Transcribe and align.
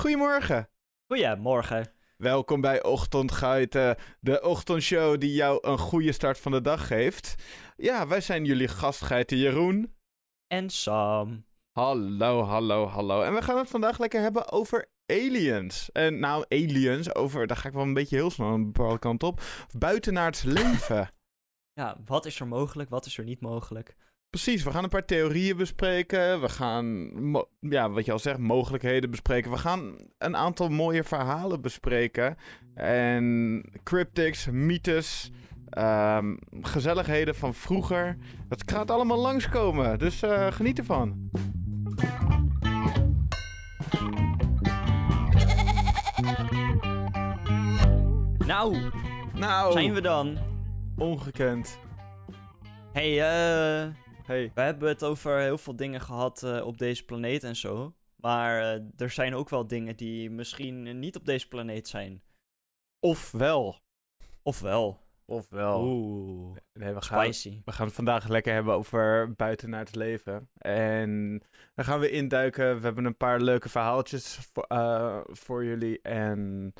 Goedemorgen. 0.00 0.68
Goedemorgen. 1.06 1.92
Welkom 2.16 2.60
bij 2.60 2.82
Ochtendguiten, 2.82 3.96
de 4.20 4.42
ochtendshow 4.42 5.20
die 5.20 5.32
jou 5.32 5.58
een 5.68 5.78
goede 5.78 6.12
start 6.12 6.38
van 6.38 6.52
de 6.52 6.60
dag 6.60 6.86
geeft. 6.86 7.34
Ja, 7.76 8.06
wij 8.06 8.20
zijn 8.20 8.44
jullie 8.44 8.68
gastgeiten 8.68 9.36
Jeroen. 9.36 9.94
En 10.46 10.70
Sam. 10.70 11.44
Hallo, 11.70 12.42
hallo, 12.42 12.86
hallo. 12.86 13.22
En 13.22 13.34
we 13.34 13.42
gaan 13.42 13.56
het 13.56 13.70
vandaag 13.70 13.98
lekker 13.98 14.20
hebben 14.20 14.50
over 14.52 14.90
aliens. 15.06 15.92
En 15.92 16.18
nou, 16.18 16.44
aliens, 16.48 17.14
over, 17.14 17.46
daar 17.46 17.56
ga 17.56 17.68
ik 17.68 17.74
wel 17.74 17.82
een 17.82 17.94
beetje 17.94 18.16
heel 18.16 18.30
snel 18.30 18.48
een 18.48 18.72
bepaalde 18.72 18.98
kant 18.98 19.22
op. 19.22 19.40
Buiten 19.78 20.12
naar 20.12 20.26
het 20.26 20.44
leven. 20.58 21.08
Ja, 21.72 21.96
wat 22.04 22.26
is 22.26 22.40
er 22.40 22.48
mogelijk, 22.48 22.90
wat 22.90 23.06
is 23.06 23.18
er 23.18 23.24
niet 23.24 23.40
mogelijk? 23.40 23.96
Precies, 24.30 24.62
we 24.62 24.70
gaan 24.70 24.82
een 24.84 24.88
paar 24.90 25.04
theorieën 25.04 25.56
bespreken. 25.56 26.40
We 26.40 26.48
gaan, 26.48 27.10
ja, 27.60 27.90
wat 27.90 28.04
je 28.04 28.12
al 28.12 28.18
zegt, 28.18 28.38
mogelijkheden 28.38 29.10
bespreken. 29.10 29.50
We 29.50 29.56
gaan 29.58 29.96
een 30.18 30.36
aantal 30.36 30.68
mooie 30.68 31.04
verhalen 31.04 31.60
bespreken. 31.60 32.36
En 32.74 33.64
cryptics, 33.82 34.46
mythes, 34.50 35.30
ehm, 35.70 36.36
gezelligheden 36.60 37.34
van 37.34 37.54
vroeger. 37.54 38.16
Dat 38.48 38.62
gaat 38.66 38.90
allemaal 38.90 39.18
langskomen, 39.18 39.98
dus 39.98 40.22
eh, 40.22 40.52
geniet 40.52 40.78
ervan. 40.78 41.30
Nou, 48.46 48.76
Nou, 49.34 49.72
zijn 49.72 49.94
we 49.94 50.00
dan? 50.00 50.38
ongekend. 50.96 51.78
hey, 52.92 53.20
eh, 53.20 53.88
Hey. 54.30 54.50
we 54.54 54.60
hebben 54.60 54.88
het 54.88 55.04
over 55.04 55.38
heel 55.38 55.58
veel 55.58 55.76
dingen 55.76 56.00
gehad 56.00 56.42
eh, 56.42 56.66
op 56.66 56.78
deze 56.78 57.04
planeet 57.04 57.44
en 57.44 57.56
zo. 57.56 57.94
Maar 58.16 58.60
eh, 58.60 58.82
er 58.96 59.10
zijn 59.10 59.34
ook 59.34 59.48
wel 59.48 59.66
dingen 59.66 59.96
die 59.96 60.30
misschien 60.30 60.98
niet 60.98 61.16
op 61.16 61.24
deze 61.24 61.48
planeet 61.48 61.88
zijn. 61.88 62.22
Ofwel. 63.00 63.80
Ofwel. 64.42 65.00
Ofwel. 65.24 65.82
Oeh, 65.84 66.56
Nee, 66.72 66.94
we 66.94 67.02
gaan, 67.02 67.24
spicy. 67.24 67.62
We 67.64 67.72
gaan 67.72 67.86
het 67.86 67.94
vandaag 67.94 68.28
lekker 68.28 68.52
hebben 68.52 68.74
over 68.74 69.32
buiten 69.34 69.70
naar 69.70 69.84
het 69.84 69.94
leven. 69.94 70.48
En 70.58 71.42
dan 71.74 71.84
gaan 71.84 72.00
we 72.00 72.10
induiken. 72.10 72.76
We 72.76 72.84
hebben 72.84 73.04
een 73.04 73.16
paar 73.16 73.40
leuke 73.40 73.68
verhaaltjes 73.68 74.38
voor, 74.52 74.64
eh, 74.64 75.20
voor 75.26 75.64
jullie. 75.64 76.00
En 76.02 76.72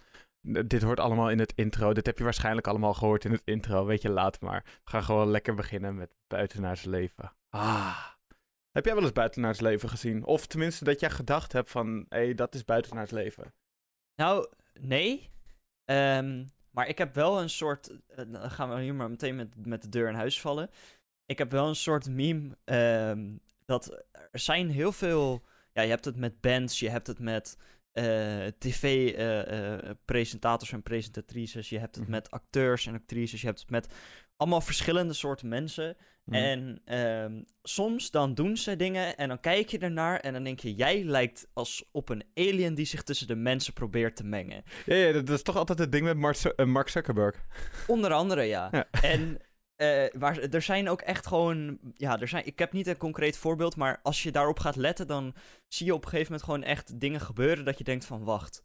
dit 0.66 0.82
hoort 0.82 1.00
allemaal 1.00 1.30
in 1.30 1.38
het 1.38 1.52
intro. 1.54 1.92
Dit 1.92 2.06
heb 2.06 2.18
je 2.18 2.24
waarschijnlijk 2.24 2.66
allemaal 2.66 2.94
gehoord 2.94 3.24
in 3.24 3.32
het 3.32 3.42
intro. 3.44 3.84
Weet 3.84 4.02
je, 4.02 4.10
laat 4.10 4.40
maar. 4.40 4.62
We 4.64 4.90
gaan 4.90 5.02
gewoon 5.02 5.30
lekker 5.30 5.54
beginnen 5.54 5.94
met 5.94 6.14
buiten 6.26 6.60
naar 6.60 6.76
het 6.76 6.84
leven. 6.84 7.32
Ah. 7.50 8.06
Heb 8.70 8.84
jij 8.84 8.94
wel 8.94 9.02
eens 9.02 9.12
buiten 9.12 9.40
naar 9.40 9.50
het 9.50 9.60
leven 9.60 9.88
gezien? 9.88 10.24
Of 10.24 10.46
tenminste 10.46 10.84
dat 10.84 11.00
jij 11.00 11.10
gedacht 11.10 11.52
hebt 11.52 11.70
van... 11.70 12.06
Hé, 12.08 12.18
hey, 12.18 12.34
dat 12.34 12.54
is 12.54 12.64
buiten 12.64 12.94
naar 12.94 13.02
het 13.02 13.12
leven. 13.12 13.54
Nou, 14.14 14.48
nee. 14.80 15.30
Ehm, 15.84 16.46
maar 16.70 16.88
ik 16.88 16.98
heb 16.98 17.14
wel 17.14 17.40
een 17.40 17.50
soort. 17.50 17.90
eh, 18.06 18.24
dan 18.28 18.50
gaan 18.50 18.70
we 18.74 18.80
hier 18.82 18.94
maar 18.94 19.10
meteen 19.10 19.36
met, 19.36 19.66
met 19.66 19.82
de 19.82 19.88
deur 19.88 20.08
in 20.08 20.14
huis 20.14 20.40
vallen. 20.40 20.70
Ik 21.26 21.38
heb 21.38 21.50
wel 21.50 21.68
een 21.68 21.76
soort 21.76 22.08
meme. 22.08 22.58
ehm, 22.64 23.36
dat 23.64 24.04
er 24.12 24.38
zijn 24.40 24.70
heel 24.70 24.92
veel. 24.92 25.44
Ja, 25.72 25.82
je 25.82 25.90
hebt 25.90 26.04
het 26.04 26.16
met 26.16 26.40
bands, 26.40 26.78
je 26.78 26.88
hebt 26.90 27.06
het 27.06 27.18
met 27.18 27.56
tv-presentators 28.58 30.72
en 30.72 30.82
presentatrices, 30.82 31.68
je 31.68 31.78
hebt 31.78 31.94
het 31.94 32.04
Mhm. 32.04 32.12
met 32.12 32.30
acteurs 32.30 32.86
en 32.86 32.94
actrices, 32.94 33.40
je 33.40 33.46
hebt 33.46 33.60
het 33.60 33.70
met 33.70 33.94
allemaal 34.40 34.60
verschillende 34.60 35.12
soorten 35.12 35.48
mensen. 35.48 35.96
Hm. 36.24 36.34
En 36.34 36.80
ehm, 36.84 37.42
soms 37.62 38.10
dan 38.10 38.34
doen 38.34 38.56
ze 38.56 38.76
dingen 38.76 39.16
en 39.16 39.28
dan 39.28 39.40
kijk 39.40 39.68
je 39.68 39.78
ernaar 39.78 40.20
en 40.20 40.32
dan 40.32 40.44
denk 40.44 40.60
je, 40.60 40.74
jij 40.74 41.04
lijkt 41.04 41.46
als 41.52 41.84
op 41.92 42.08
een 42.08 42.24
alien 42.34 42.74
die 42.74 42.84
zich 42.84 43.02
tussen 43.02 43.26
de 43.26 43.34
mensen 43.34 43.72
probeert 43.72 44.16
te 44.16 44.24
mengen. 44.24 44.62
Ja, 44.86 44.94
ja, 44.94 45.12
dat 45.12 45.28
is 45.28 45.42
toch 45.42 45.56
altijd 45.56 45.78
het 45.78 45.92
ding 45.92 46.04
met 46.04 46.16
Mark, 46.16 46.36
eh, 46.36 46.66
Mark 46.66 46.88
Zuckerberg. 46.88 47.36
Onder 47.86 48.12
andere, 48.12 48.42
ja. 48.42 48.68
Ja. 48.72 48.88
En 48.90 49.38
eh, 49.76 50.04
waar, 50.12 50.38
er 50.38 50.62
zijn 50.62 50.88
ook 50.88 51.00
echt 51.00 51.26
gewoon, 51.26 51.78
ja, 51.94 52.20
er 52.20 52.28
zijn, 52.28 52.46
ik 52.46 52.58
heb 52.58 52.72
niet 52.72 52.86
een 52.86 52.96
concreet 52.96 53.36
voorbeeld, 53.36 53.76
maar 53.76 54.00
als 54.02 54.22
je 54.22 54.32
daarop 54.32 54.58
gaat 54.58 54.76
letten, 54.76 55.06
dan 55.06 55.34
zie 55.68 55.86
je 55.86 55.94
op 55.94 56.02
een 56.04 56.10
gegeven 56.10 56.32
moment 56.32 56.50
gewoon 56.50 56.62
echt 56.62 57.00
dingen 57.00 57.20
gebeuren 57.20 57.64
dat 57.64 57.78
je 57.78 57.84
denkt 57.84 58.04
van, 58.04 58.24
wacht, 58.24 58.64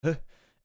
huh? 0.00 0.14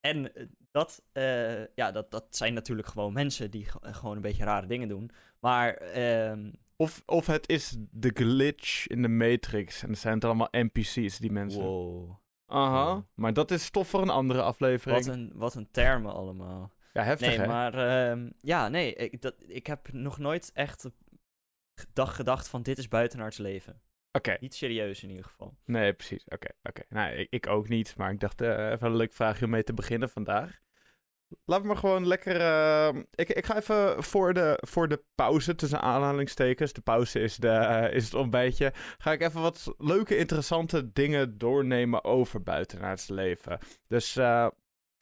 En 0.02 0.36
eh, 0.36 0.46
dat, 0.72 1.04
eh, 1.12 1.68
ja, 1.76 1.92
dat, 1.92 2.12
dat 2.12 2.26
zijn 2.30 2.54
natuurlijk 2.54 2.88
gewoon 2.88 3.14
mensen 3.14 3.52
die 3.52 3.66
ge- 3.66 3.94
gewoon 3.94 4.16
een 4.16 4.22
beetje 4.22 4.44
rare 4.44 4.68
dingen 4.68 4.88
doen. 4.88 5.12
Maar 5.40 5.74
ehm, 5.74 6.52
Of, 6.76 7.04
of 7.06 7.26
het 7.28 7.50
is 7.50 7.76
de 7.92 8.12
glitch 8.14 8.88
in 8.88 9.02
de 9.02 9.08
Matrix. 9.08 9.82
En 9.82 9.88
dan 9.88 9.96
zijn 9.98 10.14
het 10.14 10.26
allemaal 10.26 10.48
NPC's, 10.52 11.18
die 11.18 11.32
mensen. 11.32 11.62
wow, 11.62 12.20
Aha. 12.46 13.06
Maar 13.14 13.34
dat 13.34 13.52
is 13.52 13.66
stof 13.66 13.88
voor 13.90 14.02
een 14.02 14.10
andere 14.10 14.42
aflevering. 14.42 15.06
wat 15.06 15.16
een, 15.16 15.32
wat 15.36 15.56
een 15.56 15.72
termen 15.72 16.14
allemaal. 16.14 16.72
Ja, 16.94 17.04
heftig 17.04 17.28
Nee, 17.28 17.40
hè? 17.40 17.48
maar 17.48 17.74
ehm, 17.74 18.30
ja, 18.42 18.68
nee, 18.68 18.94
ik, 18.96 19.22
dat, 19.22 19.36
ik 19.48 19.68
heb 19.68 19.92
nog 19.94 20.18
nooit 20.18 20.52
echt 20.54 20.86
gedacht, 21.76 22.16
gedacht 22.16 22.48
van 22.48 22.62
dit 22.62 22.78
is 22.78 22.88
buitenaards 22.88 23.38
leven. 23.38 23.82
Oké, 24.12 24.38
Niet 24.40 24.54
serieus 24.56 25.04
in 25.04 25.10
ieder 25.10 25.26
geval. 25.26 25.58
nee, 25.66 25.94
precies. 25.94 26.26
Oké, 26.28 26.48
oké. 26.64 26.82
Nou, 26.90 27.14
ik, 27.14 27.28
ik 27.30 27.48
ook 27.48 27.68
niet. 27.68 27.96
Maar 27.98 28.12
ik 28.12 28.20
dacht, 28.20 28.42
eh, 28.42 28.70
even 28.72 28.88
een 28.88 28.96
leuk 28.96 29.14
vraagje 29.14 29.46
om 29.46 29.52
mee 29.52 29.64
te 29.64 29.74
beginnen 29.74 30.10
vandaag. 30.10 30.60
Laten 31.46 31.64
we 31.64 31.70
maar 31.72 31.78
gewoon 31.82 32.08
lekker... 32.08 32.42
eh, 32.42 33.02
ik, 33.16 33.30
ik 33.30 33.46
ga 33.46 33.58
even 33.58 34.04
voor 34.04 34.34
de, 34.34 34.58
voor 34.68 34.88
de 34.88 35.04
pauze, 35.16 35.56
tussen 35.56 35.82
aanhalingstekens. 35.82 36.74
De 36.74 36.82
pauze 36.82 37.20
is, 37.20 37.36
de, 37.36 37.50
eh, 37.50 37.94
is 37.96 38.04
het 38.06 38.14
ontbijtje. 38.14 38.72
Ga 38.98 39.12
ik 39.12 39.22
even 39.22 39.42
wat 39.42 39.74
leuke, 39.78 40.18
interessante 40.18 40.92
dingen 40.92 41.38
doornemen 41.38 42.04
over 42.04 42.44
buitenaards 42.44 43.08
leven. 43.08 43.60
Dus... 43.88 44.16
eh, 44.16 44.48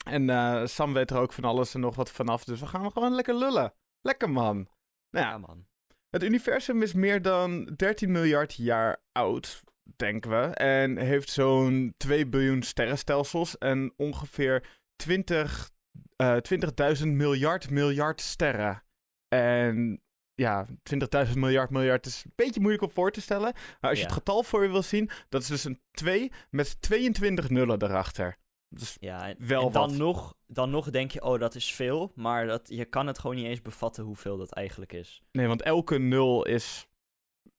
en 0.06 0.30
eh, 0.30 0.66
Sam 0.66 0.94
weet 0.94 1.12
er 1.12 1.18
ook 1.18 1.34
van 1.34 1.44
alles 1.44 1.74
en 1.74 1.80
nog 1.80 1.96
wat 1.96 2.12
vanaf. 2.12 2.44
Dus 2.44 2.60
we 2.60 2.68
gaan 2.68 2.92
gewoon 2.92 3.16
lekker 3.16 3.36
lullen. 3.36 3.74
Lekker 4.02 4.30
man. 4.30 4.56
Nou 5.10 5.26
ja, 5.26 5.32
Ja, 5.32 5.38
man. 5.38 5.66
Het 6.10 6.24
universum 6.24 6.82
is 6.82 6.94
meer 6.94 7.22
dan 7.22 7.66
13 7.76 8.12
miljard 8.12 8.54
jaar 8.54 8.98
oud, 9.12 9.64
denken 9.96 10.30
we. 10.32 10.54
En 10.54 10.98
heeft 10.98 11.30
zo'n 11.30 11.94
2 11.98 12.28
biljoen 12.28 12.64
sterrenstelsels 12.64 13.58
en 13.58 13.94
ongeveer 13.98 14.68
20, 14.96 15.70
eh 16.16 16.38
20.000 17.02 17.08
miljard 17.08 17.70
miljard 17.70 18.22
sterren. 18.22 18.84
En 19.28 20.02
ja, 20.34 20.66
20.000 21.28 21.34
miljard 21.34 21.70
miljard 21.70 22.06
is 22.06 22.24
een 22.26 22.32
beetje 22.36 22.60
moeilijk 22.60 22.84
om 22.84 22.92
voor 22.92 23.12
te 23.12 23.22
stellen. 23.22 23.54
Maar 23.54 23.90
als 23.90 23.98
je 23.98 23.98
Ja. 23.98 24.04
het 24.06 24.14
getal 24.14 24.44
voor 24.44 24.64
je 24.64 24.70
wil 24.70 24.84
zien, 24.84 25.10
dat 25.30 25.42
is 25.42 25.48
dus 25.48 25.64
een 25.64 25.82
2 25.92 26.32
met 26.50 26.82
22 26.82 27.50
nullen 27.50 27.84
erachter. 27.84 28.38
Dus 28.70 28.98
Ja, 29.00 29.28
en, 29.28 29.36
Wel 29.48 29.66
en 29.68 29.72
dan, 29.72 29.90
wat. 29.90 29.98
nog, 29.98 30.36
dan 30.48 30.70
nog 30.70 30.90
denk 30.90 31.12
je, 31.12 31.22
oh, 31.24 31.40
dat 31.40 31.56
is 31.56 31.74
veel. 31.74 32.12
Maar 32.16 32.48
dat, 32.48 32.68
je 32.68 32.86
kan 32.86 33.08
het 33.08 33.20
gewoon 33.20 33.36
niet 33.36 33.46
eens 33.46 33.62
bevatten 33.62 34.04
hoeveel 34.04 34.38
dat 34.38 34.52
eigenlijk 34.52 34.94
is. 34.94 35.22
Nee, 35.32 35.48
want 35.48 35.62
elke 35.62 35.98
nul 35.98 36.46
is, 36.46 36.88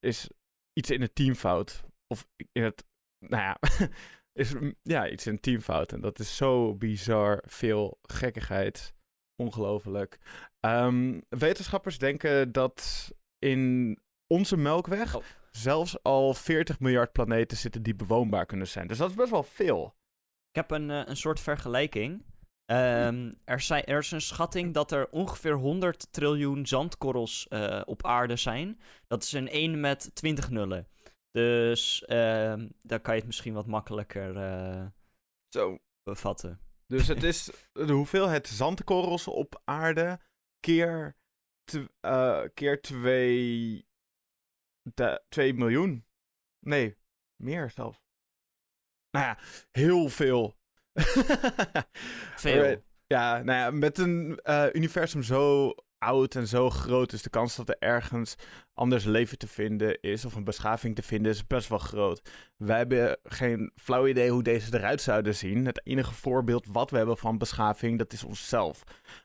is 0.01 0.29
iets 0.73 0.91
in 0.91 1.01
het 1.01 1.15
teamfout. 1.15 1.85
Of 2.07 2.27
in 2.53 2.63
het, 2.63 2.85
nou 3.19 3.43
ja, 3.43 3.59
is 4.43 4.55
mm, 4.55 4.75
ja, 4.83 5.09
iets 5.09 5.27
in 5.27 5.33
het 5.33 5.43
teamfout. 5.43 5.93
En 5.93 6.01
dat 6.01 6.19
is 6.19 6.37
zo 6.37 6.75
bizar 6.75 7.43
veel 7.47 7.99
gekkigheid. 8.03 8.95
Ongelooflijk. 9.37 10.19
Ehm, 10.61 11.21
wetenschappers 11.29 11.99
denken 11.99 12.53
dat 12.53 13.11
in 13.39 13.99
onze 14.27 14.57
melkweg 14.57 15.17
Oh. 15.17 15.23
zelfs 15.51 16.03
al 16.03 16.35
40 16.35 16.81
miljard 16.81 17.13
planeten 17.13 17.57
zitten 17.57 17.83
die 17.83 17.95
bewoonbaar 17.95 18.47
kunnen 18.47 18.69
zijn. 18.69 18.87
Dus 18.87 18.99
dat 18.99 19.11
is 19.11 19.17
best 19.17 19.31
wel 19.31 19.43
veel. 19.43 19.95
Ik 20.51 20.57
heb 20.57 20.71
een, 20.71 20.91
eh, 20.91 21.03
een 21.05 21.17
soort 21.17 21.41
vergelijking. 21.41 22.25
Ehm, 22.71 23.33
er, 23.45 23.61
zijn, 23.61 23.85
er 23.85 23.99
is 23.99 24.11
een 24.11 24.21
schatting 24.21 24.75
dat 24.75 24.93
er 24.93 25.09
ongeveer 25.11 25.55
100 25.55 26.13
triljoen 26.13 26.67
zandkorrels 26.67 27.49
eh, 27.49 27.83
op 27.85 28.05
aarde 28.05 28.37
zijn. 28.37 28.81
Dat 29.07 29.23
is 29.23 29.33
een 29.33 29.49
1 29.49 29.81
met 29.81 30.11
20 30.15 30.51
nullen. 30.51 30.89
Dus 31.31 32.05
ehm 32.05 32.69
dan 32.83 33.01
kan 33.01 33.15
je 33.15 33.19
het 33.19 33.27
misschien 33.27 33.55
wat 33.55 33.67
makkelijker 33.67 34.37
eh, 34.37 34.87
Zo. 35.49 35.79
bevatten. 36.03 36.61
Dus 36.87 37.07
het 37.07 37.23
is 37.33 37.51
de 37.73 37.93
hoeveelheid 37.93 38.49
zandkorrels 38.49 39.29
op 39.29 39.61
aarde 39.65 40.21
keer, 40.61 41.17
eh, 42.01 42.43
keer 42.55 42.81
2 42.81 43.89
2 45.29 45.55
miljoen. 45.55 46.07
Nee, 46.61 46.97
meer 47.37 47.71
zelfs. 47.71 48.10
Nou 49.11 49.25
ja, 49.25 49.39
heel 49.71 50.09
veel. 50.09 50.57
Veel. 52.37 52.83
Ja, 53.07 53.43
nou 53.43 53.59
ja, 53.59 53.71
met 53.71 53.99
een 53.99 54.41
eh, 54.43 54.67
universum 54.73 55.23
zo 55.23 55.75
oud 55.99 56.35
en 56.35 56.47
zo 56.47 56.71
groot 56.71 57.13
is 57.13 57.23
de 57.23 57.31
kans 57.31 57.57
dat 57.57 57.69
er 57.69 57.77
ergens 57.79 58.35
anders 58.75 59.05
leven 59.05 59.39
te 59.39 59.49
vinden 59.49 60.01
is, 60.01 60.25
of 60.25 60.35
een 60.35 60.45
beschaving 60.45 60.95
te 60.95 61.03
vinden, 61.03 61.33
is 61.33 61.47
best 61.47 61.69
wel 61.69 61.79
groot. 61.79 62.31
Wij 62.57 62.77
hebben 62.77 63.19
geen 63.23 63.73
flauw 63.77 64.07
idee 64.07 64.31
hoe 64.31 64.43
deze 64.43 64.75
eruit 64.75 65.01
zouden 65.01 65.35
zien. 65.35 65.67
Het 65.67 65.87
enige 65.87 66.15
voorbeeld 66.15 66.67
wat 66.67 66.91
we 66.91 66.97
hebben 66.97 67.17
van 67.17 67.39
beschaving, 67.39 67.99
dat 67.99 68.13
is 68.13 68.25
onszelf. 68.25 68.83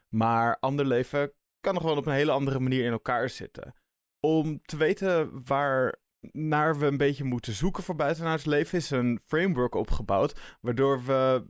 Maar 0.08 0.56
ander 0.60 0.86
leven 0.86 1.32
kan 1.60 1.74
nog 1.74 1.82
wel 1.82 1.96
op 1.96 2.06
een 2.06 2.12
hele 2.12 2.30
andere 2.30 2.58
manier 2.58 2.84
in 2.84 2.92
elkaar 2.92 3.28
zitten. 3.28 3.74
Om 4.20 4.60
te 4.62 4.76
weten 4.76 5.44
waar 5.44 5.94
naar 6.32 6.78
we 6.78 6.86
een 6.86 6.96
beetje 6.96 7.24
moeten 7.24 7.52
zoeken 7.52 7.82
voor 7.82 7.94
buitenaards 7.94 8.44
leven, 8.44 8.78
is 8.78 8.90
een 8.90 9.20
framework 9.26 9.74
opgebouwd. 9.74 10.58
Waardoor 10.60 11.04
we. 11.04 11.46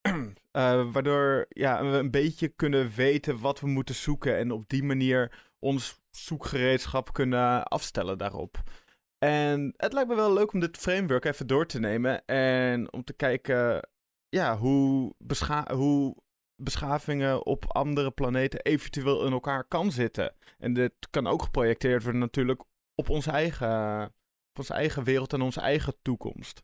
eh, 0.50 0.92
waardoor 0.92 1.46
ja, 1.48 1.90
we 1.90 1.96
een 1.96 2.10
beetje 2.10 2.48
kunnen 2.48 2.90
weten 2.94 3.40
wat 3.40 3.60
we 3.60 3.66
moeten 3.66 3.94
zoeken. 3.94 4.36
En 4.36 4.50
op 4.50 4.68
die 4.68 4.82
manier 4.82 5.50
ons 5.58 6.00
zoekgereedschap 6.10 7.12
kunnen 7.12 7.64
afstellen 7.64 8.18
daarop. 8.18 8.62
En 9.18 9.74
het 9.76 9.92
lijkt 9.92 10.08
me 10.08 10.14
wel 10.14 10.32
leuk 10.32 10.52
om 10.52 10.60
dit 10.60 10.76
framework 10.76 11.24
even 11.24 11.46
door 11.46 11.66
te 11.66 11.80
nemen. 11.80 12.24
En 12.24 12.92
om 12.92 13.04
te 13.04 13.12
kijken 13.12 13.88
ja, 14.28 14.56
hoe, 14.56 15.14
hoe 15.72 16.16
beschavingen 16.56 17.46
op 17.46 17.64
andere 17.72 18.10
planeten 18.10 18.60
eventueel 18.60 19.26
in 19.26 19.32
elkaar 19.32 19.64
kan 19.64 19.92
zitten. 19.92 20.34
En 20.58 20.72
dit 20.72 20.92
kan 21.10 21.26
ook 21.26 21.42
geprojecteerd 21.42 22.02
worden 22.02 22.20
natuurlijk 22.20 22.62
op 23.02 23.08
onze 23.08 23.30
eigen, 23.30 24.04
op 24.52 24.58
onze 24.58 24.74
eigen 24.74 25.04
wereld 25.04 25.32
en 25.32 25.40
onze 25.40 25.60
eigen 25.60 25.94
toekomst. 26.02 26.62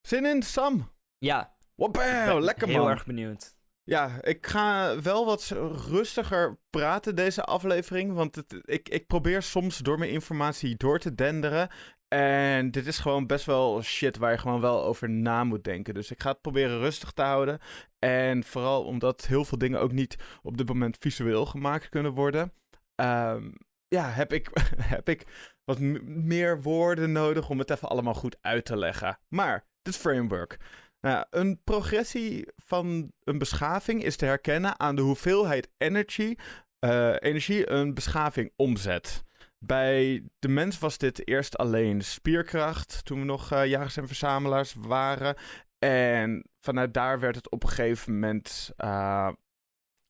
Zin 0.00 0.24
in, 0.26 0.42
Sam? 0.42 0.92
Ja, 1.18 1.56
Wauw, 1.74 2.40
lekker 2.40 2.66
man. 2.68 2.76
heel 2.76 2.90
erg 2.90 3.06
benieuwd. 3.06 3.54
Ja, 3.84 4.22
ik 4.22 4.46
ga 4.46 5.00
wel 5.02 5.24
wat 5.26 5.48
rustiger 5.88 6.58
praten 6.70 7.14
deze 7.16 7.42
aflevering. 7.44 8.12
Want 8.12 8.34
het, 8.34 8.60
ik, 8.64 8.88
ik 8.88 9.06
probeer 9.06 9.42
soms 9.42 9.78
door 9.78 9.98
mijn 9.98 10.10
informatie 10.10 10.76
door 10.76 10.98
te 10.98 11.14
denderen. 11.14 11.68
En 12.08 12.70
dit 12.70 12.86
is 12.86 12.98
gewoon 12.98 13.26
best 13.26 13.44
wel 13.46 13.82
shit 13.82 14.16
waar 14.16 14.30
je 14.32 14.38
gewoon 14.38 14.60
wel 14.60 14.84
over 14.84 15.10
na 15.10 15.44
moet 15.44 15.64
denken. 15.64 15.94
Dus 15.94 16.10
ik 16.10 16.22
ga 16.22 16.30
het 16.30 16.40
proberen 16.40 16.78
rustig 16.78 17.12
te 17.12 17.22
houden. 17.22 17.58
En 17.98 18.44
vooral 18.44 18.84
omdat 18.84 19.26
heel 19.26 19.44
veel 19.44 19.58
dingen 19.58 19.80
ook 19.80 19.92
niet 19.92 20.16
op 20.42 20.56
dit 20.56 20.68
moment 20.68 20.96
visueel 21.00 21.46
gemaakt 21.46 21.88
kunnen 21.88 22.12
worden. 22.12 22.52
ehm, 22.94 23.50
ja, 23.88 24.10
heb 24.10 24.32
ik, 24.32 24.50
heb 24.96 25.08
ik 25.08 25.26
wat 25.64 25.78
meer 26.04 26.62
woorden 26.62 27.12
nodig 27.12 27.48
om 27.50 27.58
het 27.58 27.70
even 27.70 27.88
allemaal 27.88 28.14
goed 28.14 28.36
uit 28.40 28.64
te 28.64 28.76
leggen. 28.76 29.18
Maar, 29.28 29.66
dit 29.82 29.96
framework. 29.96 30.56
Nou, 31.00 31.26
een 31.30 31.60
progressie 31.64 32.48
van 32.56 33.12
een 33.24 33.38
beschaving 33.38 34.02
is 34.04 34.16
te 34.16 34.24
herkennen 34.24 34.80
aan 34.80 34.96
de 34.96 35.02
hoeveelheid 35.02 35.70
energy, 35.76 36.34
eh, 36.78 37.14
energie 37.18 37.70
een 37.70 37.94
beschaving 37.94 38.52
omzet. 38.56 39.24
Bij 39.58 40.24
de 40.38 40.48
mens 40.48 40.78
was 40.78 40.98
dit 40.98 41.28
eerst 41.28 41.56
alleen 41.56 42.02
spierkracht, 42.02 43.04
toen 43.04 43.18
we 43.18 43.24
nog 43.24 43.52
eh, 43.52 43.66
jagers 43.66 43.96
en 43.96 44.06
verzamelaars 44.06 44.74
waren. 44.78 45.36
En 45.78 46.44
vanuit 46.60 46.94
daar 46.94 47.20
werd 47.20 47.36
het 47.36 47.50
op 47.50 47.62
een 47.62 47.68
gegeven 47.68 48.12
moment, 48.12 48.72
eh, 48.76 49.28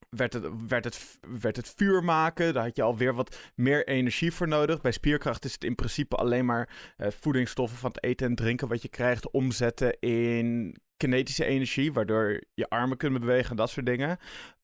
werd 0.08 0.32
het, 0.32 0.68
werd, 0.68 0.84
het, 0.84 1.18
werd 1.40 1.56
het 1.56 1.72
vuur 1.76 2.04
maken. 2.04 2.54
Daar 2.54 2.64
had 2.64 2.76
je 2.76 2.82
alweer 2.82 3.14
wat 3.14 3.38
meer 3.54 3.86
energie 3.86 4.32
voor 4.32 4.48
nodig. 4.48 4.80
Bij 4.80 4.92
spierkracht 4.92 5.44
is 5.44 5.52
het 5.52 5.64
in 5.64 5.74
principe 5.74 6.16
alleen 6.16 6.44
maar 6.44 6.94
eh, 6.96 7.08
voedingsstoffen 7.20 7.78
van 7.78 7.90
het 7.90 8.02
eten 8.04 8.26
en 8.26 8.34
drinken 8.34 8.68
wat 8.68 8.82
je 8.82 8.88
krijgt 8.88 9.30
omzetten 9.30 10.00
in 10.00 10.76
kinetische 10.96 11.44
energie, 11.44 11.92
waardoor 11.92 12.40
je 12.54 12.68
armen 12.68 12.96
kunnen 12.96 13.20
bewegen 13.20 13.50
en 13.50 13.56
dat 13.56 13.70
soort 13.70 13.86
dingen. 13.86 14.18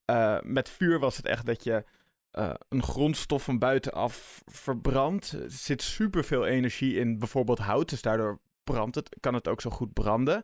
Eh, 0.05 0.39
met 0.43 0.69
vuur 0.69 0.99
was 0.99 1.17
het 1.17 1.27
echt 1.27 1.47
dat 1.47 1.65
je 1.65 1.85
eh, 2.31 2.55
een 2.69 2.83
grondstof 2.83 3.45
van 3.45 3.59
buitenaf 3.59 4.43
verbrandt. 4.47 5.33
Er 5.33 5.51
zit 5.51 5.83
superveel 5.83 6.47
energie 6.47 6.95
in 6.95 7.19
bijvoorbeeld 7.19 7.59
hout, 7.59 7.89
dus 7.89 8.03
daardoor 8.03 8.41
brandt 8.65 8.95
het, 8.95 9.17
kan 9.21 9.35
het 9.35 9.49
ook 9.49 9.61
zo 9.61 9.71
goed 9.71 9.93
branden. 9.93 10.43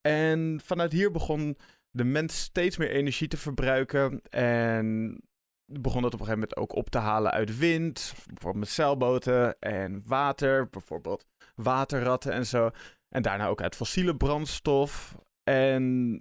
En 0.00 0.60
vanuit 0.64 0.92
hier 0.92 1.10
begon 1.10 1.56
de 1.90 2.04
mens 2.04 2.40
steeds 2.40 2.76
meer 2.76 2.90
energie 2.90 3.28
te 3.28 3.36
verbruiken 3.36 4.22
en 4.30 5.18
begon 5.64 6.02
dat 6.02 6.14
op 6.14 6.20
een 6.20 6.26
gegeven 6.26 6.48
moment 6.48 6.56
ook 6.56 6.74
op 6.74 6.90
te 6.90 6.98
halen 6.98 7.30
uit 7.32 7.58
wind, 7.58 8.12
bijvoorbeeld 8.26 8.64
met 8.64 8.68
zeilboten 8.74 9.58
en 9.58 10.02
water, 10.06 10.68
bijvoorbeeld 10.68 11.26
waterratten 11.54 12.32
en 12.32 12.46
zo. 12.46 12.70
En 13.08 13.22
daarna 13.22 13.46
ook 13.46 13.62
uit 13.62 13.76
fossiele 13.76 14.16
brandstof. 14.16 15.16
En 15.42 16.14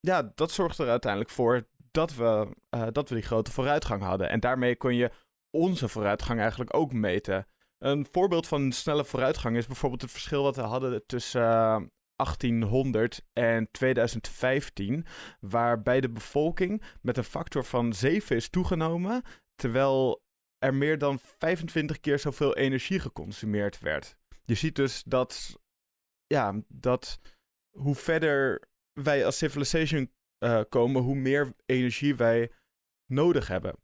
ja, 0.00 0.32
dat 0.34 0.50
zorgde 0.50 0.82
er 0.82 0.90
uiteindelijk 0.90 1.30
voor 1.30 1.66
dat 1.90 2.14
we, 2.14 2.56
eh, 2.70 2.86
dat 2.92 3.08
we 3.08 3.14
die 3.14 3.24
grote 3.24 3.50
vooruitgang 3.50 4.02
hadden. 4.02 4.28
En 4.28 4.40
daarmee 4.40 4.76
kon 4.76 4.94
je 4.94 5.10
onze 5.50 5.88
vooruitgang 5.88 6.40
eigenlijk 6.40 6.74
ook 6.76 6.92
meten. 6.92 7.46
Een 7.78 8.06
voorbeeld 8.12 8.46
van 8.46 8.72
snelle 8.72 9.04
vooruitgang 9.04 9.56
is 9.56 9.66
bijvoorbeeld 9.66 10.02
het 10.02 10.10
verschil 10.10 10.42
wat 10.42 10.56
we 10.56 10.62
hadden 10.62 11.06
tussen 11.06 11.42
eh, 11.42 11.80
1800 12.24 13.22
en 13.32 13.68
2015, 13.70 15.06
waarbij 15.40 16.00
de 16.00 16.10
bevolking 16.10 16.82
met 17.00 17.16
een 17.16 17.24
factor 17.24 17.64
van 17.64 17.92
7 17.92 18.36
is 18.36 18.48
toegenomen, 18.48 19.22
terwijl 19.54 20.22
er 20.58 20.74
meer 20.74 20.98
dan 20.98 21.18
25 21.38 22.00
keer 22.00 22.18
zoveel 22.18 22.56
energie 22.56 23.00
geconsumeerd 23.00 23.78
werd. 23.78 24.16
Je 24.44 24.54
ziet 24.54 24.76
dus 24.76 25.02
dat, 25.06 25.60
ja, 26.26 26.62
dat 26.68 27.18
hoe 27.70 27.94
verder 27.94 28.68
wij 28.92 29.24
als 29.24 29.38
civilization 29.38 30.12
eh, 30.38 30.60
komen, 30.68 31.02
hoe 31.02 31.14
meer 31.14 31.52
energie 31.66 32.16
wij 32.16 32.50
nodig 33.06 33.48
hebben. 33.48 33.76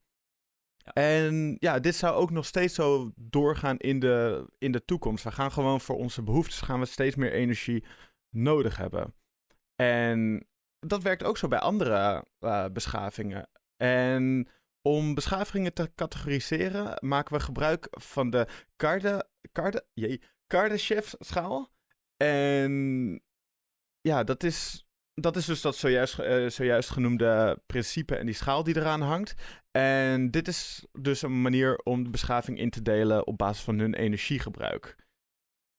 Ja. 0.77 0.93
En 0.93 1.57
ja, 1.59 1.79
dit 1.79 1.95
zou 1.95 2.15
ook 2.15 2.31
nog 2.31 2.47
steeds 2.47 2.75
zo 2.75 3.13
doorgaan 3.17 3.77
in 3.77 4.01
de, 4.01 4.47
in 4.59 4.73
de 4.73 4.85
toekomst. 4.85 5.25
We 5.25 5.31
gaan 5.31 5.53
gewoon 5.53 5.81
voor 5.81 5.97
onze 5.97 6.23
behoeftes 6.23 6.61
gaan 6.61 6.81
we 6.81 6.87
steeds 6.87 7.17
meer 7.17 7.33
energie 7.33 7.85
nodig 8.43 8.77
hebben. 8.77 9.15
En 9.75 10.49
dat 10.81 11.03
werkt 11.03 11.25
ook 11.25 11.39
zo 11.39 11.49
bij 11.49 11.59
andere 11.59 12.25
eh, 12.39 12.65
beschavingen. 12.73 13.49
En 13.77 14.49
om 14.83 15.15
beschavingen 15.15 15.75
te 15.75 15.93
categoriseren, 15.95 16.97
maken 17.01 17.37
we 17.37 17.41
gebruik 17.43 17.87
van 17.91 18.31
de 18.31 18.47
Kardashev-schaal. 20.47 21.71
En 22.17 23.23
ja, 24.01 24.25
dat 24.25 24.43
is, 24.43 24.87
dat 25.15 25.37
is 25.37 25.45
dus 25.45 25.61
dat 25.61 25.77
zojuist, 25.77 26.19
eh, 26.19 26.49
zojuist 26.49 26.91
genoemde 26.91 27.63
principe 27.67 28.17
en 28.17 28.27
die 28.27 28.35
schaal 28.35 28.65
die 28.65 28.77
eraan 28.77 29.03
hangt. 29.03 29.35
En 29.71 30.31
dit 30.31 30.49
is 30.49 30.87
dus 30.93 31.23
een 31.23 31.43
manier 31.43 31.77
om 31.77 32.05
de 32.05 32.11
beschaving 32.11 32.59
in 32.59 32.71
te 32.71 32.83
delen 32.83 33.27
op 33.27 33.39
basis 33.39 33.65
van 33.65 33.79
hun 33.79 33.95
energiegebruik. 33.95 34.97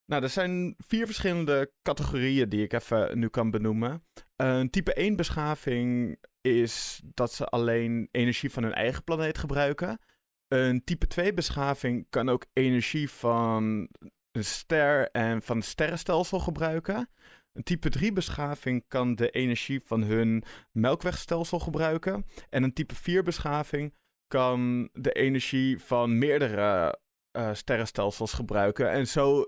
Nou, 0.09 0.23
er 0.23 0.29
zijn 0.29 0.75
vier 0.77 1.05
verschillende 1.05 1.71
categorieën 1.81 2.49
die 2.49 2.63
ik 2.63 2.73
even 2.73 3.19
nu 3.19 3.27
kan 3.27 3.51
benoemen. 3.51 4.03
Een 4.35 4.69
type 4.69 4.93
1 4.93 5.15
beschaving 5.15 6.17
is 6.41 7.01
dat 7.13 7.33
ze 7.33 7.45
alleen 7.45 8.07
energie 8.11 8.51
van 8.51 8.63
hun 8.63 8.73
eigen 8.73 9.03
planeet 9.03 9.37
gebruiken. 9.37 9.99
Een 10.47 10.83
type 10.83 11.07
2 11.07 11.33
beschaving 11.33 12.07
kan 12.09 12.29
ook 12.29 12.45
energie 12.53 13.09
van 13.09 13.89
een 14.31 14.43
ster 14.43 15.11
en 15.11 15.41
van 15.41 15.57
het 15.57 15.65
sterrenstelsel 15.65 16.39
gebruiken. 16.39 17.09
Een 17.53 17.63
type 17.63 17.89
3 17.89 18.13
beschaving 18.13 18.83
kan 18.87 19.15
de 19.15 19.29
energie 19.29 19.81
van 19.85 20.03
hun 20.03 20.43
melkwegstelsel 20.71 21.59
gebruiken. 21.59 22.25
En 22.49 22.63
een 22.63 22.73
type 22.73 22.95
4 22.95 23.23
beschaving 23.23 23.95
kan 24.27 24.89
de 24.93 25.11
energie 25.11 25.79
van 25.79 26.17
meerdere 26.17 26.99
eh, 27.31 27.53
sterrenstelsels 27.53 28.33
gebruiken. 28.33 28.91
En 28.91 29.07
zo 29.07 29.45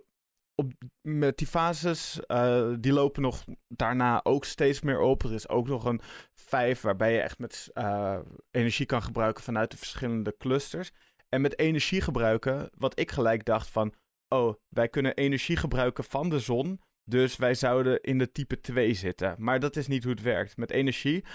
met 1.02 1.38
die 1.38 1.48
fases, 1.48 2.26
eh, 2.26 2.74
die 2.80 2.94
lopen 2.94 3.22
nog 3.22 3.44
daarna 3.68 4.24
ook 4.24 4.46
steeds 4.46 4.82
meer 4.82 5.00
op. 5.00 5.24
Er 5.24 5.34
is 5.34 5.50
ook 5.50 5.68
nog 5.68 5.86
een 5.86 6.02
5 6.34 6.82
waarbij 6.82 7.14
je 7.14 7.20
echt 7.20 7.40
met 7.40 7.70
eh, 7.74 8.20
energie 8.52 8.86
kan 8.86 9.02
gebruiken 9.02 9.44
vanuit 9.44 9.72
de 9.72 9.78
verschillende 9.78 10.36
clusters. 10.38 10.92
En 11.30 11.42
met 11.42 11.60
energie 11.60 12.02
gebruiken, 12.02 12.70
wat 12.78 13.00
ik 13.00 13.12
gelijk 13.12 13.46
dacht 13.46 13.70
van, 13.70 13.94
oh, 14.28 14.56
wij 14.70 14.90
kunnen 14.90 15.16
energie 15.16 15.58
gebruiken 15.58 16.04
van 16.04 16.30
de 16.30 16.40
zon. 16.40 16.82
Dus 17.04 17.36
wij 17.36 17.54
zouden 17.54 18.02
in 18.02 18.18
de 18.18 18.32
type 18.32 18.60
2 18.60 18.94
zitten. 18.94 19.36
Maar 19.38 19.60
dat 19.60 19.76
is 19.76 19.88
niet 19.88 20.04
hoe 20.04 20.14
het 20.14 20.22
werkt. 20.22 20.58
Met 20.58 20.72
energie 20.72 21.26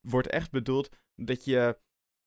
wordt 0.00 0.28
echt 0.28 0.50
bedoeld 0.50 0.96
dat 1.14 1.44
je 1.44 1.78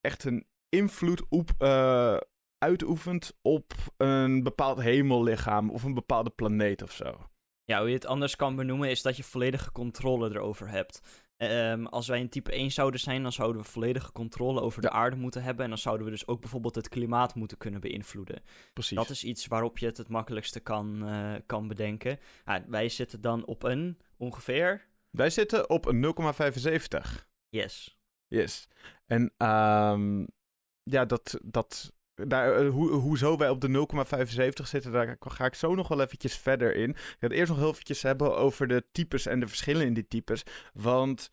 echt 0.02 0.24
een 0.24 0.46
invloed 0.70 1.24
op, 1.30 1.50
eh, 1.58 2.18
uitoefent 2.62 3.38
op 3.42 3.74
een 3.98 4.44
bepaald 4.44 4.82
hemellichaam 4.82 5.70
of 5.70 5.84
een 5.84 5.94
bepaalde 5.94 6.30
planeet 6.30 6.82
of 6.82 6.92
zo. 6.92 7.30
Ja, 7.64 7.80
hoe 7.80 7.88
je 7.88 7.94
het 7.94 8.06
anders 8.06 8.36
kan 8.36 8.56
benoemen 8.56 8.90
is 8.90 9.02
dat 9.02 9.18
je 9.18 9.24
volledige 9.24 9.72
controle 9.72 10.30
erover 10.30 10.70
hebt. 10.70 11.02
Ehm, 11.38 11.86
als 11.86 12.08
wij 12.08 12.20
een 12.20 12.30
type 12.30 12.56
1 12.56 12.72
zouden 12.72 13.00
zijn, 13.00 13.24
dan 13.24 13.32
zouden 13.32 13.62
we 13.62 13.68
volledige 13.68 14.12
controle 14.12 14.62
over 14.62 14.82
de 14.82 14.90
aarde 14.90 15.16
moeten 15.16 15.44
hebben. 15.44 15.64
En 15.64 15.70
dan 15.70 15.80
zouden 15.80 16.06
we 16.06 16.12
dus 16.12 16.28
ook 16.28 16.42
bijvoorbeeld 16.42 16.76
het 16.76 16.90
klimaat 16.90 17.36
moeten 17.36 17.58
kunnen 17.58 17.82
beïnvloeden. 17.82 18.44
Precies. 18.74 18.98
Dat 18.98 19.10
is 19.10 19.24
iets 19.24 19.48
waarop 19.48 19.78
je 19.78 19.86
het 19.86 19.98
het 19.98 20.08
makkelijkste 20.08 20.60
kan, 20.60 21.08
eh, 21.08 21.34
kan 21.46 21.68
bedenken. 21.68 22.20
Ja, 22.46 22.64
wij 22.68 22.90
zitten 22.90 23.22
dan 23.22 23.46
op 23.46 23.64
een 23.64 23.98
ongeveer. 24.18 24.88
Wij 25.10 25.30
zitten 25.30 25.70
op 25.70 25.86
een 25.86 26.00
0,75. 26.00 27.28
Yes. 27.50 28.00
Yes. 28.28 28.68
En 29.06 29.34
ehm, 29.38 30.26
ja, 30.84 31.06
dat, 31.06 31.40
dat, 31.44 31.94
daar, 32.28 32.56
eh, 32.56 32.70
hoe, 32.70 32.92
hoezo 32.92 33.38
wij 33.38 33.50
op 33.50 33.62
de 33.62 33.68
0,75 33.68 34.68
zitten, 34.68 34.92
daar 34.92 35.16
ga 35.20 35.46
ik 35.46 35.56
zo 35.56 35.76
nog 35.76 35.88
wel 35.88 36.02
eventjes 36.02 36.38
verder 36.38 36.76
in. 36.76 36.90
Ik 36.90 36.96
ga 36.98 37.16
het 37.20 37.32
eerst 37.32 37.50
nog 37.50 37.60
heel 37.60 37.70
eventjes 37.70 38.02
hebben 38.02 38.38
over 38.38 38.68
de 38.68 38.84
types 38.92 39.26
en 39.26 39.40
de 39.40 39.48
verschillen 39.48 39.86
in 39.86 39.94
die 39.94 40.08
types. 40.08 40.44
Want 40.74 41.32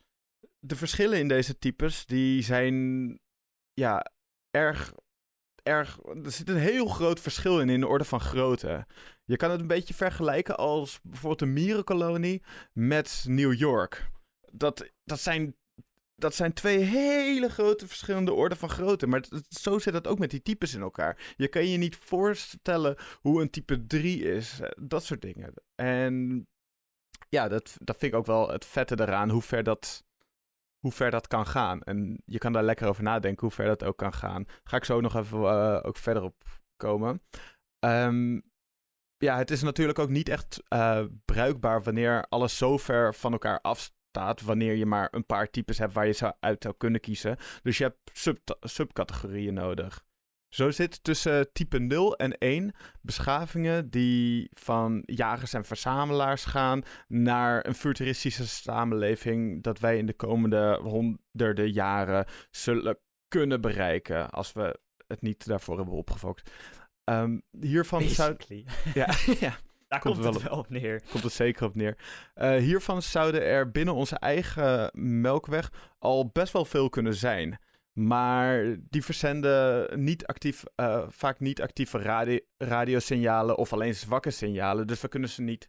de 0.59 0.77
verschillen 0.77 1.19
in 1.19 1.29
deze 1.29 1.59
types, 1.59 2.07
die 2.07 2.43
zijn 2.43 3.19
ja, 3.73 4.11
erg 4.51 4.93
erg. 5.69 5.99
Er 6.25 6.31
zit 6.31 6.49
een 6.49 6.57
heel 6.57 6.87
groot 6.87 7.21
verschil 7.21 7.61
in 7.61 7.69
in 7.69 7.81
de 7.81 7.87
orde 7.87 8.05
van 8.05 8.21
grootte. 8.21 8.87
Je 9.25 9.37
kan 9.37 9.51
het 9.51 9.61
een 9.61 9.67
beetje 9.67 9.95
vergelijken 9.95 10.57
als 10.57 11.01
bijvoorbeeld 11.03 11.43
een 11.43 11.53
mierenkolonie 11.53 12.43
met 12.73 13.25
New 13.29 13.55
York. 13.55 14.11
Dat, 14.51 14.91
dat, 15.05 15.21
zijn, 15.21 15.57
dat 16.19 16.35
zijn 16.35 16.53
twee 16.53 16.79
hele 16.79 17.49
grote 17.49 17.87
verschillende 17.87 18.33
orden 18.33 18.59
van 18.59 18.69
grootte. 18.69 19.07
Maar 19.07 19.25
zo 19.49 19.79
zit 19.79 19.95
het 19.95 20.07
ook 20.07 20.19
met 20.19 20.31
die 20.31 20.43
types 20.43 20.75
in 20.75 20.81
elkaar. 20.81 21.35
Je 21.37 21.49
kan 21.49 21.67
je 21.67 21.79
niet 21.79 21.97
voorstellen 21.97 22.97
hoe 23.21 23.41
een 23.43 23.51
type 23.51 23.87
3 23.87 24.23
is. 24.23 24.61
eh, 24.61 24.69
Dat 24.77 25.05
soort 25.05 25.23
dingen. 25.23 25.55
En 25.75 26.47
ja, 27.29 27.49
dat, 27.49 27.77
dat 27.79 27.97
vind 27.99 28.13
ik 28.13 28.19
ook 28.19 28.27
wel 28.27 28.49
het 28.51 28.65
vette 28.65 29.01
eraan. 29.01 29.31
Hoe 29.31 29.43
ver 29.43 29.63
dat 29.63 30.07
hoe 30.79 30.93
ver 30.93 31.11
dat 31.11 31.27
kan 31.27 31.47
gaan. 31.47 31.83
En 31.83 32.23
je 32.25 32.39
kan 32.39 32.53
daar 32.53 32.63
lekker 32.63 32.89
over 32.89 33.03
nadenken 33.03 33.41
hoe 33.47 33.51
ver 33.55 33.67
dat 33.67 33.85
ook 33.85 33.97
kan 33.97 34.13
gaan. 34.13 34.45
Ga 34.65 34.77
ik 34.77 34.85
zo 34.85 35.01
nog 35.01 35.17
even 35.17 35.39
eh, 35.39 35.81
ook 35.83 35.97
verder 35.97 36.23
op 36.23 36.45
komen. 36.77 37.23
Ehm, 37.79 38.41
ja, 39.17 39.37
het 39.37 39.51
is 39.51 39.63
natuurlijk 39.63 39.99
ook 39.99 40.09
niet 40.09 40.29
echt 40.29 40.63
eh, 40.69 41.05
bruikbaar 41.25 41.83
wanneer 41.83 42.27
alles 42.29 42.57
zo 42.57 42.77
ver 42.77 43.15
van 43.15 43.33
elkaar 43.33 43.61
afstaat. 44.11 44.43
Wanneer 44.43 44.75
je 44.75 44.87
maar 44.87 45.09
een 45.11 45.27
paar 45.27 45.51
types 45.51 45.79
hebt 45.79 45.93
waar 45.93 46.07
je 46.07 46.13
zou 46.13 46.33
uit 46.41 46.63
zou 46.63 46.75
kunnen 46.79 47.01
kiezen. 47.01 47.37
Dus 47.63 47.79
je 47.79 47.85
hebt 47.85 47.99
sub 48.13 48.39
subcategorieën 48.61 49.55
nodig. 49.55 50.07
Zo 50.49 50.71
zit 50.71 51.05
tussen 51.05 51.53
type 51.53 51.79
0 51.79 52.17
en 52.17 52.39
1 52.39 52.75
beschavingen 53.03 53.91
die 53.91 54.49
van 54.53 55.03
jagers 55.07 55.53
en 55.53 55.65
verzamelaars 55.65 56.45
gaan 56.45 56.83
naar 57.09 57.67
een 57.67 57.75
futuristische 57.75 58.49
samenleving 58.49 59.63
dat 59.63 59.79
wij 59.79 59.99
in 59.99 60.07
de 60.07 60.15
komende 60.15 60.81
honderden 60.83 61.73
jaren 61.73 62.27
zullen 62.51 62.99
kunnen 63.29 63.61
bereiken 63.61 64.31
als 64.31 64.53
we 64.53 64.81
het 65.07 65.23
niet 65.23 65.47
daarvoor 65.47 65.77
hebben 65.77 65.95
opgefokt. 65.95 66.51
Ehm, 67.05 67.39
hiervan 67.61 68.03
zou... 68.03 68.35
Basically. 68.35 68.67
Ja, 68.95 69.09
ja, 69.47 69.59
Daar 69.89 70.01
Komt 70.01 70.15
komt, 70.15 70.35
het 70.35 70.43
wel 70.43 70.51
wel 70.51 70.59
op 70.61 70.69
neer. 70.69 71.03
komt 71.11 71.25
er 71.25 71.31
zeker 71.31 71.67
op 71.67 71.75
neer. 71.75 71.99
Eh, 72.35 72.57
hiervan 72.57 73.03
zouden 73.03 73.43
er 73.43 73.71
binnen 73.71 73.95
onze 73.95 74.17
eigen 74.19 74.91
melkweg 75.21 75.73
al 75.99 76.31
best 76.33 76.53
wel 76.53 76.65
veel 76.65 76.89
kunnen 76.89 77.15
zijn. 77.15 77.59
Maar 77.93 78.77
die 78.81 79.05
verzenden 79.05 79.89
niet 80.05 80.27
actief, 80.27 80.65
eh, 80.75 81.05
vaak 81.09 81.41
niet 81.41 81.63
actieve 81.63 81.99
radi 81.99 82.41
radiosignalen 82.57 83.57
of 83.57 83.73
alleen 83.73 83.95
zwakke 83.95 84.31
signalen. 84.31 84.87
Dus 84.87 85.01
we 85.01 85.09
kunnen 85.09 85.29
ze 85.29 85.43
niet, 85.43 85.69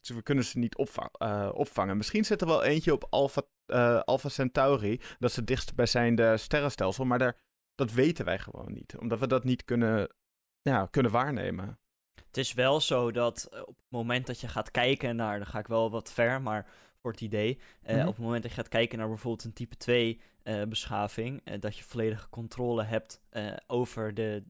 dus 0.00 0.16
we 0.16 0.22
kunnen 0.22 0.44
ze 0.44 0.58
niet 0.58 0.76
opva- 0.76 1.10
eh, 1.12 1.50
opvangen. 1.52 1.96
Misschien 1.96 2.24
zit 2.24 2.40
er 2.40 2.46
wel 2.46 2.62
eentje 2.64 2.92
op 2.92 3.06
Alpha, 3.10 3.42
eh, 3.66 4.00
Alpha 4.00 4.28
Centauri. 4.28 5.00
Dat 5.18 5.30
is 5.30 5.36
het 5.36 5.46
dichtstbijzijnde 5.46 6.36
sterrenstelsel. 6.36 7.04
Maar 7.04 7.18
daar, 7.18 7.36
dat 7.74 7.92
weten 7.92 8.24
wij 8.24 8.38
gewoon 8.38 8.72
niet. 8.72 8.96
Omdat 8.98 9.18
we 9.18 9.26
dat 9.26 9.44
niet 9.44 9.64
kunnen, 9.64 10.14
ja, 10.62 10.86
kunnen 10.90 11.12
waarnemen. 11.12 11.78
Het 12.26 12.36
is 12.36 12.52
wel 12.52 12.80
zo 12.80 13.10
dat 13.10 13.48
eh, 13.52 13.60
op 13.60 13.66
het 13.66 13.76
moment 13.88 14.26
dat 14.26 14.40
je 14.40 14.48
gaat 14.48 14.70
kijken 14.70 15.16
naar, 15.16 15.38
dan 15.38 15.46
ga 15.46 15.58
ik 15.58 15.66
wel 15.66 15.90
wat 15.90 16.12
ver, 16.12 16.42
maar 16.42 16.66
voor 17.00 17.10
het 17.10 17.20
idee, 17.20 17.58
eh, 17.82 17.96
Mhm. 17.96 18.06
op 18.06 18.14
het 18.14 18.24
moment 18.24 18.42
dat 18.42 18.50
je 18.50 18.56
gaat 18.56 18.68
kijken 18.68 18.98
naar 18.98 19.08
bijvoorbeeld 19.08 19.44
een 19.44 19.52
type 19.52 19.76
2 19.76 20.20
eh, 20.42 20.62
beschaving, 20.62 21.58
dat 21.60 21.76
je 21.76 21.84
volledige 21.84 22.28
controle 22.28 22.82
hebt 22.82 23.20
over 23.66 24.14
de, 24.14 24.44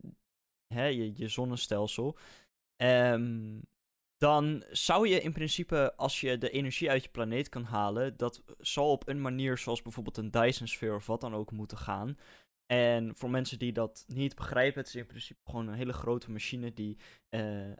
hè, 0.74 0.86
je, 0.86 1.12
je 1.16 1.28
zonnestelsel, 1.28 2.16
ehm, 2.76 3.58
dan 4.16 4.64
zou 4.70 5.08
je 5.08 5.20
in 5.20 5.32
principe, 5.32 5.92
als 5.96 6.20
je 6.20 6.38
de 6.38 6.50
energie 6.50 6.90
uit 6.90 7.02
je 7.02 7.08
planeet 7.08 7.48
kan 7.48 7.64
halen, 7.64 8.16
dat 8.16 8.42
zal 8.58 8.90
op 8.90 9.08
een 9.08 9.20
manier 9.20 9.58
zoals 9.58 9.82
bijvoorbeeld 9.82 10.16
een 10.16 10.30
Dyson 10.30 10.66
Sphere 10.66 10.94
of 10.94 11.06
wat 11.06 11.20
dan 11.20 11.34
ook 11.34 11.50
moeten 11.50 11.78
gaan. 11.78 12.18
En 12.66 13.16
voor 13.16 13.30
mensen 13.30 13.58
die 13.58 13.72
dat 13.72 14.04
niet 14.06 14.34
begrijpen, 14.34 14.80
het 14.80 14.88
is 14.88 14.94
in 14.94 15.06
principe 15.06 15.40
gewoon 15.44 15.68
een 15.68 15.74
hele 15.74 15.92
grote 15.92 16.30
machine 16.30 16.72
die 16.72 16.96
eh, 17.28 17.70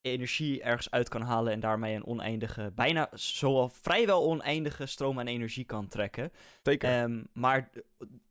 energie 0.00 0.62
ergens 0.62 0.90
uit 0.90 1.08
kan 1.08 1.22
halen 1.22 1.52
en 1.52 1.60
daarmee 1.60 1.94
een 1.94 2.06
oneindige, 2.06 2.72
bijna 2.74 3.08
zoal 3.12 3.68
vrijwel 3.68 4.22
oneindige 4.22 4.86
stroom 4.86 5.18
aan 5.18 5.26
energie 5.26 5.64
kan 5.64 5.88
trekken. 5.88 6.32
Zeker. 6.62 6.90
Ehm, 6.90 7.22
maar 7.32 7.70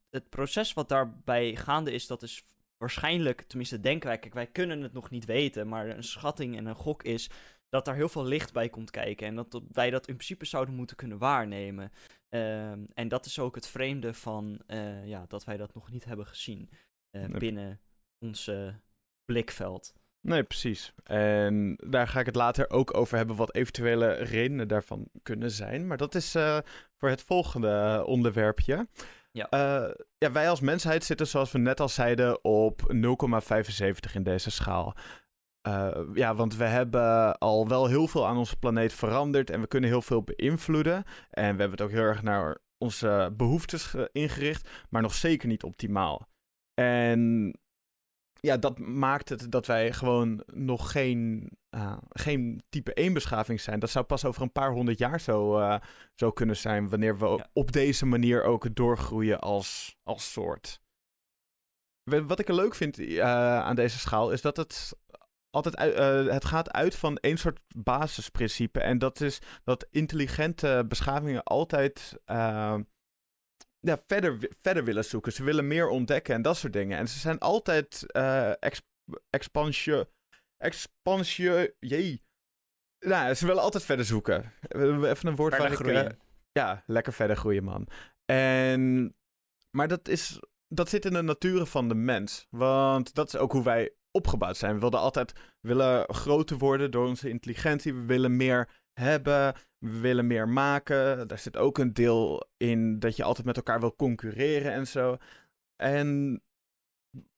het 0.10 0.30
proces 0.30 0.74
wat 0.74 0.90
daarbij 0.90 1.56
gaande 1.56 1.92
is, 1.92 2.08
dat 2.08 2.24
is 2.24 2.44
waarschijnlijk, 2.78 3.42
tenminste 3.42 3.80
denken 3.80 4.08
wij, 4.08 4.20
kijk, 4.20 4.34
wij 4.34 4.48
kunnen 4.48 4.82
het 4.82 4.94
nog 4.94 5.10
niet 5.10 5.26
weten, 5.26 5.68
maar 5.68 5.88
een 5.88 6.04
schatting 6.04 6.58
en 6.58 6.66
een 6.66 6.76
gok 6.76 7.04
is 7.04 7.30
dat 7.76 7.86
daar 7.86 7.96
heel 7.96 8.10
veel 8.10 8.26
licht 8.26 8.54
bij 8.54 8.70
komt 8.70 8.92
kijken 8.92 9.28
en 9.28 9.36
dat, 9.36 9.62
wij 9.72 9.90
dat 9.90 10.08
in 10.08 10.16
principe 10.16 10.46
zouden 10.46 10.76
moeten 10.76 10.96
kunnen 10.96 11.18
waarnemen. 11.18 11.92
Ehm, 12.30 12.84
en 12.94 13.08
dat 13.08 13.26
is 13.26 13.40
ook 13.40 13.56
het 13.56 13.68
vreemde 13.68 14.14
van 14.14 14.62
eh, 14.68 15.06
ja, 15.08 15.26
dat 15.28 15.44
wij 15.44 15.58
dat 15.58 15.74
nog 15.74 15.92
niet 15.92 16.06
hebben 16.06 16.26
gezien 16.28 16.70
eh, 17.12 17.22
Nee. 17.22 17.40
binnen 17.40 17.80
ons 18.20 18.52
blikveld. 19.26 19.94
Nee, 20.26 20.44
precies. 20.44 20.94
En 21.04 21.76
daar 21.88 22.08
ga 22.08 22.20
ik 22.20 22.26
het 22.26 22.36
later 22.36 22.70
ook 22.70 22.98
over 22.98 23.18
hebben 23.18 23.36
wat 23.36 23.56
eventuele 23.56 24.14
redenen 24.14 24.68
daarvan 24.68 25.10
kunnen 25.24 25.52
zijn. 25.52 25.88
Maar 25.88 25.98
dat 25.98 26.16
is 26.16 26.36
eh, 26.36 26.58
voor 26.98 27.10
het 27.10 27.22
volgende 27.22 28.04
onderwerpje. 28.06 28.88
Ja. 29.32 29.48
Ja, 30.18 30.32
wij 30.32 30.50
als 30.50 30.60
mensheid 30.60 31.04
zitten, 31.04 31.28
zoals 31.28 31.52
we 31.52 31.58
net 31.58 31.80
al 31.80 31.90
zeiden, 31.90 32.44
op 32.44 32.94
0,75 32.94 34.14
in 34.14 34.24
deze 34.24 34.52
schaal. 34.52 34.96
Eh, 35.66 36.02
ja, 36.14 36.36
want 36.36 36.56
we 36.56 36.64
hebben 36.64 37.38
al 37.38 37.68
wel 37.68 37.88
heel 37.88 38.08
veel 38.08 38.28
aan 38.28 38.38
onze 38.38 38.58
planeet 38.58 38.94
veranderd 38.94 39.50
en 39.50 39.62
we 39.62 39.68
kunnen 39.68 39.90
heel 39.90 40.02
veel 40.02 40.24
beïnvloeden. 40.24 41.04
En 41.30 41.56
we 41.56 41.62
hebben 41.62 41.72
het 41.72 41.82
ook 41.82 41.92
heel 41.92 42.02
erg 42.02 42.22
naar 42.22 42.58
onze 42.78 43.34
behoeftes 43.38 43.84
ge- 43.84 44.10
ingericht, 44.12 44.70
maar 44.90 45.02
nog 45.02 45.14
zeker 45.14 45.48
niet 45.48 45.64
optimaal. 45.64 46.28
En 46.74 47.54
ja, 48.40 48.58
dat 48.58 48.80
maakt 48.80 49.30
het 49.30 49.52
dat 49.52 49.66
wij 49.66 49.94
gewoon 49.94 50.44
nog 50.54 50.92
geen, 50.92 51.52
eh, 51.70 51.98
geen 52.10 52.64
type 52.70 52.92
1 53.02 53.14
beschaving 53.14 53.62
zijn. 53.62 53.80
Dat 53.80 53.90
zou 53.90 54.06
pas 54.06 54.26
over 54.26 54.42
een 54.42 54.52
paar 54.52 54.72
honderd 54.72 54.98
jaar 54.98 55.20
zo, 55.20 55.58
eh, 55.60 55.80
zo 56.16 56.32
kunnen 56.32 56.58
zijn, 56.58 56.90
wanneer 56.90 57.18
we 57.18 57.26
Ja. 57.28 57.50
op 57.54 57.72
deze 57.72 58.06
manier 58.06 58.44
ook 58.44 58.76
doorgroeien 58.76 59.40
als, 59.40 59.96
als 60.04 60.32
soort. 60.32 60.80
Wat 62.04 62.40
ik 62.40 62.48
er 62.48 62.56
leuk 62.56 62.76
vind 62.76 63.20
aan 63.20 63.76
deze 63.76 64.00
schaal 64.00 64.32
is 64.32 64.42
dat 64.42 64.58
het 64.58 64.94
altijd 65.56 65.78
uit, 65.78 65.94
eh, 65.94 66.34
het 66.34 66.46
gaat 66.46 66.72
uit 66.72 66.96
van 66.96 67.18
één 67.18 67.38
soort 67.38 67.60
basisprincipe. 67.76 68.80
En 68.80 68.98
dat 68.98 69.22
is 69.22 69.40
dat 69.64 69.88
intelligente 69.92 70.86
beschavingen 70.88 71.44
altijd 71.44 72.18
eh, 72.26 72.78
ja, 73.80 73.98
verder, 74.08 74.50
verder 74.62 74.84
willen 74.84 75.06
zoeken. 75.06 75.32
Ze 75.32 75.44
willen 75.44 75.68
meer 75.68 75.88
ontdekken 75.88 76.36
en 76.36 76.42
dat 76.42 76.58
soort 76.58 76.74
dingen. 76.74 76.98
En 76.98 77.08
ze 77.08 77.20
zijn 77.20 77.40
altijd 77.40 78.12
eh 78.12 78.64
ex, 78.64 78.82
expansio, 79.30 80.06
expansio, 80.58 81.68
jee. 81.80 82.24
Nou, 83.00 83.34
ze 83.34 83.46
willen 83.46 83.62
altijd 83.62 83.84
verder 83.84 84.06
zoeken. 84.06 84.54
Even 84.68 85.28
een 85.28 85.36
woord 85.36 85.56
Verder 85.56 85.78
waar 85.78 85.88
ik... 85.88 85.94
eh, 85.96 86.00
groeien. 86.00 86.20
ja, 86.52 86.84
lekker 86.88 87.14
verder 87.14 87.36
groeien, 87.38 87.64
man. 87.64 87.88
En, 88.26 89.16
maar 89.72 89.88
dat, 89.88 90.08
is, 90.08 90.40
dat 90.68 90.90
zit 90.90 91.06
in 91.06 91.14
de 91.14 91.22
natuur 91.22 91.66
van 91.66 91.88
de 91.88 91.96
mens. 91.96 92.48
Want 92.50 93.14
dat 93.14 93.28
is 93.28 93.36
ook 93.36 93.52
hoe 93.52 93.64
wij 93.64 93.94
opgebouwd 94.16 94.58
zijn. 94.58 94.74
We 94.74 94.80
willen 94.80 95.00
altijd 95.00 95.34
willen 95.62 96.14
groter 96.14 96.58
worden 96.58 96.92
door 96.92 97.08
onze 97.08 97.30
intelligentie. 97.30 97.94
We 97.94 98.06
willen 98.06 98.36
meer 98.36 98.70
hebben. 98.94 99.54
We 99.78 100.00
willen 100.00 100.28
meer 100.28 100.50
maken. 100.50 101.28
Daar 101.28 101.40
zit 101.40 101.58
ook 101.58 101.78
een 101.78 101.94
deel 101.94 102.50
in 102.58 103.00
dat 103.00 103.16
je 103.16 103.24
altijd 103.24 103.46
met 103.46 103.58
elkaar 103.58 103.80
wil 103.80 103.96
concurreren 103.96 104.72
en 104.72 104.88
zo. 104.88 105.18
En 105.76 106.42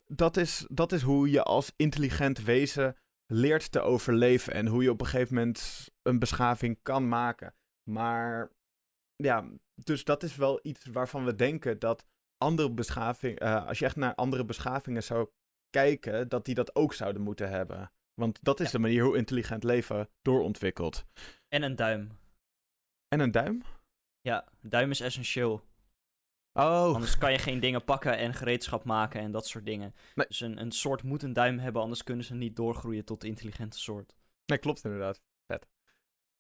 dat 0.06 0.38
is, 0.38 0.66
dat 0.70 0.92
is 0.92 1.02
hoe 1.02 1.30
je 1.30 1.44
als 1.44 1.74
intelligent 1.76 2.44
wezen 2.44 2.96
leert 3.26 3.72
te 3.72 3.80
overleven. 3.80 4.54
En 4.54 4.68
hoe 4.68 4.84
je 4.84 4.92
op 4.92 5.02
een 5.02 5.08
gegeven 5.08 5.36
moment 5.36 5.90
een 6.02 6.20
beschaving 6.20 6.80
kan 6.82 7.08
maken. 7.08 7.56
Maar 7.90 8.52
ja, 9.16 9.50
dus 9.74 10.04
dat 10.04 10.24
is 10.24 10.36
wel 10.36 10.60
iets 10.64 10.86
waarvan 10.86 11.26
we 11.26 11.36
denken 11.36 11.80
dat 11.80 12.06
andere 12.38 12.72
beschavingen, 12.72 13.38
eh, 13.38 13.68
als 13.68 13.80
je 13.80 13.86
echt 13.86 13.96
naar 13.96 14.16
andere 14.16 14.46
beschavingen 14.46 15.04
zou 15.04 15.30
kijken, 15.82 16.30
dat 16.30 16.46
die 16.46 16.56
dat 16.56 16.76
ook 16.76 16.94
zouden 16.94 17.22
moeten 17.22 17.50
hebben. 17.50 17.92
Want 18.14 18.40
dat 18.44 18.60
is 18.60 18.66
Ja. 18.66 18.72
de 18.72 18.80
manier 18.80 19.04
hoe 19.04 19.18
intelligent 19.18 19.64
leven 19.64 20.10
doorontwikkelt. 20.22 21.06
En 21.48 21.62
een 21.64 21.76
duim. 21.76 22.12
En 23.08 23.20
een 23.20 23.32
duim? 23.32 23.62
Ja, 24.22 24.48
duim 24.62 24.90
is 24.92 25.00
essentieel. 25.02 25.62
Oh, 26.54 26.94
Anders 26.94 27.18
kan 27.18 27.32
je 27.32 27.38
geen 27.40 27.60
dingen 27.60 27.84
pakken 27.84 28.18
en 28.18 28.34
gereedschap 28.34 28.84
maken 28.84 29.22
en 29.22 29.32
dat 29.32 29.48
soort 29.48 29.66
dingen. 29.66 29.96
Nee. 30.16 30.28
Dus 30.28 30.40
een, 30.40 30.58
een 30.62 30.72
soort 30.72 31.04
moet 31.04 31.24
een 31.24 31.34
duim 31.34 31.60
hebben, 31.60 31.82
anders 31.82 32.04
kunnen 32.04 32.26
ze 32.26 32.34
niet 32.34 32.56
doorgroeien 32.56 33.06
tot 33.06 33.22
de 33.22 33.28
intelligente 33.28 33.80
soort. 33.80 34.18
nee, 34.46 34.58
klopt 34.58 34.84
inderdaad. 34.84 35.22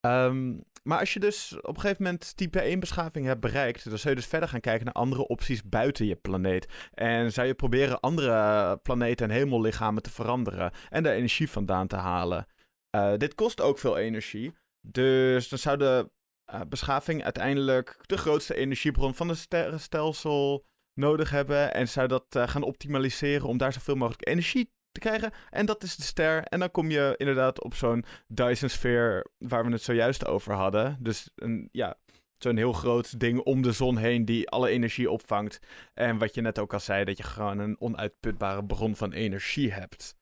Ehm, 0.07 0.57
maar 0.83 0.99
als 0.99 1.13
je 1.13 1.19
dus 1.19 1.55
op 1.61 1.75
een 1.75 1.81
gegeven 1.81 2.03
moment 2.03 2.37
type 2.37 2.61
1 2.61 2.79
beschaving 2.79 3.25
hebt 3.25 3.39
bereikt, 3.39 3.89
dan 3.89 3.97
zou 3.97 4.09
je 4.09 4.19
dus 4.19 4.29
verder 4.29 4.49
gaan 4.49 4.59
kijken 4.59 4.85
naar 4.85 4.93
andere 4.93 5.27
opties 5.27 5.63
buiten 5.63 6.05
je 6.05 6.15
planeet. 6.15 6.89
En 6.93 7.31
zou 7.31 7.47
je 7.47 7.53
proberen 7.53 7.99
andere 7.99 8.77
planeten 8.77 9.29
en 9.29 9.35
hemellichamen 9.35 10.03
te 10.03 10.09
veranderen 10.09 10.71
en 10.89 11.03
daar 11.03 11.13
energie 11.13 11.49
vandaan 11.49 11.87
te 11.87 11.95
halen. 11.95 12.47
Eh, 12.89 13.13
dit 13.17 13.35
kost 13.35 13.61
ook 13.61 13.79
veel 13.79 13.97
energie. 13.97 14.53
Dus 14.81 15.49
dan 15.49 15.59
zou 15.59 15.77
de 15.77 16.11
eh, 16.45 16.61
beschaving 16.69 17.23
uiteindelijk 17.23 17.99
de 18.05 18.17
grootste 18.17 18.55
energiebron 18.55 19.15
van 19.15 19.29
het 19.29 19.37
sterrenstelsel 19.37 20.65
nodig 20.93 21.29
hebben 21.29 21.73
en 21.73 21.87
zou 21.87 22.07
dat 22.07 22.25
eh, 22.29 22.47
gaan 22.47 22.63
optimaliseren 22.63 23.47
om 23.47 23.57
daar 23.57 23.73
zoveel 23.73 23.95
mogelijk 23.95 24.27
energie 24.27 24.71
krijgen. 24.99 25.31
En 25.49 25.65
dat 25.65 25.83
is 25.83 25.95
de 25.95 26.03
ster. 26.03 26.43
En 26.43 26.59
dan 26.59 26.71
kom 26.71 26.89
je 26.89 27.13
inderdaad 27.17 27.63
op 27.63 27.73
zo'n 27.73 28.05
Dyson-sfeer 28.27 29.25
waar 29.37 29.65
we 29.65 29.71
het 29.71 29.81
zojuist 29.81 30.25
over 30.25 30.53
hadden. 30.53 30.97
Dus 30.99 31.29
een, 31.35 31.69
ja, 31.71 31.97
zo'n 32.37 32.57
heel 32.57 32.73
groot 32.73 33.19
ding 33.19 33.39
om 33.39 33.61
de 33.61 33.71
zon 33.71 33.97
heen 33.97 34.25
die 34.25 34.49
alle 34.49 34.69
energie 34.69 35.11
opvangt. 35.11 35.59
En 35.93 36.17
wat 36.17 36.33
je 36.33 36.41
net 36.41 36.59
ook 36.59 36.73
al 36.73 36.79
zei, 36.79 37.03
dat 37.03 37.17
je 37.17 37.23
gewoon 37.23 37.59
een 37.59 37.81
onuitputbare 37.81 38.65
bron 38.65 38.95
van 38.95 39.13
energie 39.13 39.71
hebt. 39.73 40.15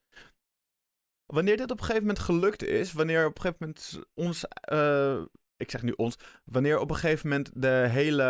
Wanneer 1.26 1.58
dit 1.58 1.72
op 1.72 1.78
een 1.78 1.86
gegeven 1.86 2.08
moment 2.08 2.20
gelukt 2.24 2.64
is, 2.64 2.94
wanneer 2.94 3.26
op 3.26 3.36
een 3.36 3.42
gegeven 3.42 3.66
moment 3.68 4.00
ons, 4.14 4.46
uh, 4.72 5.22
ik 5.58 5.72
zeg 5.72 5.82
nu 5.82 5.92
ons, 5.92 6.16
wanneer 6.44 6.80
op 6.80 6.90
een 6.90 6.96
gegeven 6.96 7.30
moment 7.30 7.52
de 7.54 7.86
hele, 7.90 8.24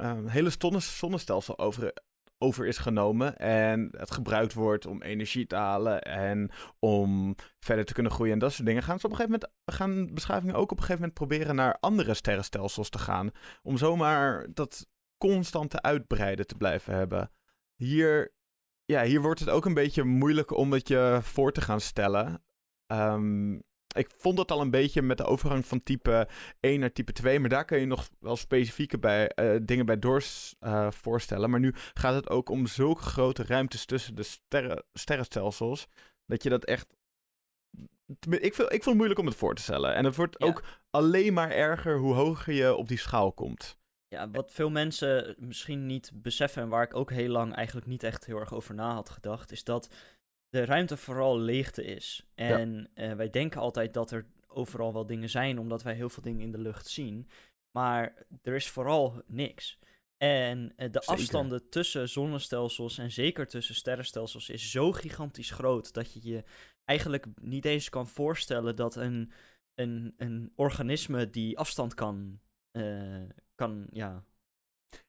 uh, 0.00 0.18
hele 0.26 0.50
zonnestelsel 0.80 1.58
over, 1.58 1.92
over 2.44 2.66
is 2.66 2.78
genomen 2.78 3.36
en 3.36 3.88
het 3.96 4.10
gebruikt 4.10 4.54
wordt 4.54 4.86
om 4.86 5.02
energie 5.02 5.46
te 5.46 5.56
halen 5.56 6.02
en 6.02 6.50
om 6.78 7.34
verder 7.58 7.84
te 7.84 7.92
kunnen 7.92 8.12
groeien 8.12 8.32
en 8.32 8.38
dat 8.38 8.52
soort 8.52 8.66
dingen, 8.66 8.82
gaan 8.82 8.98
ze 9.00 9.06
op 9.06 9.12
een 9.12 9.16
gegeven 9.16 9.40
moment 9.40 9.78
gaan 9.80 10.14
beschavingen 10.14 10.54
ook 10.54 10.70
op 10.70 10.76
een 10.76 10.84
gegeven 10.84 11.00
moment 11.00 11.14
proberen 11.14 11.54
naar 11.54 11.76
andere 11.80 12.14
sterrenstelsels 12.14 12.88
te 12.88 12.98
gaan, 12.98 13.30
om 13.62 13.76
zomaar 13.76 14.46
dat 14.54 14.86
constante 15.18 15.82
uitbreiden 15.82 16.46
te 16.46 16.56
blijven 16.56 16.94
hebben. 16.94 17.30
Hier, 17.74 18.34
ja, 18.84 19.02
hier 19.02 19.20
wordt 19.20 19.40
het 19.40 19.50
ook 19.50 19.64
een 19.64 19.74
beetje 19.74 20.04
moeilijk 20.04 20.50
om 20.50 20.72
het 20.72 20.88
je 20.88 21.18
voor 21.22 21.52
te 21.52 21.60
gaan 21.60 21.80
stellen. 21.80 22.44
Um, 22.86 23.62
ik 23.94 24.10
vond 24.18 24.36
dat 24.36 24.50
al 24.50 24.60
een 24.60 24.70
beetje 24.70 25.02
met 25.02 25.18
de 25.18 25.24
overgang 25.24 25.66
van 25.66 25.82
type 25.82 26.28
1 26.60 26.80
naar 26.80 26.92
type 26.92 27.12
2. 27.12 27.40
Maar 27.40 27.48
daar 27.48 27.64
kun 27.64 27.80
je 27.80 27.86
nog 27.86 28.08
wel 28.20 28.36
specifieke 28.36 28.98
bij, 28.98 29.32
uh, 29.36 29.56
dingen 29.62 29.86
bij 29.86 29.98
door 29.98 30.24
uh, 30.60 30.90
voorstellen. 30.90 31.50
Maar 31.50 31.60
nu 31.60 31.74
gaat 31.94 32.14
het 32.14 32.30
ook 32.30 32.48
om 32.48 32.66
zulke 32.66 33.02
grote 33.02 33.44
ruimtes 33.44 33.84
tussen 33.84 34.14
de 34.14 34.22
sterren, 34.22 34.84
sterrenstelsels. 34.92 35.86
Dat 36.26 36.42
je 36.42 36.48
dat 36.48 36.64
echt. 36.64 36.86
Ik, 38.28 38.54
vind, 38.54 38.72
ik 38.72 38.82
vond 38.82 38.84
het 38.84 38.94
moeilijk 38.94 39.20
om 39.20 39.26
het 39.26 39.36
voor 39.36 39.54
te 39.54 39.62
stellen. 39.62 39.94
En 39.94 40.04
het 40.04 40.16
wordt 40.16 40.36
ja. 40.38 40.46
ook 40.46 40.62
alleen 40.90 41.32
maar 41.32 41.50
erger 41.50 41.98
hoe 41.98 42.14
hoger 42.14 42.54
je 42.54 42.74
op 42.74 42.88
die 42.88 42.98
schaal 42.98 43.32
komt. 43.32 43.78
Ja, 44.08 44.30
wat 44.30 44.52
veel 44.52 44.70
mensen 44.70 45.34
misschien 45.38 45.86
niet 45.86 46.10
beseffen 46.14 46.62
en 46.62 46.68
waar 46.68 46.82
ik 46.82 46.96
ook 46.96 47.10
heel 47.10 47.28
lang 47.28 47.54
eigenlijk 47.54 47.86
niet 47.86 48.02
echt 48.02 48.26
heel 48.26 48.38
erg 48.38 48.54
over 48.54 48.74
na 48.74 48.92
had 48.94 49.08
gedacht, 49.08 49.52
is 49.52 49.64
dat 49.64 49.94
de 50.54 50.64
ruimte 50.64 50.96
vooral 50.96 51.38
leegte 51.38 51.84
is. 51.84 52.26
En 52.34 52.90
ja. 52.94 53.10
uh, 53.10 53.16
wij 53.16 53.30
denken 53.30 53.60
altijd 53.60 53.94
dat 53.94 54.10
er 54.10 54.26
overal 54.46 54.92
wel 54.92 55.06
dingen 55.06 55.30
zijn, 55.30 55.58
omdat 55.58 55.82
wij 55.82 55.94
heel 55.94 56.08
veel 56.08 56.22
dingen 56.22 56.40
in 56.40 56.52
de 56.52 56.58
lucht 56.58 56.86
zien. 56.86 57.28
Maar 57.70 58.26
er 58.42 58.54
is 58.54 58.68
vooral 58.68 59.22
niks. 59.26 59.78
En 60.16 60.58
uh, 60.58 60.76
de 60.76 60.88
zeker. 60.92 61.08
afstanden 61.08 61.68
tussen 61.68 62.08
zonnestelsels 62.08 62.98
en 62.98 63.10
zeker 63.10 63.46
tussen 63.46 63.74
sterrenstelsels 63.74 64.48
is 64.48 64.70
zo 64.70 64.92
gigantisch 64.92 65.50
groot 65.50 65.92
dat 65.92 66.12
je 66.12 66.20
je 66.22 66.44
eigenlijk 66.84 67.26
niet 67.40 67.64
eens 67.64 67.88
kan 67.88 68.08
voorstellen 68.08 68.76
dat 68.76 68.96
een, 68.96 69.32
een, 69.74 70.14
een 70.16 70.52
organisme 70.54 71.30
die 71.30 71.58
afstand 71.58 71.94
kan, 71.94 72.40
uh, 72.72 73.22
kan 73.54 73.86
ja, 73.90 74.24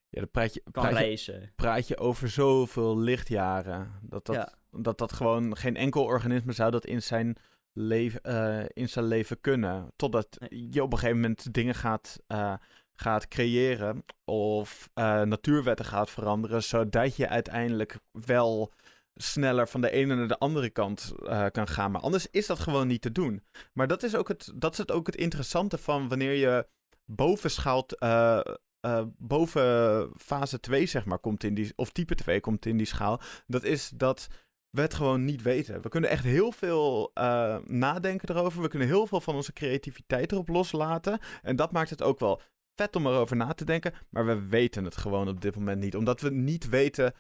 ja, 0.09 0.21
dan 0.21 0.31
praat 0.31 0.53
je, 0.53 0.61
kan 0.71 0.83
praat 0.83 0.97
reizen. 0.97 1.41
Je, 1.41 1.49
praat 1.55 1.87
je 1.87 1.97
over 1.97 2.29
zoveel 2.29 2.97
lichtjaren. 2.97 3.99
Dat 4.01 4.25
dat, 4.25 4.35
Ja. 4.35 4.53
Dat 4.77 4.98
dat 4.98 5.13
gewoon 5.13 5.58
geen 5.58 5.75
enkel 5.75 6.03
organisme 6.03 6.51
zou 6.51 6.72
dat 6.72 6.86
in 6.86 7.03
zijn, 7.03 7.36
leven, 7.74 8.22
eh, 8.22 8.65
in 8.74 8.89
zijn 8.89 9.05
leven 9.05 9.41
kunnen. 9.41 9.91
Totdat 9.96 10.38
je 10.50 10.84
op 10.84 10.91
een 10.91 10.98
gegeven 10.98 11.20
moment 11.22 11.53
dingen 11.53 11.75
gaat, 11.75 12.20
eh, 12.27 12.53
gaat 12.94 13.27
creëren 13.27 14.05
of 14.24 14.89
eh, 14.94 15.22
natuurwetten 15.22 15.86
gaat 15.86 16.10
veranderen, 16.10 16.63
zodat 16.63 17.15
je 17.15 17.29
uiteindelijk 17.29 18.00
wel 18.12 18.74
sneller 19.15 19.67
van 19.67 19.82
de 19.82 19.91
ene 19.91 20.15
naar 20.15 20.27
de 20.27 20.38
andere 20.38 20.70
kant 20.70 21.13
uh, 21.20 21.46
kan 21.51 21.67
gaan. 21.67 21.91
Maar 21.91 22.01
anders 22.01 22.27
is 22.32 22.48
dat 22.48 22.60
gewoon 22.60 22.88
niet 22.88 23.01
te 23.01 23.12
doen. 23.12 23.44
Maar 23.74 23.88
dat 23.88 24.03
is 24.03 24.15
ook 24.15 24.27
het, 24.27 24.51
dat 24.55 24.72
is 24.72 24.77
het, 24.77 24.91
ook 24.91 25.05
het 25.05 25.15
interessante 25.15 25.77
van 25.77 26.08
wanneer 26.08 26.34
je 26.34 26.67
bovenschaalt, 27.05 28.01
uh, 28.03 28.39
uh, 28.86 29.01
boven 29.17 30.10
fase 30.17 30.59
2, 30.59 30.85
zeg 30.85 31.05
maar, 31.05 31.20
komt 31.20 31.44
in 31.44 31.53
die, 31.53 31.74
of 31.75 31.92
type 31.92 32.16
2 32.16 32.40
komt 32.40 32.66
in 32.66 32.77
die 32.77 32.85
schaal. 32.85 33.22
Dat 33.48 33.64
is 33.64 33.90
dat 33.90 34.27
we 34.75 34.81
het 34.81 34.94
gewoon 34.94 35.25
niet 35.25 35.42
weten. 35.42 35.81
We 35.81 35.90
kunnen 35.90 36.09
echt 36.09 36.24
heel 36.24 36.51
veel 36.51 37.11
uh, 37.14 37.57
nadenken 37.66 38.29
erover. 38.29 38.61
We 38.61 38.68
kunnen 38.68 38.88
heel 38.88 39.07
veel 39.07 39.22
van 39.22 39.35
onze 39.35 39.53
creativiteit 39.53 40.31
erop 40.31 40.48
loslaten. 40.48 41.20
En 41.42 41.55
dat 41.55 41.72
maakt 41.72 41.90
het 41.90 42.03
ook 42.03 42.20
wel 42.20 42.42
vet 42.75 42.96
om 42.96 43.07
erover 43.07 43.35
na 43.35 43.53
te 43.53 43.66
denken. 43.66 43.94
Maar 44.09 44.25
we 44.25 44.48
weten 44.48 44.83
het 44.83 44.98
gewoon 44.98 45.27
op 45.27 45.42
dit 45.42 45.55
moment 45.55 45.79
niet. 45.81 45.96
Omdat 45.96 46.22
we 46.22 46.31
niet 46.31 46.70
weten 46.70 47.14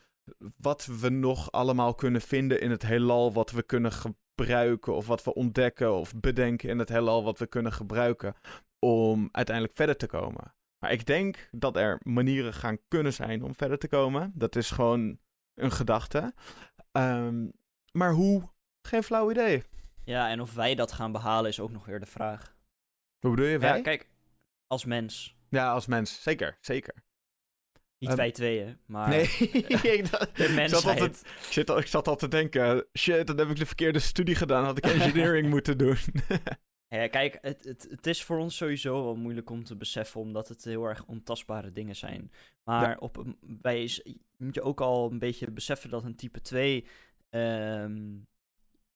wat 0.57 0.85
we 0.85 1.09
nog 1.09 1.51
allemaal 1.51 1.95
kunnen 1.95 2.21
vinden 2.21 2.61
in 2.61 2.71
het 2.71 2.85
heelal. 2.85 3.33
Wat 3.33 3.51
we 3.51 3.63
kunnen 3.63 3.91
gebruiken 3.91 4.95
of 4.95 5.07
wat 5.07 5.23
we 5.23 5.33
ontdekken 5.33 5.93
of 5.93 6.13
bedenken 6.15 6.69
in 6.69 6.79
het 6.79 6.89
heelal. 6.89 7.23
Wat 7.23 7.39
we 7.39 7.47
kunnen 7.47 7.73
gebruiken 7.73 8.33
om 8.79 9.29
uiteindelijk 9.31 9.75
verder 9.75 9.97
te 9.97 10.07
komen. 10.07 10.53
Maar 10.79 10.91
ik 10.91 11.05
denk 11.05 11.49
dat 11.51 11.75
er 11.75 11.99
manieren 12.03 12.53
gaan 12.53 12.77
kunnen 12.87 13.13
zijn 13.13 13.43
om 13.43 13.55
verder 13.55 13.77
te 13.77 13.87
komen. 13.87 14.31
Dat 14.35 14.55
is 14.55 14.71
gewoon 14.71 15.17
een 15.55 15.71
gedachte. 15.71 16.33
Um, 16.97 17.51
maar 17.91 18.11
hoe? 18.11 18.49
Geen 18.81 19.03
flauw 19.03 19.31
idee. 19.31 19.63
Ja, 20.03 20.29
en 20.29 20.41
of 20.41 20.53
wij 20.53 20.75
dat 20.75 20.91
gaan 20.91 21.11
behalen 21.11 21.49
is 21.49 21.59
ook 21.59 21.71
nog 21.71 21.85
weer 21.85 21.99
de 21.99 22.05
vraag. 22.05 22.55
Hoe 23.19 23.29
bedoel 23.29 23.45
je, 23.45 23.59
wij? 23.59 23.75
Ja, 23.75 23.81
kijk, 23.81 24.09
als 24.67 24.85
mens. 24.85 25.35
Ja, 25.49 25.71
als 25.71 25.85
mens. 25.85 26.21
Zeker, 26.21 26.57
zeker. 26.61 27.03
Niet 27.97 28.09
um, 28.09 28.15
wij 28.15 28.31
tweeën, 28.31 28.79
maar 28.85 29.09
nee, 29.09 29.23
ik, 29.27 30.09
de 30.35 30.51
mensheid. 30.55 30.57
Ik 30.57 30.69
zat, 30.69 30.85
altijd, 30.85 31.21
shit, 31.41 31.69
ik 31.69 31.87
zat 31.87 32.07
al 32.07 32.15
te 32.15 32.27
denken, 32.27 32.87
shit, 32.97 33.27
dan 33.27 33.37
heb 33.37 33.49
ik 33.49 33.55
de 33.55 33.65
verkeerde 33.65 33.99
studie 33.99 34.35
gedaan. 34.35 34.63
Had 34.63 34.77
ik 34.77 34.85
engineering 34.95 35.49
moeten 35.49 35.77
doen. 35.77 35.97
Ja, 36.87 37.07
kijk, 37.07 37.37
het, 37.41 37.63
het, 37.63 37.87
het 37.89 38.07
is 38.07 38.23
voor 38.23 38.37
ons 38.37 38.55
sowieso 38.55 39.03
wel 39.03 39.15
moeilijk 39.15 39.49
om 39.49 39.63
te 39.63 39.75
beseffen, 39.75 40.21
omdat 40.21 40.47
het 40.47 40.63
heel 40.63 40.85
erg 40.85 41.05
ontastbare 41.05 41.71
dingen 41.71 41.95
zijn. 41.95 42.31
Maar 42.63 42.89
ja. 42.89 42.97
op 42.99 43.17
een, 43.17 43.37
bij 43.41 44.03
moet 44.37 44.55
je 44.55 44.61
ook 44.61 44.81
al 44.81 45.11
een 45.11 45.19
beetje 45.19 45.51
beseffen 45.51 45.89
dat 45.89 46.03
een 46.03 46.15
type 46.15 46.41
2 46.41 46.87
um, 47.29 48.27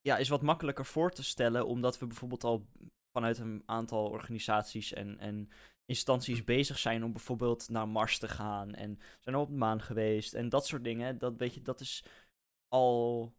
ja, 0.01 0.17
is 0.17 0.29
wat 0.29 0.41
makkelijker 0.41 0.85
voor 0.85 1.11
te 1.11 1.23
stellen, 1.23 1.67
omdat 1.67 1.99
we 1.99 2.07
bijvoorbeeld 2.07 2.43
al 2.43 2.67
vanuit 3.11 3.37
een 3.37 3.63
aantal 3.65 4.09
organisaties 4.09 4.93
en, 4.93 5.19
en 5.19 5.49
instanties 5.85 6.43
bezig 6.43 6.79
zijn 6.79 7.03
om 7.03 7.11
bijvoorbeeld 7.11 7.69
naar 7.69 7.87
Mars 7.87 8.19
te 8.19 8.27
gaan 8.27 8.73
en 8.73 8.99
zijn 9.19 9.35
op 9.35 9.49
de 9.49 9.55
maan 9.55 9.81
geweest 9.81 10.33
en 10.33 10.49
dat 10.49 10.67
soort 10.67 10.83
dingen. 10.83 11.17
Dat, 11.17 11.37
weet 11.37 11.53
je, 11.53 11.61
dat 11.61 11.79
is 11.79 12.03
al. 12.67 13.33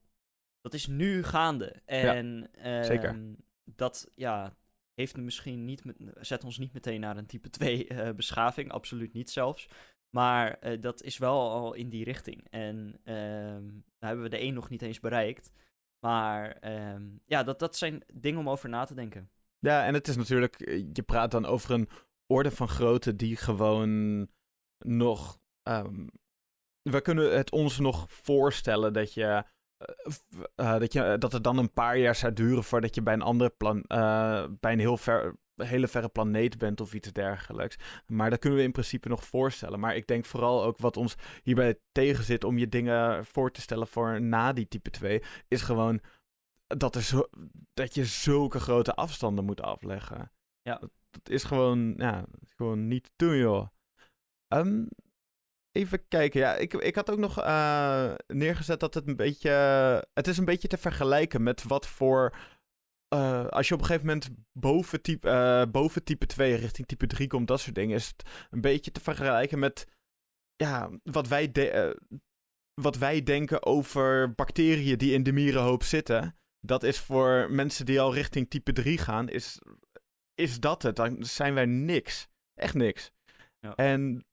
Dat 0.61 0.75
is 0.75 0.87
nu 0.87 1.23
gaande. 1.23 1.83
En 1.85 2.51
ja, 2.63 2.83
zeker. 2.83 3.37
Dat 3.77 4.11
ja, 4.15 4.57
heeft 4.95 5.17
misschien 5.17 5.65
niet 5.65 5.85
met, 5.85 5.97
zet 6.21 6.45
ons 6.45 6.59
niet 6.59 6.73
meteen 6.73 7.01
naar 7.01 7.17
een 7.17 7.27
type 7.27 7.51
2 7.51 7.89
uh, 7.89 8.11
beschaving, 8.11 8.71
absoluut 8.71 9.13
niet 9.13 9.31
zelfs. 9.31 9.69
Maar 10.11 10.59
uh, 10.63 10.81
dat 10.81 11.03
is 11.03 11.19
wel 11.19 11.51
al 11.51 11.75
in 11.75 11.89
die 11.89 12.05
richting. 12.05 12.47
En 12.51 12.77
um, 13.05 13.65
nou 13.65 13.85
hebben 13.99 14.23
we 14.23 14.29
de 14.29 14.37
één 14.37 14.55
nog 14.55 14.69
niet 14.69 14.83
eens 14.83 15.01
bereikt. 15.01 15.53
Maar 16.01 16.71
um, 16.95 17.21
ja, 17.25 17.43
dat, 17.43 17.59
dat 17.59 17.77
zijn 17.77 18.05
dingen 18.15 18.41
om 18.41 18.49
over 18.49 18.69
na 18.69 18.85
te 18.85 18.95
denken. 18.95 19.31
Ja, 19.59 19.85
en 19.85 19.95
het 19.95 20.09
is 20.09 20.17
natuurlijk, 20.17 20.59
je 20.93 21.03
praat 21.03 21.31
dan 21.31 21.47
over 21.47 21.71
een 21.71 21.89
orde 22.27 22.51
van 22.51 22.69
grootte 22.69 23.17
die 23.17 23.37
gewoon 23.37 24.29
nog. 24.79 25.41
Um, 25.63 26.09
we 26.83 27.01
kunnen 27.01 27.37
het 27.37 27.51
ons 27.51 27.79
nog 27.79 28.13
voorstellen 28.13 28.93
dat 28.93 29.15
je 29.15 29.45
uh, 30.57 30.79
dat, 30.79 30.93
je, 30.93 31.17
dat 31.19 31.33
het 31.33 31.45
dan 31.45 31.59
een 31.59 31.73
paar 31.73 31.99
jaar 31.99 32.15
zou 32.15 32.33
duren 32.33 32.65
voordat 32.65 32.95
je 32.95 33.03
bij 33.03 33.15
een 33.15 33.23
andere 33.23 33.51
plan, 33.51 33.85
uh, 33.89 34.45
bij 34.61 34.73
een 34.73 34.79
heel 34.79 34.97
ver, 34.97 35.37
hele 35.55 35.89
verre 35.89 36.09
planeet 36.09 36.59
bent 36.59 36.81
of 36.81 36.95
iets 36.95 37.13
dergelijks. 37.13 37.77
Maar 38.07 38.31
dat 38.31 38.39
kunnen 38.39 38.59
we 38.59 38.65
in 38.65 38.73
principe 38.73 39.09
nog 39.09 39.25
voorstellen. 39.25 39.81
Maar 39.81 39.97
ik 39.97 40.07
denk 40.07 40.25
vooral 40.25 40.65
ook 40.65 40.79
wat 40.79 40.97
ons 40.97 41.15
hierbij 41.43 41.79
tegen 41.93 42.25
zit 42.25 42.45
om 42.45 42.59
je 42.59 42.69
dingen 42.69 43.27
voor 43.27 43.51
te 43.51 43.61
stellen 43.61 43.87
voor 43.87 44.23
na 44.23 44.53
die 44.53 44.69
type 44.69 44.91
2, 44.91 45.23
is 45.49 45.63
gewoon 45.63 46.01
dat, 46.67 46.95
er 46.95 47.03
zo, 47.03 47.29
dat 47.75 47.95
je 47.95 48.05
zulke 48.05 48.61
grote 48.61 48.95
afstanden 48.95 49.45
moet 49.45 49.61
afleggen. 49.61 50.33
Ja. 50.63 50.79
Dat, 50.79 50.91
dat 51.11 51.29
is 51.29 51.45
gewoon, 51.45 51.95
ja, 51.97 52.25
gewoon 52.57 52.89
niet 52.89 53.05
te 53.05 53.11
doen, 53.17 53.37
joh. 53.37 53.67
Um, 54.49 54.89
Even 55.73 56.09
kijken, 56.09 56.41
ja, 56.41 56.55
ik, 56.55 56.75
ik 56.75 56.95
had 56.95 57.11
ook 57.11 57.19
nog 57.19 57.39
uh, 57.39 58.15
neergezet 58.27 58.81
dat 58.81 58.95
het 58.95 59.09
een 59.09 59.17
beetje. 59.17 59.51
Het 60.13 60.27
is 60.27 60.39
een 60.39 60.45
beetje 60.45 60.69
te 60.69 60.79
vergelijken 60.79 61.43
met 61.43 61.63
wat 61.63 61.87
voor. 61.87 62.37
Uh, 63.15 63.47
als 63.47 63.69
je 63.69 63.75
op 63.75 63.81
een 63.81 63.87
gegeven 63.87 64.07
moment 64.07 64.29
boven 64.53 65.03
type, 65.03 65.29
uh, 65.29 65.71
boven 65.71 66.05
type 66.05 66.27
2 66.27 66.55
richting 66.55 66.87
type 66.87 67.07
3 67.07 67.29
komt, 67.29 67.49
dat 67.49 67.61
soort 67.61 67.75
dingen, 67.75 67.97
is 67.97 68.07
het 68.07 68.29
een 68.51 68.61
beetje 68.61 68.91
te 68.91 69.01
vergelijken 69.01 69.59
met. 69.59 69.87
Ja, 70.57 70.91
wat 71.03 71.29
wij, 71.29 71.53
de, 71.53 71.99
wat 72.75 72.97
wij 72.97 73.23
denken 73.23 73.65
over 73.67 74.35
bacteriën 74.35 74.99
die 74.99 75.13
in 75.13 75.23
de 75.23 75.33
mierenhoop 75.33 75.83
zitten. 75.83 76.37
Dat 76.61 76.83
is 76.83 76.99
voor 76.99 77.51
mensen 77.51 77.87
die 77.87 78.01
al 78.01 78.15
richting 78.15 78.51
type 78.51 78.73
3 78.73 78.99
gaan, 78.99 79.29
is, 79.29 79.59
is 80.35 80.61
dat 80.61 80.83
het. 80.83 80.97
Dan 80.97 81.25
zijn 81.25 81.55
wij 81.55 81.67
niks. 81.67 82.29
Echt 82.55 82.75
niks. 82.75 83.13
Ja. 83.61 83.75
En 83.75 84.25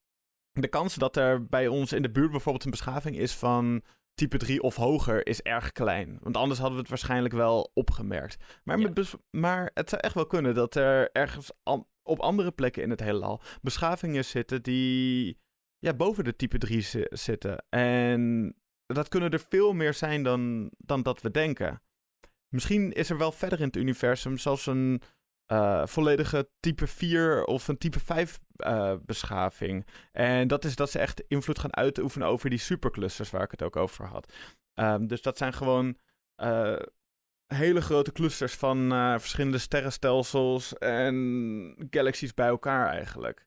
de 0.62 0.68
kans 0.68 0.96
dat 0.96 1.16
er 1.18 1.46
bij 1.46 1.68
ons 1.68 1.94
in 1.94 2.02
de 2.02 2.12
buurt 2.12 2.32
bijvoorbeeld 2.32 2.66
een 2.66 2.72
beschaving 2.72 3.18
is 3.18 3.36
van 3.36 3.82
type 4.14 4.38
3 4.38 4.62
of 4.62 4.76
hoger 4.76 5.28
is 5.28 5.42
erg 5.42 5.72
klein. 5.72 6.18
Want 6.22 6.38
anders 6.38 6.58
hadden 6.60 6.76
we 6.76 6.82
het 6.82 6.90
waarschijnlijk 6.92 7.34
wel 7.34 7.72
opgemerkt. 7.74 8.38
Maar, 8.64 8.78
Ja. 8.78 8.84
met 8.84 8.94
bes- 8.94 9.16
maar 9.32 9.72
het 9.74 9.90
zou 9.90 10.02
echt 10.02 10.14
wel 10.14 10.28
kunnen 10.28 10.56
dat 10.56 10.76
er 10.76 11.10
ergens 11.12 11.52
an- 11.64 11.88
op 12.04 12.20
andere 12.20 12.52
plekken 12.52 12.84
in 12.84 12.90
het 12.90 13.00
heelal 13.00 13.42
beschavingen 13.62 14.26
zitten 14.26 14.64
die 14.64 15.38
ja, 15.80 15.94
boven 15.94 16.24
de 16.24 16.36
type 16.36 16.58
3 16.58 16.82
zi- 16.82 17.06
zitten. 17.10 17.66
En 17.70 18.56
dat 18.86 19.08
kunnen 19.08 19.30
er 19.32 19.46
veel 19.50 19.74
meer 19.74 19.94
zijn 19.94 20.24
dan, 20.24 20.72
dan 20.78 21.02
dat 21.04 21.22
we 21.22 21.32
denken. 21.32 21.82
Misschien 22.50 22.92
is 22.92 23.10
er 23.10 23.18
wel 23.18 23.32
verder 23.32 23.60
in 23.60 23.66
het 23.66 23.76
universum 23.76 24.38
zelfs 24.38 24.66
een 24.66 25.02
eh, 25.48 25.86
volledige 25.86 26.50
type 26.60 26.88
4 26.88 27.46
of 27.46 27.68
een 27.68 27.78
type 27.78 28.00
5 28.00 28.40
eh, 28.56 28.94
beschaving. 29.06 29.88
En 30.12 30.48
dat 30.48 30.66
is 30.66 30.76
dat 30.76 30.92
ze 30.92 31.00
echt 31.00 31.24
invloed 31.28 31.60
gaan 31.60 31.76
uitoefenen 31.76 32.28
over 32.28 32.50
die 32.50 32.60
superclusters 32.60 33.30
waar 33.30 33.44
ik 33.44 33.52
het 33.52 33.64
ook 33.64 33.76
over 33.76 34.06
had. 34.06 34.34
Ehm, 34.74 35.08
dus 35.08 35.22
dat 35.22 35.38
zijn 35.38 35.54
gewoon 35.54 35.98
eh, 36.36 36.80
hele 37.54 37.82
grote 37.82 38.12
clusters 38.12 38.54
van 38.54 38.90
verschillende 39.20 39.58
sterrenstelsels 39.58 40.78
en 40.78 41.88
galaxies 41.90 42.34
bij 42.34 42.48
elkaar 42.48 42.88
eigenlijk. 42.88 43.46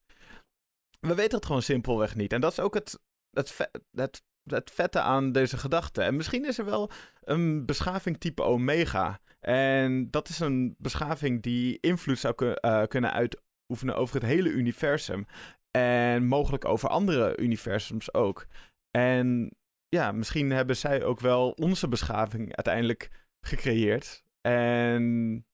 We 1.00 1.14
weten 1.14 1.36
het 1.36 1.46
gewoon 1.46 1.62
simpelweg 1.62 2.14
niet. 2.14 2.32
En 2.32 2.40
dat 2.40 2.52
is 2.52 2.60
ook 2.60 2.74
het, 2.74 3.00
het, 3.30 3.70
het, 3.90 4.22
het 4.44 4.70
vette 4.70 5.00
aan 5.00 5.33
deze 5.33 5.57
gedachte. 5.57 6.03
En 6.03 6.16
misschien 6.16 6.44
is 6.46 6.59
er 6.59 6.64
wel 6.64 6.90
een 7.20 7.66
beschaving 7.66 8.18
type 8.20 8.42
Omega. 8.42 9.20
En 9.40 10.11
dat 10.11 10.29
is 10.29 10.38
een 10.38 10.74
beschaving 10.79 11.42
die 11.42 11.79
invloed 11.81 12.18
zou 12.18 12.35
kun- 12.35 12.55
eh, 12.55 12.83
kunnen 12.87 13.12
uitoefenen 13.12 13.96
over 13.96 14.14
het 14.14 14.24
hele 14.24 14.48
universum. 14.48 15.26
En 15.70 16.26
mogelijk 16.26 16.64
over 16.64 16.88
andere 16.88 17.37
universums 17.38 18.14
ook. 18.14 18.46
En 18.90 19.55
ja, 19.88 20.12
misschien 20.12 20.50
hebben 20.50 20.76
zij 20.76 21.05
ook 21.05 21.20
wel 21.20 21.50
onze 21.50 21.88
beschaving 21.88 22.57
uiteindelijk 22.57 23.09
gecreëerd. 23.40 24.22
En 24.40 25.44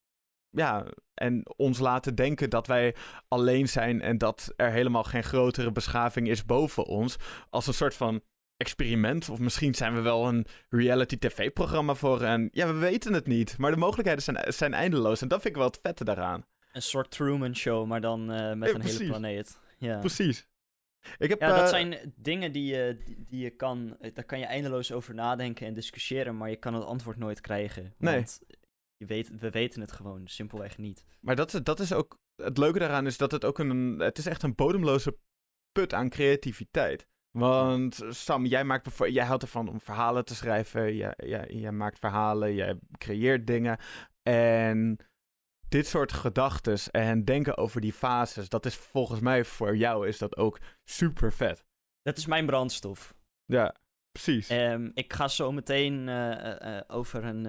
ja, 0.50 0.86
en 1.14 1.42
ons 1.56 1.78
laten 1.78 2.14
denken 2.14 2.50
dat 2.50 2.66
wij 2.66 2.94
alleen 3.28 3.68
zijn 3.68 4.00
en 4.00 4.18
dat 4.18 4.52
er 4.56 4.70
helemaal 4.70 5.04
geen 5.04 5.24
grotere 5.24 5.72
beschaving 5.72 6.28
is 6.28 6.44
boven 6.44 6.84
ons. 6.84 7.16
Als 7.50 7.66
een 7.66 7.74
soort 7.74 7.94
van 7.94 8.22
experiment. 8.56 9.28
Of 9.28 9.38
misschien 9.38 9.74
zijn 9.74 9.94
we 9.94 10.00
wel 10.00 10.26
een 10.28 10.46
reality 10.68 11.18
tv-programma 11.18 11.94
voor. 11.94 12.22
En 12.22 12.48
ja, 12.52 12.66
we 12.66 12.78
weten 12.78 13.12
het 13.12 13.26
niet. 13.26 13.58
Maar 13.58 13.70
de 13.70 13.76
mogelijkheden 13.76 14.22
zijn, 14.22 14.52
zijn 14.52 14.74
eindeloos. 14.74 15.22
En 15.22 15.28
dat 15.28 15.40
vind 15.40 15.54
ik 15.54 15.60
wel 15.60 15.70
het 15.70 15.78
vette 15.82 16.04
daaraan. 16.04 16.46
Een 16.72 16.82
soort 16.82 17.10
Truman 17.10 17.56
Show, 17.56 17.86
maar 17.86 18.00
dan 18.00 18.20
eh, 18.32 18.52
met 18.54 18.68
Ja, 18.68 18.74
een 18.74 18.80
precies. 18.80 18.98
hele 18.98 19.10
planeet. 19.10 19.58
Ja. 19.78 19.98
Precies. 19.98 20.46
Ik 21.18 21.28
heb, 21.28 21.40
Ja, 21.40 21.48
dat 21.48 21.58
eh, 21.60 21.66
zijn 21.68 22.12
dingen 22.16 22.52
die 22.52 22.64
je, 22.74 22.96
die, 23.26 23.40
je 23.40 23.50
kan, 23.50 23.96
eh, 24.00 24.14
daar 24.14 24.24
kan 24.24 24.38
je 24.38 24.44
eindeloos 24.44 24.92
over 24.92 25.14
nadenken 25.14 25.66
en 25.66 25.74
discussiëren, 25.74 26.36
maar 26.36 26.50
je 26.50 26.56
kan 26.56 26.74
het 26.74 26.84
antwoord 26.84 27.16
nooit 27.16 27.40
krijgen. 27.40 27.94
Nee. 27.98 28.14
Want 28.14 28.40
je 28.96 29.06
weet, 29.06 29.30
we 29.40 29.50
weten 29.50 29.80
het 29.80 29.92
gewoon 29.92 30.26
simpelweg 30.28 30.78
niet. 30.78 31.04
Maar 31.20 31.36
dat, 31.36 31.54
is- 31.54 31.62
dat 31.62 31.80
is 31.80 31.92
ook. 31.92 32.18
Het 32.42 32.58
leuke 32.58 32.78
daaraan 32.78 33.06
is 33.06 33.16
dat 33.16 33.30
het 33.30 33.44
ook 33.44 33.58
een. 33.58 33.98
Het 33.98 34.18
is 34.18 34.26
echt 34.26 34.42
een 34.42 34.54
bodemloze 34.54 35.18
put 35.72 35.94
aan 35.94 36.08
creativiteit. 36.08 37.06
Want 37.36 38.02
Sam, 38.08 38.46
jij, 38.46 38.64
maakt, 38.64 38.98
jij 38.98 39.24
houdt 39.24 39.42
ervan 39.42 39.68
om 39.68 39.80
verhalen 39.80 40.24
te 40.24 40.34
schrijven. 40.34 40.94
Jij, 40.94 41.14
jij, 41.16 41.46
jij 41.48 41.72
maakt 41.72 41.98
verhalen, 41.98 42.54
jij 42.54 42.78
creëert 42.98 43.46
dingen. 43.46 43.78
En 44.22 44.98
dit 45.68 45.86
soort 45.86 46.12
gedachten 46.12 46.78
en 46.90 47.24
denken 47.24 47.56
over 47.56 47.80
die 47.80 47.92
fases, 47.92 48.48
dat 48.48 48.66
is 48.66 48.76
volgens 48.76 49.20
mij 49.20 49.44
voor 49.44 49.76
jou 49.76 50.08
is 50.08 50.18
dat 50.18 50.36
ook 50.36 50.60
super 50.84 51.32
vet. 51.32 51.64
Dat 52.02 52.16
is 52.16 52.26
mijn 52.26 52.46
brandstof. 52.46 53.14
Ja, 53.44 53.74
precies. 54.12 54.48
Ehm, 54.48 54.90
ik 54.94 55.12
ga 55.12 55.28
zo 55.28 55.52
meteen 55.52 56.08
eh, 56.08 56.32
eh, 56.32 56.76
eh, 56.78 56.84
over 56.88 57.24
een. 57.24 57.42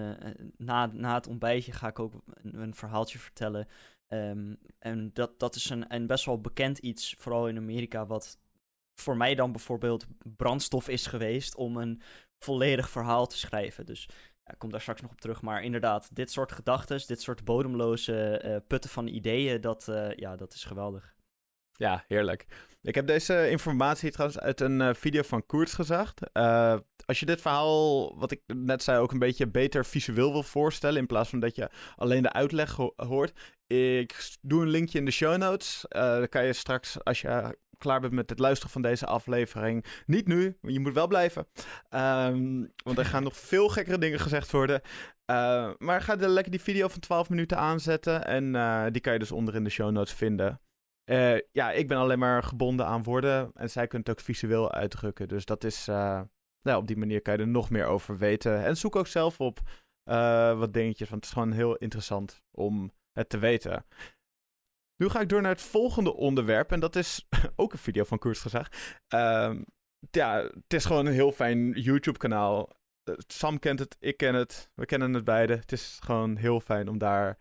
na, 0.58 0.86
na 0.86 1.13
het 1.13 1.28
ontbijtje 1.28 1.71
ga 1.71 1.88
ik 1.88 2.00
ook 2.00 2.13
een, 2.26 2.62
een 2.62 2.76
verhaaltje 2.76 3.19
vertellen. 3.19 3.67
Ehm, 4.08 4.56
en 4.80 5.10
dat, 5.13 5.39
dat 5.39 5.56
is 5.56 5.69
een, 5.69 5.93
een 5.93 6.08
best 6.08 6.26
wel 6.26 6.41
bekend 6.41 6.78
iets, 6.78 7.15
vooral 7.17 7.47
in 7.47 7.58
Amerika, 7.58 8.06
wat 8.06 8.39
voor 9.01 9.17
mij 9.17 9.36
dan 9.36 9.51
bijvoorbeeld 9.51 10.05
brandstof 10.38 10.88
is 10.88 11.05
geweest 11.07 11.55
om 11.55 11.77
een 11.77 12.01
volledig 12.39 12.89
verhaal 12.89 13.27
te 13.27 13.38
schrijven. 13.38 13.86
Dus 13.86 14.10
ja, 14.43 14.53
ik 14.53 14.60
kom 14.60 14.71
daar 14.71 14.81
straks 14.81 15.01
nog 15.01 15.12
op 15.12 15.21
terug. 15.21 15.41
Maar 15.41 15.63
inderdaad, 15.63 16.15
dit 16.15 16.31
soort 16.31 16.51
gedachten, 16.51 17.07
dit 17.07 17.21
soort 17.21 17.43
bodemloze 17.43 18.38
eh, 18.38 18.55
putten 18.67 18.89
van 18.89 19.07
ideeën, 19.07 19.62
dat, 19.62 19.88
eh, 19.88 20.12
ja, 20.15 20.36
dat 20.36 20.53
is 20.53 20.63
geweldig. 20.63 21.15
Ja, 21.73 22.03
heerlijk. 22.07 22.45
Ik 22.81 22.95
heb 22.95 23.07
deze 23.07 23.49
informatie 23.49 24.12
trouwens 24.12 24.39
uit 24.39 24.62
een 24.62 24.81
eh, 24.81 24.93
video 24.93 25.21
van 25.21 25.45
Koerts 25.45 25.73
gezegd. 25.73 26.33
Als 27.05 27.19
je 27.19 27.25
dit 27.25 27.41
verhaal, 27.41 28.17
wat 28.17 28.31
ik 28.31 28.41
net 28.45 28.83
zei, 28.83 28.99
ook 28.99 29.12
een 29.12 29.19
beetje 29.19 29.47
beter 29.47 29.86
visueel 29.86 30.31
wil 30.31 30.43
voorstellen, 30.43 30.99
in 30.99 31.05
plaats 31.05 31.29
van 31.29 31.39
dat 31.39 31.55
je 31.55 31.69
alleen 31.95 32.21
de 32.21 32.33
uitleg 32.33 32.75
ho- 32.75 32.93
hoort. 32.95 33.39
Ik 33.67 34.38
doe 34.41 34.62
een 34.62 34.69
linkje 34.69 34.99
in 34.99 35.05
de 35.05 35.12
show 35.12 35.38
notes. 35.38 35.86
Dan 35.89 36.29
kan 36.29 36.45
je 36.45 36.53
straks, 36.53 37.03
als 37.03 37.21
je 37.21 37.57
klaar 37.77 37.99
bent 37.99 38.13
met 38.13 38.29
het 38.29 38.39
luisteren 38.39 38.71
van 38.71 38.81
deze 38.81 39.05
aflevering, 39.05 39.85
niet 40.05 40.27
nu, 40.27 40.57
je 40.61 40.79
moet 40.79 40.93
wel 40.93 41.07
blijven. 41.07 41.47
Ehm, 41.89 42.65
want 42.83 42.97
er 42.97 43.05
gaan 43.05 43.23
nog 43.23 43.37
veel 43.51 43.69
gekkere 43.69 43.97
dingen 43.97 44.19
gezegd 44.19 44.51
worden. 44.51 44.81
Eh, 45.25 45.71
maar 45.77 46.01
ga 46.01 46.15
de, 46.15 46.27
lekker 46.27 46.51
die 46.51 46.61
video 46.61 46.87
van 46.87 46.99
12 46.99 47.29
minuten 47.29 47.57
aanzetten. 47.57 48.25
En 48.25 48.55
eh, 48.55 48.85
die 48.91 49.01
kan 49.01 49.13
je 49.13 49.19
dus 49.19 49.31
onder 49.31 49.55
in 49.55 49.63
de 49.63 49.69
show 49.69 49.91
notes 49.91 50.13
vinden. 50.13 50.61
Eh, 51.03 51.35
ja, 51.51 51.71
ik 51.71 51.87
ben 51.87 51.97
alleen 51.97 52.19
maar 52.19 52.43
gebonden 52.43 52.85
aan 52.85 53.03
woorden. 53.03 53.51
En 53.53 53.69
zij 53.69 53.87
kunnen 53.87 54.07
het 54.07 54.17
ook 54.17 54.25
visueel 54.25 54.71
uitdrukken. 54.71 55.27
Dus 55.27 55.45
dat 55.45 55.63
is. 55.63 55.85
nou, 56.61 56.79
op 56.79 56.87
die 56.87 56.97
manier 56.97 57.21
kan 57.21 57.33
je 57.33 57.39
er 57.39 57.47
nog 57.47 57.69
meer 57.69 57.85
over 57.85 58.17
weten. 58.17 58.63
En 58.63 58.77
zoek 58.77 58.95
ook 58.95 59.07
zelf 59.07 59.39
op 59.39 59.59
wat 60.57 60.73
dingetjes. 60.73 61.09
Want 61.09 61.21
het 61.25 61.33
is 61.33 61.39
gewoon 61.39 61.51
heel 61.51 61.75
interessant 61.75 62.43
om 62.51 62.91
het 63.11 63.29
te 63.29 63.37
weten. 63.37 63.85
Nu 64.97 65.10
ga 65.10 65.19
ik 65.19 65.29
door 65.29 65.41
naar 65.41 65.51
het 65.51 65.62
volgende 65.62 66.13
onderwerp. 66.13 66.71
En 66.71 66.79
dat 66.79 66.95
is 66.95 67.27
ook 67.55 67.73
een 67.73 67.79
video 67.79 68.03
van 68.03 68.19
Koers 68.19 68.39
gezegd. 68.39 69.01
Ehm, 69.07 69.63
ja, 70.12 70.41
het 70.41 70.73
is 70.73 70.86
gewoon 70.86 71.05
een 71.05 71.13
heel 71.13 71.31
fijn 71.31 71.71
YouTube-kanaal. 71.71 72.69
Eh, 73.03 73.15
Sam 73.17 73.60
kent 73.60 73.79
het, 73.79 73.95
ik 73.99 74.17
ken 74.17 74.36
het. 74.36 74.71
We 74.73 74.86
kennen 74.86 75.13
het 75.13 75.23
beide. 75.23 75.55
Het 75.55 75.71
is 75.71 75.99
gewoon 76.03 76.36
heel 76.36 76.60
fijn 76.60 76.88
om 76.88 76.97
daar 76.97 77.39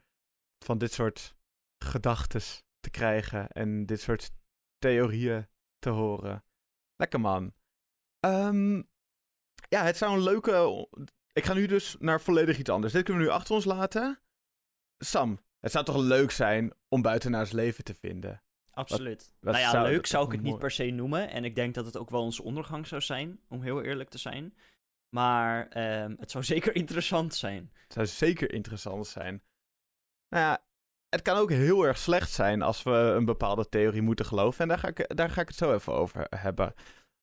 van 0.65 0.79
dit 0.79 0.93
soort 0.93 1.35
gedachten 1.85 2.41
te 2.81 2.91
krijgen. 2.91 3.49
En 3.49 3.87
dit 3.87 4.01
soort 4.01 4.31
theorieën 4.79 5.49
te 5.79 5.91
horen. 5.91 6.45
Lekker 6.97 7.21
man. 7.21 7.55
Ehm, 8.21 8.77
ja, 9.69 9.85
het 9.85 9.97
zou 9.97 10.13
een 10.13 10.23
leuke. 10.23 10.89
Ik 11.33 11.45
ga 11.45 11.55
nu 11.55 11.67
dus 11.67 11.97
naar 11.99 12.21
volledig 12.21 12.59
iets 12.59 12.71
anders. 12.71 12.93
Dit 12.93 13.03
kunnen 13.05 13.23
we 13.23 13.29
nu 13.29 13.35
achter 13.35 13.55
ons 13.55 13.65
laten. 13.65 14.21
Sam, 14.99 15.39
het 15.61 15.73
zou 15.73 15.85
toch 15.85 15.97
leuk 15.97 16.31
zijn 16.31 16.73
om 16.89 17.03
buitenaars 17.03 17.53
leven 17.53 17.85
te 17.85 17.95
vinden? 17.95 18.43
Absoluut. 18.71 19.35
wat 19.41 19.53
nou 19.53 19.65
ja, 19.65 19.71
zou- 19.71 19.89
leuk 19.89 20.07
zou 20.07 20.27
ik 20.27 20.33
het 20.33 20.43
niet 20.43 20.59
per 20.59 20.71
se 20.71 20.85
noemen. 20.85 21.31
En 21.31 21.45
ik 21.45 21.55
denk 21.55 21.75
dat 21.75 21.85
het 21.85 21.97
ook 21.97 22.11
wel 22.11 22.23
onze 22.23 22.43
ondergang 22.43 22.87
zou 22.87 23.01
zijn, 23.01 23.41
om 23.49 23.63
heel 23.63 23.83
eerlijk 23.83 24.09
te 24.09 24.19
zijn. 24.19 24.55
Maar 25.09 25.69
ehm, 25.69 26.15
het 26.19 26.31
zou 26.31 26.45
zeker 26.55 26.75
interessant 26.75 27.35
zijn. 27.35 27.71
Het 27.83 27.93
zou 27.93 28.07
zeker 28.07 28.53
interessant 28.53 29.07
zijn. 29.07 29.43
Nou 30.29 30.45
ja, 30.45 30.65
het 31.09 31.23
kan 31.23 31.37
ook 31.37 31.51
heel 31.51 31.83
erg 31.83 31.99
slecht 31.99 32.31
zijn 32.31 32.63
als 32.63 32.83
we 32.83 32.91
een 32.91 33.25
bepaalde 33.25 33.69
theorie 33.69 34.03
moeten 34.03 34.27
geloven. 34.27 34.61
En 34.61 34.69
daar 34.69 34.79
ga 34.79 34.89
ik, 34.89 35.17
daar 35.17 35.31
ga 35.31 35.41
ik 35.41 35.49
het 35.49 35.57
zo 35.57 35.75
even 35.75 35.93
over 35.93 36.27
hebben. 36.37 36.75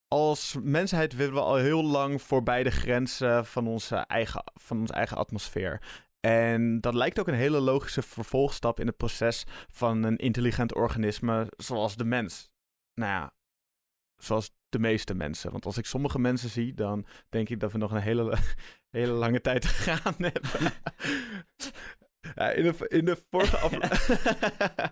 Als 0.08 0.56
mensheid 0.62 1.15
willen 1.15 1.34
we 1.34 1.39
al 1.39 1.56
heel 1.56 1.84
lang 1.84 2.22
voorbij 2.22 2.63
de 2.63 2.72
grenzen 2.72 3.46
van 3.46 3.67
onze 3.67 3.96
eigen, 3.96 4.43
van 4.54 4.80
onze 4.80 4.93
eigen 4.93 5.17
atmosfeer. 5.17 5.82
En 6.28 6.82
dat 6.82 6.94
lijkt 6.94 7.20
ook 7.20 7.28
een 7.28 7.34
hele 7.34 7.60
logische 7.60 8.02
vervolgstap 8.02 8.80
in 8.80 8.88
het 8.88 8.98
proces 8.98 9.44
van 9.70 10.04
een 10.04 10.18
intelligent 10.18 10.76
organisme 10.76 11.52
zoals 11.58 11.96
de 11.96 12.06
mens. 12.06 12.52
Nou 12.94 13.12
ja, 13.12 13.34
zoals 14.16 14.52
de 14.70 14.80
meeste 14.80 15.14
mensen. 15.14 15.52
Want 15.52 15.66
als 15.66 15.78
ik 15.78 15.86
sommige 15.86 16.20
mensen 16.20 16.50
zie, 16.50 16.74
dan 16.74 17.06
denk 17.30 17.50
ik 17.50 17.60
dat 17.60 17.72
we 17.72 17.78
nog 17.78 17.92
een 17.92 18.02
hele, 18.02 18.38
hele 18.98 19.12
lange 19.12 19.42
tijd 19.42 19.62
te 19.62 19.68
gaan 19.68 20.16
hebben. 20.18 20.74
ja, 22.36 22.50
in, 22.50 22.64
de, 22.64 22.88
in 22.88 23.06
de 23.06 23.24
vorige 23.30 23.58
aflevering... 23.58 24.20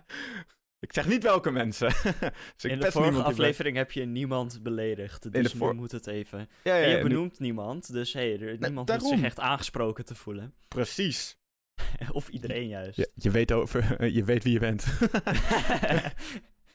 ik 0.82 0.92
zeg 0.92 1.08
niet 1.08 1.22
welke 1.22 1.50
mensen. 1.50 1.88
dus 2.54 2.64
ik 2.64 2.70
In 2.70 2.80
de 2.80 2.92
vorige 2.92 3.22
aflevering 3.22 3.76
heb 3.76 3.92
je 3.92 4.04
niemand 4.04 4.62
beledigd. 4.62 5.32
Dus 5.32 5.54
nu 5.54 5.72
moet 5.72 5.92
het 5.92 6.06
even. 6.06 6.48
Ja, 6.62 6.76
ja, 6.76 6.86
je 6.86 6.96
nu- 6.96 7.02
benoemt 7.02 7.38
niemand, 7.38 7.92
dus 7.92 8.12
hey, 8.12 8.32
er, 8.32 8.50
niemand 8.50 8.74
moet 8.74 8.86
daarom. 8.86 9.08
zich 9.08 9.22
echt 9.22 9.40
aangesproken 9.40 10.04
te 10.04 10.14
voelen. 10.14 10.54
Precies. 10.68 11.36
of 12.12 12.28
iedereen 12.28 12.68
juist. 12.68 12.96
Je, 12.96 13.10
je, 13.14 13.30
weet 13.30 13.52
over, 13.52 14.04
je 14.18 14.24
weet 14.24 14.44
wie 14.44 14.52
je 14.52 14.58
bent. 14.58 14.86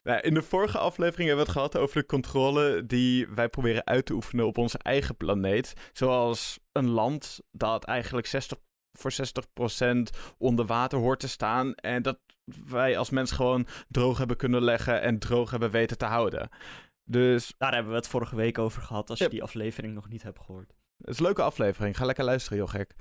Nou, 0.04 0.20
in 0.20 0.34
de 0.34 0.42
vorige 0.42 0.78
aflevering 0.78 1.28
hebben 1.28 1.46
we 1.46 1.52
het 1.52 1.62
gehad 1.62 1.78
over 1.78 2.02
de 2.02 2.06
controle 2.06 2.86
die 2.86 3.28
wij 3.28 3.50
proberen 3.50 3.86
uit 3.86 4.06
te 4.06 4.14
oefenen 4.14 4.46
op 4.46 4.58
onze 4.58 4.78
eigen 4.78 5.18
planeet. 5.18 5.74
Zoals 5.94 6.60
een 6.72 6.90
land 6.90 7.40
dat 7.52 7.84
eigenlijk 7.84 8.28
60, 8.28 8.58
voor 8.98 9.12
60% 9.12 9.98
onder 10.38 10.66
water 10.66 11.00
hoort 11.00 11.20
te 11.20 11.28
staan. 11.28 11.74
En 11.74 12.02
dat 12.02 12.20
wij 12.70 12.98
als 12.98 13.10
mens 13.10 13.32
gewoon 13.32 13.68
droog 13.88 14.18
hebben 14.18 14.38
kunnen 14.38 14.64
leggen 14.64 15.02
en 15.02 15.20
droog 15.20 15.52
hebben 15.52 15.72
weten 15.72 15.98
te 15.98 16.06
houden. 16.06 16.50
Dus 17.04 17.54
Daar 17.58 17.74
hebben 17.74 17.92
we 17.92 17.98
het 17.98 18.08
vorige 18.08 18.36
week 18.36 18.58
over 18.58 18.82
gehad, 18.82 19.10
als 19.10 19.20
je 19.20 19.30
die 19.30 19.44
aflevering 19.44 19.94
nog 19.94 20.10
niet 20.10 20.24
hebt 20.24 20.40
gehoord. 20.40 20.74
het 20.98 21.10
is 21.10 21.18
een 21.18 21.26
leuke 21.26 21.42
aflevering. 21.42 21.98
Ga 21.98 22.06
lekker 22.06 22.24
luisteren, 22.24 22.58
joh 22.58 22.70
gek. 22.70 22.96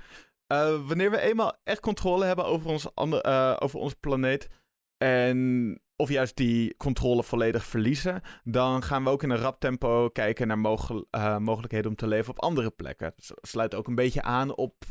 Eh, 0.47 0.87
wanneer 0.87 1.11
we 1.11 1.19
eenmaal 1.19 1.57
echt 1.63 1.79
controle 1.79 2.25
hebben 2.25 2.45
over, 2.45 2.69
ons 2.69 2.95
ander, 2.95 3.21
eh, 3.21 3.55
over 3.59 3.79
onze 3.79 3.95
planeet... 3.95 4.49
en 4.97 5.81
of 5.95 6.09
juist 6.09 6.35
die 6.35 6.77
controle 6.77 7.23
volledig 7.23 7.65
verliezen... 7.65 8.21
dan 8.43 8.83
gaan 8.83 9.03
we 9.03 9.09
ook 9.09 9.23
in 9.23 9.29
een 9.29 9.37
rap 9.37 9.59
tempo 9.59 10.09
kijken 10.09 10.47
naar 10.47 10.59
mogel- 10.59 11.07
eh, 11.09 11.37
mogelijkheden 11.37 11.89
om 11.89 11.95
te 11.95 12.07
leven 12.07 12.29
op 12.29 12.41
andere 12.41 12.69
plekken. 12.69 13.13
Dat 13.15 13.37
sluit 13.41 13.75
ook 13.75 13.87
een 13.87 13.95
beetje 13.95 14.21
aan 14.21 14.55
op, 14.55 14.83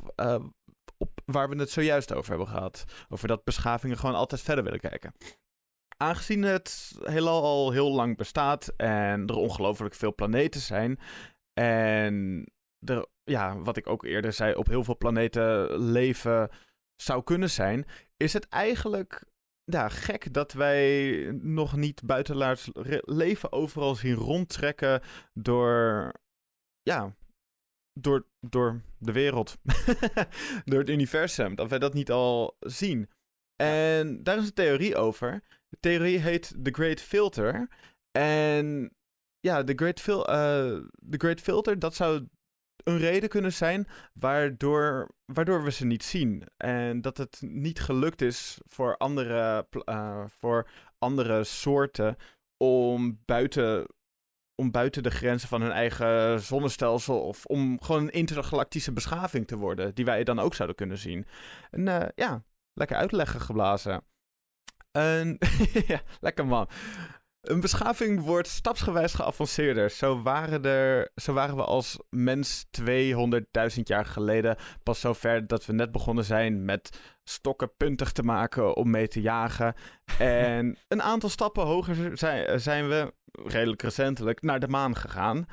op 0.99 1.21
waar 1.25 1.49
we 1.49 1.57
het 1.57 1.71
zojuist 1.71 2.13
over 2.13 2.29
hebben 2.29 2.49
gehad. 2.49 2.85
Over 3.09 3.29
dat 3.29 3.45
beschavingen 3.45 3.99
gewoon 3.99 4.15
altijd 4.15 4.41
verder 4.41 4.65
willen 4.65 4.81
kijken. 4.81 5.15
Aangezien 5.97 6.43
het 6.43 6.99
heelal 7.03 7.43
al 7.43 7.71
heel 7.71 7.93
lang 7.93 8.17
bestaat 8.17 8.73
en 8.77 9.27
er 9.27 9.35
ongelooflijk 9.35 9.95
veel 9.95 10.15
planeten 10.15 10.61
zijn... 10.61 10.99
en 11.53 12.45
er, 12.79 13.07
ja, 13.25 13.59
wat 13.59 13.77
ik 13.77 13.87
ook 13.87 14.05
eerder 14.05 14.33
zei, 14.33 14.55
op 14.55 14.67
heel 14.67 14.85
veel 14.85 14.97
planeten 14.97 15.79
leven 15.79 16.51
zou 17.03 17.23
kunnen 17.23 17.51
zijn, 17.51 17.87
is 18.17 18.33
het 18.33 18.49
eigenlijk 18.49 19.25
ja, 19.65 19.89
gek 19.89 20.33
dat 20.33 20.53
wij 20.53 21.31
nog 21.33 21.77
niet 21.77 22.03
buitenlaars 22.05 22.71
leven 23.01 23.53
overal 23.53 23.95
zien 23.95 24.15
rondtrekken 24.15 25.03
door, 25.35 26.13
ja, 26.83 27.15
door, 27.99 28.27
door 28.41 28.81
de 28.99 29.13
wereld, 29.13 29.57
door 30.65 30.79
het 30.79 30.89
universum, 30.89 31.55
dat 31.55 31.69
wij 31.69 31.79
dat 31.79 31.95
niet 31.95 32.11
al 32.11 32.57
zien. 32.61 33.11
En 33.57 34.23
daar 34.23 34.39
is 34.39 34.47
een 34.47 34.55
theorie 34.55 34.97
over. 34.97 35.43
De 35.69 35.77
theorie 35.81 36.19
heet 36.19 36.55
The 36.63 36.71
Great 36.71 37.01
Filter. 37.01 37.69
En 38.11 38.97
ja, 39.41 39.65
The 39.65 39.73
Great, 39.77 40.01
Fil 40.01 40.27
eh, 40.27 40.77
The 41.11 41.19
Great 41.19 41.41
Filter, 41.41 41.79
dat 41.79 41.95
zou 41.95 42.27
een 42.85 42.99
reden 42.99 43.29
kunnen 43.29 43.53
zijn 43.53 43.89
waardoor, 44.13 45.11
waardoor 45.25 45.65
we 45.65 45.71
ze 45.71 45.85
niet 45.85 46.05
zien. 46.05 46.43
En 46.57 47.01
dat 47.01 47.17
het 47.17 47.41
niet 47.41 47.81
gelukt 47.81 48.23
is 48.23 48.59
voor 48.67 48.97
andere, 48.97 49.67
eh, 49.85 50.25
voor 50.27 50.69
andere 50.99 51.45
soorten 51.45 52.17
om 52.57 53.21
buiten, 53.25 53.87
om 54.57 54.71
buiten 54.71 55.03
de 55.03 55.11
grenzen 55.11 55.49
van 55.49 55.63
hun 55.63 55.71
eigen 55.71 56.41
zonnestelsel 56.41 57.21
of 57.21 57.45
om 57.45 57.83
gewoon 57.83 58.03
een 58.03 58.11
intergalactische 58.11 58.93
beschaving 58.93 59.47
te 59.47 59.57
worden, 59.57 59.95
die 59.95 60.05
wij 60.05 60.25
dan 60.25 60.39
ook 60.39 60.55
zouden 60.55 60.77
kunnen 60.77 60.99
zien. 60.99 61.27
En 61.71 61.89
eh, 61.89 62.09
ja, 62.15 62.43
lekker 62.73 62.97
uitleggen 62.97 63.41
geblazen. 63.41 64.05
En, 64.91 65.39
ja, 65.93 66.01
lekker 66.21 66.47
man. 66.47 66.69
Een 67.47 67.61
beschaving 67.61 68.21
wordt 68.21 68.49
stapsgewijs 68.49 69.15
geavanceerder. 69.15 69.91
Zo 69.91 70.23
waren, 70.23 70.65
er, 70.65 71.11
zo 71.15 71.33
waren 71.33 71.57
we 71.57 71.65
als 71.65 71.99
mens 72.11 72.67
200.000 72.81 73.83
jaar 73.83 74.07
geleden 74.07 74.57
pas 74.83 75.01
zo 75.01 75.13
ver 75.13 75.47
dat 75.47 75.67
we 75.67 75.73
net 75.73 75.93
begonnen 75.93 76.25
zijn 76.25 76.65
met 76.65 77.01
stokken 77.25 77.77
puntig 77.77 78.13
te 78.13 78.23
maken 78.23 78.77
om 78.77 78.91
mee 78.91 79.09
te 79.09 79.21
jagen. 79.21 79.75
En 80.19 80.77
een 80.89 81.03
aantal 81.03 81.29
stappen 81.29 81.65
hoger 81.65 82.19
zijn, 82.19 82.61
zijn 82.61 82.89
we, 82.89 83.15
redelijk 83.33 83.83
recentelijk, 83.83 84.43
naar 84.43 84.61
de 84.61 84.69
maan 84.69 84.97
gegaan. 84.97 85.47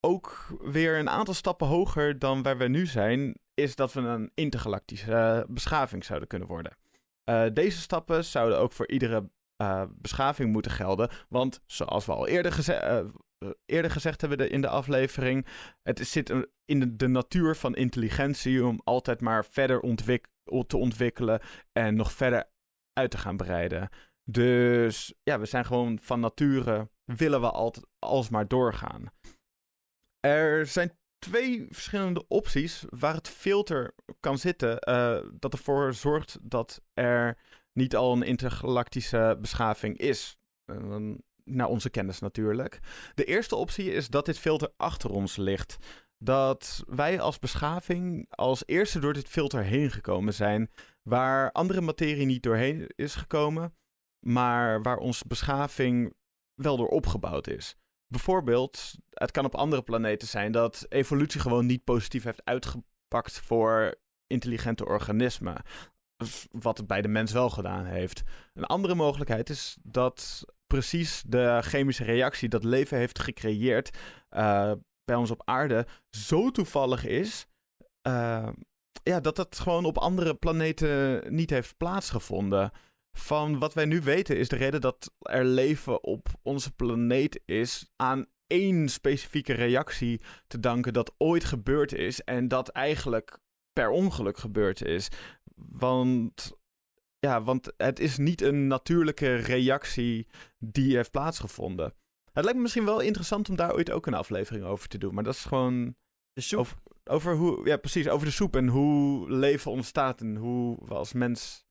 Ook 0.00 0.46
weer 0.60 0.98
een 0.98 1.10
aantal 1.10 1.34
stappen 1.34 1.66
hoger 1.66 2.18
dan 2.18 2.42
waar 2.42 2.58
we 2.58 2.68
nu 2.68 2.86
zijn, 2.86 3.38
is 3.54 3.74
dat 3.74 3.92
we 3.92 4.00
een 4.00 4.30
intergalactische 4.34 5.12
eh, 5.12 5.40
beschaving 5.48 6.04
zouden 6.04 6.28
kunnen 6.28 6.48
worden. 6.48 6.76
Eh, 7.24 7.44
deze 7.52 7.78
stappen 7.78 8.24
zouden 8.24 8.58
ook 8.58 8.72
voor 8.72 8.88
iedere 8.88 9.30
eh, 9.58 9.82
beschaving 9.88 10.52
moeten 10.52 10.70
gelden. 10.70 11.10
Want 11.28 11.62
zoals 11.66 12.06
we 12.06 12.12
al 12.12 12.26
eerder, 12.26 12.68
eh, 12.68 12.98
eh, 12.98 13.06
eerder 13.66 13.90
gezegd 13.90 14.20
hebben 14.20 14.50
in 14.50 14.60
de 14.60 14.68
aflevering, 14.68 15.46
het 15.82 15.98
zit 16.06 16.46
in 16.64 16.96
de, 16.96 17.08
natuur 17.08 17.56
van 17.56 17.76
intelligentie 17.76 18.66
om 18.66 18.80
altijd 18.84 19.20
maar 19.20 19.44
verder 19.44 19.80
te 20.66 20.76
ontwikkelen 20.76 21.40
en 21.72 21.94
nog 21.94 22.12
verder 22.12 22.50
uit 22.92 23.10
te 23.10 23.18
gaan 23.18 23.36
breiden. 23.36 23.88
Dus 24.30 25.14
ja, 25.22 25.38
we 25.38 25.46
zijn 25.46 25.64
gewoon 25.64 25.98
van 26.02 26.20
nature, 26.20 26.90
willen 27.04 27.40
we 27.40 27.50
altijd 27.50 27.86
alsmaar 27.98 28.48
doorgaan. 28.48 29.06
Er 30.20 30.66
zijn 30.66 30.98
twee 31.18 31.66
verschillende 31.70 32.28
opties 32.28 32.84
waar 32.88 33.14
het 33.14 33.28
filter 33.28 33.94
kan 34.20 34.38
zitten, 34.38 34.78
dat 35.40 35.52
ervoor 35.52 35.94
zorgt 35.94 36.38
dat 36.42 36.82
er 36.92 37.38
niet 37.78 37.96
al 37.96 38.12
een 38.12 38.22
intergalactische 38.22 39.38
beschaving 39.40 39.98
is. 39.98 40.36
Eh, 40.64 40.96
naar 41.44 41.68
onze 41.68 41.90
kennis 41.90 42.18
natuurlijk. 42.18 42.78
De 43.14 43.24
eerste 43.24 43.56
optie 43.56 43.92
is 43.92 44.08
dat 44.08 44.26
dit 44.26 44.38
filter 44.38 44.72
achter 44.76 45.10
ons 45.10 45.36
ligt. 45.36 45.76
Dat 46.18 46.84
wij 46.86 47.20
als 47.20 47.38
beschaving 47.38 48.26
als 48.30 48.62
eerste 48.66 48.98
door 48.98 49.12
dit 49.12 49.28
filter 49.28 49.62
heen 49.62 49.90
gekomen 49.90 50.34
zijn. 50.34 50.70
Waar 51.02 51.52
andere 51.52 51.80
materie 51.80 52.26
niet 52.26 52.42
doorheen 52.42 52.90
is 52.96 53.14
gekomen. 53.14 53.74
Maar 54.26 54.82
waar 54.82 54.96
onze 54.96 55.24
beschaving 55.26 56.14
wel 56.54 56.76
door 56.76 56.88
opgebouwd 56.88 57.46
is. 57.46 57.76
Bijvoorbeeld, 58.06 58.94
het 59.10 59.30
kan 59.30 59.44
op 59.44 59.54
andere 59.54 59.82
planeten 59.82 60.28
zijn 60.28 60.52
dat 60.52 60.86
evolutie 60.88 61.40
gewoon 61.40 61.66
niet 61.66 61.84
positief 61.84 62.24
heeft 62.24 62.44
uitgepakt 62.44 63.40
voor 63.40 63.94
intelligente 64.26 64.86
organismen. 64.86 65.62
Wat 66.50 66.78
het 66.78 66.86
bij 66.86 67.02
de 67.02 67.08
mens 67.08 67.32
wel 67.32 67.50
gedaan 67.50 67.84
heeft. 67.84 68.22
Een 68.54 68.64
andere 68.64 68.94
mogelijkheid 68.94 69.50
is 69.50 69.76
dat 69.82 70.44
precies 70.66 71.22
de 71.26 71.58
chemische 71.62 72.04
reactie 72.04 72.48
dat 72.48 72.64
leven 72.64 72.98
heeft 72.98 73.18
gecreëerd 73.18 73.98
eh, 74.28 74.72
bij 75.04 75.16
ons 75.16 75.30
op 75.30 75.42
aarde 75.44 75.86
zo 76.10 76.50
toevallig 76.50 77.04
is. 77.06 77.46
eh, 78.00 78.48
ja, 79.02 79.20
dat 79.20 79.36
het 79.36 79.58
gewoon 79.58 79.84
op 79.84 79.98
andere 79.98 80.34
planeten 80.34 81.22
niet 81.34 81.50
heeft 81.50 81.76
plaatsgevonden. 81.76 82.70
Van 83.18 83.58
wat 83.58 83.74
wij 83.74 83.84
nu 83.84 84.00
weten 84.00 84.36
is 84.38 84.48
de 84.48 84.56
reden 84.56 84.80
dat 84.80 85.12
er 85.18 85.44
leven 85.44 86.04
op 86.04 86.28
onze 86.42 86.70
planeet 86.70 87.40
is 87.44 87.90
aan 87.96 88.26
één 88.46 88.88
specifieke 88.88 89.52
reactie 89.52 90.20
te 90.46 90.60
danken 90.60 90.92
dat 90.92 91.14
ooit 91.18 91.44
gebeurd 91.44 91.92
is 91.92 92.20
en 92.20 92.48
dat 92.48 92.68
eigenlijk 92.68 93.38
per 93.72 93.90
ongeluk 93.90 94.38
gebeurd 94.38 94.82
is. 94.84 95.08
Want 95.68 96.58
ja, 97.18 97.42
want 97.42 97.72
het 97.76 97.98
is 97.98 98.18
niet 98.18 98.40
een 98.40 98.66
natuurlijke 98.66 99.34
reactie 99.34 100.26
die 100.58 100.96
heeft 100.96 101.10
plaatsgevonden. 101.10 101.94
Het 102.32 102.44
lijkt 102.44 102.54
me 102.54 102.62
misschien 102.62 102.84
wel 102.84 103.00
interessant 103.00 103.48
om 103.48 103.56
daar 103.56 103.74
ooit 103.74 103.90
ook 103.90 104.06
een 104.06 104.14
aflevering 104.14 104.64
over 104.64 104.88
te 104.88 104.98
doen. 104.98 105.14
Maar 105.14 105.24
dat 105.24 105.34
is 105.34 105.44
gewoon 105.44 105.96
De 106.32 106.40
soep. 106.40 106.58
Over, 106.58 106.78
over 107.04 107.34
hoe, 107.36 107.66
ja 107.66 107.76
precies, 107.76 108.08
over 108.08 108.26
de 108.26 108.32
soep 108.32 108.56
en 108.56 108.68
hoe 108.68 109.30
leven 109.30 109.70
ontstaat 109.70 110.20
en 110.20 110.36
hoe 110.36 110.78
we 110.84 110.94
als 110.94 111.12
mens 111.12 111.66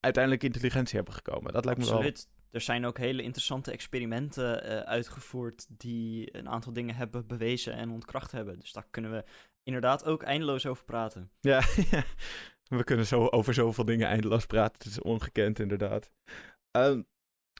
uiteindelijk 0.00 0.44
intelligentie 0.44 0.96
hebben 0.96 1.14
gekomen. 1.14 1.52
Dat 1.52 1.64
lijkt 1.64 1.80
me 1.80 1.86
wel. 1.86 1.94
Absoluut. 1.94 2.28
Er 2.50 2.60
zijn 2.60 2.84
ook 2.84 2.98
hele 2.98 3.22
interessante 3.22 3.72
experimenten 3.72 4.64
eh, 4.64 4.78
uitgevoerd 4.78 5.66
die 5.68 6.36
een 6.36 6.48
aantal 6.48 6.72
dingen 6.72 6.94
hebben 6.94 7.26
bewezen 7.26 7.72
en 7.74 7.90
ontkracht 7.90 8.32
hebben. 8.32 8.58
Dus 8.58 8.72
daar 8.72 8.86
kunnen 8.90 9.10
we 9.10 9.24
inderdaad 9.62 10.04
ook 10.04 10.22
eindeloos 10.22 10.66
over 10.66 10.84
praten. 10.84 11.30
Ja, 11.40 11.62
we 12.78 12.84
kunnen 12.84 13.06
zo 13.06 13.26
over 13.26 13.54
zoveel 13.54 13.84
dingen 13.84 14.08
eindeloos 14.08 14.46
praten. 14.46 14.76
Het 14.78 14.86
is 14.86 15.00
ongekend, 15.00 15.58
inderdaad. 15.58 16.10
Ehm, 16.70 17.02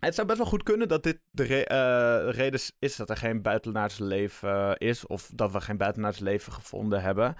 het 0.00 0.14
zou 0.14 0.26
best 0.26 0.38
wel 0.38 0.48
goed 0.48 0.62
kunnen 0.62 0.88
dat 0.88 1.02
dit 1.02 1.20
de 1.30 1.64
eh, 1.64 2.34
reden 2.34 2.60
is 2.78 2.96
dat 2.96 3.10
er 3.10 3.16
geen 3.16 3.42
buitenaards 3.42 3.98
leven 3.98 4.50
eh, 4.50 4.88
is. 4.88 5.06
Of 5.06 5.30
dat 5.34 5.52
we 5.52 5.60
geen 5.60 5.76
buitenaards 5.76 6.18
leven 6.18 6.52
gevonden 6.52 7.02
hebben. 7.02 7.36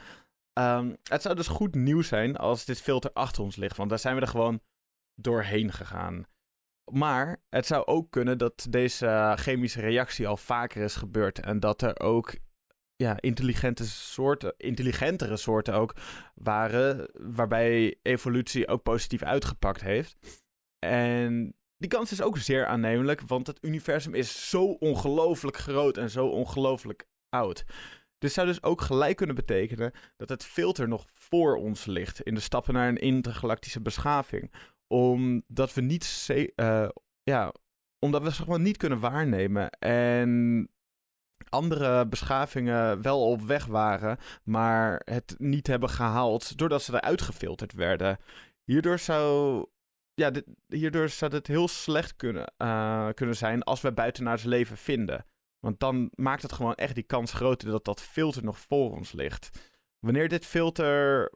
Ehm, 0.53 0.95
het 1.03 1.23
zou 1.23 1.35
dus 1.35 1.49
goed 1.49 1.75
nieuws 1.75 2.09
zijn 2.09 2.37
als 2.37 2.65
dit 2.65 2.81
filter 2.81 3.11
achter 3.13 3.43
ons 3.43 3.57
ligt. 3.57 3.77
Want 3.77 3.91
daar 3.91 3.99
zijn 3.99 4.15
we 4.15 4.21
er 4.21 4.29
gewoon 4.29 4.61
doorheen 5.15 5.73
gegaan. 5.73 6.25
Maar 6.93 7.43
het 7.49 7.67
zou 7.67 7.87
ook 7.87 8.11
kunnen 8.11 8.39
dat 8.39 8.67
deze 8.71 9.33
chemische 9.37 9.81
reactie 9.81 10.29
al 10.29 10.37
vaker 10.37 10.83
is 10.83 10.95
gebeurd. 10.95 11.41
En 11.41 11.61
dat 11.61 11.83
er 11.83 12.01
ook 12.01 12.35
ja, 13.01 13.21
intelligente 13.21 13.87
soorten, 13.87 14.55
intelligentere 14.57 15.37
soorten 15.37 15.75
ook 15.75 15.95
waren. 16.35 17.11
Waarbij 17.13 17.99
evolutie 18.03 18.69
ook 18.69 18.83
positief 18.83 19.23
uitgepakt 19.23 19.81
heeft. 19.81 20.17
En 20.79 21.55
die 21.77 21.91
kans 21.91 22.13
is 22.13 22.23
ook 22.23 22.39
zeer 22.39 22.67
aannemelijk, 22.67 23.21
want 23.21 23.47
het 23.47 23.59
universum 23.61 24.15
is 24.15 24.49
zo 24.49 24.65
ongelooflijk 24.65 25.57
groot 25.57 25.97
en 25.97 26.11
zo 26.11 26.27
ongelooflijk 26.27 27.09
oud. 27.29 27.65
Dit 28.19 28.33
zou 28.33 28.47
dus 28.47 28.63
ook 28.63 28.81
gelijk 28.81 29.17
kunnen 29.17 29.37
betekenen 29.37 29.93
dat 30.17 30.29
het 30.29 30.45
filter 30.45 30.89
nog 30.89 31.07
voor 31.15 31.57
ons 31.57 31.85
ligt 31.85 32.21
in 32.21 32.35
de 32.35 32.41
stappen 32.41 32.75
naar 32.75 32.89
een 32.89 32.97
intergalactische 32.97 33.81
beschaving. 33.81 34.53
Omdat 34.87 35.75
we 35.75 35.81
niet, 35.81 36.29
eh, 36.57 36.89
ja, 37.23 37.55
omdat 37.99 38.23
we 38.23 38.33
ze 38.33 38.43
gewoon 38.43 38.63
niet 38.63 38.77
kunnen 38.77 39.01
waarnemen. 39.01 39.71
En 39.71 40.69
andere 41.51 42.07
beschavingen 42.07 43.03
wel 43.03 43.31
op 43.31 43.43
weg 43.43 43.67
waren, 43.67 44.19
maar 44.45 45.03
het 45.05 45.35
niet 45.39 45.67
hebben 45.67 45.89
gehaald 45.89 46.59
doordat 46.59 46.83
ze 46.83 46.95
eruit 46.95 47.23
gefilterd 47.23 47.73
werden. 47.73 48.19
Hierdoor 48.65 48.99
zou 48.99 49.67
ja, 50.15 50.31
dit, 50.31 50.45
hierdoor 50.67 51.09
zou 51.09 51.35
het 51.35 51.47
heel 51.47 51.69
slecht 51.69 52.17
kunnen, 52.17 52.53
eh, 52.57 53.09
kunnen 53.15 53.37
zijn 53.37 53.63
als 53.63 53.81
we 53.81 53.93
buitenaards 53.93 54.43
leven 54.43 54.77
vinden. 54.77 55.27
Want 55.59 55.81
dan 55.81 56.11
maakt 56.15 56.43
het 56.43 56.53
gewoon 56.53 56.75
echt 56.75 56.95
die 56.95 57.05
kans 57.05 57.33
groter 57.33 57.71
dat 57.71 57.85
dat 57.85 58.03
filter 58.03 58.45
nog 58.45 58.59
voor 58.59 58.91
ons 58.97 59.13
ligt. 59.13 59.51
Wanneer 59.99 60.29
dit 60.29 60.47
filter 60.47 61.31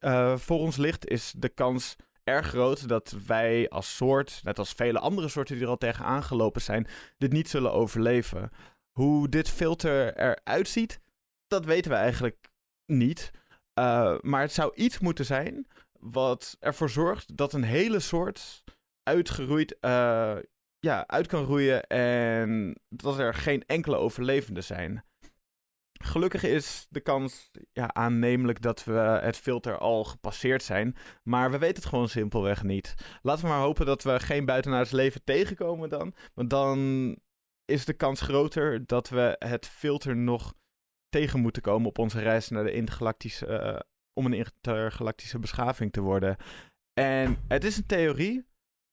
uh, 0.00 0.36
voor 0.36 0.58
ons 0.58 0.76
ligt, 0.76 1.08
is 1.08 1.34
de 1.36 1.48
kans 1.48 1.96
erg 2.24 2.46
groot 2.46 2.88
dat 2.88 3.16
wij 3.26 3.68
als 3.68 3.96
soort, 3.96 4.40
net 4.42 4.58
als 4.58 4.72
vele 4.72 4.98
andere 4.98 5.28
soorten 5.28 5.54
die 5.54 5.64
er 5.64 5.70
al 5.70 5.76
tegen 5.76 6.04
aangelopen 6.04 6.62
zijn, 6.62 6.86
dit 7.18 7.32
niet 7.32 7.48
zullen 7.48 7.72
overleven. 7.72 8.50
Hoe 8.98 9.28
dit 9.28 9.50
filter 9.50 10.16
eruit 10.16 10.68
ziet, 10.68 11.00
dat 11.46 11.64
weten 11.64 11.90
we 11.90 11.96
eigenlijk 11.96 12.50
niet. 12.86 13.30
Uh, 13.78 14.18
maar 14.20 14.40
het 14.40 14.52
zou 14.52 14.74
iets 14.74 14.98
moeten 14.98 15.24
zijn 15.24 15.66
wat 16.00 16.56
ervoor 16.60 16.90
zorgt 16.90 17.36
dat 17.36 17.52
een 17.52 17.62
hele 17.62 18.00
soort 18.00 18.64
uitgeroeid, 19.02 19.76
uh, 19.80 20.36
ja, 20.78 21.06
uit 21.06 21.26
kan 21.26 21.44
roeien 21.44 21.86
en 21.86 22.80
dat 22.88 23.18
er 23.18 23.34
geen 23.34 23.64
enkele 23.66 23.96
overlevenden 23.96 24.64
zijn. 24.64 25.04
Gelukkig 26.00 26.42
is 26.42 26.86
de 26.88 27.00
kans 27.00 27.50
ja, 27.72 27.94
aannemelijk 27.94 28.62
dat 28.62 28.84
we 28.84 28.92
het 29.22 29.36
filter 29.36 29.78
al 29.78 30.04
gepasseerd 30.04 30.62
zijn. 30.62 30.96
Maar 31.22 31.50
we 31.50 31.58
weten 31.58 31.76
het 31.76 31.86
gewoon 31.86 32.08
simpelweg 32.08 32.62
niet. 32.62 32.94
Laten 33.22 33.44
we 33.44 33.50
maar 33.50 33.60
hopen 33.60 33.86
dat 33.86 34.02
we 34.02 34.20
geen 34.20 34.44
buitenaards 34.44 34.90
leven 34.90 35.24
tegenkomen 35.24 35.88
dan. 35.88 36.14
Want 36.34 36.50
dan 36.50 37.18
is 37.64 37.84
de 37.84 37.92
kans 37.92 38.20
groter 38.20 38.86
dat 38.86 39.08
we 39.08 39.36
het 39.38 39.66
filter 39.66 40.16
nog 40.16 40.54
tegen 41.08 41.40
moeten 41.40 41.62
komen 41.62 41.88
op 41.88 41.98
onze 41.98 42.20
reis 42.20 42.48
naar 42.48 42.64
de 42.64 42.72
intergalactische. 42.72 43.46
Uh, 43.46 43.78
om 44.12 44.26
een 44.26 44.32
intergalactische 44.32 45.38
beschaving 45.38 45.92
te 45.92 46.00
worden. 46.00 46.36
En 46.92 47.38
het 47.48 47.64
is 47.64 47.76
een 47.76 47.86
theorie. 47.86 48.46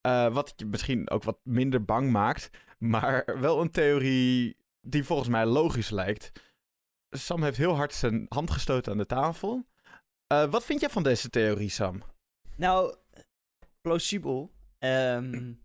Uh, 0.08 0.34
wat 0.34 0.54
je 0.56 0.66
misschien 0.66 1.10
ook 1.10 1.24
wat 1.24 1.40
minder 1.44 1.86
bang 1.86 2.12
maakt. 2.12 2.50
Maar 2.78 3.40
wel 3.40 3.62
een 3.62 3.72
theorie 3.72 4.58
die 4.82 5.04
volgens 5.04 5.30
mij 5.30 5.46
logisch 5.46 5.90
lijkt. 5.90 6.32
Sam 7.10 7.44
heeft 7.44 7.58
heel 7.58 7.76
hard 7.76 7.94
zijn 7.94 8.26
hand 8.30 8.52
gestoten 8.52 8.92
aan 8.92 8.98
de 8.98 9.06
tafel. 9.06 9.68
Uh, 10.34 10.46
wat 10.46 10.66
vind 10.66 10.80
jij 10.80 10.90
van 10.90 11.04
deze 11.04 11.30
theorie, 11.30 11.70
Sam? 11.70 12.04
Nou, 12.56 12.96
plausibel. 13.82 14.52
Um, 14.80 15.62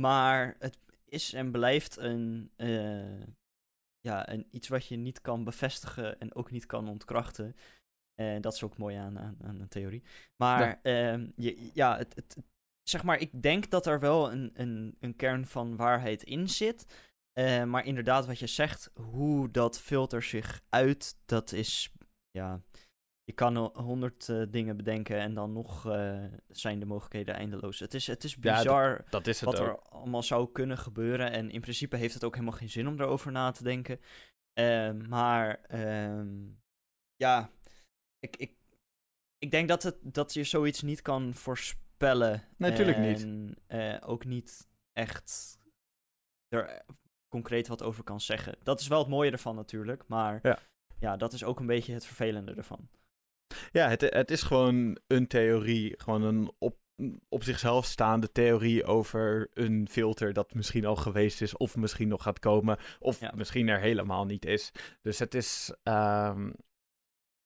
maar 0.00 0.56
het 0.58 0.78
is 1.10 1.32
en 1.32 1.50
blijft 1.50 1.96
een, 1.96 2.50
uh, 2.56 3.26
ja, 4.00 4.28
een, 4.28 4.46
iets 4.50 4.68
wat 4.68 4.86
je 4.86 4.96
niet 4.96 5.20
kan 5.20 5.44
bevestigen 5.44 6.18
en 6.18 6.34
ook 6.34 6.50
niet 6.50 6.66
kan 6.66 6.88
ontkrachten. 6.88 7.56
En 8.14 8.40
dat 8.40 8.54
is 8.54 8.62
ook 8.62 8.78
mooi 8.78 8.96
aan, 8.96 9.18
aan, 9.18 9.36
aan 9.42 9.60
een 9.60 9.68
theorie. 9.68 10.02
Maar 10.36 10.80
ja, 10.82 11.12
um, 11.12 11.32
je, 11.36 11.70
ja 11.74 11.96
het, 11.96 12.14
het, 12.14 12.36
zeg 12.82 13.02
maar, 13.02 13.18
ik 13.18 13.42
denk 13.42 13.70
dat 13.70 13.86
er 13.86 14.00
wel 14.00 14.32
een, 14.32 14.50
een, 14.54 14.96
een 15.00 15.16
kern 15.16 15.46
van 15.46 15.76
waarheid 15.76 16.22
in 16.22 16.48
zit. 16.48 17.08
Uh, 17.38 17.64
maar 17.64 17.84
inderdaad, 17.84 18.26
wat 18.26 18.38
je 18.38 18.46
zegt, 18.46 18.90
hoe 18.94 19.50
dat 19.50 19.80
filter 19.80 20.22
zich 20.22 20.62
uit, 20.68 21.18
dat 21.24 21.52
is, 21.52 21.92
ja, 22.30 22.60
je 23.30 23.36
kan 23.36 23.56
honderd 23.74 24.28
uh, 24.28 24.42
dingen 24.48 24.76
bedenken 24.76 25.18
en 25.18 25.34
dan 25.34 25.52
nog 25.52 25.86
uh, 25.86 26.24
zijn 26.48 26.78
de 26.78 26.86
mogelijkheden 26.86 27.34
eindeloos. 27.34 27.78
Het 27.78 27.94
is, 27.94 28.06
het 28.06 28.24
is 28.24 28.36
bizar 28.36 28.90
ja, 28.90 28.96
dat, 28.96 29.10
dat 29.10 29.26
is 29.26 29.40
het 29.40 29.50
wat 29.50 29.60
ook. 29.60 29.66
er 29.66 29.78
allemaal 29.78 30.22
zou 30.22 30.52
kunnen 30.52 30.78
gebeuren. 30.78 31.30
En 31.30 31.50
in 31.50 31.60
principe 31.60 31.96
heeft 31.96 32.14
het 32.14 32.24
ook 32.24 32.34
helemaal 32.34 32.58
geen 32.58 32.70
zin 32.70 32.88
om 32.88 33.00
erover 33.00 33.32
na 33.32 33.50
te 33.50 33.62
denken. 33.62 34.00
Ehm, 34.52 35.08
maar 35.08 35.60
um, 35.72 36.60
ja, 37.16 37.50
ik, 38.18 38.36
ik, 38.36 38.52
ik 39.38 39.50
denk 39.50 39.68
dat, 39.68 39.82
het, 39.82 39.96
dat 40.02 40.34
je 40.34 40.44
zoiets 40.44 40.82
niet 40.82 41.02
kan 41.02 41.34
voorspellen. 41.34 42.44
Natuurlijk 42.56 42.98
en, 42.98 43.02
niet. 43.02 43.56
Uh, 43.68 43.96
ook 44.00 44.24
niet 44.24 44.68
echt 44.92 45.58
er 46.48 46.84
concreet 47.28 47.68
wat 47.68 47.82
over 47.82 48.04
kan 48.04 48.20
zeggen. 48.20 48.56
Dat 48.62 48.80
is 48.80 48.88
wel 48.88 48.98
het 48.98 49.08
mooie 49.08 49.30
ervan 49.30 49.54
natuurlijk, 49.54 50.04
maar 50.06 50.38
ja, 50.42 50.58
ja 50.98 51.16
dat 51.16 51.32
is 51.32 51.44
ook 51.44 51.60
een 51.60 51.66
beetje 51.66 51.92
het 51.92 52.06
vervelende 52.06 52.54
ervan. 52.54 52.88
Ja, 53.72 53.88
het, 53.88 54.00
het 54.00 54.30
is 54.30 54.42
gewoon 54.42 54.98
een 55.06 55.26
theorie, 55.26 55.94
gewoon 55.96 56.22
een 56.22 56.52
op, 56.58 56.76
op 57.28 57.42
zichzelf 57.42 57.84
staande 57.84 58.32
theorie 58.32 58.84
over 58.84 59.50
een 59.54 59.88
filter 59.90 60.32
dat 60.32 60.54
misschien 60.54 60.86
al 60.86 60.96
geweest 60.96 61.42
is, 61.42 61.56
of 61.56 61.76
misschien 61.76 62.08
nog 62.08 62.22
gaat 62.22 62.38
komen, 62.38 62.78
of 62.98 63.20
ja. 63.20 63.32
misschien 63.36 63.68
er 63.68 63.80
helemaal 63.80 64.24
niet 64.24 64.46
is. 64.46 64.70
Dus 65.02 65.18
het 65.18 65.34
is. 65.34 65.74
Um, 65.82 66.54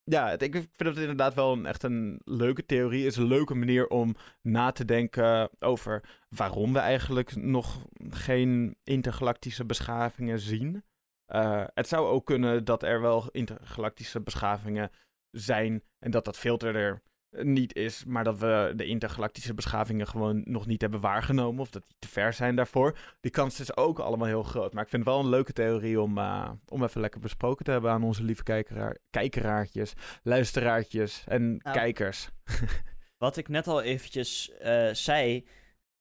ja, 0.04 0.38
ik 0.38 0.52
vind 0.52 0.70
het 0.78 0.98
inderdaad 0.98 1.34
wel 1.34 1.52
een, 1.52 1.66
echt 1.66 1.82
een 1.82 2.20
leuke 2.24 2.66
theorie. 2.66 3.04
Het 3.04 3.12
is 3.12 3.18
een 3.18 3.26
leuke 3.26 3.54
manier 3.54 3.88
om 3.88 4.14
na 4.42 4.72
te 4.72 4.84
denken 4.84 5.50
over 5.58 6.04
waarom 6.28 6.72
we 6.72 6.78
eigenlijk 6.78 7.36
nog 7.36 7.86
geen 8.08 8.76
intergalactische 8.82 9.64
beschavingen 9.64 10.38
zien. 10.38 10.84
Uh, 11.28 11.64
het 11.74 11.88
zou 11.88 12.06
ook 12.06 12.26
kunnen 12.26 12.64
dat 12.64 12.82
er 12.82 13.00
wel 13.00 13.28
intergalactische 13.30 14.20
beschavingen 14.20 14.90
zijn 15.34 15.82
en 15.98 16.10
dat 16.10 16.24
dat 16.24 16.38
filter 16.38 16.76
er 16.76 17.02
niet 17.42 17.74
is, 17.74 18.04
maar 18.04 18.24
dat 18.24 18.38
we 18.38 18.72
de 18.76 18.84
intergalactische 18.84 19.54
beschavingen 19.54 20.06
gewoon 20.06 20.42
nog 20.44 20.66
niet 20.66 20.80
hebben 20.80 21.00
waargenomen 21.00 21.60
of 21.60 21.70
dat 21.70 21.82
die 21.86 21.96
te 21.98 22.08
ver 22.08 22.32
zijn 22.32 22.56
daarvoor. 22.56 22.98
Die 23.20 23.30
kans 23.30 23.60
is 23.60 23.76
ook 23.76 23.98
allemaal 23.98 24.26
heel 24.26 24.42
groot. 24.42 24.72
Maar 24.72 24.82
ik 24.82 24.88
vind 24.88 25.04
het 25.04 25.14
wel 25.14 25.22
een 25.22 25.28
leuke 25.28 25.52
theorie 25.52 26.00
om, 26.00 26.18
uh, 26.18 26.50
om 26.68 26.82
even 26.82 27.00
lekker 27.00 27.20
besproken 27.20 27.64
te 27.64 27.70
hebben 27.70 27.90
aan 27.90 28.04
onze 28.04 28.22
lieve 28.22 28.42
kijkeraar, 28.42 28.98
kijkeraartjes, 29.10 29.92
luisteraartjes 30.22 31.24
en 31.26 31.56
nou, 31.56 31.76
kijkers. 31.76 32.28
Wat 33.18 33.36
ik 33.36 33.48
net 33.48 33.66
al 33.66 33.82
eventjes 33.82 34.52
uh, 34.62 34.88
zei, 34.92 35.46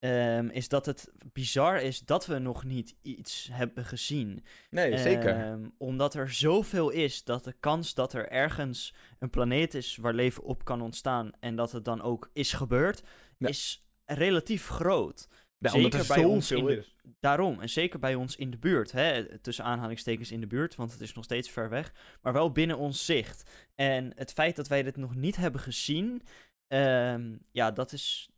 Um, 0.05 0.49
is 0.49 0.67
dat 0.67 0.85
het 0.85 1.11
bizar 1.33 1.81
is 1.81 1.99
dat 1.99 2.25
we 2.25 2.39
nog 2.39 2.63
niet 2.63 2.95
iets 3.01 3.49
hebben 3.51 3.85
gezien. 3.85 4.43
Nee, 4.69 4.97
zeker. 4.97 5.47
Um, 5.47 5.73
omdat 5.77 6.13
er 6.13 6.31
zoveel 6.31 6.89
is 6.89 7.23
dat 7.23 7.43
de 7.43 7.55
kans 7.59 7.93
dat 7.93 8.13
er 8.13 8.29
ergens 8.29 8.93
een 9.19 9.29
planeet 9.29 9.73
is 9.73 9.95
waar 9.95 10.13
leven 10.13 10.43
op 10.43 10.65
kan 10.65 10.81
ontstaan 10.81 11.31
en 11.39 11.55
dat 11.55 11.71
het 11.71 11.85
dan 11.85 12.01
ook 12.01 12.29
is 12.33 12.53
gebeurd, 12.53 13.03
ja. 13.37 13.47
is 13.47 13.87
relatief 14.05 14.67
groot. 14.67 15.27
Ja, 15.57 15.69
zeker 15.69 16.07
bij 16.07 16.23
ons 16.23 16.51
in 16.51 16.65
de, 16.65 16.77
is. 16.77 16.95
Daarom, 17.19 17.61
en 17.61 17.69
zeker 17.69 17.99
bij 17.99 18.15
ons 18.15 18.35
in 18.35 18.51
de 18.51 18.57
buurt. 18.57 18.91
Hè, 18.91 19.39
tussen 19.39 19.65
aanhalingstekens 19.65 20.31
in 20.31 20.39
de 20.39 20.47
buurt, 20.47 20.75
want 20.75 20.91
het 20.91 21.01
is 21.01 21.13
nog 21.13 21.23
steeds 21.23 21.49
ver 21.49 21.69
weg. 21.69 21.93
Maar 22.21 22.33
wel 22.33 22.51
binnen 22.51 22.77
ons 22.77 23.05
zicht. 23.05 23.49
En 23.75 24.11
het 24.15 24.33
feit 24.33 24.55
dat 24.55 24.67
wij 24.67 24.83
dit 24.83 24.97
nog 24.97 25.15
niet 25.15 25.35
hebben 25.35 25.61
gezien, 25.61 26.21
um, 26.67 27.39
ja, 27.51 27.71
dat 27.71 27.91
is, 27.91 28.29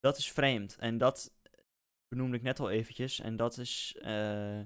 dat 0.00 0.16
is 0.16 0.32
vreemd. 0.32 0.76
En 0.76 0.98
dat 0.98 1.32
benoemde 2.08 2.36
ik 2.36 2.42
net 2.42 2.60
al 2.60 2.70
eventjes. 2.70 3.20
En 3.20 3.36
dat 3.36 3.58
is 3.58 3.96
uh, 4.02 4.60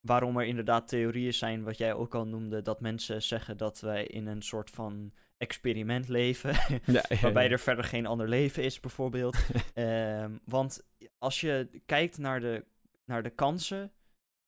waarom 0.00 0.38
er 0.38 0.46
inderdaad 0.46 0.88
theorieën 0.88 1.34
zijn, 1.34 1.62
wat 1.62 1.78
jij 1.78 1.94
ook 1.94 2.14
al 2.14 2.26
noemde, 2.26 2.62
dat 2.62 2.80
mensen 2.80 3.22
zeggen 3.22 3.56
dat 3.56 3.80
wij 3.80 4.04
in 4.04 4.26
een 4.26 4.42
soort 4.42 4.70
van 4.70 5.12
experiment 5.36 6.08
leven. 6.08 6.54
Ja, 6.86 7.04
ja, 7.08 7.20
waarbij 7.20 7.50
er 7.50 7.58
verder 7.58 7.84
geen 7.84 8.06
ander 8.06 8.28
leven 8.28 8.62
is, 8.62 8.80
bijvoorbeeld. 8.80 9.36
um, 9.74 10.40
want 10.44 10.88
als 11.18 11.40
je 11.40 11.82
kijkt 11.86 12.18
naar 12.18 12.40
de, 12.40 12.64
naar 13.04 13.22
de 13.22 13.30
kansen 13.30 13.92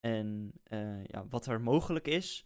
en 0.00 0.52
uh, 0.68 1.04
ja, 1.04 1.26
wat 1.28 1.46
er 1.46 1.60
mogelijk 1.60 2.08
is, 2.08 2.44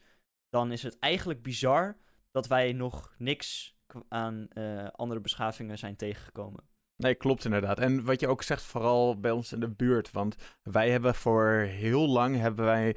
dan 0.49 0.73
is 0.73 0.83
het 0.83 0.99
eigenlijk 0.99 1.43
bizar 1.43 1.97
dat 2.31 2.47
wij 2.47 2.73
nog 2.73 3.15
niks 3.19 3.77
aan 4.09 4.49
uh, 4.53 4.89
andere 4.89 5.21
beschavingen 5.21 5.79
zijn 5.79 5.97
tegengekomen. 5.97 6.65
Nee, 6.97 7.15
klopt 7.15 7.45
inderdaad. 7.45 7.79
En 7.79 8.05
wat 8.05 8.21
je 8.21 8.29
ook 8.29 8.43
zegt, 8.43 8.63
vooral 8.63 9.21
bij 9.21 9.31
ons 9.31 9.53
in 9.53 9.61
de 9.61 9.71
buurt. 9.71 10.11
Want 10.11 10.37
wij 10.63 10.91
hebben 10.91 11.15
voor 11.15 11.51
heel 11.53 12.09
lang 12.09 12.37
hebben 12.37 12.65
wij. 12.65 12.97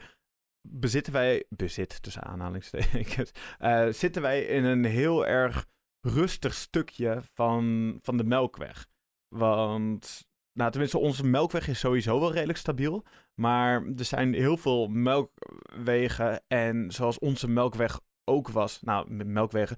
Bezitten 0.61 1.13
wij. 1.13 1.45
Bezit 1.49 2.01
tussen 2.01 2.23
aanhalingstekens. 2.23 3.31
Uh, 3.59 3.87
zitten 4.03 4.21
wij 4.21 4.45
in 4.45 4.63
een 4.63 4.85
heel 4.85 5.27
erg 5.27 5.65
rustig 6.01 6.53
stukje 6.53 7.21
van, 7.33 7.99
van 8.01 8.17
de 8.17 8.23
melkweg. 8.23 8.87
Want. 9.35 10.25
Nou, 10.53 10.71
tenminste, 10.71 10.97
onze 10.97 11.25
melkweg 11.25 11.67
is 11.67 11.79
sowieso 11.79 12.19
wel 12.19 12.31
redelijk 12.31 12.57
stabiel. 12.57 13.05
Maar 13.33 13.85
er 13.85 14.05
zijn 14.05 14.33
heel 14.33 14.57
veel 14.57 14.87
melkwegen. 14.87 16.43
En 16.47 16.91
zoals 16.91 17.19
onze 17.19 17.49
melkweg 17.49 17.99
ook 18.23 18.49
was. 18.49 18.81
Nou, 18.81 19.11
melkwegen. 19.11 19.77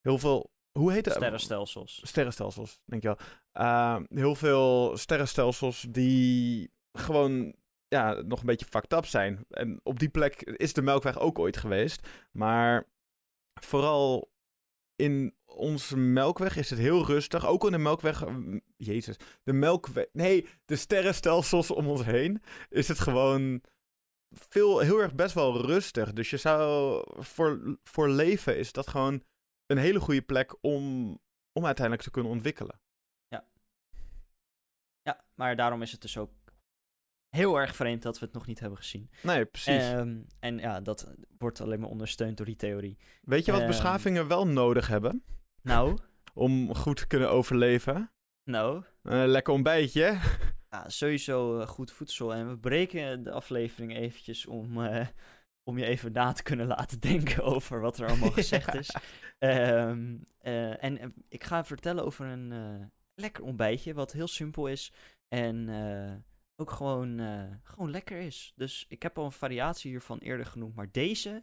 Heel 0.00 0.18
veel 0.18 0.50
hoe 0.72 0.92
heet 0.92 1.04
het? 1.04 1.14
Sterrenstelsels. 1.14 2.00
Sterrenstelsels, 2.04 2.80
denk 2.84 3.02
je 3.02 3.08
wel. 3.08 3.18
Uh, 3.66 4.00
heel 4.08 4.34
veel 4.34 4.96
sterrenstelsels 4.96 5.86
die 5.88 6.70
gewoon 6.92 7.54
ja, 7.88 8.12
nog 8.12 8.40
een 8.40 8.46
beetje 8.46 8.66
fucked 8.70 8.92
up 8.92 9.06
zijn. 9.06 9.44
En 9.50 9.80
op 9.82 9.98
die 9.98 10.08
plek 10.08 10.42
is 10.42 10.72
de 10.72 10.82
Melkweg 10.82 11.18
ook 11.18 11.38
ooit 11.38 11.56
geweest. 11.56 12.08
Maar 12.30 12.86
vooral 13.60 14.32
in 14.96 15.34
onze 15.46 15.96
Melkweg 15.96 16.56
is 16.56 16.70
het 16.70 16.78
heel 16.78 17.06
rustig. 17.06 17.46
Ook 17.46 17.64
in 17.64 17.72
de 17.72 17.78
Melkweg. 17.78 18.24
Jezus. 18.76 19.16
De 19.42 19.52
Melkweg. 19.52 20.06
Nee, 20.12 20.46
de 20.64 20.76
sterrenstelsels 20.76 21.70
om 21.70 21.86
ons 21.86 22.04
heen. 22.04 22.42
Is 22.68 22.88
het 22.88 22.98
gewoon. 22.98 23.62
Veel, 24.30 24.78
heel 24.78 24.98
erg 24.98 25.14
best 25.14 25.34
wel 25.34 25.66
rustig. 25.66 26.12
Dus 26.12 26.30
je 26.30 26.36
zou. 26.36 27.02
Voor, 27.18 27.78
voor 27.84 28.08
leven 28.08 28.58
is 28.58 28.72
dat 28.72 28.88
gewoon 28.88 29.22
een 29.70 29.78
hele 29.78 30.00
goede 30.00 30.22
plek 30.22 30.56
om, 30.60 31.18
om 31.52 31.64
uiteindelijk 31.66 32.04
te 32.06 32.10
kunnen 32.10 32.32
ontwikkelen. 32.32 32.80
maar 35.34 35.56
daarom 35.56 35.82
is 35.82 35.92
het 35.92 36.00
dus 36.00 36.18
ook 36.18 36.30
heel 37.28 37.56
erg 37.60 37.76
vreemd 37.76 38.02
dat 38.02 38.18
we 38.18 38.24
het 38.24 38.34
nog 38.34 38.46
niet 38.46 38.60
hebben 38.60 38.78
gezien. 38.78 39.10
Nee, 39.22 39.44
precies. 39.44 39.82
Ehm, 39.82 40.18
en 40.38 40.58
ja, 40.58 40.80
dat 40.80 41.14
wordt 41.38 41.60
alleen 41.60 41.80
maar 41.80 41.88
ondersteund 41.88 42.36
door 42.36 42.46
die 42.46 42.56
theorie. 42.56 42.98
Weet 43.22 43.44
je 43.44 43.50
wat 43.52 43.60
ehm, 43.60 43.70
beschavingen 43.70 44.28
wel 44.28 44.46
nodig 44.46 44.86
hebben 44.86 45.24
Nou, 45.62 45.98
om 46.34 46.74
goed 46.74 46.96
te 46.96 47.06
kunnen 47.06 47.30
overleven? 47.30 48.12
nou, 48.44 48.84
Een 49.02 49.28
lekker 49.28 49.52
ontbijtje. 49.52 50.18
ja, 50.70 50.88
sowieso 50.88 51.60
eh, 51.60 51.66
goed 51.66 51.92
voedsel. 51.92 52.34
En 52.34 52.48
we 52.48 52.58
breken 52.58 53.22
de 53.22 53.30
aflevering 53.32 53.96
eventjes 53.96 54.46
om, 54.46 54.84
eh, 54.84 55.06
om 55.62 55.78
je 55.78 55.86
even 55.86 56.12
na 56.12 56.32
te 56.32 56.42
kunnen 56.42 56.66
laten 56.66 57.00
denken 57.10 57.44
over 57.44 57.80
wat 57.80 57.98
er 57.98 58.08
allemaal 58.08 58.30
gezegd 58.30 58.74
is. 58.74 58.94
Ehm, 59.38 60.16
eh, 60.38 60.84
en 60.84 61.14
ik 61.28 61.44
ga 61.44 61.64
vertellen 61.64 62.04
over 62.04 62.26
een 62.26 62.52
eh, 62.52 62.86
lekker 63.14 63.44
ontbijtje, 63.44 63.94
wat 63.94 64.12
heel 64.12 64.28
simpel 64.28 64.66
is. 64.66 64.92
En 65.28 65.68
eh, 65.68 66.14
ook 66.56 66.70
gewoon, 66.70 67.18
eh, 67.18 67.44
gewoon 67.62 67.90
lekker 67.90 68.18
is. 68.18 68.52
Dus 68.56 68.86
ik 68.88 69.02
heb 69.02 69.18
al 69.18 69.24
een 69.24 69.32
variatie 69.32 69.90
hiervan 69.90 70.18
eerder 70.18 70.46
genoemd. 70.46 70.74
Maar 70.74 70.90
deze, 70.92 71.42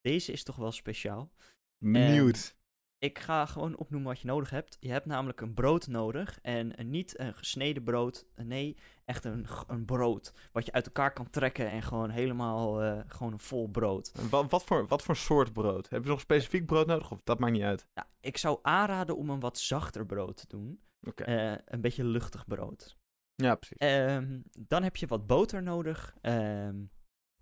deze 0.00 0.32
is 0.32 0.42
toch 0.42 0.56
wel 0.56 0.72
speciaal. 0.72 1.32
Benieuwd. 1.78 2.56
Ik 3.00 3.18
ga 3.18 3.46
gewoon 3.46 3.76
opnoemen 3.76 4.08
wat 4.08 4.20
je 4.20 4.26
nodig 4.26 4.50
hebt. 4.50 4.76
Je 4.80 4.90
hebt 4.90 5.06
namelijk 5.06 5.40
een 5.40 5.54
brood 5.54 5.86
nodig. 5.86 6.38
En 6.42 6.90
niet 6.90 7.18
een 7.18 7.34
gesneden 7.34 7.82
brood. 7.82 8.26
Nee, 8.36 8.76
echt 9.04 9.24
een, 9.24 9.46
een 9.66 9.84
brood. 9.84 10.32
Wat 10.52 10.66
je 10.66 10.72
uit 10.72 10.86
elkaar 10.86 11.12
kan 11.12 11.30
trekken 11.30 11.70
en 11.70 11.82
gewoon 11.82 12.10
helemaal 12.10 12.82
eh, 12.82 13.00
gewoon 13.06 13.32
een 13.32 13.38
vol 13.38 13.68
brood. 13.68 14.12
Wat, 14.30 14.50
wat, 14.50 14.64
voor, 14.64 14.86
wat 14.86 15.02
voor 15.02 15.16
soort 15.16 15.52
brood? 15.52 15.88
Heb 15.88 16.02
je 16.02 16.08
nog 16.10 16.20
specifiek 16.20 16.66
brood 16.66 16.86
nodig? 16.86 17.10
Of 17.10 17.20
dat 17.24 17.38
maakt 17.38 17.52
niet 17.52 17.62
uit. 17.62 17.86
Ja, 17.94 18.08
ik 18.20 18.36
zou 18.36 18.58
aanraden 18.62 19.16
om 19.16 19.30
een 19.30 19.40
wat 19.40 19.58
zachter 19.58 20.06
brood 20.06 20.36
te 20.36 20.46
doen. 20.48 20.80
Oké. 21.02 21.24
Eh, 21.24 21.58
een 21.64 21.80
beetje 21.80 22.04
luchtig 22.04 22.46
brood. 22.46 22.96
Ja, 23.34 23.54
precies. 23.54 23.76
Ehm, 23.78 24.40
dan 24.58 24.82
heb 24.82 24.96
je 24.96 25.06
wat 25.06 25.26
boter 25.26 25.62
nodig. 25.62 26.14
ehm, 26.20 26.84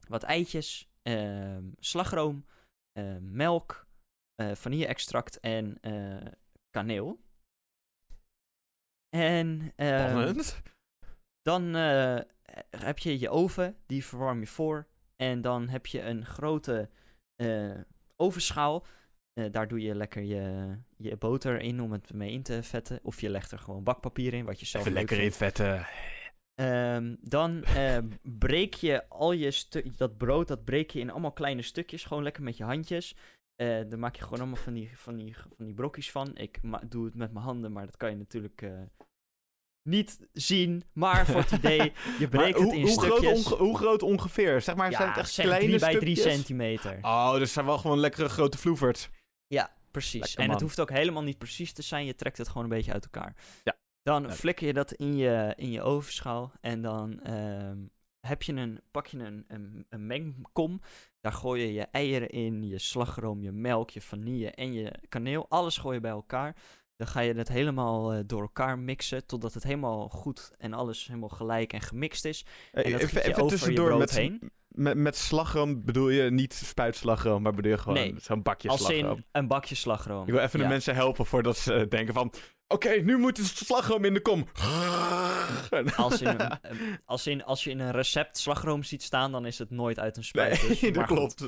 wat 0.09 0.23
eitjes. 0.23 0.91
ehm, 1.03 1.65
slagroom. 1.79 2.45
melk. 3.21 3.87
Eh 4.39 4.55
vanille-extract 4.55 5.41
en 5.41 5.78
eh, 5.80 6.32
kaneel. 6.70 7.20
En 9.16 9.72
ehm, 9.76 10.41
dan 11.43 11.74
eh, 11.74 12.20
heb 12.70 12.99
je 12.99 13.18
je 13.18 13.28
oven, 13.28 13.76
die 13.86 14.05
verwarm 14.05 14.41
je 14.41 14.47
voor. 14.47 14.86
En 15.16 15.41
dan 15.41 15.68
heb 15.68 15.86
je 15.86 16.03
een 16.03 16.24
grote 16.26 16.91
ovenschaal. 18.16 18.86
Daar 19.51 19.68
doe 19.68 19.80
je 19.80 19.95
lekker 19.95 20.22
je, 20.22 20.76
je 20.97 21.16
boter 21.16 21.61
in 21.61 21.82
om 21.82 21.93
het 21.93 22.12
mee 22.12 22.32
in 22.32 22.43
te 22.43 22.62
vetten. 22.62 23.01
Of 23.03 23.20
je 23.20 23.30
legt 23.30 23.53
er 23.53 23.59
gewoon 23.59 23.84
bakpapier 23.84 24.34
in, 24.34 24.45
wat 24.45 24.61
je 24.61 24.66
zelf 24.66 24.84
Even 24.84 24.97
lekker 24.97 25.20
in 25.20 25.32
vetten. 25.32 25.86
Ehm, 26.61 27.14
dan 27.20 27.64
eh, 27.64 27.99
breek 28.22 28.74
je 28.74 29.09
al 29.09 29.32
je 29.32 29.64
dat 29.97 30.16
brood, 30.16 30.49
dat 30.49 30.64
breek 30.64 30.91
je 30.91 31.01
in 31.01 31.11
allemaal 31.11 31.32
kleine 31.32 31.62
stukjes, 31.62 32.05
gewoon 32.05 32.22
lekker 32.22 32.43
met 32.43 32.57
je 32.57 32.64
handjes. 32.64 33.16
Eh 33.59 33.81
dan 33.89 33.99
maak 33.99 34.17
je 34.17 34.23
gewoon 34.23 34.39
allemaal 34.39 34.57
van 34.63 34.73
die, 34.73 34.91
van 34.99 35.17
die, 35.17 35.37
van 35.57 35.65
die 35.67 35.75
brokjes 35.75 36.11
van. 36.11 36.37
Ik 36.37 36.61
doe 36.89 37.05
het 37.05 37.15
met 37.15 37.33
mijn 37.33 37.45
handen, 37.45 37.73
maar 37.73 37.85
dat 37.87 37.97
kan 37.97 38.11
je 38.11 38.17
natuurlijk 38.17 38.63
eh, 38.63 38.71
niet 39.89 40.29
zien. 40.33 40.85
Maar 40.93 41.27
voor 41.27 41.41
het 41.41 41.51
idee, 41.51 41.93
je 42.19 42.29
breekt 42.29 42.59
het 42.59 42.73
in 42.73 42.83
hoe, 42.87 43.01
groot 43.01 43.19
stukjes. 43.19 43.47
onge- 43.47 43.63
hoe 43.63 43.77
groot 43.77 44.03
ongeveer? 44.03 44.61
Zeg 44.63 44.77
maar, 44.77 44.93
zijn 44.93 45.09
het 45.09 45.19
echt 45.19 45.35
kleine 45.35 45.67
3 45.67 45.79
bij 45.79 45.99
3 45.99 46.15
stukjes? 46.17 46.35
centimeter. 46.37 46.99
Oh, 47.03 47.35
dus 47.35 47.53
zijn 47.53 47.67
wel 47.67 47.79
gewoon 47.79 47.99
lekkere 47.99 48.29
grote 48.29 48.59
vloeverts. 48.59 49.09
Ja, 49.47 49.73
precies. 49.91 50.21
Lekker, 50.21 50.45
en 50.45 50.51
het 50.51 50.61
hoeft 50.61 50.81
ook 50.81 50.91
helemaal 50.91 51.23
niet 51.23 51.39
precies 51.39 51.73
te 51.73 51.83
zijn. 51.83 52.05
Je 52.05 52.15
trekt 52.15 52.39
het 52.39 52.49
gewoon 52.49 52.63
een 52.63 52.69
beetje 52.69 52.93
uit 52.93 53.05
elkaar. 53.05 53.35
Ja. 53.65 53.77
Dan 54.03 54.33
flikker 54.33 54.67
je 54.67 54.73
dat 54.73 54.93
in 54.93 55.17
je, 55.17 55.53
in 55.57 55.71
je 55.71 55.83
ovenschaal. 55.83 56.53
En 56.61 56.83
dan 56.83 57.21
ehm, 57.21 57.79
heb 58.29 58.43
je 58.43 58.53
een, 58.53 58.81
pak 58.91 59.07
je 59.07 59.18
een, 59.18 59.45
een, 59.49 59.87
een 59.89 60.07
mengkom. 60.07 60.81
Daar 61.20 61.33
gooi 61.33 61.62
je 61.62 61.72
je 61.72 61.87
eieren 61.91 62.29
in, 62.29 62.66
je 62.68 62.79
slagroom, 62.79 63.43
je 63.43 63.53
melk, 63.53 63.91
je 63.91 64.01
vanille 64.01 64.51
en 64.51 64.72
je 64.72 64.93
kaneel. 65.09 65.47
Alles 65.49 65.76
gooi 65.79 65.95
je 65.95 66.01
bij 66.01 66.11
elkaar. 66.11 66.57
Dan 66.97 67.07
ga 67.07 67.20
je 67.20 67.35
het 67.35 67.49
helemaal 67.49 68.12
eh, 68.12 68.20
door 68.26 68.41
elkaar 68.41 68.79
mixen. 68.79 69.26
Totdat 69.26 69.55
het 69.55 69.62
helemaal 69.62 70.09
goed 70.09 70.51
en 70.59 70.72
alles 70.72 71.07
helemaal 71.07 71.29
gelijk 71.29 71.72
en 71.72 71.81
gemixt 71.81 72.24
is. 72.24 72.45
En 72.72 72.93
dat 72.93 73.01
even 73.01 73.22
je 73.22 73.29
even 73.29 73.43
over 73.43 73.45
je 73.45 73.49
tussendoor, 73.51 73.87
brood 73.87 73.99
met, 73.99 74.11
heen. 74.11 74.51
Met, 74.68 74.97
met 74.97 75.16
slagroom 75.16 75.85
bedoel 75.85 76.09
je 76.09 76.31
niet 76.31 76.55
spuitslagroom, 76.55 77.43
maar 77.43 77.55
bedoel 77.55 77.70
je 77.70 77.79
gewoon 77.79 77.95
Nee, 77.95 78.14
zo'n 78.16 78.43
bakje 78.43 78.68
Als 78.68 78.85
slagroom. 78.85 79.16
in 79.16 79.24
een 79.33 79.47
bakje 79.49 79.74
slagroom. 79.74 80.26
Ik 80.26 80.33
wil 80.33 80.43
even 80.43 80.59
Ja. 80.59 80.64
de 80.64 80.70
mensen 80.70 80.95
helpen 80.95 81.26
voordat 81.26 81.57
ze 81.57 81.74
eh, 81.74 81.89
denken 81.89 82.14
van... 82.14 82.33
Oké, 82.69 82.89
nu 82.91 83.16
moet 83.19 83.37
de 83.37 83.45
slagroom 83.45 84.05
in 84.05 84.14
de 84.14 84.21
kom. 84.21 84.47
Als, 85.97 86.21
in 86.23 86.29
een, 86.29 86.59
een- 86.62 87.01
als, 87.05 87.27
in, 87.27 87.45
als 87.45 87.64
je 87.64 87.71
in 87.71 87.79
een 87.79 87.91
recept 87.91 88.39
slagroom 88.39 88.83
ziet 88.83 89.03
staan, 89.03 89.33
dan 89.33 89.47
is 89.47 89.59
het 89.59 89.71
nooit 89.71 89.99
uit 89.99 90.16
een 90.16 90.25
spuit. 90.25 90.61
Nee, 90.69 90.79
dus, 90.81 90.93
dat 90.99 91.07
klopt. 91.07 91.45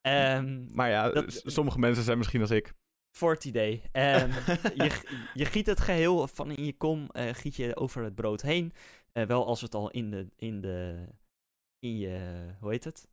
Ehm, 0.00 0.74
Maar 0.74 0.88
ja, 0.90 1.10
Dat- 1.10 1.42
sommige 1.44 1.78
mensen 1.78 2.04
zijn 2.04 2.18
misschien 2.18 2.40
als 2.40 2.50
ik. 2.50 2.72
voor 3.16 3.32
het 3.32 3.44
idee. 3.44 3.82
Ehm, 3.92 4.30
je, 4.84 5.00
je 5.34 5.44
giet 5.44 5.66
het 5.66 5.80
geheel 5.80 6.28
van 6.28 6.50
in 6.50 6.64
je 6.64 6.76
kom, 6.76 7.08
eh, 7.10 7.34
giet 7.34 7.56
je 7.56 7.76
over 7.76 8.04
het 8.04 8.14
brood 8.14 8.42
heen. 8.42 8.72
Eh, 9.12 9.24
wel 9.26 9.46
als 9.46 9.60
het 9.60 9.74
al 9.74 9.90
in 9.90 10.10
de, 10.10 10.26
in 10.36 10.60
de, 10.60 11.06
in 11.78 11.98
je, 11.98 12.44
hoe 12.60 12.70
heet 12.70 12.84
het? 12.84 13.08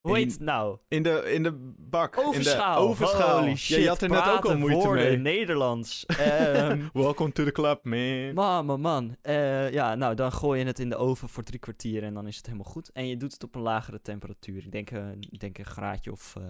Hoe 0.00 0.16
heet 0.16 0.32
het 0.32 0.40
nou? 0.40 0.78
In 0.88 1.02
de, 1.02 1.32
in 1.32 1.42
de 1.42 1.74
bak. 1.78 2.18
Ovenschaal. 2.18 2.76
In 2.80 2.82
de 2.84 2.88
ovenschaal. 2.88 3.38
Holy 3.38 3.48
Ja, 3.48 3.56
shit, 3.56 3.82
je 3.82 3.88
had 3.88 4.02
er 4.02 4.08
net 4.08 4.28
ook 4.28 4.44
al 4.44 4.58
moeite 4.58 4.78
woorden, 4.78 5.04
mee. 5.04 5.16
Nederlands. 5.16 6.06
Ehm, 6.06 6.88
Welcome 6.92 7.32
to 7.32 7.44
the 7.44 7.52
club, 7.52 7.84
man. 7.84 8.34
Man, 8.34 8.66
man, 8.66 8.80
man. 8.80 9.16
Eh, 9.22 9.70
ja, 9.72 9.94
nou, 9.94 10.14
dan 10.14 10.32
gooi 10.32 10.60
je 10.60 10.66
het 10.66 10.78
in 10.78 10.88
de 10.88 10.96
oven 10.96 11.28
voor 11.28 11.42
drie 11.42 11.58
kwartier 11.58 12.02
en 12.02 12.14
dan 12.14 12.26
is 12.26 12.36
het 12.36 12.46
helemaal 12.46 12.72
goed. 12.72 12.92
En 12.92 13.06
je 13.06 13.16
doet 13.16 13.32
het 13.32 13.42
op 13.42 13.54
een 13.54 13.60
lagere 13.60 14.00
temperatuur. 14.00 14.64
Ik 14.64 14.72
denk, 14.72 14.90
eh, 14.90 15.10
ik 15.12 15.40
denk 15.40 15.58
een 15.58 15.64
graadje 15.64 16.12
of, 16.12 16.36
eh, 16.36 16.42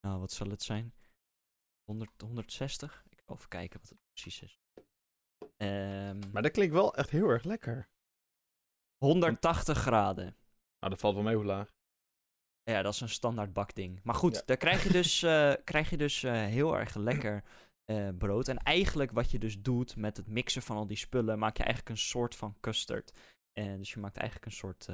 nou, 0.00 0.20
wat 0.20 0.32
zal 0.32 0.48
het 0.48 0.62
zijn? 0.62 0.94
100, 1.84 2.10
160? 2.20 3.02
Ik 3.10 3.22
zal 3.26 3.36
even 3.36 3.48
kijken 3.48 3.80
wat 3.80 3.88
het 3.88 3.98
precies 4.12 4.42
is. 4.42 4.58
Ehm, 5.56 6.18
Maar 6.32 6.42
dat 6.42 6.52
klinkt 6.52 6.74
wel 6.74 6.94
echt 6.94 7.10
heel 7.10 7.28
erg 7.28 7.44
lekker. 7.44 7.88
180 8.98 9.78
graden. 9.78 10.24
Nou, 10.78 10.92
dat 10.92 11.00
valt 11.00 11.14
wel 11.14 11.22
mee 11.22 11.34
hoe 11.36 11.44
laag. 11.44 11.72
Ja, 12.70 12.82
dat 12.82 12.94
is 12.94 13.00
een 13.00 13.08
standaard 13.08 13.52
bakding. 13.52 14.00
Maar 14.02 14.14
goed, 14.14 14.34
Ja. 14.34 14.42
daar 14.44 14.56
krijg 14.56 14.82
je 14.82 14.90
dus, 14.92 15.22
eh, 15.22 15.52
krijg 15.64 15.90
je 15.90 15.96
dus 15.96 16.22
eh, 16.22 16.32
heel 16.32 16.78
erg 16.78 16.94
lekker 16.94 17.44
eh, 17.84 18.08
brood. 18.18 18.48
En 18.48 18.58
eigenlijk 18.58 19.10
wat 19.10 19.30
je 19.30 19.38
dus 19.38 19.60
doet 19.60 19.96
met 19.96 20.16
het 20.16 20.26
mixen 20.26 20.62
van 20.62 20.76
al 20.76 20.86
die 20.86 20.96
spullen, 20.96 21.38
maak 21.38 21.56
je 21.56 21.62
eigenlijk 21.62 21.92
een 21.96 22.02
soort 22.06 22.36
van 22.36 22.56
custard. 22.60 23.12
En 23.52 23.78
dus 23.78 23.92
je 23.92 24.00
maakt 24.00 24.16
eigenlijk 24.16 24.46
een 24.46 24.52
soort 24.56 24.88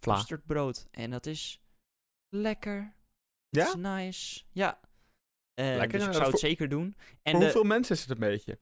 custardbrood. 0.00 0.86
En 0.90 1.10
dat 1.10 1.26
is 1.26 1.60
lekker. 2.28 2.94
Ja? 3.48 3.66
Is 3.66 3.74
nice. 3.74 4.44
Ja. 4.52 4.80
Lekker, 5.54 5.98
dus 5.98 6.06
ik 6.08 6.12
zou 6.14 6.30
het 6.30 6.38
zeker 6.38 6.68
doen. 6.68 6.96
En 7.22 7.32
de- 7.32 7.38
hoeveel 7.44 7.64
mensen 7.64 7.94
is 7.94 8.00
het 8.00 8.10
een 8.10 8.18
beetje? 8.18 8.58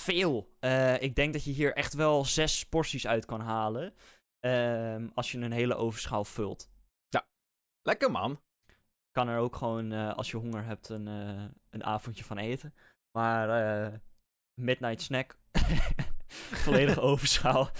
veel. 0.00 0.56
Ik 1.00 1.14
denk 1.14 1.32
dat 1.32 1.44
je 1.44 1.50
hier 1.50 1.74
echt 1.74 1.94
wel 1.94 2.24
zes 2.24 2.66
porties 2.66 3.06
uit 3.06 3.24
kan 3.24 3.40
halen. 3.40 3.94
ehm, 4.40 5.08
als 5.14 5.32
je 5.32 5.38
een 5.38 5.52
hele 5.52 5.74
ovenschaal 5.74 6.24
vult. 6.24 6.70
Lekker, 7.86 8.10
man. 8.10 8.40
kan 9.10 9.28
er 9.28 9.38
ook 9.38 9.56
gewoon, 9.56 9.92
eh, 9.92 10.14
als 10.14 10.30
je 10.30 10.36
honger 10.36 10.64
hebt, 10.64 10.88
een, 10.88 11.08
eh, 11.08 11.44
een 11.70 11.84
avondje 11.84 12.24
van 12.24 12.38
eten. 12.38 12.74
Maar 13.18 13.48
eh, 13.48 13.98
midnight 14.60 15.02
snack, 15.02 15.38
volledige 16.64 17.00
ovenschaal. 17.10 17.70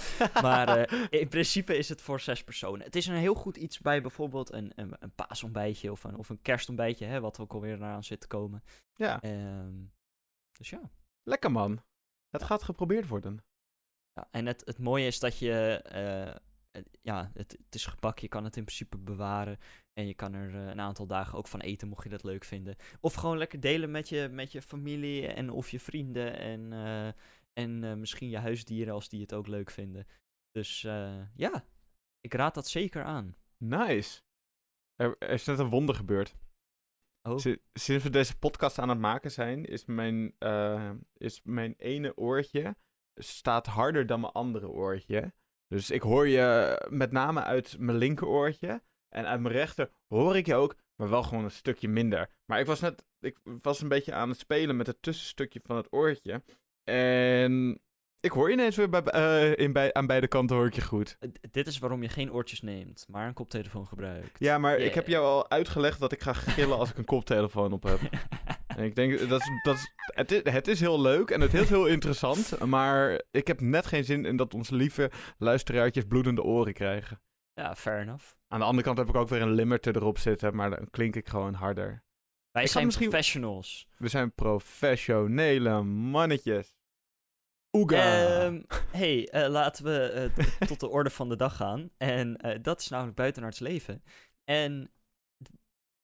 Maar 0.42 0.92
in 1.20 1.28
principe 1.28 1.76
is 1.76 1.88
het 1.88 2.00
voor 2.02 2.20
zes 2.20 2.44
personen. 2.44 2.84
Het 2.84 2.96
is 2.96 3.06
een 3.06 3.14
heel 3.14 3.34
goed 3.34 3.56
iets 3.56 3.78
bij 3.78 4.00
bijvoorbeeld 4.00 4.52
een, 4.52 4.72
een, 4.74 4.96
een 4.98 5.14
paasontbijtje 5.14 5.90
of 5.92 6.04
een, 6.04 6.16
of 6.16 6.28
een 6.28 6.42
kerstontbijtje, 6.42 7.06
hè, 7.06 7.20
wat 7.20 7.38
ook 7.38 7.52
alweer 7.52 7.74
eraan 7.74 8.04
zit 8.04 8.20
te 8.20 8.26
komen. 8.26 8.62
Ja, 8.94 9.20
Ehm, 9.20 9.74
dus 10.52 10.70
ja. 10.70 10.80
lekker, 11.22 11.50
man. 11.50 11.82
Het 12.30 12.42
gaat 12.42 12.62
geprobeerd 12.62 13.08
worden. 13.08 13.44
ja. 14.12 14.28
En 14.30 14.46
het, 14.46 14.62
het 14.64 14.78
mooie 14.78 15.06
is 15.06 15.18
dat 15.18 15.38
je, 15.38 15.80
eh, 15.82 16.34
ja, 17.02 17.30
het, 17.34 17.52
het 17.64 17.74
is 17.74 17.86
gebak, 17.86 18.18
je 18.18 18.28
kan 18.28 18.44
het 18.44 18.56
in 18.56 18.64
principe 18.64 18.98
bewaren. 18.98 19.58
En 19.92 20.06
je 20.06 20.14
kan 20.14 20.34
er 20.34 20.54
eh, 20.54 20.66
een 20.66 20.80
aantal 20.80 21.06
dagen 21.06 21.38
ook 21.38 21.48
van 21.48 21.60
eten, 21.60 21.88
mocht 21.88 22.02
je 22.04 22.10
dat 22.10 22.24
leuk 22.24 22.44
vinden. 22.44 22.76
Of 23.00 23.14
gewoon 23.14 23.38
lekker 23.38 23.60
delen 23.60 23.90
met 23.90 24.08
je, 24.08 24.28
met 24.28 24.52
je 24.52 24.62
familie 24.62 25.26
en 25.26 25.50
of 25.50 25.70
je 25.70 25.80
vrienden 25.80 26.38
en, 26.38 26.72
eh, 26.72 27.06
en 27.52 27.84
eh, 27.84 27.94
misschien 27.94 28.28
je 28.28 28.38
huisdieren 28.38 28.94
als 28.94 29.08
die 29.08 29.20
het 29.20 29.34
ook 29.34 29.46
leuk 29.46 29.70
vinden. 29.70 30.06
Dus 30.50 30.80
ja, 31.34 31.64
ik 32.20 32.34
raad 32.34 32.54
dat 32.54 32.68
zeker 32.68 33.02
aan. 33.02 33.36
Nice. 33.56 34.22
Er, 34.94 35.16
er 35.18 35.30
is 35.30 35.44
net 35.44 35.58
een 35.58 35.68
wonder 35.68 35.94
gebeurd. 35.94 36.34
Oh, 37.28 37.38
Si- 37.38 37.62
Sinds 37.72 38.04
we 38.04 38.10
deze 38.10 38.38
podcast 38.38 38.78
aan 38.78 38.88
het 38.88 38.98
maken 38.98 39.30
zijn, 39.30 39.64
is 39.64 39.84
mijn, 39.84 40.34
is 41.16 41.42
mijn 41.42 41.74
ene 41.76 42.16
oortje 42.16 42.76
staat 43.14 43.66
harder 43.66 44.06
dan 44.06 44.20
mijn 44.20 44.32
andere 44.32 44.68
oortje. 44.68 45.34
Dus 45.74 45.90
ik 45.90 46.02
hoor 46.02 46.28
je 46.28 46.78
met 46.88 47.12
name 47.12 47.42
uit 47.42 47.76
mijn 47.78 47.98
linkeroortje. 47.98 48.82
En 49.08 49.26
uit 49.26 49.40
mijn 49.40 49.54
rechter 49.54 49.90
hoor 50.08 50.36
ik 50.36 50.46
je 50.46 50.54
ook, 50.54 50.76
maar 50.96 51.10
wel 51.10 51.22
gewoon 51.22 51.44
een 51.44 51.50
stukje 51.50 51.88
minder. 51.88 52.30
Maar 52.44 52.60
ik 52.60 52.66
was 52.66 52.80
net, 52.80 53.04
ik 53.20 53.38
was 53.62 53.80
een 53.80 53.88
beetje 53.88 54.12
aan 54.12 54.28
het 54.28 54.38
spelen 54.38 54.76
met 54.76 54.86
het 54.86 55.02
tussenstukje 55.02 55.60
van 55.62 55.76
het 55.76 55.92
oortje. 55.92 56.42
En 56.84 57.80
ik 58.20 58.30
hoor 58.30 58.48
je 58.48 58.54
ineens 58.54 58.76
weer 58.76 58.88
bij, 58.88 59.02
eh, 59.02 59.64
in 59.64 59.72
bij, 59.72 59.92
aan 59.92 60.06
beide 60.06 60.28
kanten 60.28 60.56
hoor 60.56 60.66
ik 60.66 60.74
je 60.74 60.82
goed. 60.82 61.16
Eh, 61.18 61.28
dit 61.50 61.66
is 61.66 61.78
waarom 61.78 62.02
je 62.02 62.08
geen 62.08 62.32
oortjes 62.32 62.60
neemt, 62.60 63.04
maar 63.08 63.26
een 63.26 63.34
koptelefoon 63.34 63.86
gebruikt. 63.86 64.38
Ja, 64.38 64.58
maar 64.58 64.78
ik 64.78 64.94
heb 64.94 65.06
jou 65.06 65.24
al 65.24 65.50
uitgelegd 65.50 66.00
dat 66.00 66.12
ik 66.12 66.22
ga 66.22 66.32
gillen 66.32 66.78
als 66.78 66.90
ik 66.90 66.98
een 66.98 67.04
koptelefoon 67.04 67.72
op 67.72 67.82
heb. 67.82 68.00
En 68.76 68.84
ik 68.84 68.94
denk, 68.94 69.28
dat 69.28 69.42
dat 69.62 69.92
het, 70.06 70.32
is, 70.32 70.52
het 70.52 70.68
is 70.68 70.80
heel 70.80 71.00
leuk 71.00 71.30
en 71.30 71.40
het 71.40 71.54
is 71.54 71.68
heel 71.68 71.86
interessant, 71.86 72.58
maar 72.64 73.22
ik 73.30 73.46
heb 73.46 73.60
net 73.60 73.86
geen 73.86 74.04
zin 74.04 74.24
in 74.24 74.36
dat 74.36 74.54
onze 74.54 74.74
lieve 74.74 75.10
luisteraartjes 75.38 76.04
bloedende 76.04 76.42
oren 76.42 76.72
krijgen. 76.72 77.20
ja, 77.54 77.74
fair 77.76 78.00
enough. 78.00 78.24
Aan 78.48 78.58
de 78.58 78.64
andere 78.66 78.84
kant 78.84 78.98
heb 78.98 79.08
ik 79.08 79.14
ook 79.14 79.28
weer 79.28 79.42
een 79.42 79.52
limiter 79.52 79.96
erop 79.96 80.18
zitten, 80.18 80.54
maar 80.56 80.70
dan 80.70 80.90
klink 80.90 81.16
ik 81.16 81.28
gewoon 81.28 81.54
harder. 81.54 82.04
Wij 82.50 82.62
Ik 82.62 82.68
zijn 82.68 82.84
misschien- 82.86 83.08
professionals. 83.08 83.88
We 83.98 84.08
zijn 84.08 84.34
professionele 84.34 85.82
mannetjes. 85.82 86.76
Oega! 87.76 87.96
Ehm, 88.42 88.62
hey, 88.90 89.28
eh, 89.28 89.48
laten 89.48 89.84
we 89.84 89.98
eh, 90.36 90.66
tot 90.68 90.80
de 90.80 90.88
orde 90.88 91.10
van 91.10 91.28
de 91.28 91.36
dag 91.36 91.56
gaan. 91.56 91.90
En 91.96 92.36
eh, 92.36 92.58
dat 92.62 92.80
is 92.80 92.88
namelijk 92.88 93.16
buitenaards 93.16 93.58
leven. 93.58 94.02
En 94.44 94.90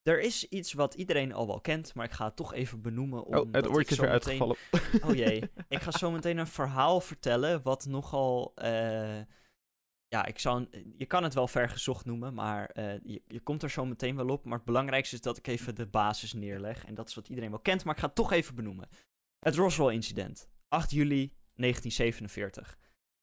er 0.03 0.21
is 0.21 0.49
iets 0.49 0.73
wat 0.73 0.95
iedereen 0.95 1.33
al 1.33 1.47
wel 1.47 1.61
kent, 1.61 1.95
maar 1.95 2.05
ik 2.05 2.13
ga 2.13 2.25
het 2.25 2.37
toch 2.37 2.55
even 2.55 2.83
benoemen. 2.83 3.25
oh, 3.27 3.49
het 3.53 3.69
oortje 3.69 3.95
is 3.95 4.01
weer 4.01 4.11
uitgevallen. 4.11 4.57
Oh 5.05 5.15
jee, 5.15 5.43
ik 5.69 5.81
ga 5.81 5.91
zo 5.91 6.11
meteen 6.11 6.39
een 6.39 6.47
verhaal 6.47 7.01
vertellen 7.01 7.63
wat 7.63 7.87
nogal... 7.87 8.53
eh, 8.55 9.21
ja, 10.11 10.27
ik 10.27 10.39
zou, 10.39 10.67
je 10.97 11.07
kan 11.07 11.23
het 11.23 11.35
wel 11.35 11.49
vergezocht 11.49 12.05
noemen, 12.05 12.35
maar 12.35 12.67
eh, 12.67 12.93
je, 13.03 13.23
je 13.27 13.41
komt 13.41 13.63
er 13.63 13.71
zo 13.71 13.85
meteen 13.85 14.17
wel 14.17 14.29
op. 14.29 14.45
Maar 14.45 14.57
het 14.57 14.67
belangrijkste 14.67 15.15
is 15.15 15.21
dat 15.21 15.37
ik 15.37 15.47
even 15.47 15.75
de 15.75 15.87
basis 15.87 16.33
neerleg. 16.33 16.85
En 16.85 16.95
dat 16.95 17.09
is 17.09 17.15
wat 17.15 17.29
iedereen 17.29 17.51
wel 17.51 17.61
kent, 17.61 17.85
maar 17.85 17.95
ik 17.95 18.01
ga 18.01 18.07
het 18.07 18.15
toch 18.15 18.33
even 18.33 18.55
benoemen. 18.55 18.89
Het 19.39 19.55
Roswell-incident, 19.55 20.49
8 20.69 20.91
juli 20.91 21.33
1947. 21.55 22.79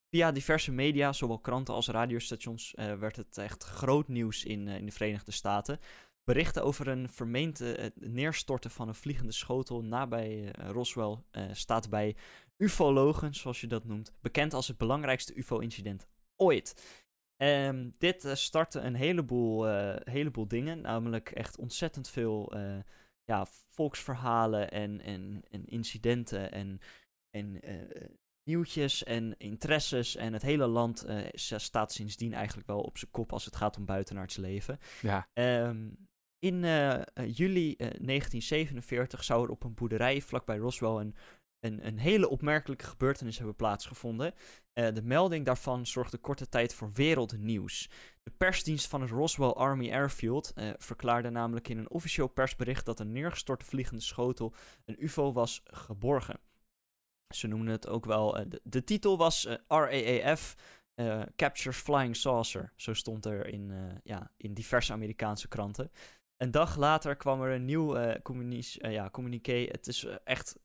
Via 0.09 0.31
diverse 0.31 0.71
media, 0.71 1.13
zowel 1.13 1.39
kranten 1.39 1.73
als 1.73 1.87
radiostations, 1.87 2.73
eh, 2.73 2.93
werd 2.93 3.15
het 3.15 3.37
echt 3.37 3.63
groot 3.63 4.07
nieuws 4.07 4.43
in, 4.43 4.67
in 4.67 4.85
de 4.85 4.91
Verenigde 4.91 5.31
Staten. 5.31 5.79
Berichten 6.27 6.63
over 6.63 6.87
een 6.87 7.09
vermeend 7.09 7.61
eh, 7.61 7.89
neerstorten 7.95 8.71
van 8.71 8.87
een 8.87 8.95
vliegende 8.95 9.31
schotel 9.31 9.83
nabij 9.83 10.51
eh, 10.51 10.69
Roswell 10.69 11.17
eh, 11.31 11.43
staat 11.51 11.89
bij 11.89 12.15
ufologen, 12.57 13.35
zoals 13.35 13.61
je 13.61 13.67
dat 13.67 13.83
noemt, 13.85 14.11
bekend 14.21 14.53
als 14.53 14.67
het 14.67 14.77
belangrijkste 14.77 15.33
UFO-incident 15.35 16.07
ooit. 16.35 17.01
Ehm, 17.35 17.89
dit 17.97 18.29
startte 18.33 18.79
een 18.79 18.95
heleboel, 18.95 19.65
heleboel 19.99 20.47
dingen, 20.47 20.81
namelijk 20.81 21.31
echt 21.31 21.57
ontzettend 21.57 22.09
veel 22.09 22.53
ja, 23.23 23.47
volksverhalen 23.69 24.71
en, 24.71 25.01
en, 25.01 25.43
en 25.49 25.65
incidenten 25.65 26.51
en, 26.51 26.79
en 27.29 27.61
nieuwtjes 28.43 29.03
en 29.03 29.37
interesses. 29.37 30.15
En 30.15 30.33
het 30.33 30.41
hele 30.41 30.67
land 30.67 31.05
staat 31.35 31.91
sindsdien 31.91 32.33
eigenlijk 32.33 32.67
wel 32.67 32.81
op 32.81 32.97
zijn 32.97 33.11
kop 33.11 33.33
als 33.33 33.45
het 33.45 33.55
gaat 33.55 33.77
om 33.77 33.85
buitenaards 33.85 34.35
leven. 34.35 34.79
Ja, 35.01 35.27
Ehm, 35.33 35.87
in 36.39 36.63
eh, 36.63 36.93
eh, 36.93 37.01
juli 37.13 37.71
eh, 37.71 37.77
1947 37.77 39.23
zou 39.23 39.43
er 39.43 39.49
op 39.49 39.63
een 39.63 39.73
boerderij 39.73 40.21
vlakbij 40.21 40.57
Roswell 40.57 40.89
een, 40.89 41.15
een, 41.59 41.87
een 41.87 41.97
hele 41.99 42.29
opmerkelijke 42.29 42.85
gebeurtenis 42.85 43.37
hebben 43.37 43.55
plaatsgevonden. 43.55 44.33
Eh, 44.73 44.93
de 44.93 45.01
melding 45.03 45.45
daarvan 45.45 45.85
zorgde 45.85 46.17
korte 46.17 46.49
tijd 46.49 46.73
voor 46.73 46.91
wereldnieuws. 46.93 47.89
De 48.23 48.31
persdienst 48.37 48.87
van 48.87 49.01
het 49.01 49.09
Roswell 49.09 49.49
Army 49.49 49.91
Airfield 49.91 50.51
eh, 50.55 50.69
verklaarde 50.77 51.29
namelijk 51.29 51.67
in 51.67 51.77
een 51.77 51.89
officieel 51.89 52.27
persbericht 52.27 52.85
dat 52.85 52.99
een 52.99 53.11
neergestorte 53.11 53.65
vliegende 53.65 54.01
schotel 54.01 54.53
een 54.85 55.03
UFO 55.03 55.33
was 55.33 55.61
geborgen. 55.63 56.39
Ze 57.35 57.47
noemden 57.47 57.71
het 57.71 57.87
ook 57.87 58.05
wel. 58.05 58.37
eh, 58.37 58.45
de, 58.47 58.61
de 58.63 58.83
titel 58.83 59.17
was 59.17 59.45
eh, 59.45 59.55
RAAF 59.67 60.55
eh, 60.93 61.21
Captures 61.35 61.77
Flying 61.77 62.15
Saucer. 62.15 62.73
Zo 62.75 62.93
stond 62.93 63.25
er 63.25 63.47
in, 63.47 63.71
eh, 63.71 63.95
ja, 64.03 64.31
in 64.37 64.53
diverse 64.53 64.93
Amerikaanse 64.93 65.47
kranten. 65.47 65.91
Een 66.37 66.51
dag 66.51 66.75
later 66.75 67.15
kwam 67.15 67.41
er 67.41 67.51
een 67.51 67.65
nieuw 67.65 67.95
eh, 67.95 68.91
ja, 68.91 69.09
communiqué. 69.09 69.67
Het 69.71 69.87
is 69.87 70.05
eh, 70.05 70.15
echt 70.23 70.59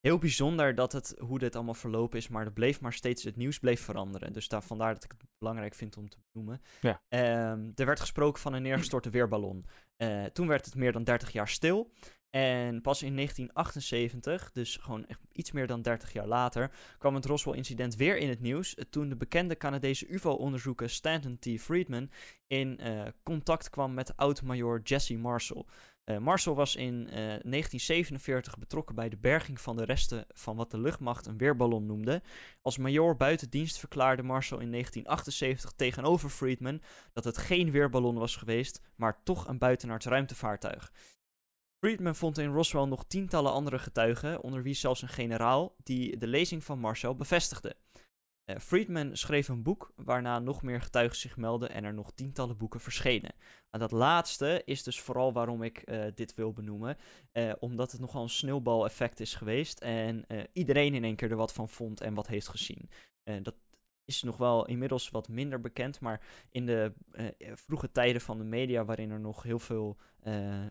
heel 0.00 0.18
bijzonder 0.18 0.74
dat 0.74 0.92
het, 0.92 1.14
hoe 1.18 1.38
dit 1.38 1.54
allemaal 1.54 1.74
verlopen 1.74 2.18
is. 2.18 2.28
Maar 2.28 2.44
er 2.44 2.52
bleef 2.52 2.80
maar 2.80 2.92
steeds, 2.92 3.22
het 3.22 3.36
nieuws 3.36 3.58
bleef 3.58 3.80
veranderen. 3.80 4.32
Dus 4.32 4.48
daar, 4.48 4.62
vandaar 4.62 4.94
dat 4.94 5.04
ik 5.04 5.10
het 5.10 5.24
belangrijk 5.38 5.74
vind 5.74 5.96
om 5.96 6.08
te 6.08 6.18
benoemen. 6.32 6.60
Ja. 6.80 7.02
Ehm, 7.08 7.70
er 7.74 7.86
werd 7.86 8.00
gesproken 8.00 8.40
van 8.40 8.52
een 8.52 8.62
neergestorte 8.62 9.10
weerballon. 9.10 9.66
Toen 10.32 10.46
werd 10.46 10.64
het 10.64 10.74
meer 10.74 10.92
dan 10.92 11.04
30 11.04 11.32
jaar 11.32 11.48
stil. 11.48 11.92
En 12.30 12.80
pas 12.80 13.02
in 13.02 13.14
1978, 13.14 14.52
dus 14.52 14.76
gewoon 14.76 15.06
echt 15.06 15.20
iets 15.32 15.52
meer 15.52 15.66
dan 15.66 15.82
30 15.82 16.12
jaar 16.12 16.26
later, 16.26 16.70
kwam 16.98 17.14
het 17.14 17.24
Roswell-incident 17.24 17.96
weer 17.96 18.16
in 18.16 18.28
het 18.28 18.40
nieuws. 18.40 18.74
eh, 18.74 18.84
Toen 18.90 19.08
de 19.08 19.16
bekende 19.16 19.56
Canadese 19.56 20.06
UFO-onderzoeker 20.08 20.90
Stanton 20.90 21.38
T. 21.38 21.48
Friedman 21.60 22.10
in 22.46 22.78
eh, 22.78 23.02
contact 23.22 23.70
kwam 23.70 23.94
met 23.94 24.16
oud-major 24.16 24.80
Jesse 24.82 25.18
Marshall. 25.18 25.64
Eh, 26.04 26.18
Marshall 26.18 26.54
was 26.54 26.76
in 26.76 27.06
eh, 27.06 27.14
1947 27.14 28.58
betrokken 28.58 28.94
bij 28.94 29.08
de 29.08 29.16
berging 29.16 29.60
van 29.60 29.76
de 29.76 29.84
resten 29.84 30.24
van 30.28 30.56
wat 30.56 30.70
de 30.70 30.78
luchtmacht 30.78 31.26
een 31.26 31.38
weerballon 31.38 31.86
noemde. 31.86 32.22
Als 32.62 32.78
major 32.78 33.16
buiten 33.16 33.50
dienst 33.50 33.78
verklaarde 33.78 34.22
Marshall 34.22 34.60
in 34.62 34.70
1978 34.70 35.72
tegenover 35.76 36.30
Friedman 36.30 36.82
dat 37.12 37.24
het 37.24 37.38
geen 37.38 37.70
weerballon 37.70 38.14
was 38.14 38.36
geweest, 38.36 38.80
maar 38.96 39.22
toch 39.22 39.46
een 39.46 39.58
buitenaards 39.58 40.06
ruimtevaartuig. 40.06 40.92
Friedman 41.80 42.14
vond 42.14 42.38
in 42.38 42.52
Roswell 42.52 42.84
nog 42.84 43.04
tientallen 43.04 43.52
andere 43.52 43.78
getuigen, 43.78 44.42
onder 44.42 44.62
wie 44.62 44.74
zelfs 44.74 45.02
een 45.02 45.08
generaal, 45.08 45.74
die 45.82 46.16
de 46.16 46.26
lezing 46.26 46.64
van 46.64 46.78
Marshall 46.78 47.16
bevestigde. 47.16 47.76
Eh, 48.44 48.58
Friedman 48.58 49.16
schreef 49.16 49.48
een 49.48 49.62
boek 49.62 49.92
waarna 49.96 50.38
nog 50.38 50.62
meer 50.62 50.80
getuigen 50.80 51.16
zich 51.16 51.36
meldden 51.36 51.70
en 51.70 51.84
er 51.84 51.94
nog 51.94 52.12
tientallen 52.14 52.56
boeken 52.56 52.80
verschenen. 52.80 53.34
En 53.70 53.80
dat 53.80 53.90
laatste 53.90 54.62
is 54.64 54.82
dus 54.82 55.00
vooral 55.00 55.32
waarom 55.32 55.62
ik 55.62 55.78
eh, 55.78 56.04
dit 56.14 56.34
wil 56.34 56.52
benoemen, 56.52 56.96
eh, 57.32 57.52
omdat 57.58 57.92
het 57.92 58.00
nogal 58.00 58.22
een 58.22 58.28
sneeuwbaleffect 58.28 59.20
is 59.20 59.34
geweest 59.34 59.80
en 59.80 60.26
iedereen 60.52 60.94
in 60.94 61.04
één 61.04 61.16
keer 61.16 61.30
er 61.30 61.36
wat 61.36 61.52
van 61.52 61.68
vond 61.68 62.00
en 62.00 62.14
wat 62.14 62.26
heeft 62.26 62.48
gezien. 62.48 62.90
Dat 63.42 63.54
is 64.10 64.22
nog 64.22 64.36
wel 64.36 64.66
inmiddels 64.66 65.10
wat 65.10 65.28
minder 65.28 65.60
bekend, 65.60 66.00
maar 66.00 66.20
in 66.50 66.66
de 66.66 66.92
eh, 67.12 67.26
vroege 67.54 67.92
tijden 67.92 68.20
van 68.20 68.38
de 68.38 68.44
media, 68.44 68.84
waarin 68.84 69.10
er 69.10 69.20
nog 69.20 69.42
heel 69.42 69.58
veel 69.58 69.96
eh, 70.20 70.64
eh, 70.64 70.70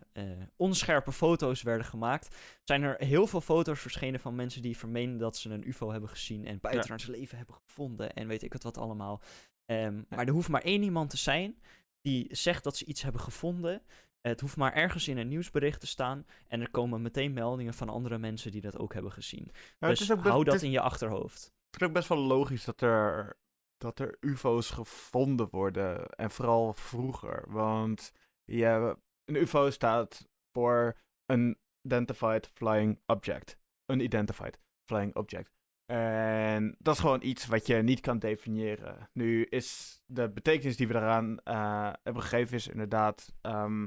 onscherpe 0.56 1.12
foto's 1.12 1.62
werden 1.62 1.86
gemaakt, 1.86 2.36
zijn 2.64 2.82
er 2.82 2.96
heel 3.04 3.26
veel 3.26 3.40
foto's 3.40 3.80
verschenen 3.80 4.20
van 4.20 4.34
mensen 4.34 4.62
die 4.62 4.76
vermenen 4.76 5.18
dat 5.18 5.36
ze 5.36 5.50
een 5.50 5.68
UFO 5.68 5.90
hebben 5.90 6.10
gezien 6.10 6.46
en 6.46 6.60
buitenaards 6.60 7.06
leven 7.06 7.36
hebben 7.36 7.54
gevonden 7.66 8.12
en 8.12 8.28
weet 8.28 8.42
ik 8.42 8.52
het 8.52 8.62
wat 8.62 8.78
allemaal. 8.78 9.20
Ehm, 9.66 10.02
Maar 10.08 10.26
er 10.26 10.32
hoeft 10.32 10.48
maar 10.48 10.62
één 10.62 10.82
iemand 10.82 11.10
te 11.10 11.16
zijn 11.16 11.60
die 12.00 12.28
zegt 12.30 12.64
dat 12.64 12.76
ze 12.76 12.84
iets 12.84 13.02
hebben 13.02 13.20
gevonden. 13.20 13.82
Het 14.20 14.40
hoeft 14.40 14.56
maar 14.56 14.72
ergens 14.72 15.08
in 15.08 15.18
een 15.18 15.28
nieuwsbericht 15.28 15.80
te 15.80 15.86
staan 15.86 16.26
en 16.48 16.60
er 16.60 16.70
komen 16.70 17.02
meteen 17.02 17.32
meldingen 17.32 17.74
van 17.74 17.88
andere 17.88 18.18
mensen 18.18 18.50
die 18.50 18.60
dat 18.60 18.78
ook 18.78 18.92
hebben 18.94 19.12
gezien. 19.12 19.50
Nou, 19.78 19.94
dus 19.94 20.08
hou 20.08 20.44
dat 20.44 20.62
in 20.62 20.70
je 20.70 20.80
achterhoofd. 20.80 21.52
Het 21.70 21.80
is 21.80 21.86
ook 21.86 21.92
best 21.92 22.08
wel 22.08 22.18
logisch 22.18 22.64
dat 22.64 22.80
er, 22.80 23.36
dat 23.76 23.98
er 23.98 24.16
UFO's 24.20 24.70
gevonden 24.70 25.48
worden. 25.50 26.10
En 26.10 26.30
vooral 26.30 26.72
vroeger. 26.72 27.44
Want 27.48 28.12
ja, 28.44 28.96
een 29.24 29.36
UFO 29.36 29.70
staat 29.70 30.28
voor 30.52 30.96
Unidentified 31.26 32.50
Flying 32.54 33.00
Object. 33.06 33.58
Unidentified 33.86 34.58
Flying 34.84 35.14
Object. 35.14 35.52
En 35.92 36.76
dat 36.78 36.94
is 36.94 37.00
gewoon 37.00 37.22
iets 37.22 37.46
wat 37.46 37.66
je 37.66 37.74
niet 37.74 38.00
kan 38.00 38.18
definiëren. 38.18 39.10
Nu 39.12 39.44
is 39.44 40.00
de 40.06 40.30
betekenis 40.30 40.76
die 40.76 40.88
we 40.88 40.94
eraan 40.94 41.38
eh, 41.38 41.92
hebben 42.02 42.22
gegeven, 42.22 42.54
is 42.56 42.68
inderdaad 42.68 43.32
ehm, 43.40 43.86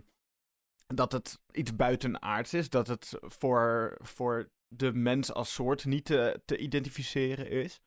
dat 0.87 1.11
het 1.11 1.41
iets 1.51 1.75
buitenaards 1.75 2.53
is. 2.53 2.69
Dat 2.69 2.87
het 2.87 3.17
voor, 3.21 3.97
voor 4.01 4.51
de 4.75 4.93
mens 4.93 5.33
als 5.33 5.53
soort 5.53 5.85
niet 5.85 6.05
te, 6.05 6.41
te 6.45 6.57
identificeren 6.57 7.49
is. 7.49 7.81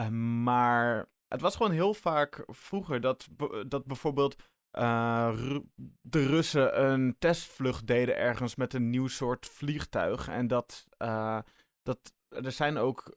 Uh, 0.00 0.08
maar 0.42 1.08
het 1.28 1.40
was 1.40 1.56
gewoon 1.56 1.72
heel 1.72 1.94
vaak 1.94 2.44
vroeger 2.46 3.00
dat, 3.00 3.28
dat 3.68 3.84
bijvoorbeeld 3.84 4.36
uh, 4.78 5.30
Ru 5.34 5.62
de 6.02 6.26
Russen 6.26 6.90
een 6.90 7.16
testvlucht 7.18 7.86
deden 7.86 8.16
ergens 8.16 8.54
met 8.54 8.74
een 8.74 8.90
nieuw 8.90 9.08
soort 9.08 9.46
vliegtuig. 9.46 10.28
En 10.28 10.46
dat, 10.46 10.86
uh, 10.98 11.38
dat 11.82 12.12
er 12.28 12.52
zijn 12.52 12.76
ook 12.76 13.16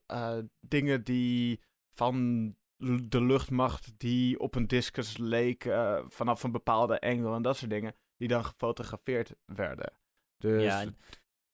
dingen 0.60 1.04
die 1.04 1.60
van 1.90 2.56
de 3.08 3.22
luchtmacht 3.22 3.98
die 3.98 4.38
op 4.38 4.54
een 4.54 4.66
discus 4.66 5.16
leken 5.16 6.04
vanaf 6.12 6.42
een 6.42 6.52
bepaalde 6.52 6.98
engel 6.98 7.34
en 7.34 7.42
dat 7.42 7.56
soort 7.56 7.70
dingen, 7.70 7.94
die 8.16 8.28
dan 8.28 8.44
gefotografeerd 8.44 9.34
werden. 9.44 9.92
Dus 10.36 10.62
ja, 10.62 10.84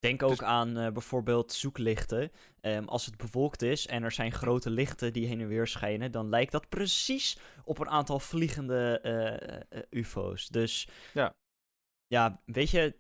Denk 0.01 0.23
ook 0.23 0.31
dus... 0.31 0.43
aan 0.43 0.79
uh, 0.79 0.91
bijvoorbeeld 0.93 1.53
zoeklichten. 1.53 2.33
Um, 2.61 2.89
als 2.89 3.07
het 3.07 3.17
bewolkt 3.17 3.63
is 3.63 3.87
en 3.87 4.03
er 4.03 4.13
zijn 4.13 4.33
grote 4.33 4.71
lichten 4.71 5.13
die 5.13 5.27
heen 5.27 5.41
en 5.41 5.49
weer 5.49 5.67
schijnen, 5.67 6.13
dan 6.13 6.29
lijkt 6.29 6.53
dat 6.53 6.69
precies 6.69 7.39
op 7.65 7.79
een 7.79 7.89
aantal 7.89 8.19
vliegende 8.19 9.01
uh, 9.03 9.79
uh, 9.79 10.03
UFO's. 10.03 10.49
Dus 10.49 10.89
ja. 11.13 11.35
ja, 12.07 12.43
weet 12.45 12.71
je, 12.71 12.95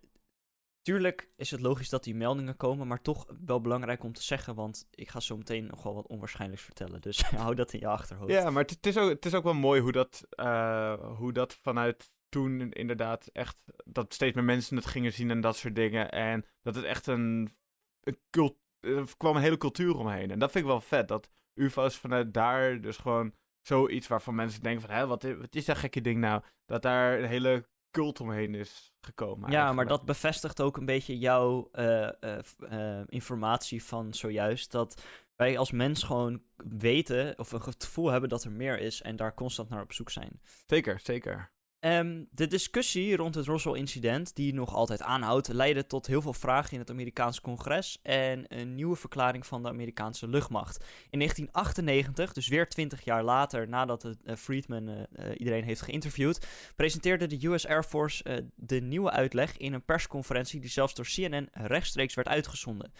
Tuurlijk 0.83 1.29
is 1.37 1.51
het 1.51 1.61
logisch 1.61 1.89
dat 1.89 2.05
die 2.05 2.15
meldingen 2.15 2.57
komen, 2.57 2.87
maar 2.87 3.03
toch 3.03 3.27
wel 3.45 3.61
belangrijk 3.61 4.05
om 4.05 4.13
te 4.13 4.23
zeggen, 4.23 4.55
want 4.55 4.87
ik 4.91 5.09
ga 5.09 5.21
zo 5.21 5.37
meteen 5.37 5.67
nog 5.67 5.83
wel 5.83 5.95
wat 5.95 6.07
onwaarschijnlijks 6.07 6.65
vertellen. 6.65 7.01
Dus 7.01 7.23
hou 7.43 7.55
dat 7.55 7.73
in 7.73 7.81
je 7.81 7.87
achterhoofd. 7.87 8.33
Ja, 8.33 8.51
maar 8.51 8.65
het, 8.65 8.87
is, 8.87 8.97
ook, 8.97 9.09
het 9.09 9.27
is 9.27 9.35
ook 9.35 9.45
wel 9.45 9.55
mooi 9.55 9.81
hoe 9.81 9.93
dat, 9.93 10.27
eh, 10.31 11.17
hoe 11.17 11.33
dat 11.33 11.55
vanuit 11.55 12.11
toen 12.31 12.71
inderdaad 12.73 13.27
echt, 13.33 13.57
dat 13.85 14.15
steeds 14.15 14.35
meer 14.35 14.45
mensen 14.45 14.77
het 14.77 14.87
gingen 14.87 15.13
zien 15.13 15.31
en 15.31 15.41
dat 15.41 15.57
soort 15.57 15.75
dingen. 15.75 16.11
En 16.11 16.45
dat 16.63 16.75
het 16.75 16.85
echt 16.85 17.07
een, 17.07 17.55
een 18.01 18.19
cult, 18.31 18.57
er 18.81 19.17
kwam 19.17 19.37
een 19.37 19.43
hele 19.43 19.57
cultuur 19.59 19.97
omheen. 19.97 20.31
En 20.31 20.39
dat 20.39 20.51
vind 20.51 20.65
ik 20.65 20.71
wel 20.71 20.81
vet, 20.81 21.09
dat 21.09 21.31
UFO's 21.55 21.97
vanuit 21.97 22.35
daar 22.35 22.81
dus 22.81 22.97
gewoon 22.97 23.33
zoiets 23.61 24.07
waarvan 24.09 24.35
mensen 24.35 24.63
denken 24.63 24.81
van, 24.87 24.91
hé, 24.97 25.07
wat, 25.07 25.25
is- 25.25 25.37
wat 25.37 25.55
is 25.55 25.65
dat 25.65 25.77
gekke 25.79 26.01
ding 26.01 26.21
nou? 26.21 26.43
Dat 26.67 26.83
daar 26.83 27.19
een 27.19 27.29
hele 27.29 27.69
cult 27.91 28.21
omheen 28.21 28.55
is 28.55 28.93
gekomen. 29.01 29.51
Ja, 29.51 29.73
maar 29.73 29.87
dat 29.87 30.05
bevestigt 30.05 30.61
ook 30.61 30.77
een 30.77 30.85
beetje 30.85 31.19
jouw 31.19 31.69
eh, 31.73 32.09
eh, 32.23 32.39
eh, 32.69 33.05
informatie 33.07 33.85
van 33.85 34.15
zojuist. 34.15 34.71
Dat 34.71 35.03
wij 35.37 35.59
als 35.59 35.71
mens 35.71 36.03
gewoon 36.03 36.43
weten 36.79 37.39
of 37.39 37.53
een 37.53 37.63
gevoel 37.63 38.11
hebben 38.11 38.29
dat 38.29 38.45
er 38.45 38.53
meer 38.53 38.79
is 38.79 39.03
en 39.03 39.17
daar 39.17 39.35
constant 39.35 39.69
naar 39.69 39.83
op 39.83 39.93
zoek 39.93 40.11
zijn. 40.11 40.41
Zeker, 40.67 41.01
zeker. 41.03 41.51
Ehm, 41.81 42.25
de 42.31 42.47
discussie 42.47 43.17
rond 43.17 43.35
het 43.35 43.47
Roswell-incident, 43.47 44.37
die 44.37 44.55
nog 44.55 44.75
altijd 44.75 45.03
aanhoudt, 45.03 45.49
leidde 45.49 45.87
tot 45.87 46.07
heel 46.07 46.23
veel 46.23 46.33
vragen 46.33 46.73
in 46.73 46.79
het 46.79 46.91
Amerikaanse 46.91 47.41
congres 47.41 47.99
en 48.03 48.45
een 48.49 48.75
nieuwe 48.75 48.97
verklaring 48.97 49.47
van 49.47 49.63
de 49.63 49.69
Amerikaanse 49.69 50.29
luchtmacht. 50.29 50.85
In 51.11 51.19
1998, 51.19 52.33
dus 52.33 52.49
weer 52.49 52.69
20 52.69 53.05
jaar 53.05 53.25
later 53.25 53.69
nadat 53.69 54.03
het, 54.03 54.19
eh, 54.25 54.37
Friedman 54.37 54.89
eh, 54.89 55.03
eh, 55.13 55.35
iedereen 55.39 55.65
heeft 55.65 55.81
geïnterviewd, 55.81 56.47
presenteerde 56.77 57.27
de 57.27 57.47
US 57.47 57.67
Air 57.67 57.85
Force 57.85 58.49
de 58.55 58.81
nieuwe 58.81 59.11
uitleg 59.11 59.57
in 59.57 59.73
een 59.73 59.85
persconferentie 59.85 60.61
die 60.61 60.71
zelfs 60.71 60.95
door 60.95 61.05
CNN 61.05 61.49
rechtstreeks 61.53 62.15
werd 62.15 62.29
uitgezonden. 62.29 62.93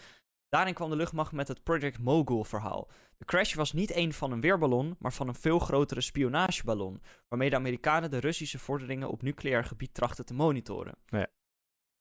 Daarin 0.51 0.73
kwam 0.73 0.89
de 0.89 0.95
luchtmacht 0.95 1.31
met 1.31 1.47
het 1.47 1.63
Project 1.63 1.99
Mogul-verhaal. 1.99 2.87
De 3.17 3.25
crash 3.25 3.53
was 3.53 3.73
niet 3.73 3.91
één 3.91 4.13
van 4.13 4.31
een 4.31 4.41
weerballon, 4.41 4.95
maar 4.99 5.13
van 5.13 5.27
een 5.27 5.35
veel 5.35 5.59
grotere 5.59 6.01
spionageballon 6.01 7.01
waarmee 7.27 7.49
de 7.49 7.55
Amerikanen 7.55 8.11
de 8.11 8.17
Russische 8.17 8.59
vorderingen 8.59 9.09
op 9.09 9.21
nucleair 9.21 9.63
gebied 9.63 9.93
trachten 9.93 10.25
te 10.25 10.33
monitoren. 10.33 10.95
Ja. 11.05 11.27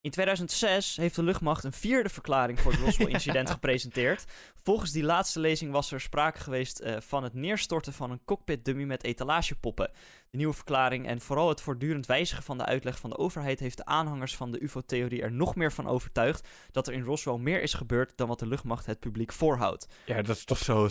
In 0.00 0.10
2006 0.10 0.96
heeft 0.96 1.14
de 1.14 1.22
luchtmacht 1.22 1.64
een 1.64 1.72
vierde 1.72 2.08
verklaring 2.08 2.60
voor 2.60 2.72
het 2.72 2.80
Roswell-incident 2.80 3.50
gepresenteerd. 3.60 4.24
Volgens 4.54 4.92
die 4.92 5.02
laatste 5.02 5.40
lezing 5.40 5.72
was 5.72 5.92
er 5.92 6.00
sprake 6.00 6.40
geweest 6.40 6.78
eh, 6.78 7.00
van 7.00 7.22
het 7.22 7.34
neerstorten 7.34 7.92
van 7.92 8.10
een 8.10 8.24
cockpit-dummy 8.24 8.84
met 8.84 9.04
etalagepoppen. 9.04 9.90
De 10.30 10.36
nieuwe 10.36 10.54
verklaring 10.54 11.06
en 11.06 11.20
vooral 11.20 11.48
het 11.48 11.60
voortdurend 11.60 12.06
wijzigen 12.06 12.42
van 12.42 12.58
de 12.58 12.64
uitleg 12.64 12.98
van 12.98 13.10
de 13.10 13.18
overheid 13.18 13.60
heeft 13.60 13.76
de 13.76 13.84
aanhangers 13.84 14.36
van 14.36 14.50
de 14.50 14.60
UFO-theorie 14.60 15.22
er 15.22 15.32
nog 15.32 15.54
meer 15.54 15.72
van 15.72 15.86
overtuigd 15.86 16.48
dat 16.70 16.86
er 16.86 16.92
in 16.92 17.02
Roswell 17.02 17.36
meer 17.36 17.62
is 17.62 17.74
gebeurd 17.74 18.16
dan 18.16 18.28
wat 18.28 18.38
de 18.38 18.46
luchtmacht 18.46 18.86
het 18.86 19.00
publiek 19.00 19.32
voorhoudt. 19.32 19.86
Ja, 20.04 20.22
dat 20.22 20.36
is 20.36 20.44
toch 20.44 20.58
zo 20.58 20.88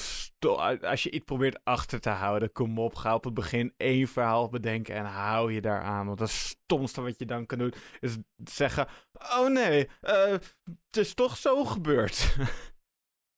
Als 0.82 1.04
je 1.04 1.12
iets 1.12 1.26
probeert 1.26 1.60
achter 1.64 2.00
te 2.00 2.10
houden, 2.10 2.52
kom 2.52 2.80
op, 2.80 2.96
ga 2.96 3.14
op 3.14 3.24
het 3.24 3.34
begin 3.34 3.74
één 3.78 4.08
verhaal 4.08 4.50
bedenken 4.50 4.96
en 4.96 5.06
hou 5.06 5.54
je 5.54 5.62
daar 5.62 5.82
aan. 5.82 6.06
Want 6.06 6.20
het 6.20 6.30
stomste 6.30 7.02
wat 7.02 7.20
je 7.20 7.26
dan 7.26 7.46
kan 7.46 7.58
doen, 7.58 7.74
is 8.00 8.18
zeggen, 8.44 8.88
oh 9.14 9.48
nee, 9.48 9.90
eh, 10.02 10.32
het 10.86 10.98
is 10.98 11.14
toch 11.14 11.38
zo 11.38 11.66
gebeurd. 11.66 12.36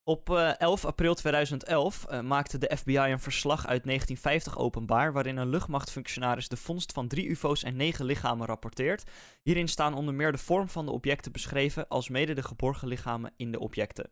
Op 0.04 0.30
eh, 0.30 0.60
11 0.60 0.86
april 0.86 1.14
2011 1.14 2.06
eh, 2.06 2.22
maakte 2.22 2.58
de 2.58 2.78
FBI 2.78 2.98
een 2.98 3.20
verslag 3.20 3.68
uit 3.68 3.84
1950 3.84 4.58
openbaar, 4.58 5.14
waarin 5.14 5.38
een 5.38 5.50
luchtmachtfunctionaris 5.50 6.48
de 6.48 6.58
vondst 6.58 6.92
van 6.92 7.08
drie 7.08 7.28
UFO's 7.28 7.64
en 7.64 7.76
negen 7.76 8.06
lichamen 8.06 8.48
rapporteert. 8.48 9.04
Hierin 9.42 9.68
staan 9.68 9.94
onder 9.94 10.14
meer 10.14 10.32
de 10.32 10.38
vorm 10.38 10.68
van 10.68 10.86
de 10.86 10.92
objecten 10.92 11.32
beschreven, 11.32 11.88
als 11.88 12.10
mede 12.10 12.34
de 12.34 12.44
geborgen 12.44 12.88
lichamen 12.88 13.34
in 13.36 13.52
de 13.52 13.60
objecten. 13.60 14.10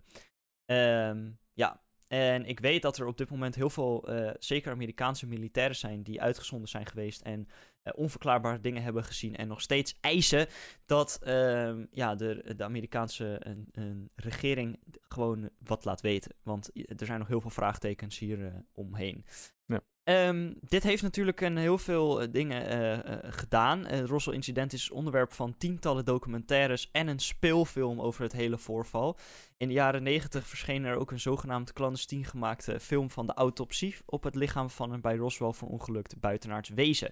Ehm, 0.66 1.30
ja, 1.54 1.82
en 2.08 2.46
ik 2.46 2.60
weet 2.60 2.82
dat 2.82 2.98
er 2.98 3.06
op 3.06 3.18
dit 3.18 3.30
moment 3.30 3.56
heel 3.56 3.70
veel, 3.70 4.08
eh, 4.08 4.32
zeker 4.40 4.72
Amerikaanse 4.72 5.28
militairen 5.28 5.76
zijn, 5.76 6.04
die 6.04 6.22
uitgezonden 6.22 6.70
zijn 6.70 6.86
geweest 6.86 7.22
en 7.22 7.48
eh, 7.82 7.94
onverklaarbare 7.96 8.60
dingen 8.60 8.84
hebben 8.84 9.04
gezien 9.04 9.36
en 9.36 9.48
nog 9.48 9.62
steeds 9.62 9.98
eisen 10.02 10.48
dat 10.86 11.20
ehm, 11.24 11.86
ja, 11.92 12.16
de, 12.16 12.54
de 12.58 12.64
Amerikaanse 12.64 13.36
een, 13.40 13.68
een 13.72 14.10
regering 14.16 14.80
gewoon 15.20 15.50
wat 15.64 15.86
laat 15.86 16.02
weten. 16.02 16.32
Want 16.44 16.70
er 16.74 17.06
zijn 17.06 17.20
nog 17.20 17.28
heel 17.28 17.42
veel 17.42 17.50
vraagtekens 17.50 18.20
hier 18.20 18.46
eh, 18.46 18.54
omheen. 18.74 19.26
Ja. 19.66 19.82
Ehm, 20.04 20.54
dit 20.62 20.84
heeft 20.84 21.04
natuurlijk 21.04 21.42
een 21.42 21.58
heel 21.58 21.78
veel 21.78 22.22
eh, 22.22 22.28
dingen 22.32 22.68
eh, 22.68 23.32
gedaan. 23.32 23.86
Het 23.86 24.10
Roswell-incident 24.10 24.74
is 24.74 24.90
onderwerp 24.90 25.34
van 25.34 25.58
tientallen 25.58 26.06
documentaires 26.06 26.90
en 26.92 27.08
een 27.08 27.20
speelfilm 27.20 28.02
over 28.02 28.24
het 28.24 28.32
hele 28.32 28.58
voorval. 28.58 29.18
In 29.58 29.68
de 29.68 29.74
jaren 29.74 30.04
negentig 30.04 30.48
verscheen 30.48 30.86
er 30.86 30.98
ook 30.98 31.12
een 31.12 31.20
zogenaamd 31.20 31.74
clandestien 31.74 32.26
gemaakte 32.26 32.80
film 32.80 33.10
van 33.10 33.26
de 33.28 33.34
autopsie 33.34 33.96
op 34.06 34.24
het 34.24 34.36
lichaam 34.36 34.70
van 34.70 34.92
een 34.92 35.02
bij 35.02 35.16
Roswell 35.16 35.54
verongelukt 35.54 36.20
buitenaards 36.20 36.70
wezen. 36.70 37.12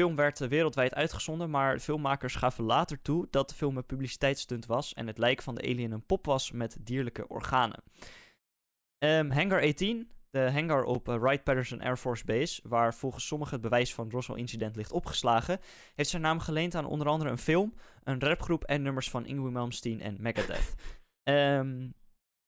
Film 0.00 0.16
werd 0.16 0.40
eh, 0.40 0.48
wereldwijd 0.48 0.94
uitgezonden, 0.94 1.50
maar 1.50 1.78
filmmakers 1.78 2.34
gaven 2.34 2.64
later 2.64 3.02
toe 3.02 3.26
dat 3.30 3.48
de 3.48 3.54
film 3.54 3.76
een 3.76 3.86
publiciteitsstunt 3.86 4.66
was 4.66 4.94
en 4.94 5.06
het 5.06 5.18
lijk 5.18 5.42
van 5.42 5.54
de 5.54 5.62
alien 5.62 5.92
een 5.92 6.06
pop 6.06 6.26
was 6.26 6.52
met 6.52 6.76
dierlijke 6.80 7.28
organen. 7.28 7.82
Ehm, 8.98 9.30
hangar 9.30 9.62
18, 9.62 10.10
de 10.30 10.50
hangar 10.50 10.84
op 10.84 11.08
eh, 11.08 11.18
Wright-Patterson 11.18 11.80
Air 11.80 11.96
Force 11.96 12.24
Base, 12.24 12.60
waar 12.68 12.94
volgens 12.94 13.26
sommigen 13.26 13.54
het 13.54 13.62
bewijs 13.62 13.94
van 13.94 14.04
het 14.04 14.12
Roswell-incident 14.12 14.76
ligt 14.76 14.92
opgeslagen, 14.92 15.60
heeft 15.94 16.10
zijn 16.10 16.22
naam 16.22 16.38
geleend 16.38 16.74
aan 16.74 16.86
onder 16.86 17.08
andere 17.08 17.30
een 17.30 17.38
film, 17.38 17.74
een 18.04 18.20
rapgroep 18.20 18.64
en 18.64 18.82
nummers 18.82 19.10
van 19.10 19.26
Ingrid 19.26 19.52
Malmsteen 19.52 20.00
en 20.00 20.16
Megadeth. 20.20 20.74
Ehm, 21.22 21.88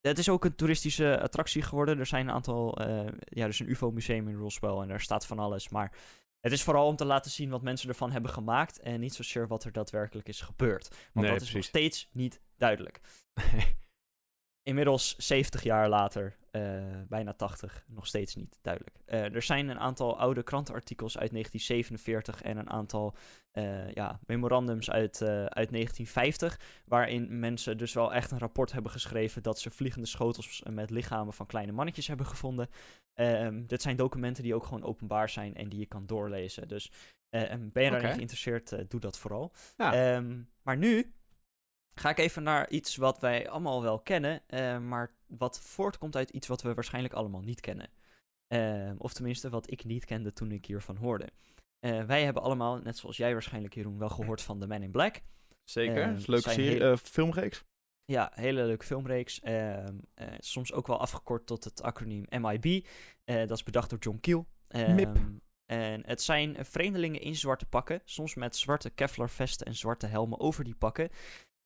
het 0.00 0.18
is 0.18 0.28
ook 0.28 0.44
een 0.44 0.54
toeristische 0.54 1.20
attractie 1.20 1.62
geworden. 1.62 1.98
Er 1.98 2.06
zijn 2.06 2.28
een 2.28 2.34
aantal, 2.34 2.76
eh, 2.76 3.06
ja, 3.20 3.46
is 3.46 3.60
een 3.60 3.70
UFO-museum 3.70 4.28
in 4.28 4.36
Roswell 4.36 4.76
en 4.76 4.88
daar 4.88 5.00
staat 5.00 5.26
van 5.26 5.38
alles, 5.38 5.68
maar 5.68 5.92
het 6.40 6.52
is 6.52 6.62
vooral 6.62 6.86
om 6.86 6.96
te 6.96 7.04
laten 7.04 7.30
zien 7.30 7.50
wat 7.50 7.62
mensen 7.62 7.88
ervan 7.88 8.12
hebben 8.12 8.30
gemaakt 8.30 8.80
en 8.80 9.00
niet 9.00 9.14
zozeer 9.14 9.46
wat 9.46 9.64
er 9.64 9.72
daadwerkelijk 9.72 10.28
is 10.28 10.40
gebeurd. 10.40 10.88
Want 10.88 11.26
Nee, 11.26 11.38
dat 11.38 11.46
is 11.46 11.52
nog 11.52 11.64
steeds 11.64 12.08
niet 12.12 12.40
duidelijk. 12.56 13.00
Inmiddels 14.68 15.16
70 15.16 15.62
jaar 15.62 15.88
later, 15.88 16.36
eh, 16.50 16.62
bijna 17.08 17.32
80, 17.32 17.84
nog 17.88 18.06
steeds 18.06 18.34
niet 18.34 18.58
duidelijk. 18.62 18.96
Eh, 19.04 19.34
er 19.34 19.42
zijn 19.42 19.68
een 19.68 19.78
aantal 19.78 20.18
oude 20.18 20.42
krantenartikels 20.42 21.18
uit 21.18 21.30
1947 21.30 22.42
en 22.42 22.56
een 22.56 22.70
aantal 22.70 23.16
eh, 23.50 23.92
ja, 23.92 24.20
memorandums 24.26 24.90
uit, 24.90 25.22
uit 25.22 25.70
1950, 25.70 26.60
waarin 26.84 27.38
mensen 27.38 27.78
dus 27.78 27.92
wel 27.92 28.14
echt 28.14 28.30
een 28.30 28.38
rapport 28.38 28.72
hebben 28.72 28.92
geschreven 28.92 29.42
dat 29.42 29.58
ze 29.58 29.70
vliegende 29.70 30.06
schotels 30.06 30.62
met 30.70 30.90
lichamen 30.90 31.32
van 31.32 31.46
kleine 31.46 31.72
mannetjes 31.72 32.06
hebben 32.06 32.26
gevonden. 32.26 32.68
Ehm, 33.14 33.66
dit 33.66 33.82
zijn 33.82 33.96
documenten 33.96 34.42
die 34.42 34.54
ook 34.54 34.64
gewoon 34.64 34.84
openbaar 34.84 35.28
zijn 35.28 35.54
en 35.54 35.68
die 35.68 35.78
je 35.78 35.86
kan 35.86 36.06
doorlezen. 36.06 36.68
Dus 36.68 36.90
eh, 37.30 37.50
en 37.50 37.72
ben 37.72 37.82
je 37.82 37.90
daarin 37.90 38.06
Oké. 38.06 38.16
geïnteresseerd, 38.16 38.90
doe 38.90 39.00
dat 39.00 39.18
vooral. 39.18 39.52
Ja. 39.76 39.92
Ehm, 39.92 40.42
maar 40.62 40.76
nu 40.76 41.12
ga 41.94 42.10
ik 42.10 42.18
even 42.18 42.42
naar 42.42 42.70
iets 42.70 42.96
wat 42.96 43.18
wij 43.18 43.48
allemaal 43.48 43.82
wel 43.82 44.00
kennen, 44.00 44.42
eh, 44.46 44.78
maar 44.78 45.14
wat 45.28 45.60
voortkomt 45.60 46.16
uit 46.16 46.30
iets 46.30 46.46
wat 46.46 46.62
we 46.62 46.74
waarschijnlijk 46.74 47.14
allemaal 47.14 47.40
niet 47.40 47.60
kennen. 47.60 47.90
Ehm, 48.46 48.94
of 48.98 49.12
tenminste, 49.12 49.50
wat 49.50 49.70
ik 49.70 49.84
niet 49.84 50.04
kende 50.04 50.32
toen 50.32 50.52
ik 50.52 50.66
hiervan 50.66 50.96
hoorde. 50.96 51.28
Eh, 51.80 52.04
wij 52.04 52.24
hebben 52.24 52.42
allemaal, 52.42 52.78
net 52.78 52.96
zoals 52.96 53.16
jij 53.16 53.32
waarschijnlijk, 53.32 53.74
Jeroen, 53.74 53.98
wel 53.98 54.08
gehoord 54.08 54.42
van 54.42 54.58
The 54.58 54.66
Man 54.66 54.82
in 54.82 54.90
Black. 54.90 55.20
Zeker, 55.64 56.12
is 56.12 56.26
een 56.26 56.32
leuke 56.32 56.50
serie, 56.50 56.84
eh, 56.84 56.96
filmreeks. 56.96 57.64
Ja, 58.04 58.30
hele 58.34 58.64
leuke 58.64 58.84
filmreeks. 58.84 59.40
Ehm, 59.40 59.98
eh, 60.14 60.26
soms 60.38 60.72
ook 60.72 60.86
wel 60.86 61.00
afgekort 61.00 61.46
tot 61.46 61.64
het 61.64 61.82
acroniem 61.82 62.24
MIB. 62.28 62.86
Dat 63.24 63.50
is 63.50 63.62
bedacht 63.62 63.90
door 63.90 63.98
John 63.98 64.18
Keel. 64.20 64.46
MIP. 64.68 65.18
En 65.70 66.06
het 66.06 66.22
zijn 66.22 66.64
vreemdelingen 66.64 67.20
in 67.20 67.36
zwarte 67.36 67.66
pakken, 67.66 68.00
soms 68.04 68.34
met 68.34 68.56
zwarte 68.56 68.90
Kevlar 68.90 69.30
vesten 69.30 69.66
en 69.66 69.74
zwarte 69.74 70.06
helmen 70.06 70.40
over 70.40 70.64
die 70.64 70.74
pakken, 70.74 71.10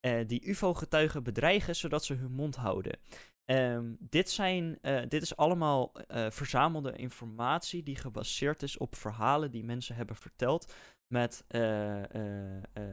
eh, 0.01 0.27
die 0.27 0.49
UFO-getuigen 0.49 1.23
bedreigen 1.23 1.77
zodat 1.77 2.05
ze 2.05 2.15
hun 2.15 2.33
mond 2.33 2.57
houden. 2.57 2.99
Ehm, 3.45 3.95
dit, 3.99 4.31
zijn, 4.31 4.79
eh, 4.81 5.03
dit 5.09 5.23
is 5.23 5.37
allemaal 5.37 5.93
eh, 5.93 6.31
verzamelde 6.31 6.93
informatie 6.93 7.83
die 7.83 7.97
gebaseerd 7.97 8.63
is 8.63 8.79
op 8.79 8.95
verhalen 8.95 9.51
die 9.51 9.65
mensen 9.65 9.97
hebben 9.97 10.17
verteld 10.17 10.73
met 11.07 11.45
eh, 11.49 12.03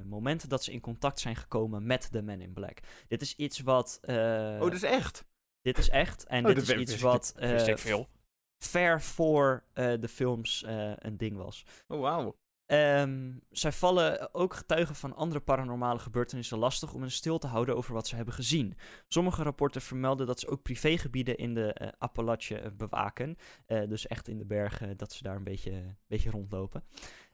momenten 0.04 0.50
dat 0.50 0.64
ze 0.64 0.72
in 0.72 0.80
contact 0.80 1.20
zijn 1.20 1.36
gekomen 1.36 1.86
met 1.86 2.08
de 2.12 2.22
Men 2.22 2.42
in 2.42 2.54
Black. 2.54 2.80
Dit 3.08 3.22
is 3.22 3.36
iets 3.36 3.60
wat... 3.60 4.00
oh, 4.02 4.60
dat 4.60 4.74
is 4.74 4.84
echt? 4.84 5.26
Dit 5.62 5.78
is 5.78 5.90
echt. 5.90 6.26
En 6.26 6.46
Oh, 6.46 6.56
dit 6.56 6.70
is 6.70 6.76
iets 6.76 7.00
wat 7.00 7.34
veel. 7.76 8.08
ver 8.64 9.02
voor 9.02 9.64
de 9.74 10.08
films 10.08 10.64
een 10.96 11.18
ding 11.18 11.38
was. 11.38 11.66
Oh, 11.88 12.00
wauw. 12.00 12.38
Ehm, 12.70 13.32
zij 13.52 13.72
vallen 13.72 14.34
ook 14.34 14.54
getuigen 14.54 14.96
van 14.96 15.16
andere 15.16 15.40
paranormale 15.40 16.00
gebeurtenissen 16.00 16.58
lastig 16.58 16.94
om 16.94 17.04
een 17.04 17.12
stil 17.12 17.38
te 17.38 17.48
houden 17.48 17.76
over 17.76 17.94
wat 17.94 18.08
ze 18.08 18.16
hebben 18.16 18.34
gezien. 18.34 18.78
Sommige 19.08 19.44
rapporten 19.44 19.82
vermelden 19.82 20.28
dat 20.28 20.40
ze 20.40 20.48
ook 20.48 20.62
privégebieden 20.62 21.38
in 21.38 21.54
de 21.54 21.74
eh 21.74 21.88
Appalachen 21.98 22.64
eh, 22.64 22.72
bewaken. 22.78 23.38
Eh, 23.66 23.88
dus 23.88 24.08
echt 24.08 24.28
in 24.28 24.38
de 24.38 24.46
bergen, 24.46 24.98
dat 24.98 25.14
ze 25.14 25.24
daar 25.24 25.36
een 25.36 25.44
beetje, 25.44 25.96
beetje 26.08 26.30
rondlopen. 26.30 26.84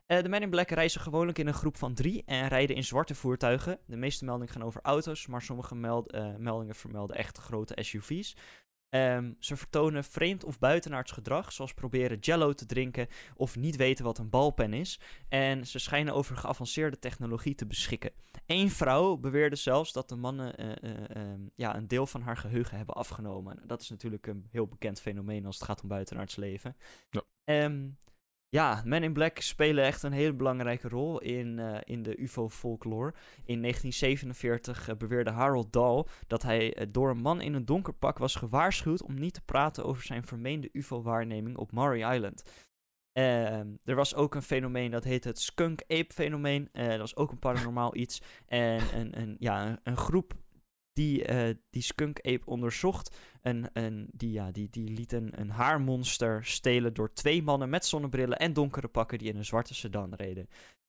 De 0.06 0.28
Men 0.28 0.42
in 0.42 0.50
Black 0.50 0.70
reizen 0.70 1.00
gewoonlijk 1.00 1.38
in 1.38 1.46
een 1.46 1.54
groep 1.54 1.76
van 1.76 1.94
drie 1.94 2.22
en 2.26 2.48
rijden 2.48 2.76
in 2.76 2.84
zwarte 2.84 3.14
voertuigen. 3.14 3.78
De 3.86 3.96
meeste 3.96 4.24
meldingen 4.24 4.52
gaan 4.52 4.64
over 4.64 4.80
auto's, 4.82 5.26
maar 5.26 5.42
sommige 5.42 5.74
meld, 5.74 6.12
meldingen 6.38 6.74
vermelden 6.74 7.16
echt 7.16 7.38
grote 7.38 7.76
SUV's. 7.82 8.36
Ehm, 8.88 9.32
ze 9.38 9.56
vertonen 9.56 10.04
vreemd 10.04 10.44
of 10.44 10.58
buitenaards 10.58 11.12
gedrag, 11.12 11.52
zoals 11.52 11.74
proberen 11.74 12.18
jello 12.18 12.52
te 12.52 12.66
drinken 12.66 13.06
of 13.34 13.56
niet 13.56 13.76
weten 13.76 14.04
wat 14.04 14.18
een 14.18 14.30
balpen 14.30 14.72
is. 14.72 15.00
En 15.28 15.66
ze 15.66 15.78
schijnen 15.78 16.14
over 16.14 16.36
geavanceerde 16.36 16.98
technologie 16.98 17.54
te 17.54 17.66
beschikken. 17.66 18.12
Eén 18.46 18.70
vrouw 18.70 19.16
beweerde 19.16 19.56
zelfs 19.56 19.92
dat 19.92 20.08
de 20.08 20.16
mannen 20.16 20.56
eh, 20.56 20.70
eh, 20.70 21.16
ehm, 21.16 21.40
ja, 21.54 21.76
een 21.76 21.88
deel 21.88 22.06
van 22.06 22.20
haar 22.20 22.36
geheugen 22.36 22.76
hebben 22.76 22.94
afgenomen. 22.94 23.62
Dat 23.66 23.80
is 23.80 23.88
natuurlijk 23.88 24.26
een 24.26 24.46
heel 24.50 24.66
bekend 24.66 25.00
fenomeen 25.00 25.46
als 25.46 25.56
het 25.56 25.64
gaat 25.64 25.82
om 25.82 25.88
buitenaards 25.88 26.36
leven. 26.36 26.76
Ja. 27.10 27.22
Ehm, 27.44 27.88
ja, 28.56 28.82
Men 28.84 29.02
in 29.02 29.12
Black 29.12 29.38
spelen 29.38 29.84
echt 29.84 30.02
een 30.02 30.12
hele 30.12 30.32
belangrijke 30.32 30.88
rol 30.88 31.20
in, 31.20 31.58
eh, 31.58 31.78
in 31.84 32.02
de 32.02 32.16
UFO-folklore. 32.16 33.14
In 33.44 33.60
1947 33.60 34.88
uh, 34.88 34.96
beweerde 34.96 35.30
Harold 35.30 35.72
Dahl 35.72 36.06
dat 36.26 36.42
hij 36.42 36.74
eh, 36.74 36.86
door 36.90 37.10
een 37.10 37.20
man 37.20 37.40
in 37.40 37.54
een 37.54 37.64
donker 37.64 37.92
pak 37.92 38.18
was 38.18 38.34
gewaarschuwd 38.34 39.02
om 39.02 39.14
niet 39.14 39.34
te 39.34 39.44
praten 39.44 39.84
over 39.84 40.02
zijn 40.02 40.26
vermeende 40.26 40.68
UFO-waarneming 40.72 41.56
op 41.56 41.72
Maury 41.72 42.02
Island. 42.02 42.42
Ehm, 43.16 43.66
er 43.84 43.94
was 43.94 44.14
ook 44.14 44.34
een 44.34 44.42
fenomeen 44.42 44.90
dat 44.90 45.04
heette 45.04 45.28
het 45.28 45.40
skunk 45.40 45.82
ape 45.82 46.14
fenomeen. 46.14 46.68
Eh, 46.72 46.88
dat 46.88 46.98
was 46.98 47.16
ook 47.16 47.30
een 47.30 47.38
paranormaal 47.38 47.96
iets. 47.96 48.22
En 48.46 48.80
een, 48.94 49.20
een, 49.20 49.36
ja, 49.38 49.80
een 49.82 49.96
groep 49.96 50.34
die 50.96 51.24
eh, 51.24 51.54
die 51.70 51.82
skunk 51.82 52.18
ape 52.18 52.46
onderzocht. 52.46 53.16
En, 53.42 53.72
en 53.72 54.08
die, 54.12 54.32
ja, 54.32 54.50
die, 54.50 54.70
die 54.70 54.90
liet 54.90 55.12
een, 55.12 55.40
een 55.40 55.50
haarmonster 55.50 56.44
stelen 56.44 56.94
door 56.94 57.12
twee 57.12 57.42
mannen 57.42 57.68
met 57.68 57.86
zonnebrillen 57.86 58.38
en 58.38 58.52
donkere 58.52 58.88
pakken 58.88 59.18
die 59.18 59.28
in 59.28 59.36
een 59.36 59.44
zwarte 59.44 59.74
sedan 59.74 60.14
reden. 60.14 60.48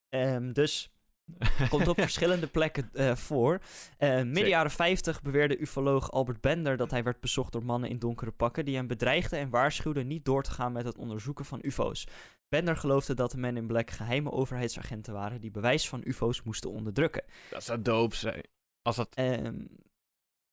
Ehm, 0.10 0.52
dus 0.52 0.92
komt 1.70 1.88
op 1.88 2.00
verschillende 2.02 2.48
plekken 2.48 2.90
eh, 2.94 3.16
voor. 3.16 3.60
Eh, 3.98 4.16
midden 4.16 4.48
jaren 4.48 4.72
50 4.72 5.22
beweerde 5.22 5.62
ufoloog 5.62 6.12
Albert 6.12 6.42
Bender 6.42 6.78
dat 6.78 6.92
hij 6.92 7.04
werd 7.04 7.20
bezocht 7.20 7.52
door 7.52 7.66
mannen 7.66 7.90
in 7.90 8.00
donkere 8.00 8.32
pakken 8.32 8.66
die 8.66 8.76
hem 8.76 8.88
bedreigden 8.88 9.40
en 9.40 9.50
waarschuwden 9.50 10.08
niet 10.08 10.26
door 10.26 10.44
te 10.44 10.52
gaan 10.52 10.72
met 10.72 10.86
het 10.86 10.98
onderzoeken 10.98 11.46
van 11.46 11.60
ufo's. 11.62 12.08
Bender 12.50 12.78
geloofde 12.78 13.14
dat 13.14 13.32
de 13.32 13.38
Men 13.38 13.58
in 13.58 13.68
Black 13.68 13.92
geheime 13.92 14.32
overheidsagenten 14.32 15.14
waren 15.14 15.42
die 15.42 15.52
bewijs 15.52 15.90
van 15.90 16.02
ufo's 16.06 16.44
moesten 16.44 16.72
onderdrukken. 16.72 17.24
Dat 17.50 17.64
zou 17.64 17.82
dope 17.82 18.16
zijn. 18.16 18.44
Als 18.82 18.96
dat 18.96 19.16
Ehm, 19.16 19.66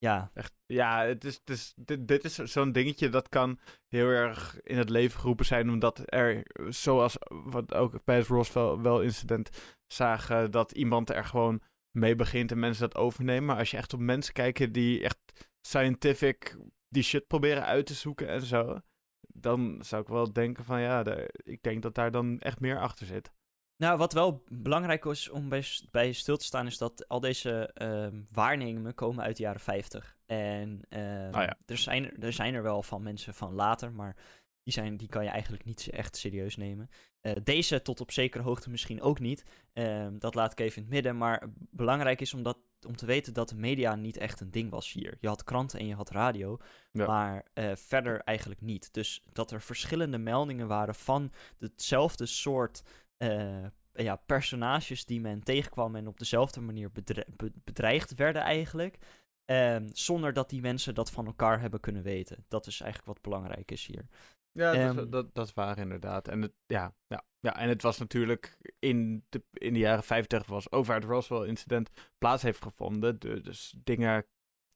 ja, 0.05 0.31
echt... 0.33 0.53
Ja, 0.65 1.05
het 1.05 1.23
is, 1.23 1.41
het 1.45 1.73
dit, 1.75 2.07
dit 2.07 2.23
is 2.23 2.35
zo'n 2.35 2.71
dingetje 2.71 3.09
dat 3.09 3.29
kan 3.29 3.59
heel 3.87 4.07
erg 4.07 4.59
in 4.61 4.77
het 4.77 4.89
leven 4.89 5.19
geroepen 5.19 5.45
zijn. 5.45 5.69
Omdat 5.69 6.01
er, 6.05 6.43
zoals 6.69 7.17
wat 7.29 7.73
ook 7.73 8.03
bij 8.03 8.17
het 8.17 8.27
Roswell 8.27 8.77
wel 8.77 9.01
incident 9.01 9.49
zagen, 9.87 10.51
dat 10.51 10.71
iemand 10.71 11.09
er 11.09 11.25
gewoon 11.25 11.61
mee 11.91 12.15
begint 12.15 12.51
en 12.51 12.59
mensen 12.59 12.89
dat 12.89 13.01
overnemen. 13.01 13.45
Maar 13.45 13.57
als 13.57 13.71
je 13.71 13.77
echt 13.77 13.93
op 13.93 13.99
mensen 13.99 14.33
kijkt 14.33 14.73
die 14.73 15.03
echt 15.03 15.17
scientific 15.61 16.57
die 16.89 17.03
shit 17.03 17.27
proberen 17.27 17.65
uit 17.65 17.85
te 17.85 17.93
zoeken 17.93 18.27
en 18.27 18.41
zo. 18.41 18.79
Dan 19.27 19.83
zou 19.83 20.01
ik 20.01 20.07
wel 20.07 20.33
denken 20.33 20.63
van 20.63 20.81
ja, 20.81 21.03
ik 21.35 21.61
denk 21.61 21.81
dat 21.81 21.95
daar 21.95 22.11
dan 22.11 22.39
echt 22.39 22.59
meer 22.59 22.79
achter 22.79 23.05
zit. 23.05 23.31
Nou, 23.77 23.97
wat 23.97 24.13
wel 24.13 24.43
belangrijk 24.47 25.05
is 25.05 25.29
om 25.29 25.49
bij, 25.49 25.63
bij 25.91 26.11
stil 26.11 26.37
te 26.37 26.45
staan, 26.45 26.65
is 26.67 26.77
dat 26.77 27.07
al 27.07 27.19
deze 27.19 27.71
ehm, 27.73 28.21
waarnemingen 28.31 28.93
komen 28.95 29.23
uit 29.23 29.37
de 29.37 29.43
jaren 29.43 29.59
50. 29.61 30.17
En 30.25 30.81
ehm, 30.89 31.33
Ah 31.33 31.43
ja. 31.43 31.57
er, 31.65 31.77
zijn, 31.77 32.21
er- 32.21 32.33
zijn 32.33 32.53
er 32.53 32.63
wel 32.63 32.83
van 32.83 33.03
mensen 33.03 33.33
van 33.33 33.53
later, 33.53 33.91
maar 33.93 34.15
die, 34.63 34.73
zijn, 34.73 34.97
die 34.97 35.07
kan 35.07 35.23
je 35.23 35.29
eigenlijk 35.29 35.65
niet 35.65 35.89
echt 35.89 36.15
serieus 36.17 36.55
nemen. 36.55 36.89
Eh, 37.21 37.33
deze 37.43 37.81
tot 37.81 38.01
op 38.01 38.11
zekere 38.11 38.43
hoogte 38.43 38.69
misschien 38.69 39.01
ook 39.01 39.19
niet. 39.19 39.43
Ehm, 39.73 40.17
dat 40.17 40.35
laat 40.35 40.51
ik 40.51 40.59
even 40.59 40.75
in 40.77 40.81
het 40.83 40.91
midden. 40.93 41.17
Maar 41.17 41.43
belangrijk 41.71 42.21
is 42.21 42.33
om, 42.33 42.43
dat, 42.43 42.57
om 42.87 42.95
te 42.95 43.05
weten 43.05 43.33
dat 43.33 43.49
de 43.49 43.55
media 43.55 43.95
niet 43.95 44.17
echt 44.17 44.39
een 44.39 44.51
ding 44.51 44.69
was 44.69 44.91
hier. 44.91 45.17
Je 45.19 45.27
had 45.27 45.43
kranten 45.43 45.79
en 45.79 45.87
je 45.87 45.95
had 45.95 46.09
radio, 46.09 46.57
Ja. 46.91 47.05
maar 47.05 47.45
eh, 47.53 47.71
verder 47.75 48.19
eigenlijk 48.21 48.61
niet. 48.61 48.93
Dus 48.93 49.23
dat 49.33 49.51
er 49.51 49.61
verschillende 49.61 50.17
meldingen 50.17 50.67
waren 50.67 50.95
van 50.95 51.31
hetzelfde 51.59 52.25
soort 52.25 52.83
eh, 53.17 53.65
ja, 53.93 54.15
personages 54.15 55.05
die 55.05 55.21
men 55.21 55.43
tegenkwam 55.43 55.95
en 55.95 56.07
op 56.07 56.17
dezelfde 56.19 56.61
manier 56.61 56.91
bedre- 56.91 57.25
be- 57.35 57.51
bedreigd 57.63 58.15
werden 58.15 58.41
eigenlijk. 58.41 58.97
Ehm, 59.45 59.87
zonder 59.91 60.33
dat 60.33 60.49
die 60.49 60.61
mensen 60.61 60.95
dat 60.95 61.11
van 61.11 61.25
elkaar 61.25 61.59
hebben 61.61 61.79
kunnen 61.79 62.03
weten. 62.03 62.45
Dat 62.47 62.67
is 62.67 62.81
eigenlijk 62.81 63.13
wat 63.13 63.21
belangrijk 63.21 63.71
is 63.71 63.85
hier. 63.85 64.05
Ja, 64.51 64.71
dat, 64.73 64.97
Ehm, 64.97 65.09
dat, 65.09 65.35
dat 65.35 65.53
waar 65.53 65.77
inderdaad. 65.77 66.27
En 66.27 66.41
het, 66.41 66.53
ja, 66.65 66.95
ja, 67.07 67.23
ja, 67.39 67.55
en 67.57 67.69
het 67.69 67.81
was 67.81 67.97
natuurlijk 67.97 68.57
in 68.79 69.25
de, 69.29 69.43
in 69.53 69.73
de 69.73 69.79
jaren 69.79 70.03
50 70.03 70.45
was 70.45 70.71
ook 70.71 70.85
waar 70.85 70.95
het 70.95 71.09
Roswell-incident 71.09 71.89
plaats 72.17 72.43
heeft 72.43 72.63
gevonden. 72.63 73.19
De- 73.19 73.41
dus 73.41 73.75
dingen 73.83 74.25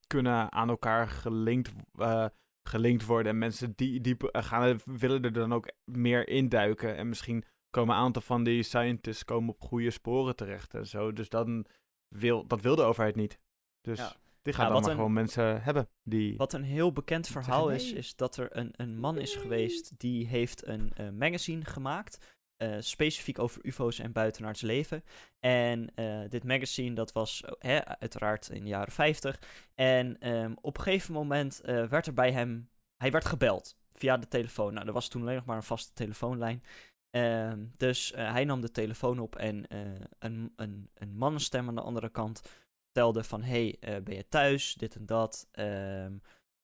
kunnen 0.08 0.52
aan 0.52 0.70
elkaar 0.70 1.08
gelinkt, 1.08 1.72
eh, 1.94 2.26
gelinkt 2.64 3.06
worden. 3.06 3.32
En 3.32 3.38
mensen 3.38 3.74
die, 3.76 4.02
die 4.02 4.18
eh, 4.32 4.44
gaan, 4.44 4.80
willen 4.86 5.24
er 5.24 5.34
dan 5.34 5.54
ook 5.54 5.72
meer 5.84 6.28
induiken. 6.28 6.96
En 6.96 7.10
misschien 7.10 7.44
komen 7.70 7.96
een 7.96 8.02
aantal 8.02 8.22
van 8.22 8.44
die 8.44 8.64
scientists 8.64 9.24
komen 9.26 9.54
op 9.54 9.62
goede 9.62 9.92
sporen 9.92 10.36
terecht 10.36 10.74
en 10.74 10.88
zo. 10.88 11.14
Dus 11.14 11.30
dan 11.30 11.66
wil, 12.08 12.48
dat 12.48 12.62
wil 12.62 12.76
de 12.76 12.82
overheid 12.84 13.16
niet. 13.16 13.40
Dus 13.82 13.98
Ja. 14.00 14.16
die 14.42 14.54
gaan 14.54 14.66
Ja, 14.68 14.72
dan 14.72 14.82
maar 14.82 14.90
een- 14.90 14.96
gewoon 14.96 15.14
mensen 15.14 15.62
hebben 15.64 15.90
die... 16.04 16.38
Wat 16.38 16.54
een 16.54 16.64
heel 16.64 16.92
bekend 16.92 17.28
verhaal 17.28 17.70
is, 17.70 17.92
is 17.94 18.16
dat 18.16 18.38
er 18.38 18.58
een, 18.58 18.74
een 18.76 18.98
man 19.00 19.18
is 19.18 19.36
geweest 19.36 20.00
die 20.00 20.28
heeft 20.28 20.68
een 20.68 20.92
eh, 20.96 21.10
magazine 21.10 21.66
gemaakt. 21.66 22.38
eh, 22.58 22.76
specifiek 22.80 23.40
over 23.40 23.66
UFO's 23.66 24.00
en 24.00 24.12
buitenaards 24.12 24.62
leven. 24.62 25.04
En 25.40 25.96
eh, 25.96 26.22
dit 26.30 26.44
magazine, 26.44 26.96
dat 26.96 27.12
was 27.12 27.42
eh, 27.44 27.52
hè, 27.60 27.86
uiteraard 27.86 28.50
in 28.50 28.64
de 28.64 28.70
jaren 28.70 28.92
50. 28.94 29.40
En 29.76 30.20
ehm, 30.20 30.54
op 30.62 30.78
een 30.78 30.84
gegeven 30.84 31.14
moment 31.14 31.62
werd 31.64 32.08
er 32.08 32.14
bij 32.14 32.32
hem. 32.32 32.70
Hij 32.98 33.12
werd 33.12 33.26
gebeld 33.26 33.78
via 33.94 34.18
de 34.18 34.28
telefoon. 34.28 34.74
Nou, 34.74 34.88
er 34.88 34.94
was 34.94 35.08
toen 35.08 35.22
alleen 35.22 35.36
nog 35.36 35.46
maar 35.46 35.56
een 35.56 35.64
vaste 35.64 35.94
telefoonlijn. 35.94 36.64
Ehm, 37.10 37.66
dus 37.78 38.12
eh, 38.12 38.32
hij 38.32 38.46
nam 38.46 38.62
de 38.62 38.72
telefoon 38.72 39.20
op 39.20 39.36
en 39.36 39.68
eh, 39.68 39.80
een, 40.20 40.54
een, 40.56 40.90
een 40.94 41.18
mannenstem 41.18 41.68
aan 41.68 41.76
de 41.76 41.82
andere 41.82 42.10
kant 42.10 42.42
vertelde 42.84 43.24
van... 43.24 43.44
hey, 43.44 43.78
eh, 43.80 44.02
ben 44.04 44.16
je 44.16 44.28
thuis? 44.28 44.74
Dit 44.74 44.96
en 44.96 45.06
dat. 45.06 45.48
Ehm, 45.52 46.18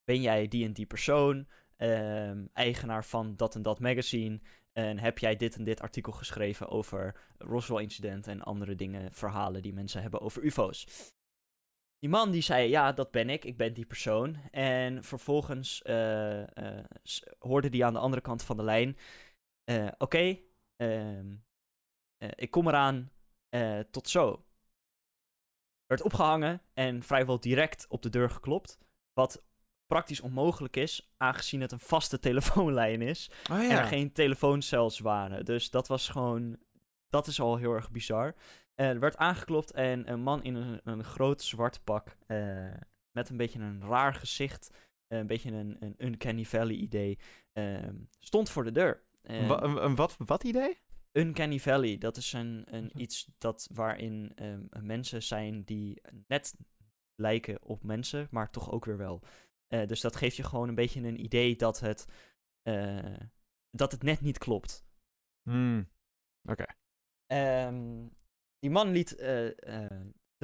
ben 0.03 0.21
jij 0.21 0.47
die 0.47 0.65
en 0.65 0.73
die 0.73 0.85
persoon? 0.85 1.47
Ehm, 1.77 2.45
eigenaar 2.53 3.05
van 3.05 3.35
dat 3.35 3.55
en 3.55 3.61
dat 3.61 3.79
magazine? 3.79 4.39
En 4.73 4.99
heb 4.99 5.17
jij 5.19 5.35
dit 5.35 5.55
en 5.55 5.63
dit 5.63 5.81
artikel 5.81 6.11
geschreven 6.11 6.69
over 6.69 7.15
Roswell-incident 7.37 8.27
en 8.27 8.41
andere 8.41 8.75
dingen, 8.75 9.13
verhalen 9.13 9.61
die 9.61 9.73
mensen 9.73 10.01
hebben 10.01 10.21
over 10.21 10.43
UFO's? 10.43 10.87
Die 11.99 12.09
man 12.09 12.31
die 12.31 12.41
zei, 12.41 12.69
ja, 12.69 12.91
dat 12.91 13.11
ben 13.11 13.29
ik, 13.29 13.45
ik 13.45 13.57
ben 13.57 13.73
die 13.73 13.85
persoon. 13.85 14.35
En 14.51 15.03
vervolgens 15.03 15.81
hoorde 17.39 17.69
die 17.69 17.85
aan 17.85 17.93
de 17.93 17.99
andere 17.99 18.21
kant 18.21 18.43
van 18.43 18.57
de 18.57 18.63
lijn, 18.63 18.97
eh, 19.65 19.87
oké, 19.97 20.39
ehm, 20.75 21.35
eh, 22.17 22.29
ik 22.35 22.51
kom 22.51 22.67
eraan, 22.67 23.11
eh, 23.49 23.79
tot 23.79 24.09
zo. 24.09 24.45
Werd 25.85 26.01
opgehangen 26.01 26.61
en 26.73 27.03
vrijwel 27.03 27.39
direct 27.39 27.85
op 27.89 28.01
de 28.01 28.09
deur 28.09 28.29
geklopt. 28.29 28.77
Wat 29.13 29.43
praktisch 29.85 30.21
onmogelijk 30.21 30.75
is, 30.75 31.13
aangezien 31.17 31.61
het 31.61 31.71
een 31.71 31.79
vaste 31.79 32.19
telefoonlijn 32.29 33.01
is. 33.01 33.31
Oh 33.51 33.57
En 33.57 33.69
er 33.77 33.83
geen 33.83 34.11
telefooncels 34.11 34.99
waren. 34.99 35.45
Dus 35.45 35.69
dat 35.69 35.87
was 35.87 36.09
gewoon. 36.09 36.57
Dat 37.09 37.27
is 37.27 37.39
al 37.39 37.57
heel 37.57 37.73
erg 37.73 37.91
bizar. 37.91 38.35
Er 38.75 38.99
werd 38.99 39.17
aangeklopt 39.17 39.71
en 39.71 40.11
een 40.11 40.21
man 40.21 40.43
in 40.43 40.55
een, 40.55 40.81
een 40.83 41.03
groot 41.03 41.41
zwart 41.41 41.83
pak. 41.83 42.17
met 43.11 43.29
een 43.29 43.37
beetje 43.37 43.59
een 43.59 43.81
raar 43.81 44.13
gezicht. 44.13 44.69
een 45.07 45.27
beetje 45.27 45.51
een, 45.51 45.77
een 45.79 45.95
Uncanny 45.97 46.43
Valley 46.43 46.75
idee. 46.75 47.19
ehm, 47.53 47.95
stond 48.19 48.49
voor 48.49 48.63
de 48.63 48.71
deur. 48.71 49.04
Wa- 49.27 49.61
een, 49.61 49.95
wat, 49.95 50.15
wat 50.17 50.43
idee? 50.43 50.77
Uncanny 51.11 51.59
Valley, 51.59 51.97
dat 51.97 52.17
is 52.17 52.33
een, 52.33 52.63
een 52.65 53.01
iets 53.01 53.31
dat 53.37 53.69
waarin 53.73 54.31
ehm, 54.35 54.65
mensen 54.81 55.23
zijn 55.23 55.63
die 55.63 56.01
net 56.27 56.55
lijken 57.15 57.63
op 57.63 57.83
mensen, 57.83 58.27
maar 58.31 58.49
toch 58.49 58.71
ook 58.71 58.85
weer 58.85 58.97
wel. 58.97 59.21
Eh, 59.67 59.87
dus 59.87 60.01
dat 60.01 60.15
geeft 60.15 60.35
je 60.35 60.43
gewoon 60.43 60.69
een 60.69 60.75
beetje 60.75 61.01
een 61.01 61.23
idee 61.23 61.55
dat 61.55 61.79
het, 61.79 62.07
eh, 62.61 63.17
dat 63.69 63.91
het 63.91 64.03
net 64.03 64.21
niet 64.21 64.37
klopt. 64.37 64.85
Hmm. 65.41 65.89
Oké. 66.49 66.65
Ehm, 67.25 68.07
die 68.59 68.69
man 68.69 68.91
liet 68.91 69.15
eh, 69.15 69.85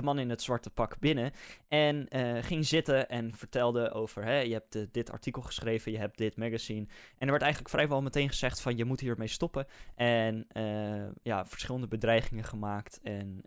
de 0.01 0.07
man 0.07 0.19
in 0.19 0.29
het 0.29 0.41
zwarte 0.41 0.69
pak 0.69 0.99
binnen 0.99 1.31
en 1.67 2.07
eh, 2.07 2.43
ging 2.43 2.65
zitten 2.65 3.09
en 3.09 3.35
vertelde 3.35 3.91
over, 3.91 4.23
hè, 4.23 4.39
je 4.39 4.53
hebt 4.53 4.75
eh, 4.75 4.83
dit 4.91 5.11
artikel 5.11 5.41
geschreven, 5.41 5.91
je 5.91 5.97
hebt 5.97 6.17
dit 6.17 6.37
magazine. 6.37 6.85
En 7.17 7.25
er 7.25 7.31
werd 7.31 7.41
eigenlijk 7.41 7.73
vrijwel 7.73 8.01
meteen 8.01 8.29
gezegd 8.29 8.61
van, 8.61 8.77
je 8.77 8.85
moet 8.85 8.99
hiermee 8.99 9.27
stoppen. 9.27 9.67
En 9.95 10.45
eh, 10.47 11.07
ja, 11.23 11.45
verschillende 11.45 11.87
bedreigingen 11.87 12.43
gemaakt. 12.43 12.99
En 13.03 13.43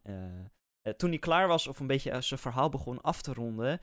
toen 0.97 1.09
hij 1.09 1.19
klaar 1.19 1.49
was 1.49 1.67
of 1.67 1.81
een 1.81 1.87
beetje 1.87 2.11
eh, 2.11 2.21
zijn 2.21 2.41
verhaal 2.41 2.69
begon 2.69 3.01
af 3.01 3.23
te 3.23 3.33
ronden, 3.33 3.81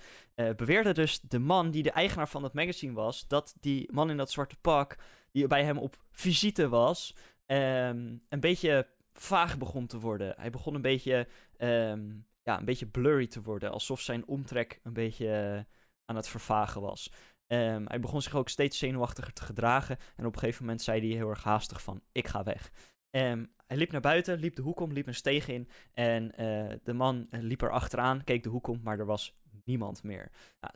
beweerde 0.56 0.94
dus 0.94 1.22
de 1.22 1.40
man 1.40 1.72
die 1.72 1.84
de 1.84 1.92
eigenaar 1.92 2.30
van 2.30 2.44
het 2.44 2.54
magazine 2.54 2.94
was, 2.94 3.28
dat 3.28 3.56
die 3.60 3.90
man 3.94 4.10
in 4.10 4.18
dat 4.18 4.32
zwarte 4.32 4.56
pak, 4.62 4.98
die 5.32 5.48
bij 5.48 5.64
hem 5.64 5.78
op 5.78 5.96
visite 6.12 6.70
was, 6.70 7.16
ehm, 7.46 8.16
een 8.30 8.40
beetje 8.40 8.88
vaag 9.14 9.58
begon 9.58 9.88
te 9.88 10.00
worden. 10.00 10.34
Hij 10.38 10.50
begon 10.50 10.76
een 10.76 10.82
beetje, 10.82 11.28
ehm, 11.58 12.10
ja, 12.52 12.60
een 12.60 12.66
beetje 12.66 12.88
blurry 12.88 13.28
te 13.28 13.42
worden. 13.42 13.72
Alsof 13.72 14.02
zijn 14.02 14.28
omtrek 14.28 14.80
een 14.84 14.94
beetje 14.94 15.32
eh, 15.32 15.64
aan 16.06 16.16
het 16.16 16.28
vervagen 16.28 16.82
was. 16.82 17.12
Ehm, 17.48 17.86
hij 17.88 18.00
begon 18.00 18.22
zich 18.22 18.36
ook 18.36 18.50
steeds 18.50 18.78
zenuwachtiger 18.78 19.34
te 19.34 19.44
gedragen. 19.44 19.98
En 20.16 20.26
op 20.26 20.34
een 20.34 20.40
gegeven 20.40 20.64
moment 20.64 20.82
zei 20.82 21.00
hij 21.00 21.18
heel 21.18 21.30
erg 21.30 21.44
haastig 21.44 21.82
van, 21.82 22.02
ik 22.12 22.28
ga 22.28 22.44
weg. 22.44 22.72
Ehm, 23.10 23.46
hij 23.68 23.78
liep 23.78 23.92
naar 23.92 24.02
buiten, 24.02 24.40
liep 24.40 24.56
de 24.56 24.62
hoek 24.62 24.80
om, 24.80 24.92
liep 24.92 25.08
een 25.08 25.16
steeg 25.16 25.48
in. 25.48 25.70
En 25.94 26.36
eh, 26.36 26.78
de 26.84 26.94
man 26.94 27.28
eh, 27.30 27.42
liep 27.42 27.62
er 27.62 27.72
achteraan, 27.72 28.24
keek 28.24 28.44
de 28.44 28.50
hoek 28.50 28.68
om, 28.68 28.80
maar 28.84 29.00
er 29.00 29.06
was 29.06 29.36
niemand 29.66 30.04
meer. 30.04 30.32
Nou, 30.60 30.74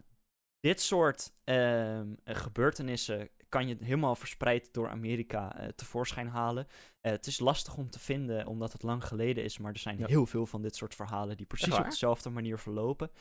dit 0.59 0.82
soort 0.82 1.34
ehm, 1.43 2.13
gebeurtenissen 2.23 3.30
kan 3.50 3.68
je 3.68 3.78
helemaal 3.80 4.16
verspreid 4.16 4.74
door 4.74 4.89
Amerika 4.89 5.62
uh, 5.62 5.68
tevoorschijn 5.68 6.28
halen. 6.28 6.68
het 7.02 7.28
is 7.28 7.39
lastig 7.39 7.78
om 7.78 7.89
te 7.89 8.00
vinden, 8.00 8.48
omdat 8.48 8.72
het 8.72 8.84
lang 8.84 9.06
geleden 9.06 9.43
is. 9.43 9.58
Maar 9.58 9.74
er 9.74 9.80
zijn 9.80 10.06
heel 10.06 10.26
veel 10.26 10.46
van 10.46 10.62
dit 10.62 10.76
soort 10.76 10.96
verhalen 10.96 11.38
die 11.38 11.46
precies 11.46 11.78
op 11.78 11.84
dezelfde 11.84 12.30
manier 12.30 12.60
verlopen. 12.60 13.12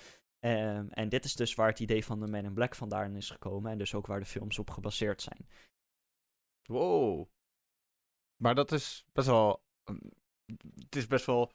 Um, 0.45 0.89
en 0.91 1.09
dit 1.09 1.25
is 1.25 1.35
dus 1.35 1.55
waar 1.55 1.69
het 1.69 1.81
idee 1.81 2.05
van 2.05 2.21
de 2.21 2.27
Man 2.27 2.45
in 2.45 2.55
Black 2.55 2.75
vandaan 2.75 3.17
is 3.17 3.31
gekomen. 3.31 3.71
En 3.71 3.79
dus 3.79 3.95
ook 3.95 4.07
waar 4.07 4.21
de 4.21 4.27
films 4.27 4.59
op 4.59 4.71
gebaseerd 4.71 5.23
zijn. 5.23 5.49
Wow. 6.63 7.29
Maar 8.43 8.55
dat 8.55 8.73
is 8.73 9.05
best 9.13 9.27
wel. 9.27 9.65
Het 10.79 10.97
is 10.97 11.07
best 11.07 11.27
wel 11.27 11.53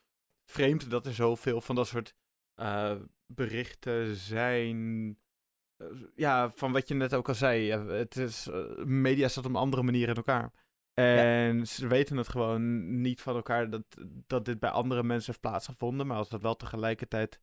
vreemd 0.52 0.90
dat 0.90 1.06
er 1.06 1.14
zoveel 1.14 1.62
van 1.62 1.76
dat 1.76 1.88
soort 1.88 2.16
uh, 2.62 3.02
berichten 3.26 4.16
zijn. 4.16 5.18
Uh, 5.82 5.88
ja, 6.16 6.52
van 6.56 6.72
wat 6.72 6.88
je 6.88 6.94
net 6.94 7.14
ook 7.14 7.28
al 7.28 7.36
zei. 7.36 7.72
het 7.72 8.18
is, 8.18 8.48
uh, 8.48 8.86
media 8.86 9.28
staat 9.28 9.46
op 9.46 9.50
een 9.50 9.56
andere 9.56 9.84
manier 9.84 10.10
in 10.10 10.16
elkaar. 10.16 10.52
En 10.94 11.58
ja. 11.58 11.66
ze 11.66 11.88
weten 11.88 12.18
het 12.18 12.30
gewoon 12.30 13.02
niet 13.02 13.22
van 13.22 13.36
elkaar 13.36 13.70
dat, 13.70 13.84
dat 14.28 14.46
dit 14.46 14.60
bij 14.60 14.70
andere 14.70 15.04
mensen 15.04 15.26
heeft 15.26 15.42
plaatsgevonden. 15.42 16.08
Maar 16.08 16.18
als 16.18 16.30
dat 16.30 16.42
wel 16.42 16.56
tegelijkertijd 16.56 17.40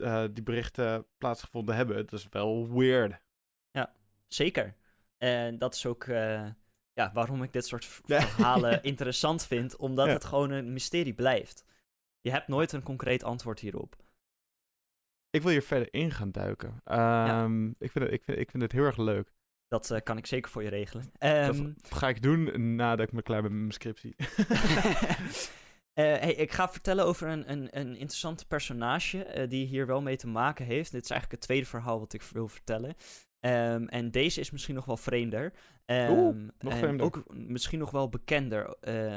uh, 0.00 0.24
die 0.32 0.42
berichten 0.42 1.06
plaatsgevonden 1.18 1.74
hebben. 1.74 1.96
Het 1.96 2.12
is 2.12 2.26
wel 2.30 2.72
weird. 2.72 3.20
Ja, 3.70 3.92
zeker. 4.26 4.74
En 5.18 5.58
dat 5.58 5.74
is 5.74 5.86
ook 5.86 6.04
uh, 6.04 6.46
ja, 6.92 7.10
waarom 7.12 7.42
ik 7.42 7.52
dit 7.52 7.66
soort 7.66 7.84
verhalen 7.84 8.82
interessant 8.92 9.46
vind, 9.46 9.76
omdat 9.76 10.06
ja. 10.06 10.12
het 10.12 10.24
gewoon 10.24 10.50
een 10.50 10.72
mysterie 10.72 11.14
blijft. 11.14 11.64
Je 12.20 12.30
hebt 12.30 12.48
nooit 12.48 12.72
een 12.72 12.82
concreet 12.82 13.24
antwoord 13.24 13.60
hierop. 13.60 13.96
Ik 15.30 15.42
wil 15.42 15.50
hier 15.50 15.62
verder 15.62 15.88
in 15.90 16.10
gaan 16.10 16.30
duiken. 16.30 16.68
Um, 16.68 16.76
ja. 16.84 17.74
ik, 17.78 17.90
vind 17.90 18.04
het, 18.04 18.14
ik, 18.14 18.24
vind, 18.24 18.38
ik 18.38 18.50
vind 18.50 18.62
het 18.62 18.72
heel 18.72 18.84
erg 18.84 18.96
leuk. 18.96 19.32
Dat 19.68 19.90
uh, 19.90 19.98
kan 20.04 20.16
ik 20.16 20.26
zeker 20.26 20.50
voor 20.50 20.62
je 20.62 20.68
regelen. 20.68 21.04
Um, 21.20 21.74
dat 21.80 21.98
ga 21.98 22.08
ik 22.08 22.22
doen 22.22 22.74
nadat 22.74 23.06
ik 23.06 23.12
me 23.12 23.22
klaar 23.22 23.42
ben 23.42 23.50
met 23.50 23.60
mijn 23.60 23.72
scriptie. 23.72 24.14
Uh, 24.18 24.44
hey, 26.22 26.34
ik 26.34 26.52
ga 26.52 26.68
vertellen 26.68 27.04
over 27.04 27.28
een, 27.28 27.50
een, 27.50 27.78
een 27.78 27.96
interessant 27.96 28.48
personage 28.48 29.36
uh, 29.36 29.48
die 29.48 29.66
hier 29.66 29.86
wel 29.86 30.02
mee 30.02 30.16
te 30.16 30.26
maken 30.26 30.64
heeft. 30.64 30.92
Dit 30.92 31.04
is 31.04 31.10
eigenlijk 31.10 31.40
het 31.40 31.50
tweede 31.50 31.66
verhaal 31.66 31.98
wat 31.98 32.12
ik 32.12 32.22
wil 32.22 32.48
vertellen. 32.48 32.94
Um, 33.40 33.88
en 33.88 34.10
deze 34.10 34.40
is 34.40 34.50
misschien 34.50 34.74
nog 34.74 34.84
wel 34.84 34.96
vreemder. 34.96 35.52
Um, 35.86 36.10
Oeh, 36.10 36.36
nog 36.58 36.72
en 36.72 36.78
vreemder. 36.78 37.06
ook 37.06 37.22
misschien 37.34 37.78
nog 37.78 37.90
wel 37.90 38.08
bekender. 38.08 38.76
Uh, 38.88 39.16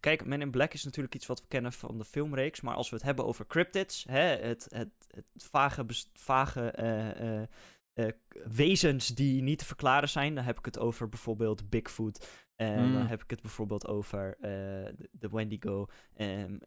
kijk, 0.00 0.24
Men 0.24 0.40
in 0.40 0.50
Black 0.50 0.74
is 0.74 0.84
natuurlijk 0.84 1.14
iets 1.14 1.26
wat 1.26 1.40
we 1.40 1.46
kennen 1.48 1.72
van 1.72 1.98
de 1.98 2.04
filmreeks. 2.04 2.60
Maar 2.60 2.74
als 2.74 2.90
we 2.90 2.96
het 2.96 3.04
hebben 3.04 3.24
over 3.24 3.46
cryptids, 3.46 4.04
hè, 4.08 4.36
het, 4.36 4.66
het, 4.68 4.90
het 5.10 5.24
vage, 5.50 5.86
vage 6.12 6.72
uh, 7.98 8.06
wezens 8.44 9.08
die 9.08 9.42
niet 9.42 9.58
te 9.58 9.64
verklaren 9.64 10.08
zijn. 10.08 10.34
Dan 10.34 10.44
heb 10.44 10.58
ik 10.58 10.64
het 10.64 10.78
over 10.78 11.08
bijvoorbeeld 11.08 11.70
Bigfoot. 11.70 12.46
En 12.56 12.86
mm. 12.86 12.92
dan 12.92 13.06
heb 13.06 13.22
ik 13.22 13.30
het 13.30 13.42
bijvoorbeeld 13.42 13.86
over 13.86 14.36
uh, 14.36 14.42
de 15.10 15.28
Wendigo. 15.30 15.86
Um, 16.16 16.58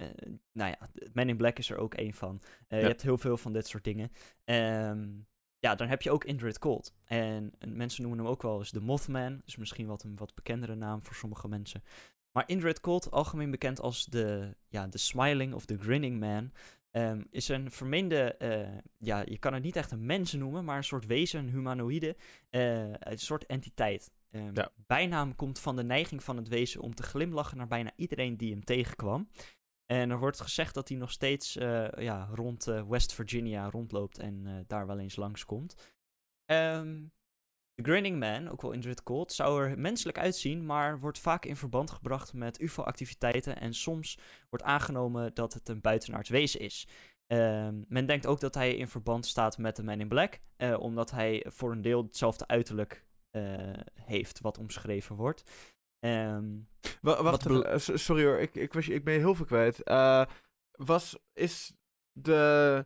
nou 0.52 0.70
ja, 0.70 0.90
Men 1.14 1.30
in 1.30 1.38
Black 1.38 1.58
is 1.58 1.70
er 1.70 1.78
ook 1.78 1.94
één 1.94 2.14
van. 2.14 2.42
Ja. 2.68 2.78
Je 2.78 2.86
hebt 2.86 3.02
heel 3.02 3.18
veel 3.18 3.38
van 3.38 3.54
dit 3.54 3.68
soort 3.68 3.84
dingen. 3.84 4.12
Um, 4.46 5.28
ja, 5.60 5.76
dan 5.76 5.88
heb 5.88 6.02
je 6.02 6.12
ook 6.12 6.24
Indrid 6.24 6.60
Cold. 6.60 6.94
En, 7.06 7.52
en, 7.60 7.78
mensen 7.78 8.02
noemen 8.02 8.20
hem 8.20 8.30
ook 8.30 8.42
wel 8.42 8.58
eens 8.58 8.72
de 8.72 8.82
Mothman. 8.82 9.42
Dus 9.46 9.56
misschien 9.56 9.88
wat 9.88 10.04
een 10.04 10.16
wat 10.16 10.36
bekendere 10.36 10.76
naam 10.76 11.04
voor 11.04 11.16
sommige 11.16 11.48
mensen. 11.48 11.84
Maar 12.32 12.44
Indrid 12.48 12.80
Cold, 12.80 13.12
algemeen 13.12 13.52
bekend 13.52 13.80
als 13.80 14.06
de, 14.06 14.56
ja, 14.68 14.88
de 14.88 14.98
Smiling 14.98 15.54
of 15.54 15.66
the 15.66 15.78
Grinning 15.78 16.20
Man... 16.20 16.52
Um, 16.94 17.28
is 17.30 17.48
een 17.48 17.72
vermeende, 17.72 18.36
uh, 18.40 18.78
ja, 18.98 19.24
je 19.26 19.38
kan 19.38 19.54
het 19.54 19.64
niet 19.64 19.76
echt 19.76 19.92
een 19.92 20.06
mens 20.06 20.34
noemen, 20.34 20.66
maar 20.66 20.78
een 20.78 20.84
soort 20.84 21.06
wezen, 21.06 21.40
een 21.40 21.50
humanoïde, 21.50 22.16
uh, 22.50 22.94
een 22.94 23.20
soort 23.20 23.46
entiteit. 23.46 24.12
Um, 24.32 24.52
ja. 24.54 24.72
Bijnaam 24.76 25.36
komt 25.36 25.60
van 25.60 25.76
de 25.76 25.84
neiging 25.84 26.24
van 26.24 26.38
het 26.38 26.48
wezen 26.48 26.82
om 26.82 26.96
te 26.96 27.04
glimlachen 27.04 27.58
naar 27.58 27.68
bijna 27.68 27.92
iedereen 27.96 28.38
die 28.38 28.52
hem 28.52 28.64
tegenkwam. 28.64 29.30
En 29.86 30.10
er 30.10 30.20
wordt 30.20 30.42
gezegd 30.42 30.74
dat 30.74 30.90
hij 30.90 30.98
nog 30.98 31.12
steeds 31.12 31.58
uh, 31.58 31.88
ja, 31.90 32.30
rond 32.34 32.64
West 32.64 33.14
Virginia 33.14 33.70
rondloopt 33.70 34.18
en 34.18 34.64
daar 34.68 34.88
wel 34.88 35.00
eens 35.00 35.16
langskomt. 35.16 35.94
Um, 36.46 37.12
de 37.82 37.92
Grinning 37.92 38.20
Man, 38.20 38.50
ook 38.50 38.62
wel 38.62 38.72
Indrid 38.72 39.04
Cold, 39.04 39.34
zou 39.34 39.64
er 39.64 39.80
menselijk 39.80 40.18
uitzien, 40.18 40.66
maar 40.66 41.00
wordt 41.00 41.20
vaak 41.20 41.46
in 41.46 41.56
verband 41.56 41.92
gebracht 41.92 42.34
met 42.34 42.60
UFO-activiteiten 42.60 43.60
en 43.60 43.74
soms 43.74 44.18
wordt 44.50 44.66
aangenomen 44.66 45.34
dat 45.34 45.54
het 45.54 45.70
een 45.70 45.82
buitenaards 45.82 46.30
wezen 46.30 46.60
is. 46.60 46.88
Um, 47.28 47.86
men 47.88 48.06
denkt 48.06 48.26
ook 48.26 48.40
dat 48.40 48.56
hij 48.56 48.76
in 48.76 48.88
verband 48.88 49.26
staat 49.26 49.58
met 49.58 49.76
de 49.76 49.84
Man 49.84 50.00
in 50.00 50.08
Black, 50.08 50.40
uh, 50.58 50.80
omdat 50.80 51.12
hij 51.12 51.46
voor 51.48 51.72
een 51.72 51.82
deel 51.82 52.04
hetzelfde 52.04 52.48
uiterlijk 52.48 53.06
uh, 53.32 53.74
heeft 53.94 54.40
wat 54.40 54.58
omschreven 54.58 55.16
wordt. 55.16 55.52
Um, 56.06 56.68
wacht, 57.02 57.44
wat 57.44 57.82
sorry 58.00 58.24
hoor, 58.24 58.40
ik, 58.40 58.56
ik, 58.56 58.74
was, 58.74 58.88
ik 58.88 59.04
ben 59.04 59.20
heel 59.20 59.36
veel 59.36 59.46
kwijt. 59.46 59.82
Was, 60.72 61.18
is 61.34 61.74
de, 62.12 62.86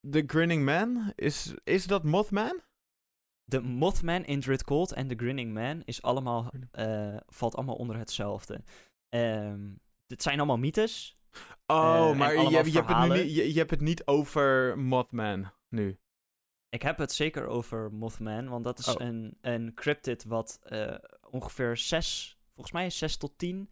de 0.00 0.24
Grinning 0.26 0.64
Man, 0.64 1.12
is, 1.14 1.54
is 1.64 1.86
dat 1.86 2.04
Mothman? 2.04 2.60
De 3.50 3.60
Mothman, 3.60 4.24
Indrid 4.24 4.64
Cold 4.64 4.92
en 4.92 5.08
de 5.08 5.14
Grinning 5.14 5.52
Man 5.52 5.82
is 5.84 6.02
allemaal, 6.02 6.52
uh, 6.78 7.16
valt 7.26 7.54
allemaal 7.54 7.74
onder 7.74 7.96
hetzelfde. 7.96 8.62
Um, 9.08 9.80
dit 10.06 10.22
zijn 10.22 10.38
allemaal 10.38 10.58
mythes. 10.58 11.18
Oh, 11.66 12.08
uh, 12.10 12.16
maar 12.16 12.34
je, 12.34 12.50
je, 12.50 12.56
hebt 12.56 12.88
het 12.88 13.08
nu, 13.08 13.14
je, 13.14 13.52
je 13.52 13.58
hebt 13.58 13.70
het 13.70 13.80
niet 13.80 14.06
over 14.06 14.78
Mothman 14.78 15.52
nu. 15.68 15.98
Ik 16.68 16.82
heb 16.82 16.98
het 16.98 17.12
zeker 17.12 17.46
over 17.46 17.92
Mothman, 17.92 18.48
want 18.48 18.64
dat 18.64 18.78
is 18.78 18.88
oh. 18.88 19.06
een, 19.06 19.38
een 19.40 19.74
cryptid 19.74 20.24
wat 20.24 20.60
uh, 20.68 20.94
ongeveer 21.30 21.76
zes, 21.76 22.38
volgens 22.54 22.74
mij 22.74 22.90
zes 22.90 23.16
tot 23.16 23.38
tien 23.38 23.70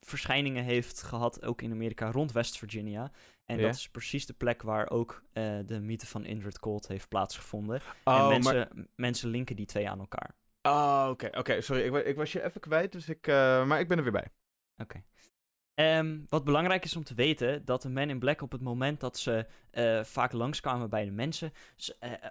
verschijningen 0.00 0.64
heeft 0.64 1.02
gehad, 1.02 1.42
ook 1.42 1.62
in 1.62 1.72
Amerika, 1.72 2.10
rond 2.10 2.32
West 2.32 2.58
Virginia. 2.58 3.12
En 3.44 3.56
yeah. 3.56 3.68
dat 3.68 3.78
is 3.78 3.88
precies 3.88 4.26
de 4.26 4.32
plek 4.32 4.62
waar 4.62 4.90
ook 4.90 5.22
uh, 5.32 5.58
de 5.66 5.80
mythe 5.80 6.06
van 6.06 6.24
Indrid 6.24 6.58
Cold 6.58 6.88
heeft 6.88 7.08
plaatsgevonden. 7.08 7.80
Oh, 8.04 8.18
en 8.18 8.28
mensen, 8.28 8.54
maar... 8.54 8.86
mensen 8.96 9.28
linken 9.28 9.56
die 9.56 9.66
twee 9.66 9.88
aan 9.88 9.98
elkaar. 9.98 10.34
Oh, 10.62 11.06
oké. 11.10 11.26
Okay, 11.26 11.40
okay, 11.40 11.60
sorry. 11.60 11.82
Ik, 11.82 12.06
ik, 12.06 12.16
was 12.16 12.32
je 12.32 12.44
even 12.44 12.60
kwijt, 12.60 12.92
dus 12.92 13.08
ik, 13.08 13.26
uh, 13.26 13.66
maar 13.66 13.80
ik 13.80 13.88
ben 13.88 13.96
er 13.96 14.02
weer 14.02 14.12
bij. 14.12 14.28
Oké. 14.76 14.82
Okay. 14.82 15.98
Um, 15.98 16.24
wat 16.28 16.44
belangrijk 16.44 16.84
is 16.84 16.96
om 16.96 17.04
te 17.04 17.14
weten, 17.14 17.64
dat 17.64 17.82
de 17.82 17.88
Men 17.88 18.10
in 18.10 18.18
Black 18.18 18.42
op 18.42 18.52
het 18.52 18.60
moment 18.60 19.00
dat 19.00 19.18
ze 19.18 19.46
uh, 19.72 20.04
vaak 20.04 20.32
langskwamen 20.32 20.90
bij 20.90 21.04
de 21.04 21.10
mensen, 21.10 21.52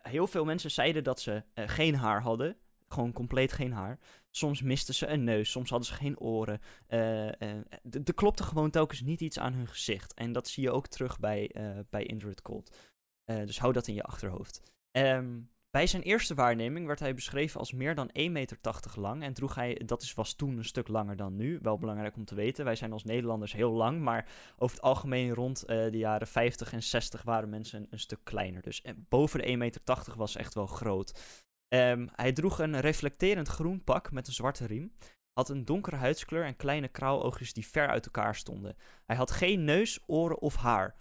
heel 0.02 0.28
veel 0.28 0.46
mensen 0.46 0.72
zeiden 0.72 1.04
dat 1.04 1.20
ze 1.20 1.44
geen 1.54 1.96
haar 1.96 2.22
hadden. 2.22 2.58
Gewoon 2.88 3.12
compleet 3.12 3.54
geen 3.54 3.74
haar. 3.74 4.00
Soms 4.36 4.62
misten 4.62 4.94
ze 4.94 5.08
een 5.08 5.24
neus, 5.24 5.52
soms 5.52 5.70
hadden 5.70 5.88
ze 5.88 5.94
geen 5.94 6.20
oren. 6.20 6.62
Uh, 6.90 7.28
er 7.82 8.14
klopte 8.16 8.44
gewoon 8.44 8.70
telkens 8.70 9.02
niet 9.02 9.22
iets 9.22 9.40
aan 9.40 9.54
hun 9.54 9.68
gezicht. 9.68 10.14
En 10.14 10.32
dat 10.32 10.48
zie 10.48 10.64
je 10.64 10.72
ook 10.72 10.88
terug 10.88 11.20
bij, 11.20 11.52
uh, 11.58 11.80
bij 11.90 12.04
Indrid 12.04 12.42
Cold. 12.42 12.78
dus 13.26 13.60
hou 13.60 13.74
dat 13.74 13.88
in 13.88 13.94
je 13.94 14.04
achterhoofd. 14.04 14.62
Um, 14.92 15.52
bij 15.70 15.88
zijn 15.88 16.02
eerste 16.02 16.34
waarneming 16.34 16.88
werd 16.88 17.00
hij 17.00 17.14
beschreven 17.14 17.60
als 17.60 17.72
meer 17.72 17.96
dan 17.96 18.08
1,80 18.08 18.32
meter 18.32 18.58
lang. 18.96 19.24
En 19.24 19.34
droeg 19.34 19.56
hij, 19.56 19.82
dat 19.86 20.02
is, 20.02 20.14
was 20.14 20.34
toen 20.34 20.58
een 20.58 20.66
stuk 20.66 20.88
langer 20.88 21.16
dan 21.16 21.36
nu. 21.36 21.60
Wel 21.62 21.78
belangrijk 21.78 22.16
om 22.16 22.26
te 22.26 22.36
weten. 22.36 22.66
Wij 22.66 22.76
zijn 22.76 22.92
als 22.92 23.04
Nederlanders 23.04 23.54
heel 23.54 23.72
lang. 23.72 24.02
Maar 24.02 24.30
over 24.58 24.76
het 24.76 24.86
algemeen 24.86 25.34
rond 25.34 25.68
de 25.68 25.98
jaren 25.98 26.28
50 26.28 26.74
en 26.74 26.84
60 26.84 27.24
waren 27.24 27.50
mensen 27.50 27.80
een, 27.80 27.88
een 27.90 28.00
stuk 28.00 28.20
kleiner. 28.24 28.62
Dus 28.62 28.84
boven 28.96 29.40
de 29.40 29.48
1,80 29.48 29.58
meter 29.58 29.82
was 30.16 30.36
echt 30.36 30.54
wel 30.54 30.68
groot. 30.68 31.14
Um, 31.74 32.10
hij 32.16 32.32
droeg 32.32 32.60
een 32.60 32.80
reflecterend 32.80 33.48
groen 33.48 33.84
pak 33.84 34.12
met 34.12 34.28
een 34.28 34.34
zwarte 34.34 34.66
riem. 34.66 34.94
Had 35.34 35.50
een 35.50 35.66
donkere 35.66 35.96
huidskleur 35.96 36.46
en 36.46 36.56
kleine 36.56 36.88
krauwoogjes 36.88 37.54
die 37.54 37.68
ver 37.68 37.88
uit 37.88 38.06
elkaar 38.06 38.36
stonden. 38.36 38.76
Hij 39.06 39.16
had 39.16 39.32
geen 39.32 39.64
neus, 39.64 40.00
oren 40.06 40.40
of 40.40 40.56
haar. 40.56 40.96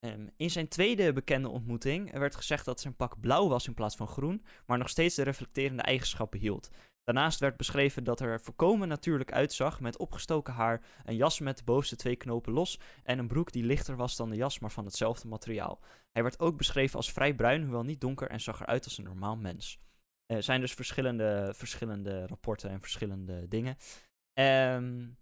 Um, 0.00 0.30
in 0.36 0.50
zijn 0.50 0.68
tweede 0.68 1.12
bekende 1.12 1.48
ontmoeting 1.48 2.18
werd 2.18 2.36
gezegd 2.36 2.64
dat 2.64 2.80
zijn 2.80 2.96
pak 2.96 3.20
blauw 3.20 3.48
was 3.48 3.66
in 3.66 3.74
plaats 3.74 3.96
van 3.96 4.08
groen, 4.08 4.44
maar 4.66 4.78
nog 4.78 4.88
steeds 4.88 5.14
de 5.14 5.22
reflecterende 5.22 5.82
eigenschappen 5.82 6.40
hield. 6.40 6.70
Daarnaast 7.04 7.40
werd 7.40 7.56
beschreven 7.56 8.04
dat 8.04 8.20
er 8.20 8.40
voorkomen 8.40 8.88
natuurlijk 8.88 9.32
uitzag 9.32 9.80
met 9.80 9.98
opgestoken 9.98 10.54
haar, 10.54 10.82
een 11.04 11.16
jas 11.16 11.40
met 11.40 11.58
de 11.58 11.64
bovenste 11.64 11.96
twee 11.96 12.16
knopen 12.16 12.52
los 12.52 12.80
en 13.02 13.18
een 13.18 13.28
broek 13.28 13.52
die 13.52 13.64
lichter 13.64 13.96
was 13.96 14.16
dan 14.16 14.30
de 14.30 14.36
jas, 14.36 14.58
maar 14.58 14.70
van 14.70 14.84
hetzelfde 14.84 15.28
materiaal. 15.28 15.80
Hij 16.12 16.22
werd 16.22 16.40
ook 16.40 16.56
beschreven 16.56 16.96
als 16.96 17.12
vrij 17.12 17.34
bruin, 17.34 17.62
hoewel 17.62 17.84
niet 17.84 18.00
donker 18.00 18.28
en 18.28 18.40
zag 18.40 18.60
eruit 18.60 18.84
als 18.84 18.98
een 18.98 19.04
normaal 19.04 19.36
mens. 19.36 19.80
Er 20.30 20.36
uh, 20.36 20.42
zijn 20.42 20.60
dus 20.60 20.74
verschillende, 20.74 21.52
verschillende 21.54 22.26
rapporten 22.26 22.70
en 22.70 22.80
verschillende 22.80 23.48
dingen. 23.48 23.76
Um, 24.34 25.16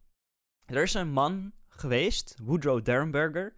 Er 0.65 0.83
is 0.83 0.95
een 0.95 1.11
man 1.11 1.53
geweest, 1.69 2.37
Woodrow 2.43 2.85
Derenberger. 2.85 3.55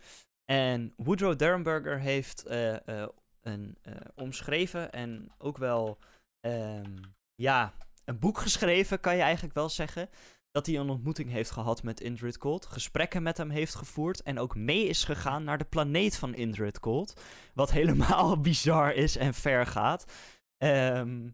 En 0.51 0.92
Woodrow 0.96 1.38
Derenberger 1.38 2.01
heeft 2.01 2.44
eh, 2.46 2.88
eh, 2.88 3.09
een 3.40 3.76
eh, 3.82 3.94
omschreven 4.14 4.92
en 4.92 5.32
ook 5.38 5.59
wel 5.59 5.99
ehm, 6.40 6.96
ja, 7.34 7.74
een 8.05 8.18
boek 8.18 8.38
geschreven, 8.38 9.01
kan 9.01 9.16
je 9.16 9.22
eigenlijk 9.22 9.55
wel 9.55 9.68
zeggen. 9.68 10.09
Dat 10.51 10.66
hij 10.66 10.76
een 10.76 10.90
ontmoeting 10.90 11.30
heeft 11.30 11.51
gehad 11.51 11.82
met 11.82 12.01
Indrid 12.01 12.38
Cold, 12.38 12.66
gesprekken 12.66 13.22
met 13.22 13.36
hem 13.36 13.51
heeft 13.51 13.74
gevoerd 13.74 14.22
en 14.22 14.38
ook 14.38 14.57
mee 14.57 14.86
is 14.86 15.05
gegaan 15.05 15.44
naar 15.44 15.59
de 15.59 15.64
planeet 15.64 16.16
van 16.16 16.34
Indrid 16.34 16.80
Cold. 16.80 17.20
Wat 17.55 17.70
helemaal 17.80 18.40
bizar 18.40 18.94
is 18.94 19.16
en 19.16 19.34
ver 19.34 19.66
gaat. 19.66 20.12
Ehm, 20.59 21.28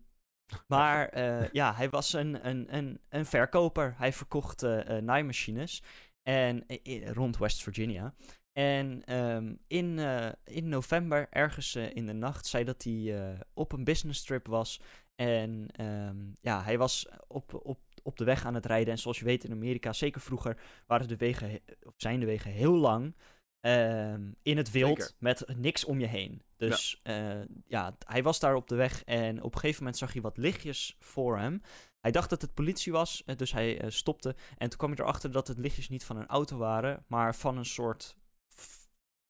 maar 0.66 1.09
eh, 1.09 1.49
ja, 1.53 1.75
hij 1.75 1.91
was 1.91 2.12
een, 2.12 2.49
een, 2.49 2.77
een, 2.77 3.01
een 3.09 3.27
verkoper. 3.27 3.95
Hij 3.97 4.12
verkocht 4.12 4.62
eh, 4.62 4.97
naaimachines 4.97 5.83
en, 6.22 6.64
rond 7.12 7.39
West 7.39 7.62
Virginia. 7.62 8.14
En 8.53 9.05
ehm, 9.05 9.55
in, 9.66 9.99
in 10.45 10.68
november, 10.68 11.27
ergens 11.31 11.77
in 11.77 12.07
de 12.07 12.12
nacht, 12.12 12.47
zei 12.47 12.64
dat 12.64 12.83
hij 12.83 13.39
op 13.55 13.72
een 13.72 13.85
business 13.85 14.25
trip 14.25 14.47
was. 14.47 14.81
En 15.14 15.68
ehm, 15.70 16.16
ja, 16.41 16.62
hij 16.62 16.79
was 16.79 17.09
op, 17.27 17.61
op, 17.62 17.79
op 18.03 18.16
de 18.16 18.25
weg 18.25 18.45
aan 18.45 18.55
het 18.55 18.66
rijden. 18.66 18.93
En 18.93 18.99
zoals 18.99 19.18
je 19.18 19.25
weet 19.25 19.45
in 19.45 19.53
Amerika, 19.53 19.93
zeker 19.93 20.20
vroeger, 20.20 20.61
waren 20.87 21.09
de 21.09 21.16
wegen, 21.16 21.61
of 21.83 21.95
zijn 21.97 22.20
de 22.20 22.27
wegen 22.27 22.51
heel 22.51 22.75
lang. 22.75 23.14
Ehm, 23.65 24.33
in 24.43 24.57
het 24.57 24.71
wild, 24.71 24.99
Zeker. 24.99 25.15
met 25.19 25.45
niks 25.57 25.85
om 25.85 26.01
je 26.01 26.07
heen. 26.07 26.43
Dus 26.57 27.01
ja. 27.03 27.47
ja, 27.67 27.97
hij 28.07 28.23
was 28.23 28.41
daar 28.41 28.55
op 28.55 28.69
de 28.69 28.75
weg 28.75 29.05
en 29.05 29.43
op 29.43 29.55
een 29.55 29.61
gegeven 29.61 29.83
moment 29.83 29.99
zag 29.99 30.12
hij 30.12 30.23
wat 30.23 30.37
lichtjes 30.37 30.97
voor 30.99 31.39
hem. 31.39 31.61
Hij 32.01 32.11
dacht 32.11 32.31
dat 32.31 32.43
het 32.43 32.55
politie 32.55 32.93
was, 32.93 33.23
eh, 33.25 33.37
dus 33.37 33.53
hij 33.53 33.81
eh, 33.81 33.91
stopte. 33.91 34.35
En 34.57 34.69
toen 34.69 34.79
kwam 34.79 34.91
hij 34.91 34.99
erachter 34.99 35.33
dat 35.33 35.49
het 35.49 35.59
lichtjes 35.59 35.89
niet 35.89 36.05
van 36.05 36.17
een 36.17 36.27
auto 36.27 36.57
waren, 36.57 37.05
maar 37.07 37.35
van 37.35 37.57
een 37.57 37.65
soort 37.65 38.17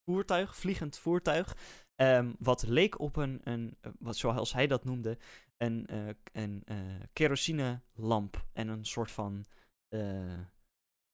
voertuig, 0.05 0.57
vliegend 0.57 0.99
voertuig. 0.99 1.57
Ehm, 1.95 2.32
wat 2.39 2.62
leek 2.66 3.01
op 3.01 3.16
een, 3.16 3.41
een 3.45 3.76
eh, 3.80 3.93
wat, 3.99 4.16
zoals 4.16 4.53
hij 4.53 4.66
dat 4.66 4.85
noemde, 4.85 5.18
een, 5.57 5.87
eh, 5.87 6.09
een 6.32 6.62
eh, 6.64 6.76
kerosinelamp. 7.12 8.45
En 8.53 8.68
een 8.68 8.85
soort 8.85 9.11
van, 9.11 9.45
eh, 9.89 10.39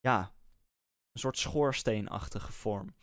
ja, 0.01 0.33
een 1.13 1.21
soort 1.21 1.39
schoorsteenachtige 1.39 2.53
vorm. 2.53 2.95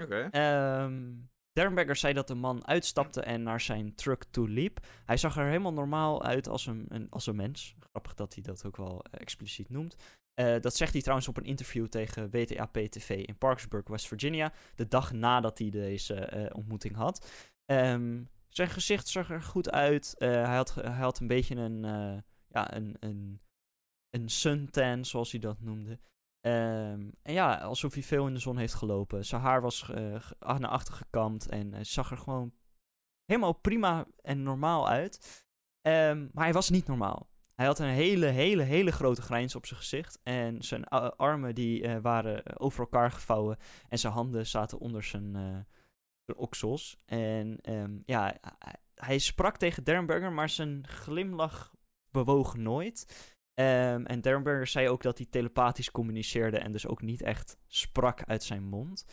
Oké. 0.00 0.28
Ehm 0.30 1.12
Derenberger 1.56 1.96
zei 1.96 2.14
dat 2.14 2.28
de 2.28 2.34
man 2.34 2.66
uitstapte 2.66 3.20
en 3.20 3.42
naar 3.42 3.60
zijn 3.60 3.94
truck 3.94 4.24
toe 4.30 4.48
liep. 4.48 4.86
Hij 5.04 5.16
zag 5.16 5.36
er 5.36 5.46
helemaal 5.46 5.72
normaal 5.72 6.22
uit 6.22 6.48
als 6.48 6.66
een, 6.66 6.86
een, 6.88 7.10
als 7.10 7.26
een 7.26 7.36
mens. 7.36 7.74
Grappig 7.78 8.14
dat 8.14 8.34
hij 8.34 8.42
dat 8.42 8.64
ook 8.64 8.76
wel 8.76 9.02
eh, 9.02 9.20
expliciet 9.20 9.70
noemt. 9.70 9.96
Eh, 10.34 10.60
dat 10.60 10.76
zegt 10.76 10.92
hij 10.92 11.00
trouwens 11.00 11.28
op 11.28 11.36
een 11.36 11.44
interview 11.44 11.86
tegen 11.86 12.30
WTAP-TV 12.30 13.10
in 13.10 13.38
Parkersburg, 13.38 13.88
West 13.88 14.06
Virginia. 14.06 14.52
De 14.74 14.88
dag 14.88 15.12
nadat 15.12 15.58
hij 15.58 15.70
deze 15.70 16.14
eh, 16.14 16.56
ontmoeting 16.56 16.94
had. 16.94 17.30
Ehm, 17.64 18.22
zijn 18.48 18.68
gezicht 18.68 19.08
zag 19.08 19.30
er 19.30 19.42
goed 19.42 19.70
uit. 19.70 20.14
Hij, 20.18 20.56
had, 20.56 20.74
hij 20.74 20.90
had 20.90 21.20
een 21.20 21.26
beetje 21.26 21.54
een, 21.54 21.82
ja, 22.48 22.74
een, 22.74 22.96
een, 23.00 23.40
een 24.10 24.28
suntan, 24.28 25.04
zoals 25.04 25.30
hij 25.30 25.40
dat 25.40 25.60
noemde. 25.60 25.98
Ehm, 26.46 27.10
en 27.22 27.32
ja, 27.32 27.56
alsof 27.56 27.94
hij 27.94 28.02
veel 28.02 28.26
in 28.26 28.34
de 28.34 28.40
zon 28.40 28.56
heeft 28.56 28.74
gelopen. 28.74 29.24
Zijn 29.24 29.40
haar 29.40 29.60
was 29.60 29.90
eh, 29.90 30.20
ah, 30.38 30.58
naar 30.58 30.70
achter 30.70 30.94
gekamd 30.94 31.48
en 31.48 31.72
hij 31.72 31.84
zag 31.84 32.10
er 32.10 32.16
gewoon 32.16 32.52
helemaal 33.24 33.52
prima 33.52 34.06
en 34.22 34.42
normaal 34.42 34.88
uit. 34.88 35.44
Ehm, 35.82 36.28
maar 36.32 36.44
hij 36.44 36.52
was 36.52 36.70
niet 36.70 36.86
normaal. 36.86 37.28
Hij 37.54 37.66
had 37.66 37.78
een 37.78 37.86
hele, 37.86 38.26
hele, 38.26 38.62
hele 38.62 38.92
grote 38.92 39.22
grijns 39.22 39.54
op 39.54 39.66
zijn 39.66 39.80
gezicht. 39.80 40.20
En 40.22 40.62
zijn 40.62 40.84
armen 41.16 41.54
die 41.54 41.82
eh, 41.82 41.98
waren 42.02 42.58
over 42.58 42.80
elkaar 42.80 43.10
gevouwen. 43.10 43.56
En 43.88 43.98
zijn 43.98 44.12
handen 44.12 44.46
zaten 44.46 44.78
onder 44.78 45.04
zijn, 45.04 45.36
eh, 45.36 45.58
zijn 46.24 46.36
oksels. 46.36 47.02
En 47.04 47.60
ehm, 47.60 47.98
ja, 48.04 48.36
hij, 48.58 48.76
hij 48.94 49.18
sprak 49.18 49.56
tegen 49.56 49.84
Derenberger, 49.84 50.32
maar 50.32 50.48
zijn 50.48 50.86
glimlach 50.88 51.74
bewoog 52.10 52.56
nooit. 52.56 53.34
Ehm, 53.56 54.04
en 54.04 54.20
Derenberger 54.20 54.66
zei 54.66 54.88
ook 54.88 55.02
dat 55.02 55.18
hij 55.18 55.26
telepathisch 55.30 55.90
communiceerde 55.90 56.58
en 56.58 56.72
dus 56.72 56.86
ook 56.86 57.02
niet 57.02 57.22
echt 57.22 57.58
sprak 57.66 58.24
uit 58.24 58.42
zijn 58.42 58.62
mond. 58.62 59.04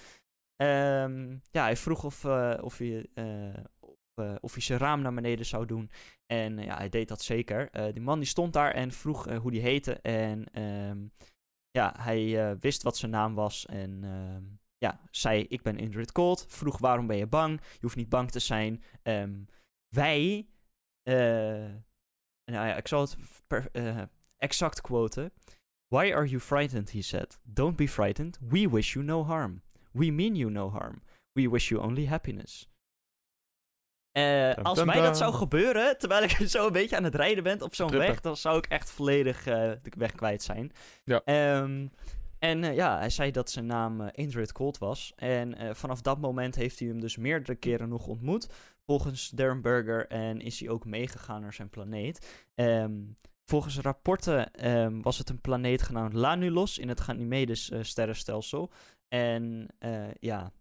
Ehm, 0.55 1.37
ja, 1.51 1.63
hij 1.63 1.77
vroeg 1.77 2.03
of, 2.03 2.25
eh, 2.25 2.57
of, 2.61 2.77
hij, 2.77 3.07
eh, 3.13 3.63
of, 3.79 3.97
eh, 4.13 4.35
of 4.41 4.55
zijn 4.57 4.79
raam 4.79 5.01
naar 5.01 5.13
beneden 5.13 5.45
zou 5.45 5.65
doen. 5.65 5.91
En 6.25 6.57
ja, 6.57 6.77
hij 6.77 6.89
deed 6.89 7.07
dat 7.07 7.21
zeker. 7.21 7.93
Die 7.93 8.01
man 8.01 8.19
die 8.19 8.27
stond 8.27 8.53
daar 8.53 8.71
en 8.71 8.91
vroeg 8.91 9.29
hoe 9.37 9.51
die 9.51 9.61
heette. 9.61 9.93
En 10.01 10.45
ehm, 10.51 11.07
ja, 11.71 11.93
hij 11.97 12.57
wist 12.59 12.83
wat 12.83 12.97
zijn 12.97 13.11
naam 13.11 13.35
was. 13.35 13.65
En 13.65 14.01
ja, 14.77 15.01
zei: 15.11 15.43
Ik 15.43 15.61
ben 15.61 15.77
Indrid 15.77 16.11
Cold. 16.11 16.45
Vroeg: 16.47 16.77
Waarom 16.77 17.07
ben 17.07 17.17
je 17.17 17.27
bang? 17.27 17.61
Je 17.61 17.77
hoeft 17.81 17.95
niet 17.95 18.09
bang 18.09 18.31
te 18.31 18.39
zijn. 18.39 18.83
Wij. 19.87 20.47
nou 22.45 22.67
ja, 22.67 22.75
ik 22.75 22.87
zal 22.87 23.01
het 23.01 23.17
per- 23.47 23.71
exact 24.43 24.81
quoten. 24.81 25.31
Why 25.87 26.11
are 26.11 26.25
you 26.25 26.39
frightened? 26.39 26.89
He 26.89 27.01
said. 27.01 27.37
Don't 27.43 27.75
be 27.75 27.87
frightened. 27.87 28.37
We 28.49 28.69
wish 28.69 28.93
you 28.93 29.05
no 29.05 29.23
harm. 29.23 29.61
We 29.91 30.11
mean 30.11 30.35
you 30.35 30.51
no 30.51 30.69
harm. 30.69 31.01
We 31.33 31.49
wish 31.49 31.69
you 31.69 31.81
only 31.81 32.05
happiness. 32.05 32.67
Dum, 34.13 34.63
als 34.63 34.83
mij 34.83 35.01
dat 35.01 35.17
zou 35.17 35.33
gebeuren, 35.33 35.97
terwijl 35.97 36.23
ik 36.23 36.31
zo 36.47 36.67
een 36.67 36.73
beetje 36.73 36.95
aan 36.95 37.03
het 37.03 37.15
rijden 37.15 37.43
ben 37.43 37.61
op 37.61 37.75
zo'n 37.75 37.91
weg, 37.91 38.21
dan 38.21 38.37
zou 38.37 38.57
ik 38.57 38.65
echt 38.65 38.91
volledig 38.91 39.45
eh, 39.45 39.71
de 39.81 39.91
weg 39.97 40.11
kwijt 40.11 40.43
zijn. 40.43 40.71
Ja. 41.03 41.21
Ehm, 41.25 41.87
en 42.39 42.63
eh, 42.63 42.75
ja, 42.75 42.97
hij 42.97 43.09
zei 43.09 43.31
dat 43.31 43.49
zijn 43.49 43.65
naam 43.65 44.01
eh, 44.01 44.07
Indrid 44.11 44.51
Cold 44.51 44.77
was. 44.77 45.13
En 45.15 45.75
vanaf 45.75 46.01
dat 46.01 46.19
moment 46.19 46.55
heeft 46.55 46.79
hij 46.79 46.87
hem 46.87 46.99
dus 46.99 47.17
meerdere 47.17 47.55
keren 47.55 47.89
nog 47.89 48.07
ontmoet. 48.07 48.47
Volgens 48.85 49.29
Derenberger 49.29 50.07
en 50.07 50.41
is 50.41 50.59
hij 50.59 50.69
ook 50.69 50.85
meegegaan 50.85 51.41
naar 51.41 51.53
zijn 51.53 51.69
planeet. 51.69 52.45
Ehm, 52.55 52.91
volgens 53.45 53.79
rapporten 53.79 54.53
ehm, 54.53 55.01
was 55.01 55.17
het 55.17 55.29
een 55.29 55.41
planeet 55.41 55.81
genaamd 55.81 56.13
Lanulos 56.13 56.77
in 56.77 56.89
het 56.89 57.01
Ganymedes 57.01 57.69
eh, 57.69 57.83
sterrenstelsel. 57.83 58.71
En 59.07 59.67
eh, 59.79 60.13
ja, 60.19 60.51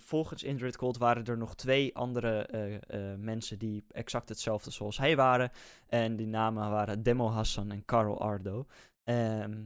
volgens 0.00 0.42
Indrid 0.42 0.76
Cold 0.76 0.98
waren 0.98 1.24
er 1.24 1.38
nog 1.38 1.54
twee 1.54 1.96
andere 1.96 2.46
eh, 2.46 3.14
mensen 3.18 3.58
die 3.58 3.84
exact 3.88 4.28
hetzelfde 4.28 4.70
zoals 4.70 4.98
hij 4.98 5.16
waren. 5.16 5.50
En 5.86 6.16
die 6.16 6.26
namen 6.26 6.70
waren 6.70 7.02
Demo 7.02 7.28
Hassan 7.28 7.70
en 7.70 7.84
Carl 7.84 8.20
Ardo. 8.20 8.66
Ehm, 9.04 9.62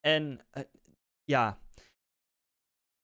en 0.00 0.40
ja, 1.24 1.58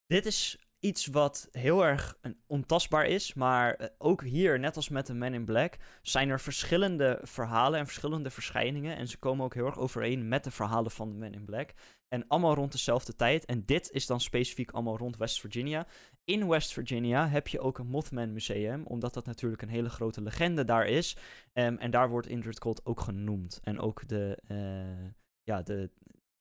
dit 0.07 0.27
is 0.27 0.66
iets 0.81 1.07
wat 1.07 1.49
heel 1.51 1.85
erg 1.85 2.19
eh, 2.21 2.33
ontastbaar 2.47 3.07
is. 3.07 3.35
Maar 3.35 3.75
eh, 3.75 3.89
ook 3.99 4.23
hier, 4.23 4.59
net 4.59 4.77
als 4.77 4.89
met 4.89 5.07
de 5.07 5.15
Men 5.15 5.35
in 5.35 5.45
Black, 5.45 5.77
zijn 6.03 6.29
er 6.29 6.41
verschillende 6.41 7.19
verhalen 7.23 7.79
en 7.79 7.87
verschillende 7.87 8.31
verschijningen. 8.31 8.97
En 8.97 9.09
ze 9.09 9.19
komen 9.19 9.45
ook 9.45 9.55
heel 9.55 9.67
erg 9.67 9.79
overeen 9.79 10.29
met 10.29 10.45
de 10.45 10.51
verhalen 10.51 10.91
van 10.91 11.11
de 11.11 11.17
Men 11.17 11.33
in 11.33 11.45
Black. 11.45 11.75
En 12.09 12.29
allemaal 12.29 12.55
rond 12.55 12.73
dezelfde 12.73 13.17
tijd. 13.17 13.45
En 13.45 13.65
dit 13.65 13.91
is 13.91 14.07
dan 14.07 14.21
specifiek 14.21 14.71
allemaal 14.71 14.97
rond 14.97 15.17
West 15.17 15.41
Virginia. 15.41 15.87
In 16.25 16.49
West 16.49 16.73
Virginia 16.73 17.29
heb 17.29 17.49
je 17.49 17.61
ook 17.61 17.79
een 17.79 17.87
Mothman 17.87 18.33
Museum, 18.33 18.87
omdat 18.87 19.15
dat 19.15 19.27
natuurlijk 19.27 19.63
een 19.63 19.69
hele 19.69 19.89
grote 19.89 20.23
legende 20.23 20.65
daar 20.65 20.87
is. 20.87 21.17
Ehm, 21.53 21.77
en 21.77 21.91
daar 21.91 22.09
wordt 22.09 22.27
Indrid 22.27 22.59
Cold 22.59 22.87
ook 22.87 23.01
genoemd. 23.01 23.61
En 23.63 23.81
ook 23.81 24.09
de, 24.09 24.39
eh, 24.47 25.11
ja, 25.43 25.63
de 25.63 25.91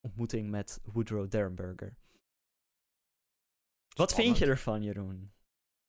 ontmoeting 0.02 0.50
met 0.50 0.80
Woodrow 0.84 1.30
Derenberger. 1.30 1.98
Wat 3.96 4.14
vind 4.14 4.38
je 4.38 4.46
ervan, 4.46 4.84
Jeroen? 4.84 5.34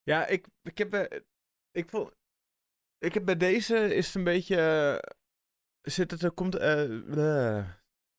Ja, 0.03 0.27
ik, 0.27 0.47
ik 0.63 0.79
heb... 0.79 0.93
eh, 0.93 1.21
ik 1.71 1.89
voel... 1.89 2.11
Ik 2.99 3.15
heb 3.15 3.25
bij 3.25 3.37
deze 3.37 3.95
is 3.95 4.07
het 4.07 4.15
een 4.15 4.25
beetje... 4.25 4.57
eh, 5.03 5.13
zit 5.83 6.11
het 6.11 6.23
er 6.23 6.31
komt... 6.31 6.55
eh, 6.55 6.83
eh, 7.59 7.67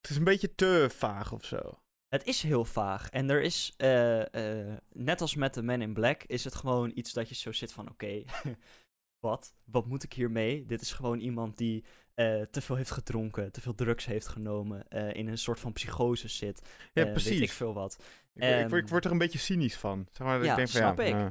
het 0.01 0.09
is 0.09 0.15
een 0.17 0.23
beetje 0.23 0.55
te 0.55 0.88
vaag 0.91 1.31
of 1.31 1.45
zo. 1.45 1.81
Het 2.07 2.25
is 2.25 2.41
heel 2.41 2.65
vaag. 2.65 3.09
En 3.09 3.29
er 3.29 3.41
is, 3.41 3.73
eh, 3.77 4.69
eh, 4.71 4.77
net 4.91 5.21
als 5.21 5.35
met 5.35 5.53
de 5.53 5.61
Men 5.61 5.81
in 5.81 5.93
Black, 5.93 6.23
is 6.23 6.43
het 6.43 6.55
gewoon 6.55 6.91
iets 6.95 7.13
dat 7.13 7.29
je 7.29 7.35
zo 7.35 7.51
zit 7.51 7.73
van: 7.73 7.89
oké, 7.89 8.23
wat? 9.27 9.53
Wat 9.65 9.85
moet 9.85 10.03
ik 10.03 10.13
hiermee? 10.13 10.65
Dit 10.65 10.81
is 10.81 10.93
gewoon 10.93 11.19
iemand 11.19 11.57
die 11.57 11.85
eh, 12.18 12.41
te 12.41 12.61
veel 12.61 12.76
heeft 12.76 12.91
gedronken, 12.91 13.51
te 13.51 13.61
veel 13.61 13.76
drugs 13.76 14.05
heeft 14.05 14.28
genomen, 14.28 14.88
eh, 14.89 15.13
in 15.13 15.28
een 15.28 15.38
soort 15.38 15.59
van 15.59 15.74
psychose 15.74 16.28
zit. 16.28 16.61
Ja, 16.93 17.05
eh, 17.05 17.11
precies. 17.11 17.30
Weet 17.32 17.41
ik 17.41 17.51
veel 17.51 17.74
wat. 17.74 17.97
Ik, 18.34 18.43
ik, 18.43 18.49
word- 18.49 18.72
ik 18.72 18.72
Ehm, 18.84 18.88
word 18.88 19.05
er 19.05 19.11
een 19.11 19.18
beetje 19.18 19.39
cynisch 19.39 19.76
van. 19.78 20.07
Zeg 20.11 20.28
maar, 20.28 20.43
ja, 20.43 20.49
ik 20.51 20.55
denk 20.55 20.70
van, 20.70 20.80
snap 20.82 20.97
ja, 20.97 21.03
ik. 21.05 21.13
eh, 21.13 21.28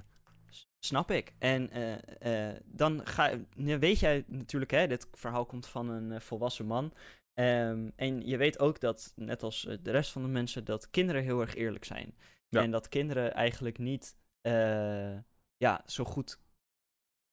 Snap 0.79 1.11
ik. 1.11 1.33
En 1.39 1.71
eh, 1.71 2.49
eh, 2.51 2.57
dan 2.65 3.01
ga, 3.07 3.33
weet 3.57 3.99
jij 3.99 4.25
natuurlijk, 4.27 4.71
hè, 4.71 4.87
dit 4.87 5.07
verhaal 5.13 5.47
komt 5.47 5.67
van 5.67 5.89
een 5.89 6.13
eh, 6.13 6.21
volwassen 6.21 6.67
man. 6.67 6.93
Ehm, 7.35 7.89
en 7.97 8.27
je 8.27 8.37
weet 8.37 8.59
ook 8.59 8.81
dat, 8.81 9.13
net 9.17 9.43
als 9.43 9.67
eh, 9.67 9.77
de 9.83 9.91
rest 9.91 10.11
van 10.11 10.23
de 10.23 10.29
mensen, 10.29 10.65
dat 10.65 10.91
kinderen 10.91 11.23
heel 11.23 11.41
erg 11.41 11.55
eerlijk 11.55 11.85
zijn. 11.85 12.15
Ja. 12.49 12.63
En 12.63 12.71
dat 12.71 12.89
kinderen 12.89 13.35
eigenlijk 13.35 13.79
niet 13.79 14.17
eh, 14.41 15.17
ja, 15.57 15.83
zo 15.87 16.05
goed 16.05 16.39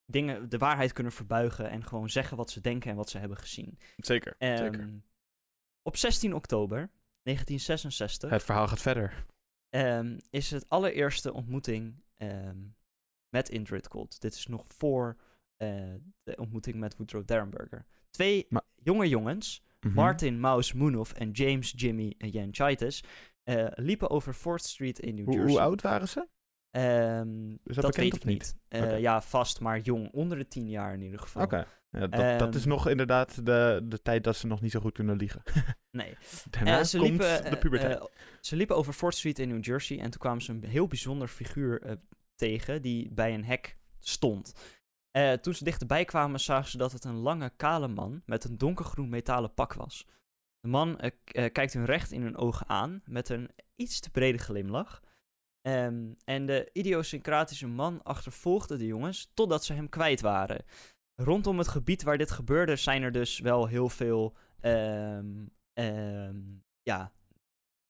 dingen, 0.05 0.49
de 0.49 0.57
waarheid 0.57 0.91
kunnen 0.93 1.11
verbuigen 1.13 1.69
en 1.69 1.85
gewoon 1.85 2.09
zeggen 2.09 2.37
wat 2.37 2.51
ze 2.51 2.61
denken 2.61 2.89
en 2.89 2.95
wat 2.95 3.09
ze 3.09 3.17
hebben 3.17 3.37
gezien. 3.37 3.77
zeker, 3.97 4.35
zeker. 4.39 4.79
Ehm, 4.79 4.97
Op 5.81 5.97
16 5.97 6.33
oktober 6.33 6.89
1966 7.21 8.29
Het 8.29 8.43
verhaal 8.43 8.67
gaat 8.67 8.81
verder. 8.81 9.25
ehm, 9.69 10.19
is 10.29 10.51
het 10.51 10.69
allereerste 10.69 11.33
ontmoeting 11.33 12.03
ehm, 12.17 12.57
met 13.29 13.49
Indrid 13.49 13.87
Cold. 13.87 14.21
Dit 14.21 14.33
is 14.33 14.47
nog 14.47 14.65
voor 14.67 15.17
eh, 15.57 15.93
de 16.23 16.35
ontmoeting 16.35 16.75
met 16.75 16.97
Woodrow 16.97 17.25
Derenberger. 17.27 17.85
Twee 18.09 18.47
jonge 18.75 19.09
jongens, 19.09 19.63
Mhm. 19.79 19.93
Martin 19.93 20.39
Mouse 20.39 20.77
Moonoff 20.77 21.13
en 21.13 21.31
James 21.31 21.73
Jimmy 21.75 22.13
Yanchitis, 22.17 23.03
eh 23.43 23.67
liepen 23.75 24.09
over 24.09 24.33
4th 24.35 24.63
Street 24.65 24.99
in 24.99 25.15
New 25.15 25.25
Hoe, 25.25 25.33
Jersey. 25.33 25.51
hoe 25.51 25.61
oud 25.61 25.81
waren 25.81 26.09
ze? 26.09 26.27
Ehm, 26.73 27.51
Is 27.63 27.75
dat 27.75 27.95
weet 27.95 28.15
ik 28.15 28.23
niet? 28.25 28.55
Eh. 28.67 28.99
Ja, 28.99 29.21
vast, 29.21 29.59
maar 29.59 29.79
jong. 29.79 30.09
Onder 30.11 30.37
de 30.37 30.47
10 30.47 30.69
jaar 30.69 30.93
in 30.93 31.01
ieder 31.01 31.19
geval. 31.19 31.43
Oké. 31.43 31.65
Ja, 31.89 32.07
dat, 32.07 32.39
dat 32.39 32.55
is 32.55 32.61
Ehm, 32.61 32.69
nog 32.69 32.87
inderdaad 32.87 33.45
de, 33.45 33.81
de 33.83 34.01
tijd 34.01 34.23
dat 34.23 34.35
ze 34.35 34.47
nog 34.47 34.61
niet 34.61 34.71
zo 34.71 34.79
goed 34.79 34.93
kunnen 34.93 35.15
liegen. 35.17 35.41
Nee. 35.91 36.17
Daarna 36.49 36.77
Eh, 36.79 36.83
ze, 36.83 36.97
komt 36.97 37.09
liepen, 37.09 37.49
de 37.51 37.57
puberteit. 37.57 37.97
eh, 37.99 38.05
ze 38.41 38.55
liepen 38.55 38.75
over 38.75 38.93
4th 38.93 39.15
Street 39.17 39.39
in 39.39 39.47
New 39.47 39.63
Jersey 39.65 39.99
en 39.99 40.09
toen 40.09 40.19
kwamen 40.19 40.41
ze 40.41 40.51
een 40.51 40.63
heel 40.63 40.87
bijzonder 40.87 41.27
figuur 41.27 41.97
tegen 42.35 42.81
die 42.81 43.11
bij 43.11 43.33
een 43.33 43.45
hek 43.45 43.75
stond. 43.99 44.53
Toen 45.41 45.53
ze 45.53 45.63
dichterbij 45.63 46.05
kwamen 46.05 46.39
zagen 46.39 46.69
ze 46.71 46.77
dat 46.77 46.91
het 46.91 47.03
een 47.03 47.15
lange, 47.17 47.51
kale 47.55 47.87
man 47.87 48.21
met 48.25 48.43
een 48.43 48.57
donkergroen 48.57 49.09
metalen 49.09 49.53
pak 49.53 49.73
was. 49.73 50.07
De 50.59 50.67
man 50.67 50.99
kijkt 51.51 51.73
hun 51.73 51.85
recht 51.85 52.11
in 52.11 52.21
hun 52.21 52.37
ogen 52.37 52.69
aan 52.69 53.01
met 53.05 53.29
een 53.29 53.49
iets 53.75 53.99
te 53.99 54.09
brede 54.09 54.37
glimlach. 54.37 55.01
Ehm, 55.63 56.13
en 56.23 56.45
de 56.45 56.69
idiosyncratische 56.73 57.67
man 57.67 58.03
achtervolgde 58.03 58.77
de 58.77 58.85
jongens 58.85 59.31
totdat 59.33 59.65
ze 59.65 59.73
hem 59.73 59.89
kwijt 59.89 60.21
waren. 60.21 60.65
Rondom 61.15 61.57
het 61.57 61.67
gebied 61.67 62.03
waar 62.03 62.17
dit 62.17 62.31
gebeurde 62.31 62.75
zijn 62.75 63.03
er 63.03 63.11
dus 63.11 63.39
wel 63.39 63.67
heel 63.67 63.89
veel 63.89 64.35
ehm, 64.59 65.45
ehm, 65.73 66.39
ja, 66.81 67.11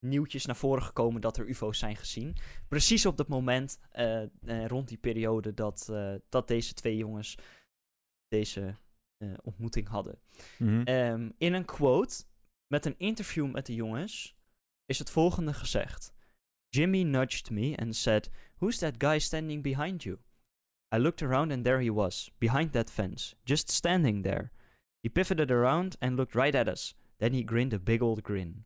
nieuwtjes 0.04 0.46
naar 0.46 0.56
voren 0.56 0.84
gekomen 0.84 1.22
dat 1.22 1.38
er 1.38 1.48
UFO's 1.48 1.80
zijn 1.80 1.96
gezien. 1.96 2.36
Precies 2.68 3.06
op 3.06 3.18
dat 3.18 3.28
moment, 3.28 3.80
eh, 3.90 4.22
eh, 4.24 4.30
rond 4.68 4.88
die 4.88 4.98
periode, 4.98 5.54
dat, 5.54 5.90
eh, 5.90 6.14
dat 6.30 6.48
deze 6.48 6.74
twee 6.74 6.98
jongens 6.98 7.38
deze 8.28 8.76
ontmoeting 9.44 9.88
hadden. 9.88 10.20
Mhm. 10.58 11.30
In 11.38 11.54
een 11.54 11.66
quote 11.66 12.24
met 12.68 12.86
een 12.86 12.98
interview 12.98 13.52
met 13.52 13.66
de 13.66 13.74
jongens 13.74 14.36
is 14.86 15.00
het 15.00 15.10
volgende 15.10 15.54
gezegd. 15.54 16.13
Jimmy 16.74 17.04
nudged 17.04 17.52
me 17.52 17.76
and 17.78 17.96
said, 17.96 18.30
Who's 18.58 18.80
that 18.80 18.98
guy 18.98 19.20
standing 19.20 19.62
behind 19.62 20.04
you? 20.04 20.18
I 20.92 20.98
looked 20.98 21.22
around 21.22 21.52
and 21.52 21.64
there 21.64 21.80
he 21.80 21.92
was, 21.92 22.32
behind 22.40 22.72
that 22.72 22.90
fence, 22.90 23.36
just 23.46 23.70
standing 23.70 24.24
there. 24.24 24.52
He 25.02 25.10
pivoted 25.10 25.52
around 25.52 25.96
and 26.00 26.16
looked 26.16 26.36
right 26.36 26.56
at 26.56 26.68
us. 26.68 26.96
Then 27.20 27.34
he 27.34 27.44
grinned 27.44 27.74
a 27.74 27.80
big 27.80 28.02
old 28.02 28.24
grin. 28.24 28.66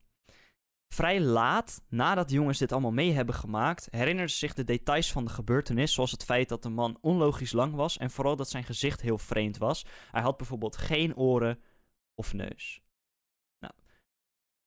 Vrij 0.94 1.20
laat, 1.20 1.82
nadat 1.90 2.30
de 2.30 2.36
jongens 2.36 2.58
dit 2.58 2.72
allemaal 2.72 2.92
mee 2.92 3.12
hebben 3.12 3.36
gemaakt, 3.36 3.88
herinneren 3.92 4.30
ze 4.30 4.38
zich 4.38 4.54
de 4.54 4.64
details 4.64 5.12
van 5.12 5.26
de 5.26 5.32
gebeurtenis, 5.32 5.94
zoals 5.94 6.12
het 6.12 6.24
feit 6.24 6.50
dat 6.50 6.64
de 6.64 6.70
man 6.70 6.98
onlogisch 7.02 7.52
lang 7.52 7.74
was 7.74 7.98
en 7.98 8.12
vooral 8.12 8.36
dat 8.36 8.50
zijn 8.50 8.64
gezicht 8.64 9.02
heel 9.02 9.18
vreemd 9.18 9.58
was. 9.58 9.86
Hij 10.12 10.22
had 10.22 10.38
bijvoorbeeld 10.38 10.78
geen 10.78 11.16
oren 11.16 11.60
of 12.16 12.34
neus. 12.34 12.82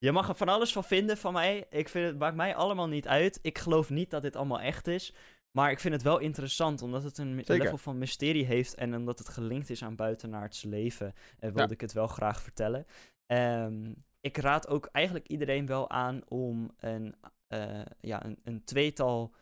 Je 0.01 0.13
mag 0.13 0.29
er 0.29 0.35
van 0.35 0.49
alles 0.49 0.73
van 0.73 0.85
vinden 0.85 1.17
van 1.17 1.33
mij. 1.33 1.67
Ik 1.71 1.89
vind 1.89 2.07
het 2.07 2.19
maakt 2.19 2.37
mij 2.37 2.55
allemaal 2.55 2.89
niet 2.89 3.09
uit. 3.09 3.39
Ik 3.43 3.59
geloof 3.59 3.91
niet 3.91 4.11
dat 4.11 4.23
dit 4.23 4.37
allemaal 4.37 4.61
echt 4.61 4.87
is. 4.87 5.15
Maar 5.51 5.71
ik 5.71 5.81
vind 5.81 5.95
het 5.95 6.03
wel 6.03 6.19
interessant, 6.19 6.83
omdat 6.83 7.03
het 7.03 7.19
een 7.19 7.35
Zeker. 7.37 7.59
level 7.59 7.79
van 7.79 7.99
mysterie 7.99 8.45
heeft 8.45 8.75
en 8.75 8.97
omdat 8.97 9.19
het 9.19 9.29
gelinkt 9.29 9.71
is 9.71 9.83
aan 9.83 9.97
buitenaardse 9.97 10.69
leven, 10.69 11.07
eh, 11.07 11.41
wilde 11.41 11.61
Ja. 11.61 11.69
ik 11.69 11.81
het 11.81 11.93
wel 11.93 12.07
graag 12.07 12.43
vertellen. 12.43 12.87
Ehm, 13.27 13.93
ik 14.21 14.37
raad 14.37 14.69
ook 14.69 14.89
eigenlijk 14.93 15.29
iedereen 15.29 15.67
wel 15.67 15.91
aan 15.91 16.21
om 16.29 16.71
een, 16.79 17.15
eh, 17.49 17.81
ja, 18.01 18.25
een, 18.25 18.39
een 18.45 18.65
tweetal 18.65 19.35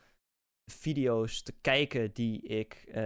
video's 0.73 1.43
te 1.43 1.53
kijken 1.61 2.11
die 2.13 2.43
ik 2.43 2.85
eh, 2.93 3.03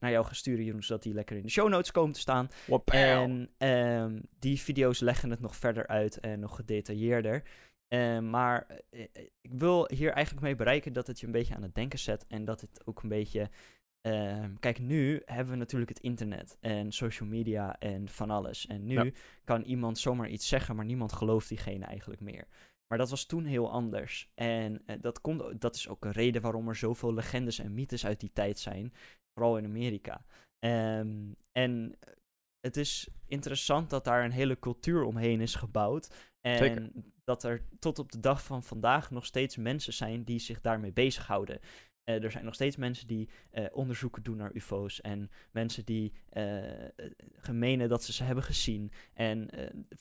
naar 0.00 0.10
jou 0.10 0.24
ga 0.26 0.32
sturen, 0.32 0.64
Jeroen, 0.64 0.82
zodat 0.82 1.02
die 1.02 1.14
lekker 1.14 1.36
in 1.36 1.42
de 1.42 1.50
show 1.50 1.68
notes 1.68 1.90
komen 1.90 2.12
te 2.12 2.20
staan. 2.20 2.48
En 2.94 3.50
ehm, 3.58 4.20
die 4.38 4.60
video's 4.60 5.00
leggen 5.00 5.30
het 5.30 5.40
nog 5.40 5.56
verder 5.56 5.86
uit 5.86 6.20
en 6.20 6.40
nog 6.40 6.56
gedetailleerder. 6.56 7.42
Ehm, 7.88 8.30
maar 8.30 8.66
eh, 8.90 9.00
eh, 9.12 9.22
ik 9.40 9.52
wil 9.54 9.88
hier 9.94 10.10
eigenlijk 10.12 10.44
mee 10.46 10.56
bereiken 10.56 10.92
dat 10.92 11.06
het 11.06 11.20
je 11.20 11.26
een 11.26 11.32
beetje 11.32 11.54
aan 11.54 11.62
het 11.62 11.74
denken 11.74 11.98
zet. 11.98 12.24
En 12.28 12.44
dat 12.44 12.60
het 12.60 12.80
ook 12.86 13.02
een 13.02 13.08
beetje. 13.08 13.50
ehm, 14.00 14.54
kijk, 14.60 14.78
nu 14.78 15.22
hebben 15.24 15.52
we 15.52 15.58
natuurlijk 15.58 15.90
het 15.90 16.00
internet 16.00 16.56
en 16.60 16.92
social 16.92 17.28
media 17.28 17.78
en 17.78 18.08
van 18.08 18.30
alles. 18.30 18.66
En 18.66 18.86
nu 18.86 18.94
Ja. 18.94 19.10
kan 19.44 19.62
iemand 19.62 19.98
zomaar 19.98 20.28
iets 20.28 20.48
zeggen, 20.48 20.76
maar 20.76 20.84
niemand 20.84 21.12
gelooft 21.12 21.48
diegene 21.48 21.84
eigenlijk 21.84 22.20
meer. 22.20 22.46
Maar 22.88 22.98
dat 22.98 23.10
was 23.10 23.24
toen 23.24 23.44
heel 23.44 23.70
anders. 23.70 24.30
En 24.34 24.82
eh, 24.86 24.96
dat, 25.00 25.20
komt, 25.20 25.60
dat 25.60 25.74
is 25.74 25.88
ook 25.88 26.04
een 26.04 26.12
reden 26.12 26.42
waarom 26.42 26.68
er 26.68 26.76
zoveel 26.76 27.14
legendes 27.14 27.58
en 27.58 27.74
mythes 27.74 28.06
uit 28.06 28.20
die 28.20 28.32
tijd 28.32 28.58
zijn. 28.58 28.92
Vooral 29.34 29.58
in 29.58 29.64
Amerika. 29.64 30.24
Ehm, 30.58 31.32
en 31.52 31.96
eh, 32.00 32.12
het 32.60 32.76
is 32.76 33.08
interessant 33.26 33.90
dat 33.90 34.04
daar 34.04 34.24
een 34.24 34.30
hele 34.30 34.58
cultuur 34.58 35.02
omheen 35.02 35.40
is 35.40 35.54
gebouwd. 35.54 36.34
En 36.40 36.58
Zeker. 36.58 36.90
dat 37.24 37.42
er 37.42 37.64
tot 37.78 37.98
op 37.98 38.12
de 38.12 38.20
dag 38.20 38.44
van 38.44 38.62
vandaag 38.62 39.10
nog 39.10 39.26
steeds 39.26 39.56
mensen 39.56 39.92
zijn 39.92 40.24
die 40.24 40.38
zich 40.38 40.60
daarmee 40.60 40.92
bezighouden. 40.92 41.60
Eh, 42.06 42.22
er 42.22 42.30
zijn 42.30 42.44
nog 42.44 42.54
steeds 42.54 42.76
mensen 42.76 43.06
die 43.06 43.28
eh, 43.50 43.64
onderzoeken 43.72 44.22
doen 44.22 44.36
naar 44.36 44.54
UFO's. 44.54 45.00
En 45.00 45.30
mensen 45.50 45.84
die 45.84 46.12
gemenen 47.36 47.88
dat 47.88 48.04
ze 48.04 48.12
ze 48.12 48.24
hebben 48.24 48.44
gezien. 48.44 48.92
En 49.14 49.48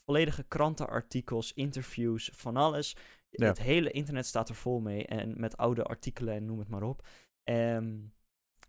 volledige 0.05 0.43
krantenartikels, 0.43 1.53
interviews, 1.53 2.29
van 2.33 2.57
alles. 2.57 2.95
Ja. 3.29 3.47
Het 3.47 3.61
hele 3.61 3.91
internet 3.91 4.25
staat 4.25 4.49
er 4.49 4.55
vol 4.55 4.79
mee. 4.79 5.05
En 5.05 5.39
met 5.39 5.57
oude 5.57 5.83
artikelen 5.83 6.33
en 6.33 6.45
noem 6.45 6.59
het 6.59 6.67
maar 6.67 6.83
op. 6.83 7.07
Ehm, 7.43 7.97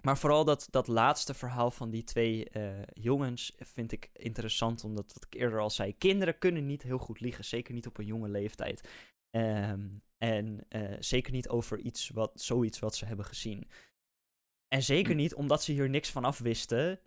maar 0.00 0.18
vooral 0.18 0.44
dat, 0.44 0.68
dat 0.70 0.86
laatste 0.86 1.34
verhaal 1.34 1.70
van 1.70 1.90
die 1.90 2.04
twee 2.04 2.48
jongens 2.92 3.54
vind 3.58 3.92
ik 3.92 4.10
interessant. 4.12 4.84
Omdat, 4.84 5.12
wat 5.12 5.24
ik 5.24 5.40
eerder 5.40 5.60
al 5.60 5.70
zei, 5.70 5.96
kinderen 5.98 6.38
kunnen 6.38 6.66
niet 6.66 6.82
heel 6.82 6.98
goed 6.98 7.20
liegen. 7.20 7.44
Zeker 7.44 7.74
niet 7.74 7.86
op 7.86 7.98
een 7.98 8.06
jonge 8.06 8.28
leeftijd. 8.28 8.88
Ehm, 9.36 9.88
en 10.18 10.68
eh, 10.68 10.96
zeker 10.98 11.32
niet 11.32 11.48
over 11.48 11.78
iets 11.78 12.08
wat, 12.08 12.40
zoiets 12.40 12.78
wat 12.78 12.94
ze 12.94 13.04
hebben 13.06 13.24
gezien. 13.24 13.68
En 14.68 14.82
zeker 14.82 15.14
niet 15.14 15.34
omdat 15.34 15.62
ze 15.62 15.72
hier 15.72 15.88
niks 15.88 16.10
van 16.10 16.24
af 16.24 16.38
wisten. 16.38 17.00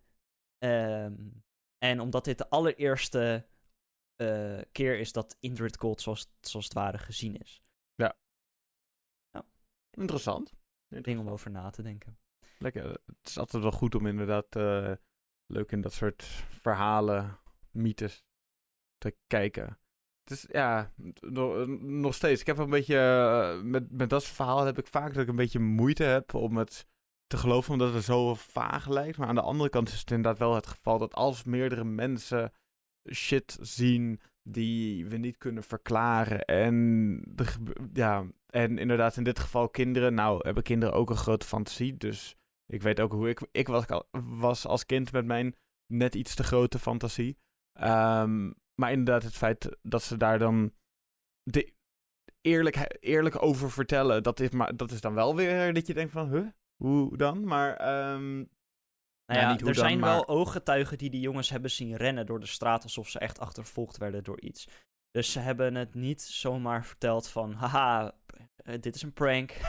Ehm, 0.58 1.30
en 1.78 2.00
omdat 2.00 2.26
dit 2.26 2.38
de 2.38 2.50
allereerste 2.50 3.48
eh, 4.16 4.62
keer 4.72 5.00
is 5.00 5.12
dat 5.12 5.38
Indrid 5.40 5.78
Gold 5.78 6.02
zoals, 6.02 6.32
zoals 6.42 6.66
het 6.66 6.74
ware 6.74 6.98
gezien 6.98 7.36
is. 7.36 7.64
Interessant. 9.92 10.54
Ding 10.88 11.20
om 11.20 11.30
over 11.30 11.52
na 11.52 11.70
te 11.70 11.82
denken. 11.82 12.20
Lekker. 12.58 12.84
Het 12.90 13.28
is 13.28 13.38
altijd 13.38 13.64
wel 13.64 13.72
goed 13.72 13.96
om 13.96 14.08
inderdaad 14.08 14.56
eh, 14.56 14.94
leuk 15.46 15.72
in 15.72 15.82
dat 15.82 15.94
soort 15.94 16.24
verhalen, 16.50 17.40
mythes 17.72 18.24
te 18.98 19.16
kijken. 19.28 19.80
Is, 20.32 20.46
ja, 20.52 20.92
no- 21.20 21.66
nog 21.80 22.14
steeds. 22.14 22.42
Ik 22.42 22.48
heb 22.48 22.58
een 22.58 22.70
beetje, 22.70 22.98
eh, 22.98 23.62
met, 23.62 23.92
met 23.92 24.10
dat 24.10 24.26
verhalen 24.26 24.66
heb 24.66 24.78
ik 24.78 24.88
vaak 24.88 25.14
dat 25.14 25.24
ik 25.24 25.30
een 25.30 25.36
beetje 25.36 25.60
moeite 25.60 26.04
heb 26.04 26.34
om 26.34 26.58
het 26.58 26.86
te 27.28 27.38
geloven, 27.38 27.74
omdat 27.74 27.94
het 27.94 28.04
zo 28.04 28.34
vaag 28.36 28.88
lijkt. 28.88 29.18
Maar 29.18 29.28
aan 29.28 29.36
de 29.36 29.42
andere 29.42 29.70
kant 29.70 29.88
is 29.88 30.00
het 30.00 30.12
inderdaad 30.12 30.40
wel 30.40 30.56
het 30.56 30.68
geval 30.68 30.98
dat 30.98 31.14
als 31.14 31.44
meerdere 31.44 31.84
mensen 31.84 32.52
shit 33.12 33.58
zien 33.62 34.22
die 34.44 35.06
we 35.06 35.18
niet 35.18 35.38
kunnen 35.38 35.64
verklaren. 35.64 36.46
En, 36.46 37.24
ja, 37.94 38.26
en 38.46 38.78
inderdaad 38.78 39.18
in 39.18 39.24
dit 39.24 39.40
geval 39.40 39.70
kinderen. 39.70 40.14
Nou, 40.14 40.40
hebben 40.44 40.64
kinderen 40.64 40.96
ook 40.96 41.10
een 41.10 41.16
grote 41.16 41.46
fantasie. 41.46 41.98
Dus 41.98 42.36
ik 42.66 42.82
weet 42.82 43.00
ook 43.00 43.12
hoe 43.12 43.30
ik, 43.30 43.48
ik 43.52 43.68
was, 43.68 43.86
was 44.26 44.66
als 44.66 44.86
kind 44.86 45.12
met 45.12 45.26
mijn 45.26 45.56
net 45.88 46.16
iets 46.16 46.36
te 46.36 46.44
grote 46.44 46.80
fantasie. 46.80 47.38
Ehm, 47.74 48.52
maar 48.80 48.92
inderdaad 48.92 49.24
het 49.24 49.36
feit 49.36 49.78
dat 49.82 50.04
ze 50.04 50.18
daar 50.18 50.40
dan 50.40 50.74
de 51.44 51.74
eerlijk, 52.42 52.98
eerlijk 53.00 53.42
over 53.42 53.72
vertellen. 53.72 54.24
Dat 54.24 54.40
is, 54.40 54.50
maar, 54.50 54.76
dat 54.76 54.92
is 54.92 55.02
dan 55.02 55.14
wel 55.14 55.36
weer 55.36 55.74
dat 55.74 55.88
je 55.88 55.94
denkt 55.94 56.12
van, 56.12 56.30
huh? 56.32 56.48
Hoe 56.84 57.18
dan? 57.18 57.44
Maar 57.48 57.76
ehm, 57.76 58.36
Nou 59.26 59.42
Ja, 59.42 59.48
hoe 59.50 59.58
er 59.58 59.64
dan, 59.64 59.74
zijn 59.74 60.00
maar- 60.00 60.10
wel 60.10 60.28
ooggetuigen 60.28 60.98
die 60.98 61.10
die 61.10 61.22
jongens 61.22 61.50
hebben 61.50 61.72
zien 61.72 61.96
rennen 61.96 62.26
door 62.26 62.40
de 62.40 62.46
straat 62.46 62.84
alsof 62.84 63.10
ze 63.10 63.20
echt 63.20 63.40
achtervolgd 63.40 63.98
werden 63.98 64.24
door 64.24 64.42
iets. 64.42 64.68
Dus 65.12 65.32
ze 65.32 65.40
hebben 65.40 65.76
het 65.76 65.94
niet 65.96 66.22
zomaar 66.22 66.86
verteld 66.86 67.28
van, 67.30 67.54
haha, 67.54 68.16
eh, 68.56 68.80
dit 68.80 68.96
is 68.96 69.02
een 69.02 69.14
prank. 69.14 69.52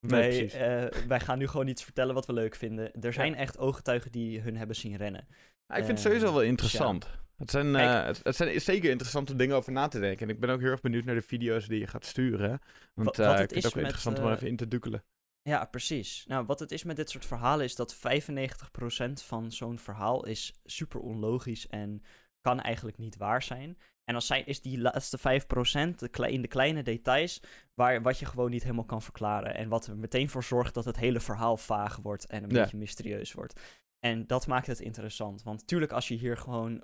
wij, 0.00 0.28
precies. 0.28 0.52
eh, 0.52 0.84
wij 1.06 1.20
gaan 1.20 1.38
nu 1.38 1.46
gewoon 1.48 1.66
iets 1.68 1.84
vertellen 1.84 2.14
wat 2.14 2.26
we 2.26 2.32
leuk 2.32 2.54
vinden. 2.54 2.92
Er 3.00 3.12
zijn 3.12 3.34
echt 3.34 3.58
ooggetuigen 3.58 4.12
die 4.12 4.40
hun 4.40 4.56
hebben 4.56 4.76
zien 4.76 4.96
rennen. 4.96 5.26
Ja, 5.66 5.74
ik 5.76 5.84
vind 5.84 5.86
het 5.86 5.96
Eh, 5.98 6.04
sowieso 6.04 6.24
wel 6.24 6.34
dus 6.34 6.42
ja. 6.42 6.48
interessant. 6.48 7.10
Het, 7.38 7.50
zijn, 7.50 7.76
eh, 7.76 8.04
het, 8.04 8.20
het 8.22 8.36
zijn 8.36 8.60
zeker 8.60 8.90
interessante 8.90 9.36
dingen 9.36 9.56
over 9.56 9.72
na 9.72 9.88
te 9.88 10.00
denken. 10.00 10.28
En 10.28 10.34
ik 10.34 10.40
ben 10.40 10.50
ook 10.50 10.60
heel 10.60 10.70
erg 10.70 10.80
benieuwd 10.80 11.04
naar 11.04 11.14
de 11.14 11.22
video's 11.22 11.66
die 11.66 11.78
je 11.80 11.86
gaat 11.86 12.04
sturen. 12.04 12.48
Want 12.94 13.06
Wat- 13.06 13.18
eh, 13.18 13.26
wat 13.26 13.38
het 13.38 13.38
vind 13.38 13.50
het 13.50 13.58
is 13.58 13.66
ook 13.66 13.74
met, 13.74 13.82
interessant 13.82 14.18
om 14.18 14.24
er 14.24 14.30
eh, 14.30 14.36
even 14.36 14.48
in 14.48 14.56
te 14.56 14.68
dukkelen. 14.68 15.04
Ja, 15.42 15.64
precies. 15.64 16.24
Nou, 16.26 16.46
wat 16.46 16.60
het 16.60 16.72
is 16.72 16.84
met 16.84 16.96
dit 16.96 17.10
soort 17.10 17.26
verhalen 17.26 17.64
is 17.64 17.74
dat 17.74 17.94
95% 17.96 19.22
van 19.22 19.52
zo'n 19.52 19.78
verhaal 19.78 20.26
is 20.26 20.52
super 20.64 21.00
onlogisch 21.00 21.66
en 21.66 22.02
kan 22.40 22.60
eigenlijk 22.60 22.98
niet 22.98 23.16
waar 23.16 23.42
zijn. 23.42 23.78
En 24.04 24.12
dan 24.14 24.22
zijn, 24.22 24.46
is 24.46 24.60
die 24.60 24.80
laatste 24.80 25.18
5% 25.18 25.98
de 25.98 26.30
in 26.32 26.42
de 26.42 26.48
kleine 26.48 26.82
details 26.82 27.40
waar, 27.74 28.02
wat 28.02 28.18
je 28.18 28.26
gewoon 28.26 28.50
niet 28.50 28.62
helemaal 28.62 28.84
kan 28.84 29.02
verklaren. 29.02 29.54
En 29.54 29.68
wat 29.68 29.86
er 29.86 29.96
meteen 29.96 30.28
voor 30.28 30.44
zorgt 30.44 30.74
dat 30.74 30.84
het 30.84 30.96
hele 30.96 31.20
verhaal 31.20 31.56
vaag 31.56 31.96
wordt 31.96 32.26
en 32.26 32.42
een 32.44 32.50
Ja. 32.50 32.60
beetje 32.62 32.76
mysterieus 32.76 33.32
wordt. 33.32 33.60
En 33.98 34.26
dat 34.26 34.46
maakt 34.46 34.66
het 34.66 34.80
interessant. 34.80 35.42
Want 35.42 35.60
natuurlijk, 35.60 35.92
als 35.92 36.08
je 36.08 36.14
hier 36.14 36.36
gewoon 36.36 36.82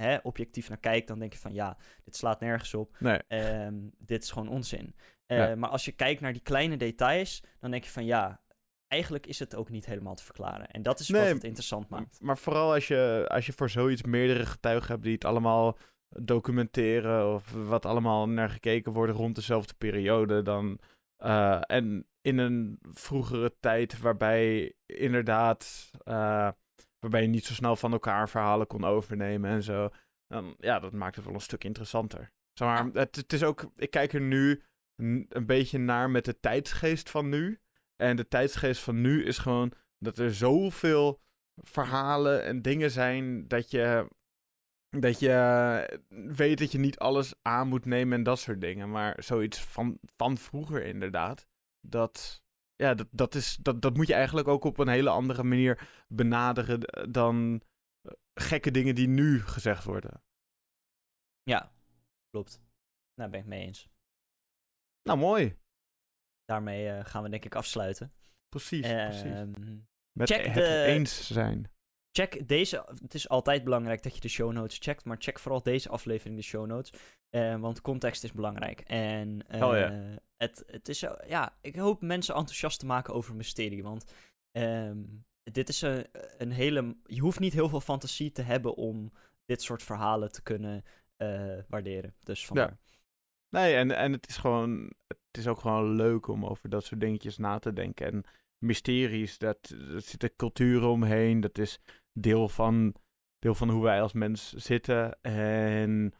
hè, 0.00 0.16
objectief 0.22 0.68
naar 0.68 0.78
kijkt, 0.78 1.08
dan 1.08 1.18
denk 1.18 1.32
je 1.32 1.38
van 1.38 1.52
ja, 1.52 1.76
dit 2.04 2.16
slaat 2.16 2.40
nergens 2.40 2.74
op. 2.74 2.96
Nee. 2.98 3.18
Ehm, 3.28 3.74
dit 3.98 4.22
is 4.22 4.30
gewoon 4.30 4.48
onzin. 4.48 4.94
Eh, 5.26 5.38
Ja. 5.38 5.56
Maar 5.56 5.70
als 5.70 5.84
je 5.84 5.92
kijkt 5.92 6.20
naar 6.20 6.32
die 6.32 6.42
kleine 6.42 6.76
details, 6.76 7.42
dan 7.60 7.70
denk 7.70 7.84
je 7.84 7.90
van 7.90 8.04
ja, 8.04 8.40
eigenlijk 8.88 9.26
is 9.26 9.38
het 9.38 9.54
ook 9.54 9.68
niet 9.68 9.86
helemaal 9.86 10.14
te 10.14 10.24
verklaren. 10.24 10.70
En 10.70 10.82
dat 10.82 11.00
is 11.00 11.08
Nee, 11.08 11.22
wat 11.22 11.32
het 11.32 11.44
interessant 11.44 11.88
maakt. 11.88 12.20
Maar 12.20 12.38
vooral 12.38 12.72
als 12.72 12.88
je, 12.88 13.24
als 13.28 13.46
je 13.46 13.52
voor 13.52 13.70
zoiets 13.70 14.02
meerdere 14.02 14.46
getuigen 14.46 14.88
hebt 14.92 15.02
die 15.02 15.14
het 15.14 15.24
allemaal 15.24 15.78
documenteren 16.08 17.34
of 17.34 17.52
wat 17.52 17.86
allemaal 17.86 18.28
naar 18.28 18.50
gekeken 18.50 18.92
wordt 18.92 19.12
rond 19.12 19.34
dezelfde 19.34 19.74
periode, 19.78 20.42
dan 20.42 20.78
eh, 21.16 21.60
en 21.66 22.06
in 22.20 22.38
een 22.38 22.78
vroegere 22.92 23.54
tijd 23.60 23.98
waarbij 24.00 24.72
inderdaad 24.86 25.90
eh, 26.04 26.48
waarbij 27.00 27.22
je 27.22 27.28
niet 27.28 27.44
zo 27.44 27.54
snel 27.54 27.76
van 27.76 27.92
elkaar 27.92 28.28
verhalen 28.28 28.66
kon 28.66 28.84
overnemen 28.84 29.50
en 29.50 29.62
zo, 29.62 29.90
dan 30.26 30.54
ja, 30.58 30.78
dat 30.78 30.92
maakt 30.92 31.16
het 31.16 31.24
wel 31.24 31.34
een 31.34 31.40
stuk 31.40 31.64
interessanter. 31.64 32.32
Zeg 32.52 32.68
maar, 32.68 32.84
het, 32.92 33.16
het 33.16 33.32
is 33.32 33.42
ook, 33.42 33.70
ik 33.76 33.90
kijk 33.90 34.12
er 34.12 34.20
nu 34.20 34.62
een, 34.96 35.26
een 35.28 35.46
beetje 35.46 35.78
naar 35.78 36.10
met 36.10 36.24
de 36.24 36.40
tijdsgeest 36.40 37.10
van 37.10 37.28
nu. 37.28 37.60
En 37.96 38.16
de 38.16 38.28
tijdsgeest 38.28 38.82
van 38.82 39.00
nu 39.00 39.24
is 39.24 39.38
gewoon 39.38 39.72
dat 39.98 40.18
er 40.18 40.34
zoveel 40.34 41.20
verhalen 41.54 42.44
en 42.44 42.62
dingen 42.62 42.90
zijn 42.90 43.48
dat 43.48 43.70
je, 43.70 44.08
dat 44.88 45.18
je 45.18 46.00
weet 46.08 46.58
dat 46.58 46.72
je 46.72 46.78
niet 46.78 46.98
alles 46.98 47.34
aan 47.42 47.68
moet 47.68 47.84
nemen 47.84 48.18
en 48.18 48.22
dat 48.22 48.38
soort 48.38 48.60
dingen. 48.60 48.90
Maar 48.90 49.22
zoiets 49.22 49.60
van, 49.60 49.98
van 50.16 50.38
vroeger 50.38 50.84
inderdaad, 50.84 51.46
dat, 51.80 52.42
ja, 52.80 52.94
dat, 52.94 53.08
dat, 53.10 53.34
is, 53.34 53.56
dat, 53.56 53.82
dat 53.82 53.96
moet 53.96 54.06
je 54.06 54.14
eigenlijk 54.14 54.48
ook 54.48 54.64
op 54.64 54.78
een 54.78 54.88
hele 54.88 55.10
andere 55.10 55.42
manier 55.42 55.88
benaderen 56.08 57.12
dan 57.12 57.62
eh, 58.02 58.12
gekke 58.34 58.70
dingen 58.70 58.94
die 58.94 59.08
nu 59.08 59.40
gezegd 59.40 59.84
worden. 59.84 60.22
Ja, 61.42 61.72
klopt. 62.30 62.60
Daar 63.14 63.30
ben 63.30 63.40
ik 63.40 63.46
mee 63.46 63.66
eens. 63.66 63.88
Nou, 65.02 65.18
mooi. 65.18 65.58
Daarmee 66.44 66.88
eh, 66.88 67.04
gaan 67.04 67.22
we 67.22 67.28
denk 67.28 67.44
ik 67.44 67.54
afsluiten. 67.54 68.12
Precies, 68.48 68.80
precies. 68.86 69.22
Ehm, 69.22 69.78
Met 70.12 70.28
check 70.30 70.44
het 70.44 70.54
de- 70.54 70.82
eens 70.84 71.26
zijn. 71.26 71.70
Check 72.12 72.48
deze. 72.48 72.84
Het 73.02 73.14
is 73.14 73.28
altijd 73.28 73.64
belangrijk 73.64 74.02
dat 74.02 74.14
je 74.14 74.20
de 74.20 74.28
show 74.28 74.52
notes 74.52 74.78
checkt. 74.80 75.04
Maar 75.04 75.16
check 75.18 75.38
vooral 75.38 75.62
deze 75.62 75.88
aflevering 75.88 76.36
de 76.36 76.42
show 76.42 76.66
notes. 76.66 76.92
eh, 77.30 77.56
want 77.60 77.80
context 77.80 78.24
is 78.24 78.32
belangrijk. 78.32 78.80
En 78.80 79.42
eh, 79.48 79.66
Oh 79.68 79.76
ja. 79.76 80.18
het, 80.36 80.62
het 80.66 80.88
is. 80.88 80.98
zo- 80.98 81.16
ja, 81.26 81.56
ik 81.60 81.76
hoop 81.76 82.00
mensen 82.02 82.34
enthousiast 82.34 82.78
te 82.78 82.86
maken 82.86 83.14
over 83.14 83.34
mysterie. 83.34 83.82
Want 83.82 84.12
ehm, 84.52 84.98
dit 85.42 85.68
is 85.68 85.82
een, 85.82 86.06
een 86.38 86.50
hele. 86.50 86.96
Je 87.04 87.20
hoeft 87.20 87.40
niet 87.40 87.52
heel 87.52 87.68
veel 87.68 87.80
fantasie 87.80 88.32
te 88.32 88.42
hebben 88.42 88.74
om 88.74 89.12
dit 89.44 89.62
soort 89.62 89.82
verhalen 89.82 90.32
te 90.32 90.42
kunnen 90.42 90.82
eh, 91.16 91.58
waarderen. 91.68 92.14
Dus 92.22 92.46
vandaar. 92.46 92.78
Nee, 93.48 93.74
en, 93.74 93.90
en 93.96 94.12
het 94.12 94.28
is 94.28 94.36
gewoon. 94.36 94.92
Het 95.06 95.38
is 95.38 95.46
ook 95.48 95.60
gewoon 95.60 95.94
leuk 95.94 96.26
om 96.28 96.46
over 96.46 96.68
dat 96.68 96.84
soort 96.84 97.00
dingetjes 97.00 97.36
na 97.36 97.58
te 97.58 97.72
denken. 97.72 98.06
En 98.06 98.24
mysteries, 98.58 99.38
dat, 99.38 99.74
dat 99.92 100.04
zitten 100.04 100.36
culturen 100.36 100.88
omheen. 100.88 101.40
Dat 101.40 101.58
is 101.58 101.80
deel 102.20 102.48
van, 102.48 102.94
deel 103.38 103.54
van 103.54 103.70
hoe 103.70 103.82
wij 103.82 104.02
als 104.02 104.12
mens 104.12 104.52
zitten. 104.52 105.18
En 105.22 106.10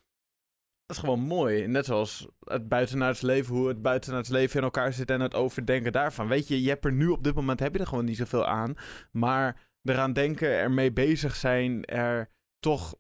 dat 0.87 0.97
is 0.97 0.99
gewoon 0.99 1.21
mooi. 1.21 1.67
Net 1.67 1.85
zoals 1.85 2.29
het 2.45 2.69
buitenaards 2.69 3.21
leven, 3.21 3.55
hoe 3.55 3.69
het 3.69 3.83
buitenaards 3.83 4.29
leven 4.29 4.57
in 4.59 4.65
elkaar 4.65 4.93
zit 4.93 5.11
en 5.11 5.21
het 5.21 5.35
overdenken 5.35 5.93
daarvan. 5.93 6.29
Weet 6.29 6.49
je, 6.49 6.63
je 6.63 6.69
hebt 6.69 6.85
er 6.85 6.93
nu 6.93 7.09
op 7.09 7.25
dit 7.25 7.35
moment 7.35 7.61
heb 7.61 7.73
je 7.75 7.79
er 7.81 7.87
gewoon 7.87 8.05
niet 8.05 8.17
zoveel 8.17 8.47
aan. 8.47 8.75
Maar 9.13 9.69
eraan 9.83 10.13
denken, 10.13 10.49
ermee 10.49 10.93
bezig 10.93 11.37
zijn, 11.37 11.85
er 11.85 12.29
toch. 12.59 12.95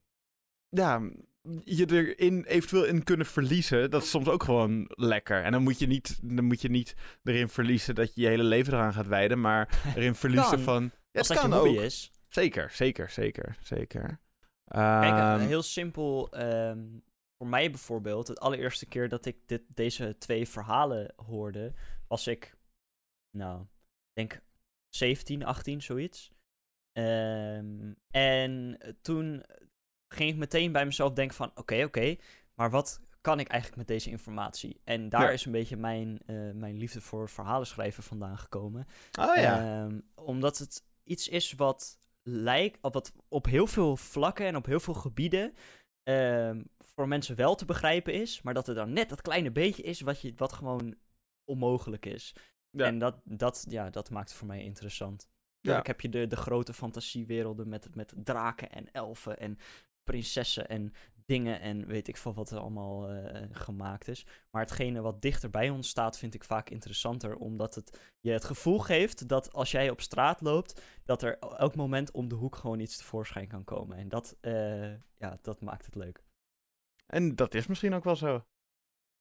Ja, 0.68 1.10
je 1.64 1.86
erin 1.90 2.44
eventueel 2.44 2.84
in 2.84 3.04
kunnen 3.04 3.26
verliezen, 3.26 3.90
dat 3.90 4.02
is 4.02 4.10
soms 4.10 4.28
ook 4.28 4.42
gewoon 4.42 4.84
lekker. 4.94 5.42
En 5.42 5.52
dan 5.52 5.62
moet 5.62 5.78
je 5.78 5.86
niet, 5.86 6.18
dan 6.22 6.44
moet 6.44 6.60
je 6.60 6.68
niet 6.70 6.94
erin 7.22 7.48
verliezen 7.48 7.94
dat 7.94 8.14
je 8.14 8.20
je 8.20 8.26
hele 8.28 8.42
leven 8.42 8.72
eraan 8.72 8.92
gaat 8.92 9.06
wijden, 9.06 9.40
maar 9.40 9.80
erin 9.96 10.14
verliezen 10.24 10.50
Kan. 10.50 10.60
van. 10.60 10.82
Ja, 10.82 11.18
Als 11.18 11.28
het 11.28 11.36
dat 11.36 11.46
je 11.46 11.52
kan 11.52 11.58
hobby 11.58 11.78
ook. 11.78 11.84
is. 11.84 12.12
Zeker, 12.30 12.70
zeker, 12.70 13.10
zeker, 13.10 13.56
zeker. 13.62 14.18
Kijk, 14.64 15.16
eh, 15.18 15.32
Ehm, 15.34 15.40
heel 15.40 15.62
simpel. 15.62 16.30
ehm, 16.32 16.86
voor 17.38 17.46
mij 17.48 17.70
bijvoorbeeld, 17.70 18.28
het 18.28 18.40
allereerste 18.40 18.86
keer 18.86 19.08
dat 19.08 19.24
ik 19.26 19.36
dit, 19.48 19.62
deze 19.68 20.18
twee 20.18 20.48
verhalen 20.48 21.12
hoorde, 21.16 21.72
was 22.08 22.26
ik, 22.26 22.56
nou, 23.36 23.60
ik 23.62 23.68
denk 24.12 24.42
17, 24.88 25.44
18, 25.44 25.82
zoiets. 25.82 26.32
Ehm, 26.92 27.92
en 28.10 28.78
toen 29.02 29.44
ging 30.14 30.30
ik 30.30 30.36
meteen 30.36 30.72
bij 30.72 30.84
mezelf 30.84 31.12
denken 31.12 31.36
van, 31.36 31.50
oké, 31.54 31.84
oké, 31.84 32.16
maar 32.54 32.70
wat 32.70 33.00
kan 33.20 33.40
ik 33.40 33.48
eigenlijk 33.48 33.78
met 33.78 33.88
deze 33.88 34.10
informatie? 34.10 34.80
En 34.84 35.08
daar 35.08 35.22
Ja. 35.22 35.30
is 35.30 35.44
een 35.44 35.52
beetje 35.52 35.76
mijn, 35.76 36.18
eh, 36.26 36.50
mijn 36.50 36.76
liefde 36.76 37.00
voor 37.00 37.28
verhalen 37.28 37.66
schrijven 37.66 38.02
vandaan 38.02 38.38
gekomen. 38.38 38.86
oh 39.20 39.36
ja. 39.36 39.88
Omdat 40.14 40.58
het 40.58 40.84
iets 41.04 41.28
is 41.28 41.52
wat 41.52 41.98
lijkt, 42.30 42.78
op 42.80 42.92
wat 42.92 43.12
op 43.28 43.46
heel 43.46 43.66
veel 43.66 43.96
vlakken 43.96 44.46
en 44.46 44.56
op 44.56 44.66
heel 44.66 44.80
veel 44.80 44.94
gebieden 44.94 45.54
ehm, 46.02 46.62
voor 46.78 47.08
mensen 47.08 47.36
wel 47.36 47.54
te 47.54 47.64
begrijpen 47.64 48.14
is, 48.14 48.42
maar 48.42 48.54
dat 48.54 48.68
er 48.68 48.74
dan 48.74 48.92
net 48.92 49.08
dat 49.08 49.22
kleine 49.22 49.50
beetje 49.50 49.82
is 49.82 50.00
wat, 50.00 50.20
je, 50.20 50.32
wat 50.36 50.52
gewoon 50.52 50.96
onmogelijk 51.44 52.06
is. 52.06 52.34
Ja. 52.70 52.84
En 52.84 52.98
dat, 52.98 53.20
dat, 53.24 53.66
ja, 53.68 53.90
dat 53.90 54.10
maakt 54.10 54.28
het 54.28 54.38
voor 54.38 54.46
mij 54.46 54.62
interessant. 54.62 55.28
Ja. 55.60 55.80
Heb 55.82 56.00
je 56.00 56.08
de, 56.08 56.26
de 56.26 56.36
grote 56.36 56.72
fantasiewerelden 56.72 57.68
met, 57.68 57.94
met 57.94 58.12
draken 58.16 58.70
en 58.70 58.92
elfen 58.92 59.38
en 59.38 59.58
prinsessen 60.04 60.68
en 60.68 60.92
dingen 61.30 61.60
en 61.60 61.86
weet 61.86 62.08
ik 62.08 62.16
veel 62.16 62.34
wat 62.34 62.50
er 62.50 62.58
allemaal 62.58 63.08
eh, 63.08 63.42
gemaakt 63.52 64.08
is. 64.08 64.26
Maar 64.50 64.62
hetgene 64.62 65.00
wat 65.00 65.22
dichter 65.22 65.50
bij 65.50 65.70
ons 65.70 65.88
staat 65.88 66.18
vind 66.18 66.34
ik 66.34 66.44
vaak 66.44 66.70
interessanter, 66.70 67.36
omdat 67.36 67.74
het 67.74 68.00
je 68.20 68.30
het 68.30 68.44
gevoel 68.44 68.78
geeft 68.78 69.28
dat 69.28 69.52
als 69.52 69.70
jij 69.70 69.90
op 69.90 70.00
straat 70.00 70.40
loopt, 70.40 70.82
dat 71.04 71.22
er 71.22 71.38
elk 71.38 71.74
moment 71.74 72.10
om 72.10 72.28
de 72.28 72.34
hoek 72.34 72.56
gewoon 72.56 72.80
iets 72.80 72.96
tevoorschijn 72.96 73.48
kan 73.48 73.64
komen. 73.64 73.96
En 73.96 74.08
dat, 74.08 74.36
eh, 74.40 74.90
ja, 75.16 75.38
dat 75.42 75.60
maakt 75.60 75.84
het 75.84 75.94
leuk. 75.94 76.22
En 77.06 77.34
dat 77.36 77.54
is 77.54 77.66
misschien 77.66 77.94
ook 77.94 78.04
wel 78.04 78.16
zo. 78.16 78.44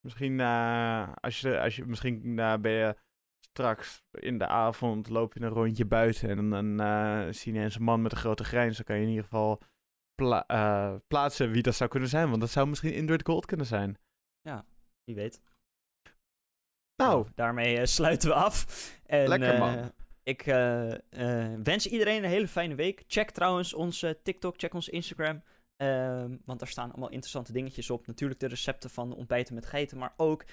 Misschien, 0.00 0.40
eh, 0.40 1.12
als 1.14 1.40
je, 1.40 1.60
als 1.60 1.76
je, 1.76 1.86
misschien 1.86 2.34
ben 2.36 2.70
je 2.70 2.96
straks 3.40 4.02
in 4.10 4.38
de 4.38 4.46
avond, 4.46 5.08
loop 5.08 5.34
je 5.34 5.40
een 5.40 5.48
rondje 5.48 5.84
buiten 5.84 6.28
en 6.28 6.50
dan 6.50 7.34
zie 7.34 7.52
je 7.52 7.60
een 7.60 7.82
man 7.82 8.02
met 8.02 8.12
een 8.12 8.18
grote 8.18 8.44
grijns. 8.44 8.76
Dan 8.76 8.84
kan 8.84 8.96
je 8.96 9.02
in 9.02 9.08
ieder 9.08 9.24
geval 9.24 9.60
pla- 10.20 10.46
eh, 10.46 10.94
plaatsen 11.08 11.50
wie 11.50 11.62
dat 11.62 11.74
zou 11.74 11.90
kunnen 11.90 12.08
zijn. 12.08 12.28
Want 12.28 12.40
dat 12.40 12.50
zou 12.50 12.68
misschien 12.68 12.92
Indrid 12.92 13.26
Gold 13.26 13.46
kunnen 13.46 13.66
zijn. 13.66 13.98
Wie 15.04 15.14
weet. 15.14 15.40
Nou, 17.02 17.26
daarmee 17.34 17.78
eh, 17.78 17.84
sluiten 17.86 18.28
we 18.28 18.34
af. 18.34 18.66
En, 19.06 19.28
Lekker, 19.28 19.58
man. 19.58 19.76
eh, 19.78 19.86
ik 20.22 20.42
wens 21.62 21.86
iedereen 21.86 22.24
een 22.24 22.30
hele 22.30 22.48
fijne 22.48 22.74
week. 22.74 23.04
Check 23.06 23.30
trouwens 23.30 23.74
onze 23.74 24.20
TikTok, 24.22 24.58
check 24.58 24.74
ons 24.74 24.88
Instagram. 24.88 25.42
ehm, 25.76 26.36
want 26.44 26.58
daar 26.58 26.68
staan 26.68 26.90
allemaal 26.90 27.10
interessante 27.10 27.52
dingetjes 27.52 27.90
op. 27.90 28.06
Natuurlijk 28.06 28.40
de 28.40 28.46
recepten 28.46 28.90
van 28.90 29.14
ontbijten 29.14 29.54
met 29.54 29.66
geiten, 29.66 29.98
maar 29.98 30.14
ook 30.16 30.44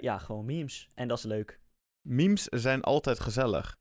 ja, 0.00 0.18
gewoon 0.18 0.44
memes. 0.44 0.88
En 0.94 1.08
dat 1.08 1.18
is 1.18 1.24
leuk. 1.24 1.60
memes 2.08 2.42
zijn 2.44 2.82
altijd 2.82 3.20
gezellig. 3.20 3.78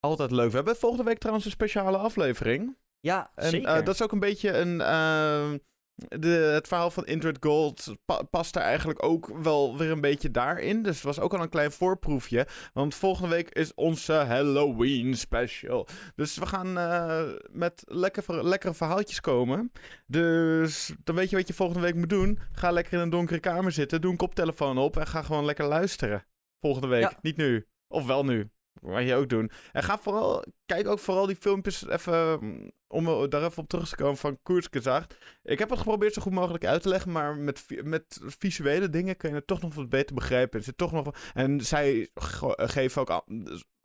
Altijd 0.00 0.30
leuk. 0.30 0.50
We 0.50 0.56
hebben 0.56 0.76
volgende 0.76 1.04
week 1.04 1.18
trouwens 1.18 1.44
een 1.46 1.52
speciale 1.52 1.96
aflevering. 1.98 2.76
Ja, 3.04 3.30
En 3.34 3.50
zeker. 3.50 3.68
eh, 3.68 3.84
dat 3.84 3.94
is 3.94 4.02
ook 4.02 4.12
een 4.12 4.18
beetje 4.20 4.52
een. 4.52 4.80
ehm, 4.80 5.58
de, 5.94 6.28
het 6.28 6.68
verhaal 6.68 6.90
van 6.90 7.06
Indrid 7.06 7.36
Gold 7.40 7.94
pa- 8.04 8.22
past 8.22 8.56
er 8.56 8.62
eigenlijk 8.62 9.02
ook 9.04 9.30
wel 9.42 9.76
weer 9.78 9.90
een 9.90 10.00
beetje 10.00 10.30
daarin. 10.30 10.82
Dus 10.82 10.94
het 10.94 11.04
was 11.04 11.20
ook 11.20 11.34
al 11.34 11.40
een 11.42 11.48
klein 11.48 11.72
voorproefje. 11.72 12.46
Want 12.72 12.94
volgende 12.94 13.28
week 13.34 13.48
is 13.50 13.74
onze 13.74 14.12
Halloween 14.12 15.14
special. 15.16 15.86
Dus 16.14 16.36
we 16.36 16.46
gaan 16.46 16.78
eh, 16.78 17.22
met 17.50 17.82
lekker, 17.86 18.44
lekkere 18.46 18.74
verhaaltjes 18.74 19.20
komen. 19.20 19.72
Dus 20.06 20.92
dan 21.04 21.14
weet 21.14 21.30
je 21.30 21.36
wat 21.36 21.48
je 21.48 21.54
volgende 21.54 21.82
week 21.82 21.94
moet 21.94 22.08
doen. 22.10 22.38
Ga 22.52 22.70
lekker 22.70 22.92
in 22.92 22.98
een 23.00 23.10
donkere 23.10 23.40
kamer 23.40 23.72
zitten. 23.72 24.00
Doe 24.00 24.10
een 24.10 24.16
koptelefoon 24.16 24.78
op 24.78 24.96
en 24.96 25.06
ga 25.06 25.22
gewoon 25.22 25.44
lekker 25.44 25.64
luisteren. 25.66 26.24
Volgende 26.60 26.88
week. 26.88 27.02
Ja. 27.02 27.18
Niet 27.22 27.36
nu. 27.36 27.66
Of 27.88 28.06
wel 28.06 28.24
nu. 28.24 28.50
Wat 28.80 29.02
je 29.06 29.14
ook 29.14 29.28
doen. 29.28 29.50
En 29.72 29.82
ga 29.82 29.98
vooral, 29.98 30.44
kijk 30.66 30.88
ook 30.88 30.98
vooral 30.98 31.26
die 31.26 31.36
filmpjes 31.36 31.86
even, 31.88 32.38
mm, 32.44 32.70
om 32.86 33.30
daar 33.30 33.44
even 33.44 33.62
op 33.62 33.68
terug 33.68 33.88
te 33.88 33.96
komen 33.96 34.16
van 34.16 34.38
Koersgezacht. 34.42 35.16
Ik 35.42 35.58
heb 35.58 35.68
het 35.70 35.78
geprobeerd 35.78 36.14
zo 36.14 36.22
goed 36.22 36.32
mogelijk 36.32 36.64
uit 36.64 36.82
te 36.82 36.88
leggen, 36.88 37.12
maar 37.12 37.36
met, 37.36 37.64
met 37.82 38.20
visuele 38.24 38.90
dingen 38.90 39.16
kun 39.16 39.28
je 39.28 39.34
het 39.34 39.46
toch 39.46 39.60
nog 39.60 39.74
wat 39.74 39.88
beter 39.88 40.14
begrijpen. 40.14 40.58
Er 40.58 40.64
zit 40.64 40.76
toch 40.76 40.92
nog, 40.92 41.14
en 41.34 41.60
zij 41.60 42.08
ge- 42.14 42.58
geven 42.70 43.00
ook 43.00 43.10
al- 43.10 43.26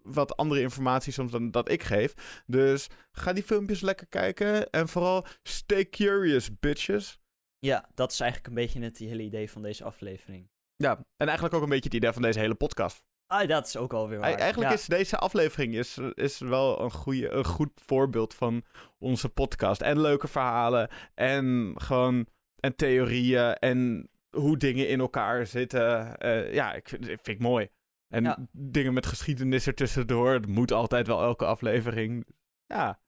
wat 0.04 0.38
andere 0.38 0.62
informatie 0.62 1.14
soms 1.14 1.32
dan 1.32 1.52
dat 1.52 1.70
ik 1.72 1.84
geef. 1.84 2.42
Dus 2.46 2.88
ga 3.12 3.34
die 3.34 3.44
filmpjes 3.44 3.82
lekker 3.82 4.08
kijken. 4.08 4.70
En 4.70 4.88
vooral 4.88 5.26
stay 5.44 5.90
curious, 5.90 6.60
bitches. 6.60 7.20
Ja, 7.60 7.90
dat 7.94 8.12
is 8.12 8.20
eigenlijk 8.20 8.50
een 8.50 8.56
beetje 8.64 8.82
het 8.82 8.98
hele 8.98 9.24
idee 9.24 9.52
van 9.52 9.62
deze 9.62 9.84
aflevering. 9.84 10.50
Ja, 10.76 10.96
en 11.18 11.26
eigenlijk 11.28 11.54
ook 11.54 11.64
een 11.64 11.70
beetje 11.70 11.86
het 11.90 11.94
idee 11.94 12.12
van 12.12 12.22
deze 12.22 12.40
hele 12.40 12.56
podcast. 12.56 13.04
Ah, 13.32 13.48
dat 13.48 13.68
is 13.68 13.78
ook 13.78 13.94
alweer 13.94 14.20
waar. 14.20 14.30
Ei- 14.30 14.36
Eigenlijk 14.40 14.72
Ja. 14.72 14.78
is 14.78 14.86
deze 14.86 15.18
aflevering 15.18 15.74
is, 15.76 15.98
is 16.14 16.40
wel 16.40 16.82
een, 16.82 16.92
goede, 16.92 17.30
een 17.30 17.46
goed 17.46 17.72
voorbeeld 17.76 18.34
van 18.34 18.64
onze 19.00 19.30
podcast. 19.30 19.82
En 19.82 20.00
leuke 20.02 20.28
verhalen. 20.28 20.90
En 21.14 21.74
gewoon. 21.82 22.28
En 22.60 22.76
theorieën. 22.76 23.54
En 23.54 24.10
hoe 24.30 24.58
dingen 24.58 24.88
in 24.90 25.00
elkaar 25.00 25.46
zitten. 25.48 26.18
Eh, 26.18 26.54
ja, 26.54 26.74
ik 26.74 26.90
vind, 26.90 27.08
ik 27.08 27.20
vind 27.22 27.40
mooi. 27.40 27.70
En 28.08 28.24
Ja. 28.24 28.38
dingen 28.52 28.94
met 28.94 29.06
geschiedenis 29.06 29.68
ertussendoor. 29.68 30.32
Het 30.34 30.48
moet 30.48 30.72
altijd 30.72 31.08
wel 31.08 31.22
elke 31.22 31.46
aflevering. 31.46 32.26
Ja. 32.66 33.00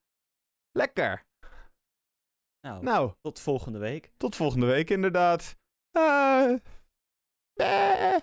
Lekker. 0.71 1.25
Nou, 2.67 2.83
Nou, 2.83 3.13
tot 3.21 3.39
volgende 3.39 3.79
week. 3.79 4.11
tot 4.17 4.35
volgende 4.35 4.65
week 4.65 4.89
inderdaad. 4.89 5.57
Eh, 5.91 6.55
eh. 7.53 8.15